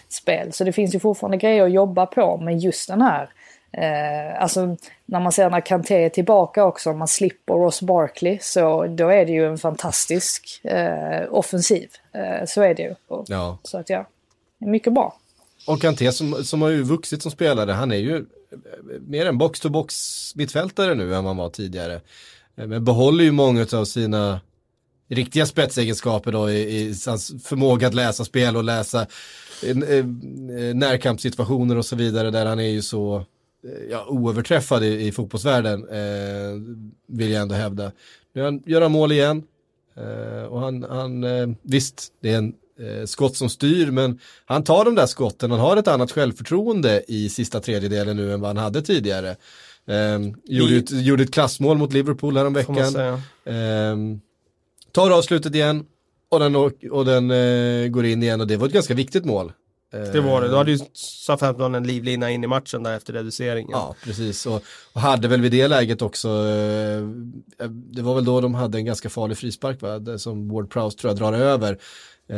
spel. 0.09 0.53
Så 0.53 0.65
det 0.65 0.73
finns 0.73 0.95
ju 0.95 1.01
fortfarande 1.01 1.37
grejer 1.37 1.65
att 1.65 1.73
jobba 1.73 2.07
på 2.07 2.37
men 2.37 2.59
just 2.59 2.89
den 2.89 3.03
här 3.03 3.31
Eh, 3.79 4.43
alltså 4.43 4.77
när 5.07 5.21
man 5.21 5.33
ser 5.33 5.51
när 5.51 5.61
Kanté 5.61 6.05
är 6.05 6.09
tillbaka 6.09 6.65
också, 6.65 6.91
om 6.91 6.99
man 6.99 7.09
slipper 7.09 7.55
Ross 7.55 7.83
Barkley, 7.83 8.39
så 8.41 8.87
då 8.87 9.09
är 9.09 9.27
det 9.27 9.33
ju 9.33 9.47
en 9.47 9.59
fantastisk 9.59 10.61
eh, 10.65 11.23
offensiv. 11.31 11.89
Eh, 12.13 12.47
så 12.47 12.63
är 12.63 12.75
det 12.75 12.83
ju. 12.83 12.95
Och, 13.09 13.25
ja. 13.29 13.59
Så 13.63 13.79
att 13.79 13.91
ja, 13.91 14.07
mycket 14.59 14.93
bra. 14.93 15.17
Och 15.67 15.81
Kanté 15.81 16.13
som, 16.13 16.45
som 16.45 16.63
har 16.63 16.69
ju 16.69 16.83
vuxit 16.83 17.23
som 17.23 17.31
spelare, 17.31 17.73
han 17.73 17.93
är 17.93 17.97
ju 17.97 18.25
mer 19.01 19.27
en 19.27 19.39
box-to-box 19.39 19.95
mittfältare 20.37 20.95
nu 20.95 21.15
än 21.15 21.25
man 21.25 21.37
var 21.37 21.51
tidigare. 21.51 22.01
Eh, 22.57 22.67
men 22.67 22.85
behåller 22.85 23.25
ju 23.25 23.33
många 23.33 23.67
av 23.73 23.85
sina 23.85 24.41
riktiga 25.09 25.47
spetsegenskaper 25.47 26.33
då 26.33 26.51
i, 26.51 26.81
i 26.81 26.95
hans 27.07 27.45
förmåga 27.45 27.87
att 27.87 27.95
läsa 27.95 28.25
spel 28.25 28.57
och 28.57 28.65
läsa 28.65 29.07
Eh, 29.63 30.75
närkampssituationer 30.75 31.79
och 31.79 31.87
så 31.87 31.97
vidare 31.97 32.31
där 32.31 32.47
han 32.47 32.61
är 32.61 32.69
ju 32.69 32.83
så 32.83 33.17
eh, 33.17 33.23
ja, 33.91 34.07
oöverträffad 34.09 34.85
i, 34.85 35.07
i 35.07 35.13
fotbollsvärlden 35.13 35.89
eh, 35.89 36.77
vill 37.07 37.31
jag 37.31 37.43
ändå 37.43 37.55
hävda. 37.55 37.93
Nu 38.33 38.61
gör 38.67 38.81
han 38.81 38.93
mål 38.93 39.13
igen 39.13 39.43
eh, 39.97 40.45
och 40.45 40.61
han, 40.61 40.83
han 40.83 41.25
eh, 41.25 41.49
visst 41.63 42.13
det 42.21 42.33
är 42.33 42.39
en 42.39 42.55
eh, 42.81 43.07
skott 43.07 43.37
som 43.37 43.49
styr 43.49 43.91
men 43.91 44.19
han 44.45 44.65
tar 44.65 44.85
de 44.85 44.95
där 44.95 45.07
skotten, 45.07 45.51
han 45.51 45.61
har 45.61 45.77
ett 45.77 45.89
annat 45.89 46.13
självförtroende 46.13 47.05
i 47.09 47.29
sista 47.29 47.61
tredjedelen 47.61 48.17
nu 48.17 48.33
än 48.33 48.41
vad 48.41 48.49
han 48.49 48.65
hade 48.65 48.83
tidigare. 48.83 49.37
Eh, 49.87 50.21
gjorde, 50.45 50.77
ett, 50.77 50.91
gjorde 50.91 51.23
ett 51.23 51.35
klassmål 51.35 51.79
mot 51.79 51.93
Liverpool 51.93 52.37
häromveckan. 52.37 52.97
Eh, 53.45 53.97
tar 54.93 55.11
avslutet 55.11 55.55
igen, 55.55 55.87
och 56.29 56.41
den, 56.41 56.57
och 56.91 57.05
den 57.05 57.31
eh, 57.31 57.89
går 57.89 58.05
in 58.05 58.23
igen 58.23 58.41
och 58.41 58.47
det 58.47 58.57
var 58.57 58.67
ett 58.67 58.73
ganska 58.73 58.95
viktigt 58.95 59.25
mål. 59.25 59.53
Det 60.13 60.21
var 60.21 60.43
det. 60.43 60.49
Då 60.49 60.57
hade 60.57 60.71
ju 60.71 60.79
Southampton 60.93 61.75
en 61.75 61.87
livlina 61.87 62.31
in 62.31 62.45
i 62.45 62.47
matchen 62.47 62.83
där 62.83 62.97
efter 62.97 63.13
reduceringen. 63.13 63.71
Ja, 63.73 63.95
precis. 64.05 64.47
Och, 64.47 64.63
och, 64.93 65.01
hade 65.01 65.29
väl 65.29 65.41
vid 65.41 65.53
det 65.53 65.69
läget 65.69 66.03
också, 66.03 66.29
eh, 66.29 67.69
det 67.69 68.03
var 68.03 68.15
väl 68.15 68.25
då 68.25 68.41
de 68.41 68.55
hade 68.55 68.79
en 68.79 68.85
ganska 68.85 69.11
farlig 69.11 69.39
frispark 69.39 69.83
va? 69.83 70.19
Som 70.19 70.49
Ward 70.49 70.71
Prowse 70.71 70.99
tror 70.99 71.11
jag 71.11 71.19
drar 71.19 71.33
över. 71.33 71.73
Eh, 72.29 72.37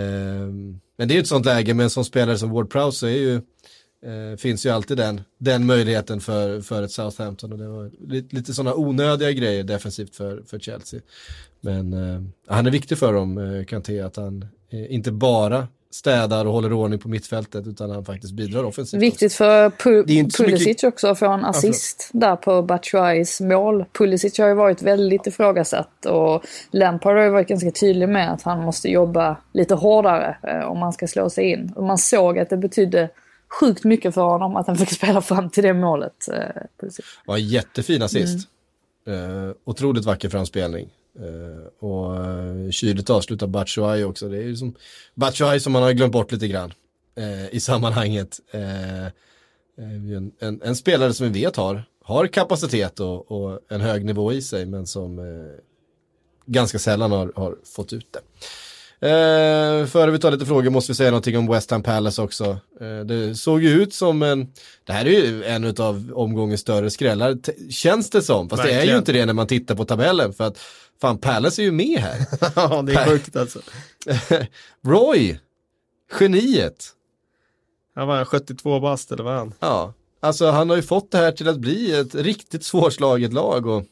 men 0.98 1.08
det 1.08 1.14
är 1.14 1.14
ju 1.14 1.20
ett 1.20 1.26
sånt 1.26 1.46
läge 1.46 1.74
med 1.74 1.84
en 1.84 1.90
sån 1.90 2.04
spelare 2.04 2.38
som 2.38 2.50
Ward 2.50 2.70
Prowse 2.70 3.08
är 3.08 3.10
ju, 3.10 3.34
eh, 4.06 4.36
finns 4.38 4.66
ju 4.66 4.70
alltid 4.70 4.96
den, 4.96 5.20
den 5.38 5.66
möjligheten 5.66 6.20
för, 6.20 6.60
för 6.60 6.82
ett 6.82 6.92
Southampton. 6.92 7.52
Och 7.52 7.58
det 7.58 7.68
var 7.68 7.90
lite, 8.08 8.36
lite 8.36 8.54
sådana 8.54 8.74
onödiga 8.74 9.32
grejer 9.32 9.64
defensivt 9.64 10.16
för, 10.16 10.42
för 10.46 10.58
Chelsea. 10.58 11.00
Men 11.60 11.92
eh, 11.92 12.22
han 12.46 12.66
är 12.66 12.70
viktig 12.70 12.98
för 12.98 13.12
dem, 13.12 13.38
eh, 13.38 13.64
Kanté, 13.64 14.00
att 14.00 14.16
han 14.16 14.46
eh, 14.70 14.94
inte 14.94 15.12
bara 15.12 15.68
städar 15.96 16.44
och 16.44 16.52
håller 16.52 16.72
ordning 16.72 16.98
på 16.98 17.08
mittfältet 17.08 17.66
utan 17.66 17.90
han 17.90 18.04
faktiskt 18.04 18.32
bidrar 18.32 18.64
offensivt. 18.64 19.02
Viktigt 19.02 19.32
också. 19.32 19.36
för 19.36 19.70
Pu 19.70 20.04
Pulisic 20.04 20.66
mycket... 20.66 20.84
också 20.84 21.08
att 21.08 21.18
få 21.18 21.26
en 21.26 21.44
assist 21.44 22.10
ja, 22.12 22.20
där 22.20 22.36
på 22.36 22.62
Batshuayis 22.62 23.40
mål. 23.40 23.84
Pulisic 23.92 24.38
har 24.38 24.48
ju 24.48 24.54
varit 24.54 24.82
väldigt 24.82 25.26
ifrågasatt 25.26 26.06
och 26.06 26.44
Lampard 26.70 27.16
har 27.16 27.24
ju 27.24 27.30
varit 27.30 27.48
ganska 27.48 27.70
tydlig 27.70 28.08
med 28.08 28.32
att 28.32 28.42
han 28.42 28.64
måste 28.64 28.88
jobba 28.88 29.36
lite 29.52 29.74
hårdare 29.74 30.36
eh, 30.42 30.70
om 30.70 30.78
man 30.78 30.92
ska 30.92 31.06
slå 31.06 31.30
sig 31.30 31.50
in. 31.50 31.72
Och 31.76 31.84
man 31.84 31.98
såg 31.98 32.38
att 32.38 32.50
det 32.50 32.56
betydde 32.56 33.10
sjukt 33.60 33.84
mycket 33.84 34.14
för 34.14 34.22
honom 34.22 34.56
att 34.56 34.66
han 34.66 34.76
fick 34.76 34.90
spela 35.00 35.20
fram 35.20 35.50
till 35.50 35.62
det 35.62 35.74
målet. 35.74 36.28
Eh, 36.32 36.62
Pulisic. 36.80 37.04
var 37.26 37.36
jättefin 37.36 38.02
assist. 38.02 38.48
Mm. 39.06 39.48
Eh, 39.48 39.54
otroligt 39.64 40.04
vacker 40.04 40.28
framspelning. 40.28 40.88
Uh, 41.20 41.66
och 41.78 42.20
uh, 42.20 42.70
kyligt 42.70 43.10
avslutar 43.10 43.46
Batshuayi 43.46 44.04
också. 44.04 44.28
Det 44.28 44.36
är 44.36 44.42
ju 44.42 44.56
som 44.56 44.74
Batshuayi 45.14 45.60
som 45.60 45.72
man 45.72 45.82
har 45.82 45.92
glömt 45.92 46.12
bort 46.12 46.32
lite 46.32 46.48
grann 46.48 46.72
uh, 47.18 47.54
i 47.54 47.60
sammanhanget. 47.60 48.40
Uh, 48.54 49.06
en, 49.78 50.32
en, 50.38 50.62
en, 50.62 50.76
spelare 50.76 51.14
som 51.14 51.32
vi 51.32 51.40
vet 51.40 51.56
har, 51.56 51.84
har 52.04 52.26
kapacitet 52.26 53.00
och, 53.00 53.32
och 53.32 53.60
en 53.68 53.80
hög 53.80 54.04
nivå 54.04 54.32
i 54.32 54.42
sig 54.42 54.66
men 54.66 54.86
som 54.86 55.20
ganska 56.46 56.78
sällan 56.78 57.12
har, 57.12 57.32
har 57.36 57.56
fått 57.64 57.92
ut 57.92 58.12
det. 58.12 58.20
Eh, 59.00 59.86
före 59.86 60.10
vi 60.10 60.18
tar 60.18 60.30
lite 60.30 60.46
frågor 60.46 60.70
måste 60.70 60.92
vi 60.92 60.96
säga 60.96 61.10
någonting 61.10 61.38
om 61.38 61.46
West 61.46 61.70
Ham 61.70 61.82
Palace 61.82 62.22
också. 62.22 62.58
Eh, 62.80 63.06
det 63.06 63.34
såg 63.34 63.62
ju 63.62 63.82
ut 63.82 63.94
som 63.94 64.22
en, 64.22 64.52
det 64.84 64.92
här 64.92 65.06
är 65.06 65.10
ju 65.10 65.44
en 65.44 65.74
av 65.78 66.12
omgångens 66.14 66.60
större 66.60 66.90
skrällar, 66.90 67.38
känns 67.70 68.10
det 68.10 68.22
som. 68.22 68.48
Fast 68.48 68.60
Verkligen. 68.60 68.80
det 68.80 68.88
är 68.88 68.92
ju 68.92 68.98
inte 68.98 69.12
det 69.12 69.26
när 69.26 69.32
man 69.32 69.46
tittar 69.46 69.74
på 69.74 69.84
tabellen. 69.84 70.32
För 70.32 70.44
att 70.44 70.58
fan 71.00 71.18
Palace 71.18 71.62
är 71.62 71.64
ju 71.64 71.72
med 71.72 71.98
här. 71.98 72.26
ja, 72.56 72.82
det 72.82 72.92
är 72.92 73.06
sjukt 73.06 73.36
alltså. 73.36 73.60
Roy, 74.86 75.38
geniet. 76.20 76.92
Han 77.94 78.08
var 78.08 78.24
72 78.24 78.80
bast 78.80 79.12
eller 79.12 79.24
vad 79.24 79.34
han? 79.34 79.54
Ja, 79.60 79.92
alltså 80.20 80.50
han 80.50 80.70
har 80.70 80.76
ju 80.76 80.82
fått 80.82 81.10
det 81.10 81.18
här 81.18 81.32
till 81.32 81.48
att 81.48 81.58
bli 81.58 82.00
ett 82.00 82.14
riktigt 82.14 82.64
svårslaget 82.64 83.32
lag. 83.32 83.66
Och 83.66 83.84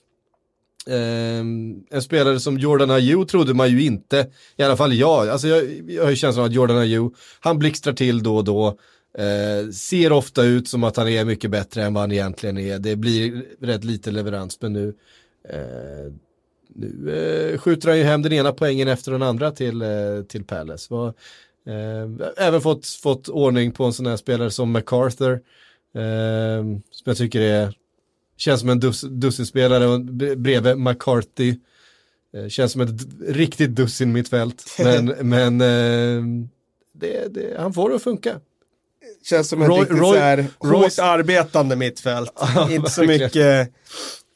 Eh, 0.86 1.38
en 1.90 2.02
spelare 2.02 2.40
som 2.40 2.58
Jordan 2.58 2.90
Ayew 2.90 3.30
trodde 3.30 3.54
man 3.54 3.70
ju 3.70 3.82
inte, 3.82 4.26
i 4.56 4.62
alla 4.62 4.76
fall 4.76 4.92
jag, 4.94 5.28
alltså 5.28 5.48
jag, 5.48 5.90
jag 5.90 6.02
har 6.02 6.10
ju 6.10 6.16
känslan 6.16 6.44
av 6.44 6.48
att 6.48 6.54
Jordan 6.54 6.78
Ayew, 6.78 7.16
han 7.40 7.58
blixtrar 7.58 7.92
till 7.92 8.22
då 8.22 8.36
och 8.36 8.44
då, 8.44 8.78
eh, 9.18 9.70
ser 9.70 10.12
ofta 10.12 10.44
ut 10.44 10.68
som 10.68 10.84
att 10.84 10.96
han 10.96 11.08
är 11.08 11.24
mycket 11.24 11.50
bättre 11.50 11.84
än 11.84 11.94
vad 11.94 12.02
han 12.02 12.12
egentligen 12.12 12.58
är, 12.58 12.78
det 12.78 12.96
blir 12.96 13.44
rätt 13.60 13.84
lite 13.84 14.10
leverans, 14.10 14.58
men 14.60 14.72
nu, 14.72 14.94
ehm, 15.48 16.06
eh, 16.06 16.12
nu 16.76 17.58
skjuter 17.58 17.88
han 17.88 17.98
ju 17.98 18.04
hem 18.04 18.22
den 18.22 18.32
ena 18.32 18.52
poängen 18.52 18.88
efter 18.88 19.12
den 19.12 19.22
andra 19.22 19.50
till, 19.50 19.82
eh, 19.82 20.22
till 20.28 20.44
Palace. 20.44 20.94
Var, 20.94 21.14
ehm, 21.66 22.22
även 22.36 22.60
fått, 22.60 22.86
fått 22.86 23.28
ordning 23.28 23.72
på 23.72 23.84
en 23.84 23.92
sån 23.92 24.06
här 24.06 24.16
spelare 24.16 24.50
som 24.50 24.70
MacArthur, 24.72 25.40
ehm, 25.94 26.82
som 26.90 27.04
jag 27.04 27.16
tycker 27.16 27.40
är 27.40 27.74
Känns 28.36 28.60
som 28.60 28.68
en 28.68 28.80
dus, 28.80 29.00
dussinspelare 29.00 29.98
bredvid 30.36 30.78
McCarthy. 30.78 31.56
Eh, 32.36 32.48
känns 32.48 32.72
som 32.72 32.80
ett 32.80 32.90
riktigt 33.28 33.70
dussin 33.70 34.12
mittfält. 34.12 34.64
Men, 34.78 35.06
men 35.20 35.60
eh, 35.60 36.46
det, 36.92 37.34
det, 37.34 37.56
han 37.58 37.72
får 37.72 37.90
det 37.90 37.96
att 37.96 38.02
funka. 38.02 38.40
Känns 39.22 39.48
som 39.48 39.62
en 39.62 39.68
Roy, 39.68 39.80
riktigt 39.80 39.98
Roy, 39.98 40.14
så 40.14 40.18
här, 40.18 40.46
Roy, 40.60 40.82
hårt 40.82 40.98
arbetande 40.98 41.76
mittfält. 41.76 42.32
Ja, 42.54 42.70
Inte 42.70 42.90
så 42.90 43.02
mycket 43.02 43.68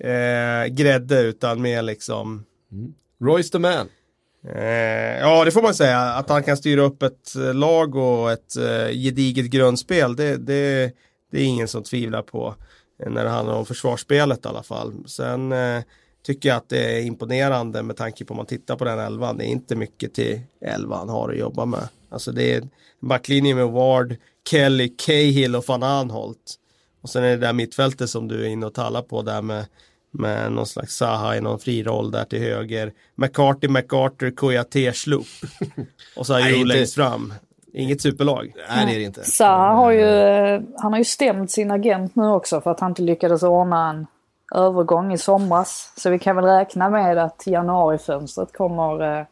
eh, 0.05 0.67
grädde 0.71 1.21
utan 1.21 1.63
mer 1.63 1.83
liksom. 1.83 2.45
Mm. 2.73 2.93
Royce 3.21 3.51
the 3.51 3.59
man. 3.59 3.89
Eh, 4.55 5.19
ja, 5.19 5.45
det 5.45 5.51
får 5.51 5.63
man 5.63 5.75
säga. 5.75 6.01
Att 6.01 6.29
han 6.29 6.43
kan 6.43 6.57
styra 6.57 6.83
upp 6.83 7.03
ett 7.03 7.35
lag 7.55 7.97
och 7.97 8.33
ett 8.33 8.57
eh, 8.57 8.89
gediget 8.89 9.47
grundspel, 9.47 10.17
det, 10.17 10.37
det, 10.37 10.93
det 11.33 11.39
är 11.39 11.45
ingen 11.45 11.69
som 11.69 11.83
tvivlar 11.83 12.23
på. 12.23 12.55
När 13.07 13.25
det 13.25 13.31
handlar 13.31 13.55
om 13.55 13.67
försvarsspelet 13.67 14.45
i 14.45 14.49
alla 14.49 14.63
fall. 14.63 14.95
Sen 15.07 15.53
eh, 15.53 15.83
tycker 16.27 16.49
jag 16.49 16.57
att 16.57 16.69
det 16.69 16.97
är 16.97 17.01
imponerande 17.01 17.83
med 17.83 17.97
tanke 17.97 18.25
på 18.25 18.33
om 18.35 18.37
man 18.37 18.47
tittar 18.47 18.77
på 18.77 18.85
den 18.85 18.99
elvan. 18.99 19.37
Det 19.39 19.45
är 19.45 19.49
inte 19.49 19.77
mycket 19.77 20.15
till 20.15 20.41
elvan 20.61 21.09
har 21.09 21.31
att 21.31 21.39
jobba 21.39 21.65
med. 21.65 21.89
Alltså 22.09 22.33
det 22.33 22.55
är 22.55 22.69
backlinjen 23.01 23.57
med 23.57 23.69
Ward, 23.69 24.17
Kelly, 24.51 24.89
Cahill 24.89 25.57
och 25.57 25.65
van 25.69 25.83
Anholt. 25.83 26.55
Och 27.03 27.11
sen 27.11 27.25
är 27.25 27.29
det 27.29 27.37
där 27.37 27.53
mittfältet 27.53 28.11
som 28.11 28.29
du 28.29 28.45
är 28.45 28.49
inne 28.49 28.67
och 28.67 28.75
talar 28.75 29.03
på 29.03 29.23
där 29.23 29.43
med 29.43 29.67
med 30.11 30.53
någon 30.53 30.67
slags 30.67 30.97
Saha 30.97 31.37
i 31.37 31.41
någon 31.41 31.59
fri 31.59 31.83
roll 31.83 32.11
där 32.11 32.25
till 32.25 32.39
höger. 32.39 32.93
McCarty, 33.15 33.69
McArthur, 33.69 34.31
Kouyaté, 34.31 34.93
Sloop. 34.93 35.27
Och 36.17 36.27
så 36.27 36.33
har 36.33 36.49
ju 36.49 36.65
längst 36.65 36.95
fram. 36.95 37.35
Inget 37.73 38.03
superlag. 38.03 38.55
Nej 38.69 38.87
det 38.87 38.93
är 38.93 38.99
det 38.99 39.05
inte. 39.05 39.25
Zaha 39.25 39.75
har 39.75 39.91
ju, 39.91 40.07
han 40.79 40.93
har 40.93 40.99
ju 40.99 41.05
stämt 41.05 41.51
sin 41.51 41.71
agent 41.71 42.17
nu 42.17 42.27
också 42.27 42.61
för 42.61 42.71
att 42.71 42.81
han 42.81 42.91
inte 42.91 43.03
lyckades 43.03 43.43
ordna 43.43 43.91
en 43.91 44.07
övergång 44.55 45.13
i 45.13 45.19
somras. 45.19 45.93
Så 45.97 46.11
vi 46.11 46.19
kan 46.19 46.37
väl 46.37 46.45
räkna 46.45 46.91
med 46.91 47.19
att 47.19 47.43
januarifönstret 47.47 48.53
kommer 48.53 49.19
eh, 49.19 49.27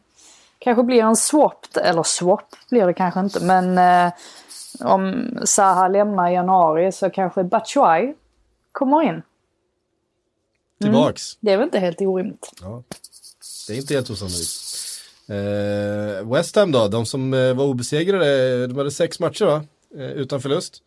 kanske 0.59 0.83
blir 0.83 1.03
en 1.03 1.15
swap, 1.15 1.65
eller 1.81 2.03
swap 2.03 2.55
blir 2.69 2.85
det 2.85 2.93
kanske 2.93 3.19
inte 3.19 3.39
men 3.39 3.77
eh, 3.77 4.13
om 4.79 5.31
Zaha 5.45 5.87
lämnar 5.87 6.29
i 6.29 6.33
januari 6.33 6.91
så 6.91 7.09
kanske 7.09 7.43
Batshuay 7.43 8.13
kommer 8.71 9.03
in. 9.03 9.21
Tillbaks. 10.81 11.33
Mm, 11.33 11.39
det 11.39 11.53
är 11.53 11.57
väl 11.57 11.65
inte 11.65 11.79
helt 11.79 12.01
orimligt. 12.01 12.51
Ja. 12.61 12.83
Det 13.67 13.73
är 13.73 13.77
inte 13.77 13.93
helt 13.93 14.09
osannolikt. 14.09 14.66
Eh, 15.29 16.31
West 16.33 16.55
Ham 16.55 16.71
då, 16.71 16.87
de 16.87 17.05
som 17.05 17.33
eh, 17.33 17.53
var 17.53 17.65
obesegrade, 17.65 18.67
de 18.67 18.77
hade 18.77 18.91
sex 18.91 19.19
matcher 19.19 19.45
va? 19.45 19.63
Eh, 19.97 20.11
utan 20.11 20.41
förlust. 20.41 20.81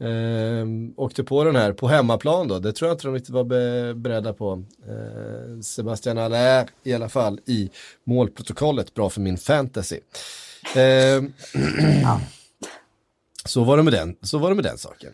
Eh, 0.00 0.66
åkte 0.96 1.24
på 1.24 1.44
den 1.44 1.56
här 1.56 1.72
på 1.72 1.88
hemmaplan 1.88 2.48
då, 2.48 2.58
det 2.58 2.72
tror 2.72 2.88
jag 2.88 2.94
inte 2.94 3.06
de 3.06 3.14
riktigt 3.14 3.34
var 3.34 3.44
be 3.44 3.94
beredda 3.94 4.32
på. 4.32 4.64
Eh, 4.88 5.60
Sebastian 5.60 6.18
Allaire 6.18 6.68
i 6.82 6.94
alla 6.94 7.08
fall 7.08 7.40
i 7.46 7.70
målprotokollet, 8.04 8.94
bra 8.94 9.10
för 9.10 9.20
min 9.20 9.38
fantasy. 9.38 9.98
Eh, 10.76 10.82
ja. 12.02 12.20
Så 13.44 13.64
var 13.64 13.76
det 13.76 13.82
med 13.82 13.92
den, 13.92 14.16
så 14.22 14.38
var 14.38 14.48
det 14.48 14.54
med 14.54 14.64
den 14.64 14.78
saken. 14.78 15.12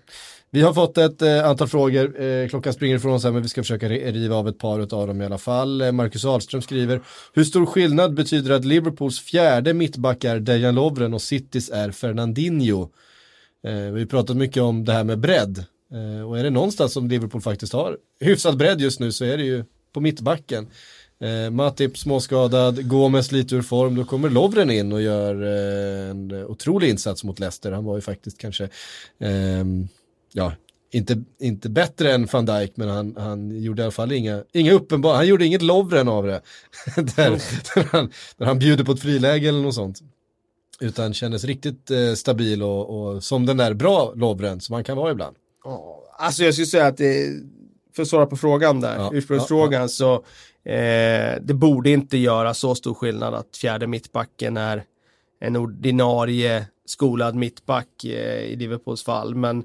Vi 0.52 0.62
har 0.62 0.74
fått 0.74 0.98
ett 0.98 1.22
eh, 1.22 1.48
antal 1.48 1.68
frågor, 1.68 2.22
eh, 2.22 2.48
klockan 2.48 2.72
springer 2.72 2.96
ifrån 2.96 3.12
oss 3.12 3.24
här 3.24 3.30
men 3.30 3.42
vi 3.42 3.48
ska 3.48 3.62
försöka 3.62 3.88
riva 3.88 4.36
av 4.36 4.48
ett 4.48 4.58
par 4.58 4.80
av 4.80 5.06
dem 5.06 5.22
i 5.22 5.24
alla 5.24 5.38
fall. 5.38 5.80
Eh, 5.80 5.92
Marcus 5.92 6.24
Ahlström 6.24 6.62
skriver, 6.62 7.00
hur 7.34 7.44
stor 7.44 7.66
skillnad 7.66 8.14
betyder 8.14 8.50
att 8.50 8.64
Liverpools 8.64 9.20
fjärde 9.20 9.74
mittback 9.74 10.24
är 10.24 10.40
Dejan 10.40 10.74
Lovren 10.74 11.14
och 11.14 11.22
Citys 11.22 11.70
är 11.70 11.90
Fernandinho? 11.90 12.82
Eh, 13.64 13.72
vi 13.72 14.00
har 14.00 14.06
pratat 14.06 14.36
mycket 14.36 14.62
om 14.62 14.84
det 14.84 14.92
här 14.92 15.04
med 15.04 15.18
bredd 15.18 15.64
eh, 15.92 16.28
och 16.28 16.38
är 16.38 16.44
det 16.44 16.50
någonstans 16.50 16.92
som 16.92 17.08
Liverpool 17.08 17.40
faktiskt 17.40 17.72
har 17.72 17.96
hyfsad 18.20 18.56
bredd 18.56 18.80
just 18.80 19.00
nu 19.00 19.12
så 19.12 19.24
är 19.24 19.36
det 19.36 19.44
ju 19.44 19.64
på 19.92 20.00
mittbacken. 20.00 20.66
Eh, 21.20 21.50
Matip 21.50 21.98
småskadad, 21.98 22.88
Gomes 22.88 23.32
lite 23.32 23.56
ur 23.56 23.62
form, 23.62 23.94
då 23.94 24.04
kommer 24.04 24.30
Lovren 24.30 24.70
in 24.70 24.92
och 24.92 25.02
gör 25.02 25.42
eh, 25.42 26.10
en 26.10 26.32
otrolig 26.32 26.88
insats 26.88 27.24
mot 27.24 27.38
Leicester. 27.38 27.72
Han 27.72 27.84
var 27.84 27.96
ju 27.96 28.00
faktiskt 28.00 28.38
kanske 28.38 28.64
eh, 29.18 29.64
ja, 30.32 30.52
inte, 30.92 31.22
inte 31.40 31.68
bättre 31.68 32.12
än 32.12 32.28
van 32.32 32.46
Dijk 32.46 32.76
men 32.76 32.88
han, 32.88 33.16
han 33.16 33.62
gjorde 33.62 33.82
i 33.82 33.84
alla 33.84 33.92
fall 33.92 34.12
inga, 34.12 34.44
inga 34.52 34.72
uppenbara, 34.72 35.16
han 35.16 35.26
gjorde 35.26 35.46
inget 35.46 35.62
Lovren 35.62 36.08
av 36.08 36.26
det. 36.26 36.42
där, 36.96 37.26
mm. 37.26 37.38
där, 37.74 37.88
han, 37.92 38.10
där 38.36 38.46
han 38.46 38.58
bjuder 38.58 38.84
på 38.84 38.92
ett 38.92 39.00
friläge 39.00 39.48
eller 39.48 39.62
något 39.62 39.74
sånt. 39.74 40.00
Utan 40.80 41.14
kändes 41.14 41.44
riktigt 41.44 41.90
eh, 41.90 42.14
stabil 42.14 42.62
och, 42.62 43.00
och, 43.00 43.24
som 43.24 43.46
den 43.46 43.56
där 43.56 43.74
bra 43.74 44.12
Lovren 44.16 44.60
som 44.60 44.74
han 44.74 44.84
kan 44.84 44.96
vara 44.96 45.10
ibland. 45.10 45.36
Oh, 45.64 45.96
alltså 46.18 46.44
jag 46.44 46.54
skulle 46.54 46.66
säga 46.66 46.86
att 46.86 46.96
det, 46.96 47.42
för 47.96 48.02
att 48.02 48.08
svara 48.08 48.26
på 48.26 48.36
frågan 48.36 48.80
där, 48.80 48.96
ja, 48.96 49.10
ursprungsfrågan 49.12 49.80
ja, 49.80 49.84
ja. 49.84 49.88
så 49.88 50.14
eh, 50.70 51.42
det 51.42 51.54
borde 51.54 51.90
inte 51.90 52.18
göra 52.18 52.54
så 52.54 52.74
stor 52.74 52.94
skillnad 52.94 53.34
att 53.34 53.56
fjärde 53.56 53.86
mittbacken 53.86 54.56
är 54.56 54.84
en 55.40 55.56
ordinarie 55.56 56.66
skolad 56.90 57.34
mittback 57.34 58.04
eh, 58.04 58.40
i 58.40 58.56
Liverpools 58.56 59.04
fall. 59.04 59.34
Men 59.34 59.64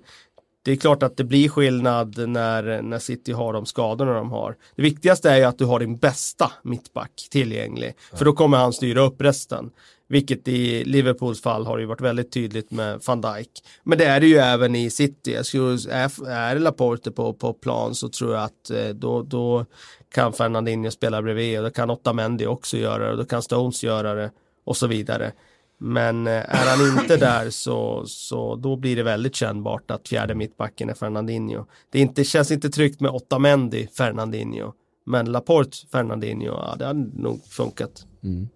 det 0.65 0.71
är 0.71 0.75
klart 0.75 1.03
att 1.03 1.17
det 1.17 1.23
blir 1.23 1.49
skillnad 1.49 2.29
när, 2.29 2.81
när 2.81 2.99
City 2.99 3.31
har 3.31 3.53
de 3.53 3.65
skadorna 3.65 4.13
de 4.13 4.31
har. 4.31 4.55
Det 4.75 4.81
viktigaste 4.81 5.31
är 5.31 5.37
ju 5.37 5.43
att 5.43 5.57
du 5.57 5.65
har 5.65 5.79
din 5.79 5.97
bästa 5.97 6.51
mittback 6.63 7.27
tillgänglig. 7.31 7.93
Ja. 8.11 8.17
För 8.17 8.25
då 8.25 8.33
kommer 8.33 8.57
han 8.57 8.73
styra 8.73 9.01
upp 9.01 9.21
resten. 9.21 9.71
Vilket 10.07 10.47
i 10.47 10.83
Liverpools 10.83 11.41
fall 11.41 11.65
har 11.65 11.77
ju 11.77 11.85
varit 11.85 12.01
väldigt 12.01 12.31
tydligt 12.31 12.71
med 12.71 12.99
van 13.07 13.21
Dijk. 13.21 13.49
Men 13.83 13.97
det 13.97 14.05
är 14.05 14.19
det 14.19 14.27
ju 14.27 14.37
även 14.37 14.75
i 14.75 14.89
City. 14.89 15.33
Jag 15.33 15.45
skulle, 15.45 15.77
är, 15.91 16.27
är 16.29 16.59
Laporte 16.59 17.11
på, 17.11 17.33
på 17.33 17.53
plan 17.53 17.95
så 17.95 18.09
tror 18.09 18.33
jag 18.33 18.43
att 18.43 18.69
eh, 18.69 18.87
då, 18.87 19.21
då 19.21 19.65
kan 20.13 20.33
Fernandinho 20.33 20.91
spela 20.91 21.21
bredvid 21.21 21.57
och 21.57 21.63
då 21.63 21.69
kan 21.69 21.89
Otamendi 21.89 22.45
också 22.45 22.77
göra 22.77 23.05
det 23.05 23.11
och 23.11 23.17
då 23.17 23.25
kan 23.25 23.41
Stones 23.41 23.83
göra 23.83 24.13
det 24.13 24.31
och 24.63 24.77
så 24.77 24.87
vidare. 24.87 25.31
Men 25.77 26.27
eh, 26.27 26.33
är 26.33 26.77
han 26.77 26.99
inte 26.99 27.17
där 27.17 27.49
så, 27.49 28.03
så 28.07 28.55
då 28.55 28.75
blir 28.75 28.95
det 28.95 29.03
väldigt 29.03 29.35
kännbart 29.35 29.91
att 29.91 30.07
fjärde 30.07 30.35
mittbacken 30.35 30.89
är 30.89 30.93
Fernandinho. 30.93 31.65
Det 31.89 31.99
inte, 31.99 32.23
känns 32.23 32.51
inte 32.51 32.69
tryggt 32.69 33.01
med 33.01 33.11
Otamendi, 33.11 33.87
Fernandinho. 33.87 34.73
Men 35.05 35.31
Laporte, 35.31 35.77
Fernandinho, 35.91 36.45
ja, 36.45 36.75
det 36.79 36.85
hade 36.85 37.09
nog 37.13 37.45
funkat. 37.45 38.05
Mm. 38.23 38.49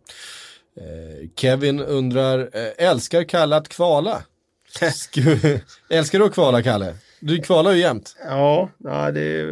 Eh, 0.78 1.30
Kevin 1.36 1.80
undrar, 1.80 2.40
eh, 2.40 2.88
älskar 2.88 3.24
Kalle 3.24 3.56
att 3.56 3.70
kvala? 3.70 4.24
älskar 5.90 6.20
du 6.20 6.26
att 6.26 6.34
kvala 6.34 6.64
Kalle? 6.64 6.96
Du 7.20 7.42
kvalar 7.42 7.72
ju 7.72 7.80
jämt. 7.80 8.16
Ja, 8.28 8.70
ja 8.78 9.12
det 9.12 9.46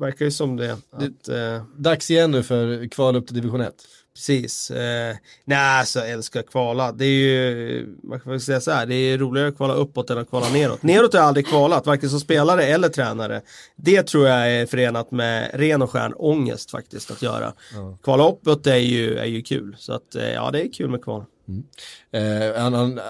verkar 0.00 0.24
ju 0.24 0.30
som 0.30 0.56
det. 0.56 0.72
Att, 0.72 1.24
det 1.24 1.54
eh, 1.54 1.62
dags 1.76 2.10
igen 2.10 2.30
nu 2.30 2.42
för 2.42 2.88
kval 2.88 3.16
upp 3.16 3.26
till 3.26 3.36
division 3.36 3.60
1. 3.60 3.74
Precis. 4.18 4.70
Eh, 4.70 5.16
nej, 5.44 5.78
alltså 5.80 5.98
jag 5.98 6.10
älskar 6.10 6.42
kvala. 6.42 6.92
Det 6.92 7.04
är 7.04 7.08
ju, 7.08 7.96
man 8.02 8.20
kan 8.20 8.40
säga 8.40 8.60
så 8.60 8.70
här, 8.70 8.86
det 8.86 8.94
är 8.94 9.18
roligare 9.18 9.48
att 9.48 9.56
kvala 9.56 9.74
uppåt 9.74 10.10
än 10.10 10.18
att 10.18 10.28
kvala 10.28 10.48
neråt. 10.48 10.82
Neråt 10.82 11.12
har 11.12 11.20
jag 11.20 11.28
aldrig 11.28 11.46
kvalat, 11.46 11.86
varken 11.86 12.10
som 12.10 12.20
spelare 12.20 12.64
eller 12.64 12.88
tränare. 12.88 13.42
Det 13.76 14.02
tror 14.02 14.28
jag 14.28 14.52
är 14.52 14.66
förenat 14.66 15.10
med 15.10 15.50
ren 15.54 15.82
och 15.82 15.90
skär 15.90 16.12
ångest 16.16 16.70
faktiskt 16.70 17.10
att 17.10 17.22
göra. 17.22 17.52
Ja. 17.74 17.98
Kvala 18.02 18.28
uppåt 18.28 18.66
är 18.66 18.76
ju, 18.76 19.18
är 19.18 19.26
ju 19.26 19.42
kul, 19.42 19.76
så 19.78 19.92
att 19.92 20.14
eh, 20.14 20.32
ja, 20.32 20.50
det 20.50 20.60
är 20.60 20.72
kul 20.72 20.90
med 20.90 21.04
kval. 21.04 21.24
Mm. 21.48 22.52
Eh, 22.52 22.64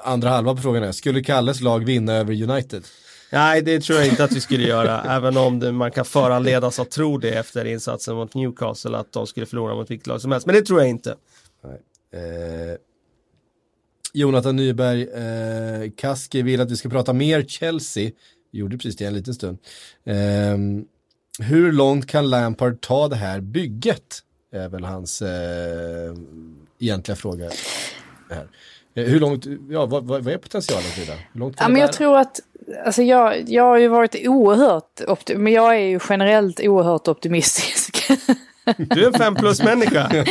andra 0.04 0.28
halva 0.28 0.54
på 0.54 0.62
frågan 0.62 0.82
är, 0.82 0.92
skulle 0.92 1.22
Kalles 1.22 1.60
lag 1.60 1.84
vinna 1.84 2.12
över 2.12 2.50
United? 2.50 2.84
Nej, 3.30 3.62
det 3.62 3.80
tror 3.80 3.98
jag 3.98 4.08
inte 4.08 4.24
att 4.24 4.32
vi 4.32 4.40
skulle 4.40 4.68
göra, 4.68 5.02
även 5.16 5.36
om 5.36 5.60
det, 5.60 5.72
man 5.72 5.90
kan 5.90 6.04
föranledas 6.04 6.78
att 6.78 6.90
tro 6.90 7.18
det 7.18 7.30
efter 7.30 7.64
insatsen 7.64 8.14
mot 8.16 8.34
Newcastle, 8.34 8.96
att 8.96 9.12
de 9.12 9.26
skulle 9.26 9.46
förlora 9.46 9.74
mot 9.74 9.90
vilket 9.90 10.06
lag 10.06 10.20
som 10.20 10.32
helst. 10.32 10.46
Men 10.46 10.56
det 10.56 10.62
tror 10.62 10.80
jag 10.80 10.88
inte. 10.88 11.10
Eh, 12.12 12.78
Jonathan 14.12 14.56
Nyberg, 14.56 15.02
eh, 15.02 15.90
Kaski 15.96 16.42
vill 16.42 16.60
att 16.60 16.70
vi 16.70 16.76
ska 16.76 16.88
prata 16.88 17.12
mer 17.12 17.42
Chelsea. 17.42 18.10
Vi 18.52 18.58
gjorde 18.58 18.76
precis 18.76 18.96
det 18.96 19.04
en 19.04 19.14
liten 19.14 19.34
stund. 19.34 19.58
Eh, 20.04 20.56
hur 21.46 21.72
långt 21.72 22.06
kan 22.06 22.30
Lampard 22.30 22.80
ta 22.80 23.08
det 23.08 23.16
här 23.16 23.40
bygget? 23.40 24.22
Är 24.52 24.68
väl 24.68 24.84
hans 24.84 25.22
eh, 25.22 26.14
egentliga 26.78 27.16
fråga. 27.16 27.50
Här. 28.30 28.48
Eh, 28.94 29.04
hur 29.04 29.20
långt, 29.20 29.46
ja 29.70 29.86
vad, 29.86 30.04
vad 30.04 30.28
är 30.28 30.38
potentialen 30.38 30.90
Frida? 30.90 31.12
Hur 31.32 31.40
långt 31.40 31.56
ja, 31.60 31.68
men 31.68 31.80
jag 31.80 31.92
tror 31.92 32.18
att, 32.18 32.40
alltså 32.84 33.02
jag, 33.02 33.48
jag 33.48 33.64
har 33.64 33.78
ju 33.78 33.88
varit 33.88 34.16
oerhört, 34.26 35.00
optim 35.06 35.42
men 35.42 35.52
jag 35.52 35.76
är 35.76 35.80
ju 35.80 36.00
generellt 36.08 36.60
oerhört 36.60 37.08
optimistisk. 37.08 38.10
Du 38.76 39.02
är 39.02 39.06
en 39.06 39.12
fem 39.12 39.34
plus 39.34 39.62
människa. 39.62 40.10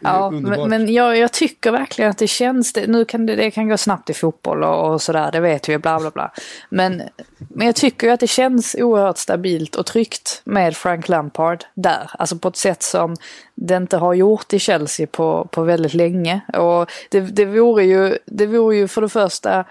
ja, 0.00 0.30
men, 0.30 0.68
men 0.68 0.92
jag, 0.92 1.18
jag, 1.18 1.32
tycker 1.32 1.70
verkligen 1.70 2.10
att 2.10 2.18
det 2.18 2.26
känns, 2.26 2.72
det, 2.72 2.86
nu 2.86 3.04
kan 3.04 3.26
det, 3.26 3.36
det 3.36 3.50
kan 3.50 3.68
gå 3.68 3.76
snabbt 3.76 4.10
i 4.10 4.14
fotboll 4.14 4.64
och, 4.64 4.92
och 4.92 5.02
sådär, 5.02 5.32
det 5.32 5.40
vet 5.40 5.68
vi, 5.68 5.78
bla 5.78 6.00
bla 6.00 6.10
bla. 6.10 6.32
Men, 6.68 7.02
men 7.38 7.66
jag 7.66 7.76
tycker 7.76 8.10
att 8.10 8.20
det 8.20 8.26
känns 8.26 8.76
oerhört 8.78 9.18
stabilt 9.18 9.76
och 9.76 9.86
tryggt 9.86 10.42
med 10.44 10.76
Frank 10.76 11.08
Lampard 11.08 11.64
där. 11.74 12.10
Alltså 12.18 12.38
på 12.38 12.48
ett 12.48 12.56
sätt 12.56 12.82
som 12.82 13.16
det 13.54 13.76
inte 13.76 13.96
har 13.96 14.14
gjort 14.14 14.52
i 14.52 14.58
Chelsea 14.58 15.06
på, 15.06 15.48
på 15.50 15.62
väldigt 15.62 15.94
länge. 15.94 16.40
Och 16.52 16.90
det, 17.08 17.20
det, 17.20 17.44
vore 17.44 17.84
ju, 17.84 18.18
det 18.26 18.46
vore 18.46 18.76
ju 18.76 18.88
för 18.88 19.00
det 19.00 19.08
första 19.08 19.64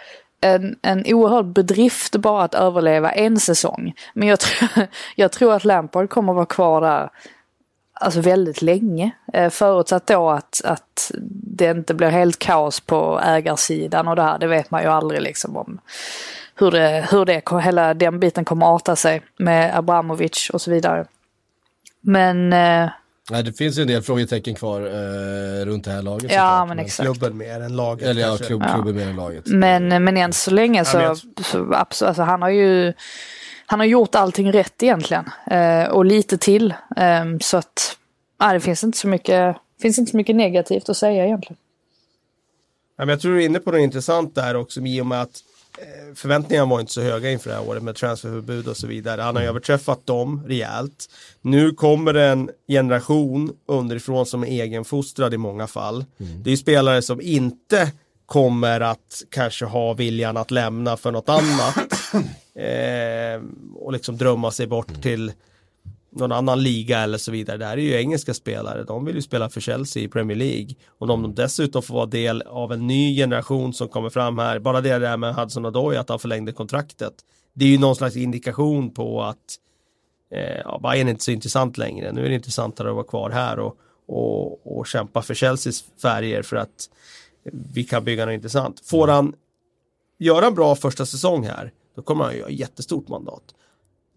en, 0.46 0.76
en 0.82 1.04
oerhörd 1.06 1.46
bedrift 1.46 2.16
bara 2.16 2.44
att 2.44 2.56
överleva 2.56 3.12
en 3.12 3.40
säsong. 3.40 3.94
Men 4.14 4.28
jag 4.28 4.40
tror, 4.40 4.70
jag 5.16 5.32
tror 5.32 5.54
att 5.54 5.66
Lampard 5.66 6.10
kommer 6.10 6.34
vara 6.34 6.46
kvar 6.46 6.82
där 6.82 7.10
alltså 7.94 8.22
väldigt 8.22 8.62
länge. 8.62 9.12
Eh, 9.34 9.50
förutsatt 9.50 10.08
då 10.08 10.30
att, 10.30 10.62
att 10.66 11.12
det 11.58 11.72
inte 11.72 11.94
blir 11.94 12.10
helt 12.10 12.40
kaos 12.40 12.80
på 12.80 13.22
ägarsidan 13.24 14.08
och 14.08 14.16
det 14.16 14.22
här, 14.22 14.40
det 14.40 14.48
vet 14.48 14.72
man 14.72 14.82
ju 14.82 14.88
aldrig 14.90 15.22
liksom 15.22 15.58
om 15.58 15.80
hur 16.56 16.72
det, 16.72 17.08
hur 17.12 17.26
det, 17.26 17.62
hela 17.64 17.94
den 17.94 18.20
biten 18.20 18.46
kommer 18.46 18.66
att 18.66 18.82
arta 18.82 18.96
sig 18.96 19.22
med 19.38 19.78
Abramovic 19.78 20.50
och 20.54 20.62
så 20.62 20.72
vidare. 20.72 21.06
Men... 22.02 22.54
Eh, 22.54 22.90
Nej, 23.32 23.44
det 23.44 23.54
finns 23.54 23.78
ju 23.78 23.82
en 23.82 23.88
del 23.88 24.02
frågetecken 24.02 24.56
kvar 24.56 24.82
eh, 24.82 25.66
runt 25.66 25.86
det 25.86 25.92
här 25.92 26.02
laget. 26.02 26.32
Ja, 26.32 26.66
men 26.66 26.80
exakt. 26.80 27.06
Klubben 27.06 27.38
mer 27.38 27.62
än 27.62 27.76
laget. 27.76 28.08
Eller 28.08 28.22
ja, 28.22 28.38
klubb, 28.38 28.64
klubben 28.74 28.96
mer 28.96 29.08
än 29.08 29.16
laget. 29.16 29.48
Men, 29.48 30.04
men 30.04 30.18
än 30.18 30.34
så 30.34 30.52
länge 30.52 30.86
så, 30.86 30.98
ja, 30.98 31.16
så 31.44 31.74
absolut, 31.74 32.08
alltså, 32.08 32.24
han 32.24 32.42
har 32.42 32.50
ju 32.50 32.94
han 33.66 33.80
har 33.80 33.88
gjort 33.88 34.16
allting 34.16 34.52
rätt 34.52 34.84
egentligen. 34.84 35.26
Eh, 35.52 35.88
och 35.88 36.06
lite 36.06 36.38
till. 36.38 36.74
Eh, 36.98 37.26
så 37.42 37.58
att 37.58 37.98
ja, 38.40 38.54
det 38.54 38.60
finns 38.60 38.84
inte 38.84 38.98
så 38.98 39.08
mycket, 39.08 39.56
finns 39.82 40.00
inte 40.00 40.12
så 40.12 40.18
mycket 40.18 40.36
negativt 40.36 40.90
att 40.90 40.98
säga 40.98 41.26
egentligen. 41.26 41.58
Ja, 42.98 43.06
men 43.06 43.10
jag 43.10 43.22
tror 43.22 43.34
du 43.34 43.42
är 43.42 43.46
inne 43.46 43.60
på 43.60 43.72
något 43.72 43.80
intressant 43.80 44.36
där 44.36 44.56
också 44.56 44.82
i 44.82 45.02
och 45.02 45.06
med 45.06 45.22
att 45.22 45.42
förväntningarna 46.16 46.66
var 46.70 46.80
inte 46.80 46.94
så 46.94 47.02
höga 47.02 47.32
inför 47.32 47.50
det 47.50 47.56
här 47.56 47.70
året 47.70 47.84
med 47.84 47.96
transferförbud 47.96 48.68
och 48.68 48.78
så 48.78 48.88
vidare. 48.88 49.22
Han 49.22 49.36
har 49.36 49.42
mm. 49.42 49.50
överträffat 49.50 50.06
dem 50.06 50.44
rejält. 50.48 51.10
Nu 51.42 51.72
kommer 51.72 52.14
det 52.14 52.24
en 52.24 52.50
generation 52.68 53.56
underifrån 53.66 54.26
som 54.26 54.44
är 54.44 54.48
egenfostrad 54.48 55.34
i 55.34 55.38
många 55.38 55.68
fall. 55.68 56.06
Mm. 56.20 56.44
Det 56.44 56.52
är 56.52 56.58
spelare 56.58 57.02
som 57.02 57.22
inte 57.22 57.92
kommer 58.26 58.82
att 58.82 59.24
kanske 59.30 59.66
ha 59.66 59.94
viljan 59.94 60.38
att 60.38 60.52
lämna 60.52 60.98
för 60.98 61.12
något 61.12 61.30
annat. 61.30 61.78
eh, 62.56 63.44
och 63.76 63.94
liksom 63.94 64.18
drömma 64.18 64.52
sig 64.52 64.68
bort 64.68 64.90
mm. 64.90 65.02
till 65.02 65.32
någon 66.16 66.32
annan 66.32 66.64
liga 66.64 67.00
eller 67.00 67.18
så 67.18 67.32
vidare. 67.32 67.58
Det 67.58 67.66
här 67.66 67.78
är 67.78 67.82
ju 67.82 67.94
engelska 67.94 68.34
spelare. 68.34 68.84
De 68.84 69.06
vill 69.06 69.16
ju 69.16 69.22
spela 69.22 69.50
för 69.50 69.62
Chelsea 69.62 70.04
i 70.04 70.08
Premier 70.08 70.38
League. 70.38 70.76
Och 70.98 71.10
om 71.10 71.22
de 71.22 71.36
dessutom 71.36 71.82
får 71.82 71.96
vara 71.96 72.06
del 72.06 72.42
av 72.42 72.74
en 72.74 72.88
ny 72.88 73.16
generation 73.16 73.74
som 73.74 73.88
kommer 73.88 74.10
fram 74.10 74.38
här. 74.38 74.60
Bara 74.60 74.82
det 74.82 75.00
där 75.00 75.18
med 75.18 75.36
Hudson 75.36 75.66
Odoi 75.66 75.98
att 75.98 76.10
han 76.10 76.20
förlängde 76.20 76.52
kontraktet. 76.52 77.14
Det 77.54 77.66
är 77.66 77.70
ju 77.70 77.78
någon 77.78 77.96
slags 77.96 78.16
indikation 78.16 78.94
på 78.94 79.24
att 79.24 79.60
eh, 80.32 80.62
ja, 80.66 80.80
Bayern 80.84 81.08
är 81.08 81.12
inte 81.12 81.24
så 81.24 81.32
intressant 81.32 81.78
längre. 81.78 82.12
Nu 82.12 82.26
är 82.26 82.30
det 82.30 82.36
intressantare 82.36 82.90
att 82.90 82.96
vara 82.96 83.06
kvar 83.06 83.30
här 83.30 83.60
och, 83.60 83.78
och, 84.08 84.78
och 84.78 84.88
kämpa 84.88 85.22
för 85.22 85.34
Chelseas 85.34 85.84
färger 86.02 86.42
för 86.42 86.56
att 86.56 86.90
vi 87.74 87.84
kan 87.84 88.04
bygga 88.04 88.26
något 88.26 88.34
intressant. 88.34 88.82
Får 88.86 89.08
han 89.08 89.34
göra 90.18 90.48
en 90.48 90.56
bra 90.56 90.76
första 90.76 91.06
säsong 91.06 91.46
här, 91.46 91.72
då 91.96 92.02
kommer 92.02 92.24
han 92.24 92.36
ju 92.36 92.42
ha 92.42 92.50
jättestort 92.50 93.08
mandat. 93.08 93.44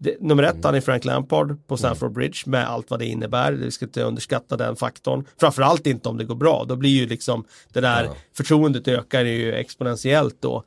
Det, 0.01 0.21
nummer 0.21 0.43
ett, 0.43 0.53
mm. 0.53 0.63
han 0.63 0.75
är 0.75 0.81
Frank 0.81 1.05
Lampard 1.05 1.67
på 1.67 1.77
Stamford 1.77 2.11
Bridge 2.11 2.37
med 2.45 2.69
allt 2.69 2.89
vad 2.89 2.99
det 2.99 3.05
innebär. 3.05 3.53
Vi 3.53 3.71
ska 3.71 3.85
inte 3.85 4.03
underskatta 4.03 4.57
den 4.57 4.75
faktorn. 4.75 5.25
Framförallt 5.39 5.87
inte 5.87 6.09
om 6.09 6.17
det 6.17 6.23
går 6.23 6.35
bra. 6.35 6.65
Då 6.67 6.75
blir 6.75 6.89
ju 6.89 7.07
liksom 7.07 7.45
det 7.73 7.81
där 7.81 8.03
ja. 8.03 8.15
förtroendet 8.33 8.87
ökar 8.87 9.25
ju 9.25 9.53
exponentiellt 9.53 10.35
då. 10.39 10.63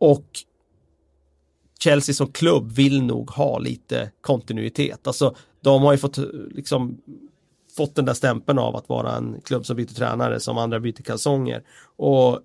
Och 0.00 0.24
Chelsea 1.78 2.14
som 2.14 2.32
klubb 2.32 2.72
vill 2.72 3.02
nog 3.02 3.30
ha 3.30 3.58
lite 3.58 4.10
kontinuitet. 4.20 5.06
Alltså 5.06 5.36
de 5.60 5.82
har 5.82 5.92
ju 5.92 5.98
fått 5.98 6.18
liksom 6.50 6.98
fått 7.76 7.94
den 7.94 8.04
där 8.04 8.14
stämpeln 8.14 8.58
av 8.58 8.76
att 8.76 8.88
vara 8.88 9.16
en 9.16 9.40
klubb 9.44 9.66
som 9.66 9.76
byter 9.76 9.94
tränare 9.94 10.40
som 10.40 10.58
andra 10.58 10.80
byter 10.80 11.02
kalsonger. 11.02 11.62
Och 11.96 12.40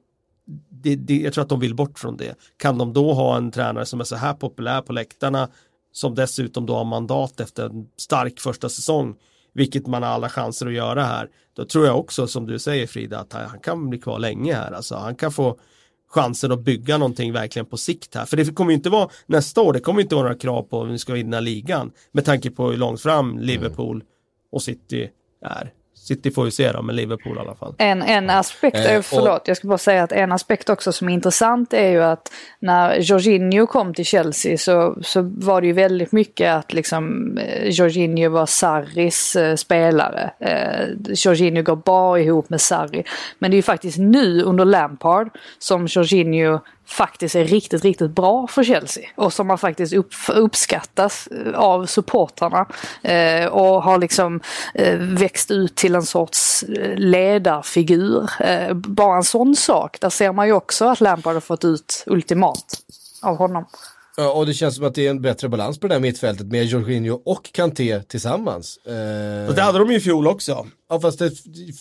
det, 0.69 0.95
det, 0.95 1.17
jag 1.17 1.33
tror 1.33 1.41
att 1.41 1.49
de 1.49 1.59
vill 1.59 1.75
bort 1.75 1.99
från 1.99 2.17
det. 2.17 2.35
Kan 2.57 2.77
de 2.77 2.93
då 2.93 3.13
ha 3.13 3.37
en 3.37 3.51
tränare 3.51 3.85
som 3.85 3.99
är 3.99 4.03
så 4.03 4.15
här 4.15 4.33
populär 4.33 4.81
på 4.81 4.93
läktarna 4.93 5.49
som 5.91 6.15
dessutom 6.15 6.65
då 6.65 6.75
har 6.75 6.85
mandat 6.85 7.39
efter 7.39 7.65
en 7.65 7.87
stark 7.97 8.39
första 8.39 8.69
säsong 8.69 9.15
vilket 9.53 9.87
man 9.87 10.03
har 10.03 10.09
alla 10.09 10.29
chanser 10.29 10.67
att 10.67 10.73
göra 10.73 11.03
här. 11.03 11.29
Då 11.53 11.65
tror 11.65 11.85
jag 11.85 11.99
också 11.99 12.27
som 12.27 12.47
du 12.47 12.59
säger 12.59 12.87
Frida 12.87 13.19
att 13.19 13.33
han 13.33 13.59
kan 13.59 13.89
bli 13.89 13.99
kvar 13.99 14.19
länge 14.19 14.53
här. 14.53 14.71
Alltså, 14.71 14.95
han 14.95 15.15
kan 15.15 15.31
få 15.31 15.59
chansen 16.09 16.51
att 16.51 16.59
bygga 16.59 16.97
någonting 16.97 17.33
verkligen 17.33 17.65
på 17.65 17.77
sikt 17.77 18.15
här. 18.15 18.25
För 18.25 18.37
det 18.37 18.55
kommer 18.55 18.71
ju 18.71 18.75
inte 18.75 18.89
vara 18.89 19.09
nästa 19.25 19.61
år, 19.61 19.73
det 19.73 19.79
kommer 19.79 20.01
inte 20.01 20.15
vara 20.15 20.23
några 20.23 20.37
krav 20.37 20.63
på 20.63 20.81
att 20.83 20.89
vi 20.89 20.99
ska 20.99 21.13
vinna 21.13 21.39
ligan 21.39 21.91
med 22.11 22.25
tanke 22.25 22.51
på 22.51 22.69
hur 22.69 22.77
långt 22.77 23.01
fram 23.01 23.39
Liverpool 23.39 24.03
och 24.51 24.63
City 24.63 25.09
är. 25.41 25.73
City 25.95 26.31
får 26.31 26.45
ju 26.45 26.51
se 26.51 26.71
då, 26.71 26.81
men 26.81 26.95
Liverpool 26.95 27.37
i 27.37 27.39
alla 27.39 27.55
fall. 27.55 27.75
En, 27.77 28.01
en 28.01 28.29
aspekt, 28.29 28.77
eh, 28.77 29.01
förlåt, 29.01 29.47
jag 29.47 29.57
ska 29.57 29.67
bara 29.67 29.77
säga 29.77 30.03
att 30.03 30.11
en 30.11 30.31
aspekt 30.31 30.69
också 30.69 30.91
som 30.91 31.09
är 31.09 31.13
intressant 31.13 31.73
är 31.73 31.89
ju 31.89 32.03
att 32.03 32.31
när 32.59 32.99
Jorginho 32.99 33.67
kom 33.67 33.93
till 33.93 34.05
Chelsea 34.05 34.57
så, 34.57 34.97
så 35.01 35.21
var 35.21 35.61
det 35.61 35.67
ju 35.67 35.73
väldigt 35.73 36.11
mycket 36.11 36.53
att 36.53 36.73
liksom 36.73 37.37
eh, 37.37 37.69
Jorginho 37.69 38.29
var 38.29 38.45
Sarris 38.45 39.35
eh, 39.35 39.55
spelare. 39.55 40.31
Eh, 40.39 41.13
Jorginho 41.13 41.63
går 41.63 41.75
bra 41.75 42.19
ihop 42.19 42.49
med 42.49 42.61
Sarri. 42.61 43.03
Men 43.39 43.51
det 43.51 43.55
är 43.55 43.57
ju 43.59 43.63
faktiskt 43.63 43.97
nu 43.97 44.41
under 44.41 44.65
Lampard 44.65 45.29
som 45.59 45.87
Jorginho 45.87 46.59
faktiskt 46.85 47.35
är 47.35 47.45
riktigt, 47.45 47.83
riktigt 47.83 48.11
bra 48.11 48.47
för 48.47 48.63
Chelsea. 48.63 49.03
Och 49.15 49.33
som 49.33 49.47
man 49.47 49.57
faktiskt 49.57 49.93
upp, 49.93 50.13
uppskattas 50.33 51.27
eh, 51.27 51.59
av 51.59 51.85
supportrarna. 51.85 52.65
Eh, 53.01 53.45
och 53.45 53.83
har 53.83 53.97
liksom 53.97 54.39
eh, 54.73 54.97
växt 54.97 55.51
ut 55.51 55.75
till 55.75 55.95
en 55.95 56.03
sorts 56.05 56.63
eh, 56.63 56.95
ledarfigur. 56.97 58.29
Eh, 58.39 58.73
bara 58.73 59.17
en 59.17 59.23
sån 59.23 59.55
sak. 59.55 59.99
Där 59.99 60.09
ser 60.09 60.31
man 60.31 60.47
ju 60.47 60.53
också 60.53 60.85
att 60.85 61.01
Lampard 61.01 61.33
har 61.33 61.41
fått 61.41 61.65
ut 61.65 62.03
ultimat 62.07 62.81
av 63.21 63.37
honom. 63.37 63.65
Ja, 64.17 64.31
och 64.31 64.45
det 64.45 64.53
känns 64.53 64.75
som 64.75 64.85
att 64.85 64.95
det 64.95 65.05
är 65.05 65.09
en 65.09 65.21
bättre 65.21 65.49
balans 65.49 65.79
på 65.79 65.87
det 65.87 65.95
där 65.95 65.99
mittfältet 65.99 66.47
med 66.47 66.65
Jorginho 66.65 67.21
och 67.25 67.49
Kanté 67.53 68.01
tillsammans. 68.01 68.77
Eh, 68.77 69.47
Och 69.49 69.55
det 69.55 69.61
hade 69.61 69.79
de 69.79 69.91
ju 69.91 69.97
i 69.97 69.99
fjol 69.99 70.27
också. 70.27 70.67
ja, 70.89 70.99
fast 70.99 71.19
det 71.19 71.31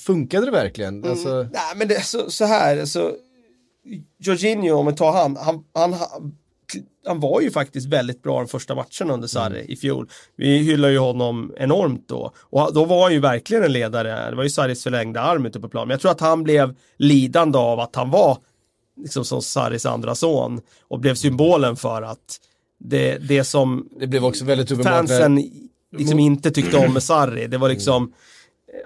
funkade 0.07 0.47
det 0.47 0.53
verkligen? 0.53 0.99
Mm. 0.99 1.11
Alltså, 1.11 1.29
Nej 1.53 1.73
men 1.77 1.89
det 1.89 1.95
är 1.95 2.01
så, 2.03 2.31
så 2.31 2.45
här, 2.45 2.85
så 2.85 3.11
Jorginho 4.18 4.76
om 4.76 4.86
vi 4.86 4.92
tar 4.92 5.12
han, 5.12 5.36
han, 5.36 5.64
han, 5.74 5.94
han 7.06 7.20
var 7.20 7.40
ju 7.40 7.50
faktiskt 7.50 7.86
väldigt 7.86 8.22
bra 8.22 8.38
de 8.38 8.48
första 8.48 8.74
matcherna 8.74 9.14
under 9.14 9.28
Sarri 9.28 9.59
Mm. 9.59 9.70
i 9.72 9.76
fjol. 9.76 10.09
Vi 10.36 10.59
hyllar 10.59 10.88
ju 10.88 10.98
honom 10.98 11.54
enormt 11.56 12.09
då. 12.09 12.32
Och 12.40 12.74
då 12.74 12.84
var 12.84 13.02
han 13.02 13.12
ju 13.12 13.20
verkligen 13.20 13.64
en 13.64 13.72
ledare. 13.72 14.30
Det 14.30 14.36
var 14.36 14.42
ju 14.42 14.50
Sarris 14.50 14.82
förlängda 14.82 15.20
arm 15.20 15.46
ute 15.46 15.60
på 15.60 15.68
plan. 15.68 15.88
Men 15.88 15.94
jag 15.94 16.00
tror 16.00 16.10
att 16.10 16.20
han 16.20 16.42
blev 16.42 16.74
lidande 16.96 17.59
av 17.59 17.80
att 17.80 17.96
han 17.96 18.10
var 18.10 18.38
liksom 18.96 19.24
som 19.24 19.42
Sarris 19.42 19.86
andra 19.86 20.14
son 20.14 20.60
och 20.88 21.00
blev 21.00 21.14
symbolen 21.14 21.76
för 21.76 22.02
att 22.02 22.40
det, 22.78 23.18
det 23.18 23.44
som 23.44 23.88
det 24.00 24.06
blev 24.06 24.24
också 24.24 24.44
väldigt 24.44 24.82
fansen 24.84 25.42
liksom 25.96 26.18
inte 26.18 26.50
tyckte 26.50 26.76
om 26.76 26.92
med 26.92 27.02
Sarri. 27.02 27.46
Det 27.46 27.59
var 27.59 27.68
liksom, 27.68 28.12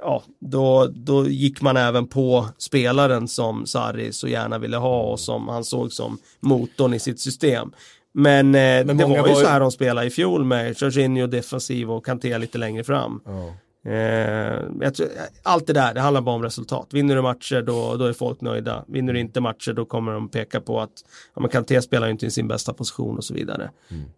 ja, 0.01 0.23
då, 0.41 0.87
då 0.87 1.29
gick 1.29 1.63
man 1.63 1.77
även 1.77 2.07
på 2.07 2.49
spelaren 2.59 3.29
som 3.29 3.67
Sarri 3.67 4.13
så 4.13 4.29
gärna 4.29 4.59
ville 4.59 4.77
ha 4.77 5.03
och 5.03 5.21
som 5.21 5.49
han 5.49 5.65
såg 5.65 5.93
som 5.93 6.19
motorn 6.41 6.95
i 6.95 6.99
sitt 6.99 7.21
system. 7.21 7.73
Men, 8.15 8.55
eh, 8.55 8.87
det 8.87 8.95
många 8.95 9.23
var 9.23 9.29
ju 9.29 9.35
var 9.35 9.41
så 9.41 9.49
här 9.49 9.61
de 9.61 9.73
spelade 9.73 10.07
i 10.07 10.11
fjol 10.11 10.45
med 10.45 10.83
Jorginho 10.83 11.27
defensiv 11.27 11.91
och 11.91 12.07
Kanté 12.07 12.39
lite 12.39 12.59
längre 12.59 12.85
fram. 12.85 13.21
Ja. 13.25 13.55
Eh, 13.87 14.91
tror, 14.91 15.09
allt 15.43 15.67
det 15.67 15.73
där, 15.73 15.95
det 15.95 16.01
handlar 16.01 16.21
bara 16.21 16.35
om 16.35 16.43
resultat. 16.43 16.89
Vinner 16.91 17.17
du 17.17 17.23
matcher 17.23 17.63
då, 17.63 17.97
då 17.97 18.05
är 18.05 18.13
folk 18.13 18.41
nöjda. 18.41 18.85
Vinner 18.89 19.13
du 19.13 19.21
inte 19.21 19.41
matcher 19.41 19.73
då 19.73 19.85
kommer 19.85 20.13
de 20.13 20.29
peka 20.29 20.61
på 20.61 20.81
att 20.81 21.05
ja, 21.35 21.41
men 21.41 21.51
Kanté 21.51 21.83
spelar 21.83 22.07
ju 22.07 22.13
inte 22.13 22.27
i 22.27 22.31
sin 22.31 22.49
bästa 22.49 22.73
position 22.73 23.17
och 23.17 23.25
så 23.25 23.35
vidare. 23.35 23.71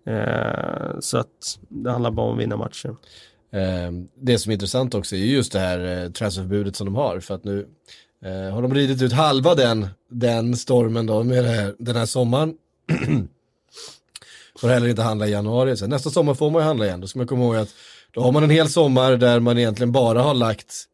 Eh, 0.07 1.01
så 1.01 1.19
att 1.19 1.59
det 1.69 1.91
handlar 1.91 2.11
bara 2.11 2.27
om 2.27 2.35
att 2.35 2.43
vinna 2.43 2.57
matcher. 2.57 2.97
Ehm, 3.53 4.09
det 4.21 4.39
som 4.39 4.51
är 4.51 4.55
intressant 4.55 4.95
också 4.95 5.17
är 5.17 5.21
just 5.21 5.53
det 5.53 5.59
här 5.59 6.05
eh, 6.05 6.11
transferförbudet 6.11 6.77
som 6.77 6.85
de 6.85 6.95
har. 6.95 7.21
För 7.21 7.35
att 7.35 7.45
nu 7.45 7.67
eh, 8.25 8.55
har 8.55 8.63
de 8.63 8.75
ridit 8.75 9.03
ut 9.03 9.13
halva 9.13 9.55
den, 9.55 9.89
den 10.11 10.57
stormen 10.57 11.07
då 11.07 11.23
med 11.23 11.45
det 11.45 11.51
här, 11.51 11.75
den 11.79 11.97
här 11.97 12.07
sommaren. 12.07 12.55
får 14.61 14.69
heller 14.69 14.89
inte 14.89 15.03
handla 15.03 15.27
i 15.27 15.31
januari. 15.31 15.77
Sen 15.77 15.91
nästa 15.91 16.11
sommar 16.11 16.35
får 16.35 16.51
man 16.51 16.63
ju 16.63 16.67
handla 16.67 16.87
igen. 16.87 17.01
Då 17.01 17.07
ska 17.07 17.19
man 17.19 17.27
komma 17.27 17.45
ihåg 17.45 17.57
att 17.57 17.75
då 18.13 18.21
har 18.21 18.33
man 18.33 18.43
en 18.43 18.51
hel 18.51 18.69
sommar 18.69 19.17
där 19.17 19.41
man 19.41 19.59
egentligen 19.59 19.93
bara 19.93 20.23
har 20.23 20.35
lagt 20.35 20.85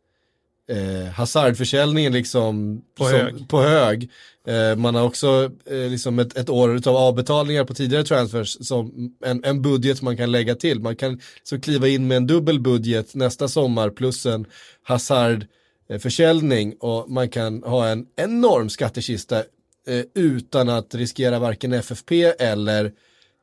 eh, 0.70 1.12
Hazard-försäljningen 1.12 2.12
liksom 2.12 2.82
På 2.98 3.04
som- 3.04 3.12
hög. 3.18 3.48
På 3.48 3.62
hög. 3.62 4.10
Eh, 4.46 4.76
man 4.76 4.94
har 4.94 5.02
också 5.02 5.50
eh, 5.70 5.76
liksom 5.90 6.18
ett, 6.18 6.36
ett 6.36 6.48
år 6.50 6.88
av 6.88 6.96
avbetalningar 6.96 7.64
på 7.64 7.74
tidigare 7.74 8.04
transfers 8.04 8.66
som 8.66 9.12
en, 9.24 9.44
en 9.44 9.62
budget 9.62 10.02
man 10.02 10.16
kan 10.16 10.32
lägga 10.32 10.54
till. 10.54 10.80
Man 10.80 10.96
kan 10.96 11.20
så 11.42 11.60
kliva 11.60 11.88
in 11.88 12.06
med 12.08 12.16
en 12.16 12.26
dubbel 12.26 12.60
budget 12.60 13.14
nästa 13.14 13.48
sommar 13.48 13.90
plus 13.90 14.26
en 14.26 14.46
Hazard-försäljning 14.82 16.74
och 16.80 17.10
man 17.10 17.28
kan 17.28 17.62
ha 17.62 17.88
en 17.88 18.06
enorm 18.16 18.68
skattekista 18.70 19.38
eh, 19.86 20.04
utan 20.14 20.68
att 20.68 20.94
riskera 20.94 21.38
varken 21.38 21.72
FFP 21.72 22.22
eller 22.38 22.92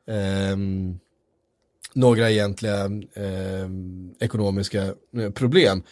ehm, 0.08 0.98
några 1.94 2.30
egentliga 2.30 2.84
ehm, 3.14 4.14
ekonomiska 4.20 4.82
eh, 5.18 5.30
problem. 5.34 5.82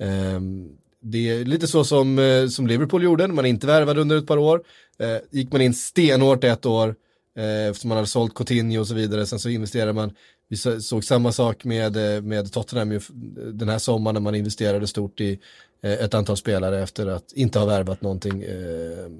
Ehm, 0.00 0.68
det 1.02 1.30
är 1.30 1.44
lite 1.44 1.66
så 1.66 1.84
som, 1.84 2.18
eh, 2.18 2.46
som 2.46 2.66
Liverpool 2.66 3.02
gjorde 3.02 3.26
när 3.26 3.34
man 3.34 3.46
inte 3.46 3.66
värvade 3.66 4.00
under 4.00 4.18
ett 4.18 4.26
par 4.26 4.36
år. 4.36 4.62
Eh, 4.98 5.16
gick 5.30 5.52
man 5.52 5.60
in 5.60 5.74
stenhårt 5.74 6.44
ett 6.44 6.66
år 6.66 6.94
eh, 7.36 7.66
eftersom 7.66 7.88
man 7.88 7.96
hade 7.96 8.08
sålt 8.08 8.34
Coutinho 8.34 8.80
och 8.80 8.86
så 8.86 8.94
vidare. 8.94 9.26
Sen 9.26 9.38
så 9.38 9.48
investerade 9.48 9.92
man, 9.92 10.12
vi 10.48 10.56
såg 10.80 11.04
samma 11.04 11.32
sak 11.32 11.64
med, 11.64 12.16
eh, 12.16 12.22
med 12.22 12.52
Tottenham 12.52 12.92
ju, 12.92 13.00
den 13.52 13.68
här 13.68 13.78
sommaren 13.78 14.14
när 14.14 14.20
man 14.20 14.34
investerade 14.34 14.86
stort 14.86 15.20
i 15.20 15.38
eh, 15.82 15.92
ett 15.92 16.14
antal 16.14 16.36
spelare 16.36 16.82
efter 16.82 17.06
att 17.06 17.32
inte 17.32 17.58
ha 17.58 17.66
värvat 17.66 18.02
någonting 18.02 18.42
eh, 18.42 19.10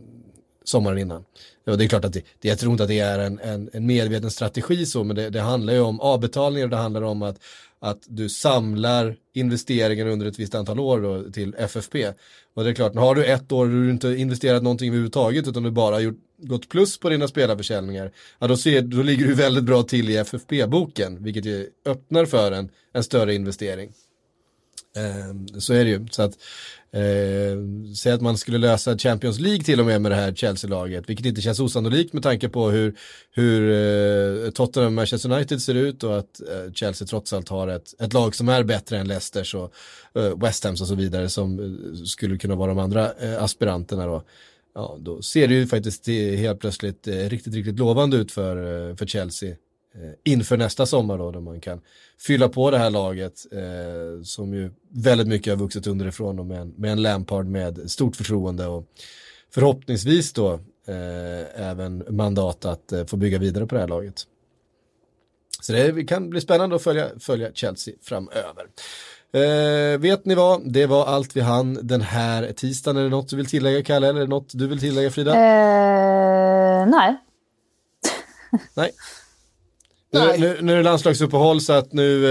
sommaren 0.65 0.99
innan. 0.99 1.25
Ja, 1.65 1.77
det 1.77 1.85
är 1.85 1.89
klart 1.89 2.05
att 2.05 2.13
det, 2.13 2.23
det, 2.41 2.49
jag 2.49 2.59
tror 2.59 2.73
inte 2.73 2.83
att 2.83 2.89
det 2.89 2.99
är 2.99 3.19
en, 3.19 3.39
en, 3.39 3.71
en 3.73 3.87
medveten 3.87 4.31
strategi 4.31 4.87
så, 4.87 5.05
men 5.05 5.17
det, 5.17 5.31
det 5.31 5.41
handlar 5.41 5.73
ju 5.73 5.81
om 5.81 6.01
avbetalningar 6.01 6.67
och 6.67 6.71
det 6.71 6.77
handlar 6.77 7.03
om 7.03 7.23
att, 7.23 7.37
att 7.81 8.03
du 8.07 8.29
samlar 8.29 9.17
investeringar 9.33 10.07
under 10.07 10.27
ett 10.27 10.39
visst 10.39 10.55
antal 10.55 10.81
år 10.81 11.01
då, 11.01 11.33
till 11.33 11.55
FFP. 11.59 12.13
Och 12.55 12.65
det 12.65 12.71
är 12.71 12.75
klart, 12.75 12.95
har 12.95 13.15
du 13.15 13.25
ett 13.25 13.53
år 13.53 13.67
och 13.67 13.71
du 13.71 13.91
inte 13.91 14.09
investerat 14.09 14.63
någonting 14.63 14.89
överhuvudtaget 14.89 15.49
utan 15.49 15.63
du 15.63 15.71
bara 15.71 15.95
har 15.95 16.01
gjort, 16.01 16.19
gått 16.37 16.69
plus 16.69 16.99
på 16.99 17.09
dina 17.09 17.29
spelarförsäljningar, 17.29 18.13
ja 18.39 18.47
då, 18.47 18.57
ser, 18.57 18.83
då 18.83 19.03
ligger 19.03 19.27
du 19.27 19.35
väldigt 19.35 19.65
bra 19.65 19.83
till 19.83 20.11
i 20.11 20.17
FFP-boken, 20.17 21.25
vilket 21.25 21.45
ju 21.45 21.71
öppnar 21.87 22.25
för 22.25 22.53
en, 22.53 22.71
en 22.93 23.05
större 23.05 23.35
investering. 23.35 23.93
Eh, 24.97 25.59
så 25.59 25.75
är 25.75 25.85
det 25.85 25.91
ju. 25.91 26.07
Så 26.11 26.23
att, 26.23 26.39
eh, 26.93 27.93
säg 27.97 28.13
att 28.13 28.21
man 28.21 28.39
skulle 28.39 28.59
lösa 28.59 28.99
Champions 28.99 29.41
League 29.41 29.65
till 29.65 29.81
och 29.81 29.87
med 29.87 30.03
med 30.03 30.13
det 30.13 30.17
här 30.17 30.35
Chelsea-laget, 30.35 31.09
vilket 31.09 31.27
inte 31.27 31.41
känns 31.41 31.61
osannolikt 31.61 32.13
med 32.13 32.23
tanke 32.23 32.49
på 32.49 32.71
hur, 32.71 32.95
hur 33.31 33.71
eh, 33.71 34.51
Tottenham 34.51 34.87
och 34.87 34.93
Manchester 34.93 35.33
United 35.33 35.63
ser 35.63 35.75
ut 35.75 36.05
och 36.05 36.19
att 36.19 36.41
eh, 36.41 36.73
Chelsea 36.73 37.07
trots 37.07 37.33
allt 37.33 37.49
har 37.49 37.69
ett, 37.69 38.01
ett 38.01 38.13
lag 38.13 38.35
som 38.35 38.49
är 38.49 38.63
bättre 38.63 38.99
än 38.99 39.09
Leicesters 39.09 39.55
och 39.55 39.73
eh, 40.15 40.39
West 40.39 40.65
Hams 40.65 40.81
och 40.81 40.87
så 40.87 40.95
vidare 40.95 41.29
som 41.29 41.61
eh, 41.61 42.05
skulle 42.05 42.39
kunna 42.39 42.55
vara 42.55 42.69
de 42.69 42.79
andra 42.79 43.13
eh, 43.13 43.43
aspiranterna 43.43 44.07
då. 44.07 44.25
Ja, 44.75 44.97
då 45.01 45.23
ser 45.23 45.49
det 45.49 45.55
ju 45.55 45.67
faktiskt 45.67 46.09
eh, 46.09 46.15
helt 46.15 46.61
plötsligt 46.61 47.09
eh, 47.09 47.15
riktigt, 47.15 47.55
riktigt 47.55 47.79
lovande 47.79 48.17
ut 48.17 48.33
för, 48.33 48.89
eh, 48.91 48.97
för 48.97 49.07
Chelsea 49.07 49.57
inför 50.25 50.57
nästa 50.57 50.87
sommar 50.87 51.19
då, 51.19 51.31
där 51.31 51.41
man 51.41 51.61
kan 51.61 51.81
fylla 52.19 52.49
på 52.49 52.71
det 52.71 52.79
här 52.79 52.91
laget 52.91 53.47
eh, 53.53 54.23
som 54.23 54.55
ju 54.55 54.71
väldigt 54.93 55.29
mycket 55.29 55.53
har 55.53 55.59
vuxit 55.59 55.87
underifrån 55.87 56.39
och 56.39 56.47
med 56.47 56.61
en, 56.61 56.75
med 56.77 56.93
en 56.93 57.03
Lampard 57.03 57.47
med 57.47 57.91
stort 57.91 58.17
förtroende 58.17 58.67
och 58.67 58.87
förhoppningsvis 59.55 60.33
då 60.33 60.53
eh, 60.87 61.69
även 61.71 62.05
mandat 62.09 62.65
att 62.65 62.93
eh, 62.93 63.05
få 63.05 63.17
bygga 63.17 63.39
vidare 63.39 63.67
på 63.67 63.75
det 63.75 63.81
här 63.81 63.89
laget. 63.89 64.27
Så 65.61 65.73
det 65.73 66.05
kan 66.05 66.31
bli 66.31 66.41
spännande 66.41 66.77
att 66.77 66.83
följa, 66.83 67.09
följa 67.19 67.53
Chelsea 67.53 67.95
framöver. 68.03 68.67
Eh, 69.33 69.99
vet 69.99 70.25
ni 70.25 70.35
vad, 70.35 70.73
det 70.73 70.87
var 70.87 71.07
allt 71.07 71.37
vi 71.37 71.41
hann 71.41 71.79
den 71.83 72.01
här 72.01 72.53
tisdagen. 72.53 72.97
Är 72.97 73.03
det 73.03 73.09
något 73.09 73.29
du 73.29 73.37
vill 73.37 73.47
tillägga 73.47 73.83
Kalle 73.83 74.09
eller 74.09 74.21
är 74.21 74.25
det 74.25 74.31
något 74.31 74.51
du 74.53 74.67
vill 74.67 74.81
tillägga 74.81 75.11
Frida? 75.11 75.31
Eh, 75.31 76.87
nej. 76.87 77.17
Nej. 78.75 78.93
Nu, 80.13 80.37
nu, 80.39 80.59
nu 80.63 80.73
är 80.73 80.77
det 80.77 80.83
landslagsuppehåll 80.83 81.61
så 81.61 81.73
att 81.73 81.93
nu 81.93 82.27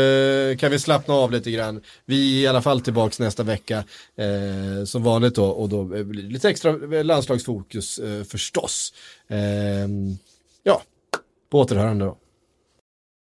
eh, 0.51 0.57
kan 0.57 0.71
vi 0.71 0.79
slappna 0.79 1.13
av 1.13 1.31
lite 1.31 1.51
grann. 1.51 1.81
Vi 2.05 2.39
är 2.39 2.43
i 2.43 2.47
alla 2.47 2.61
fall 2.61 2.81
tillbaks 2.81 3.19
nästa 3.19 3.43
vecka 3.43 3.83
eh, 4.15 4.85
som 4.85 5.03
vanligt 5.03 5.35
då 5.35 5.45
och 5.45 5.69
då 5.69 5.83
blir 5.83 6.23
det 6.23 6.29
lite 6.29 6.49
extra 6.49 6.71
landslagsfokus 7.03 7.99
eh, 7.99 8.23
förstås. 8.23 8.93
Eh, 9.27 9.37
ja, 10.63 10.81
på 11.49 11.59
återhörande 11.59 12.05
då. 12.05 12.17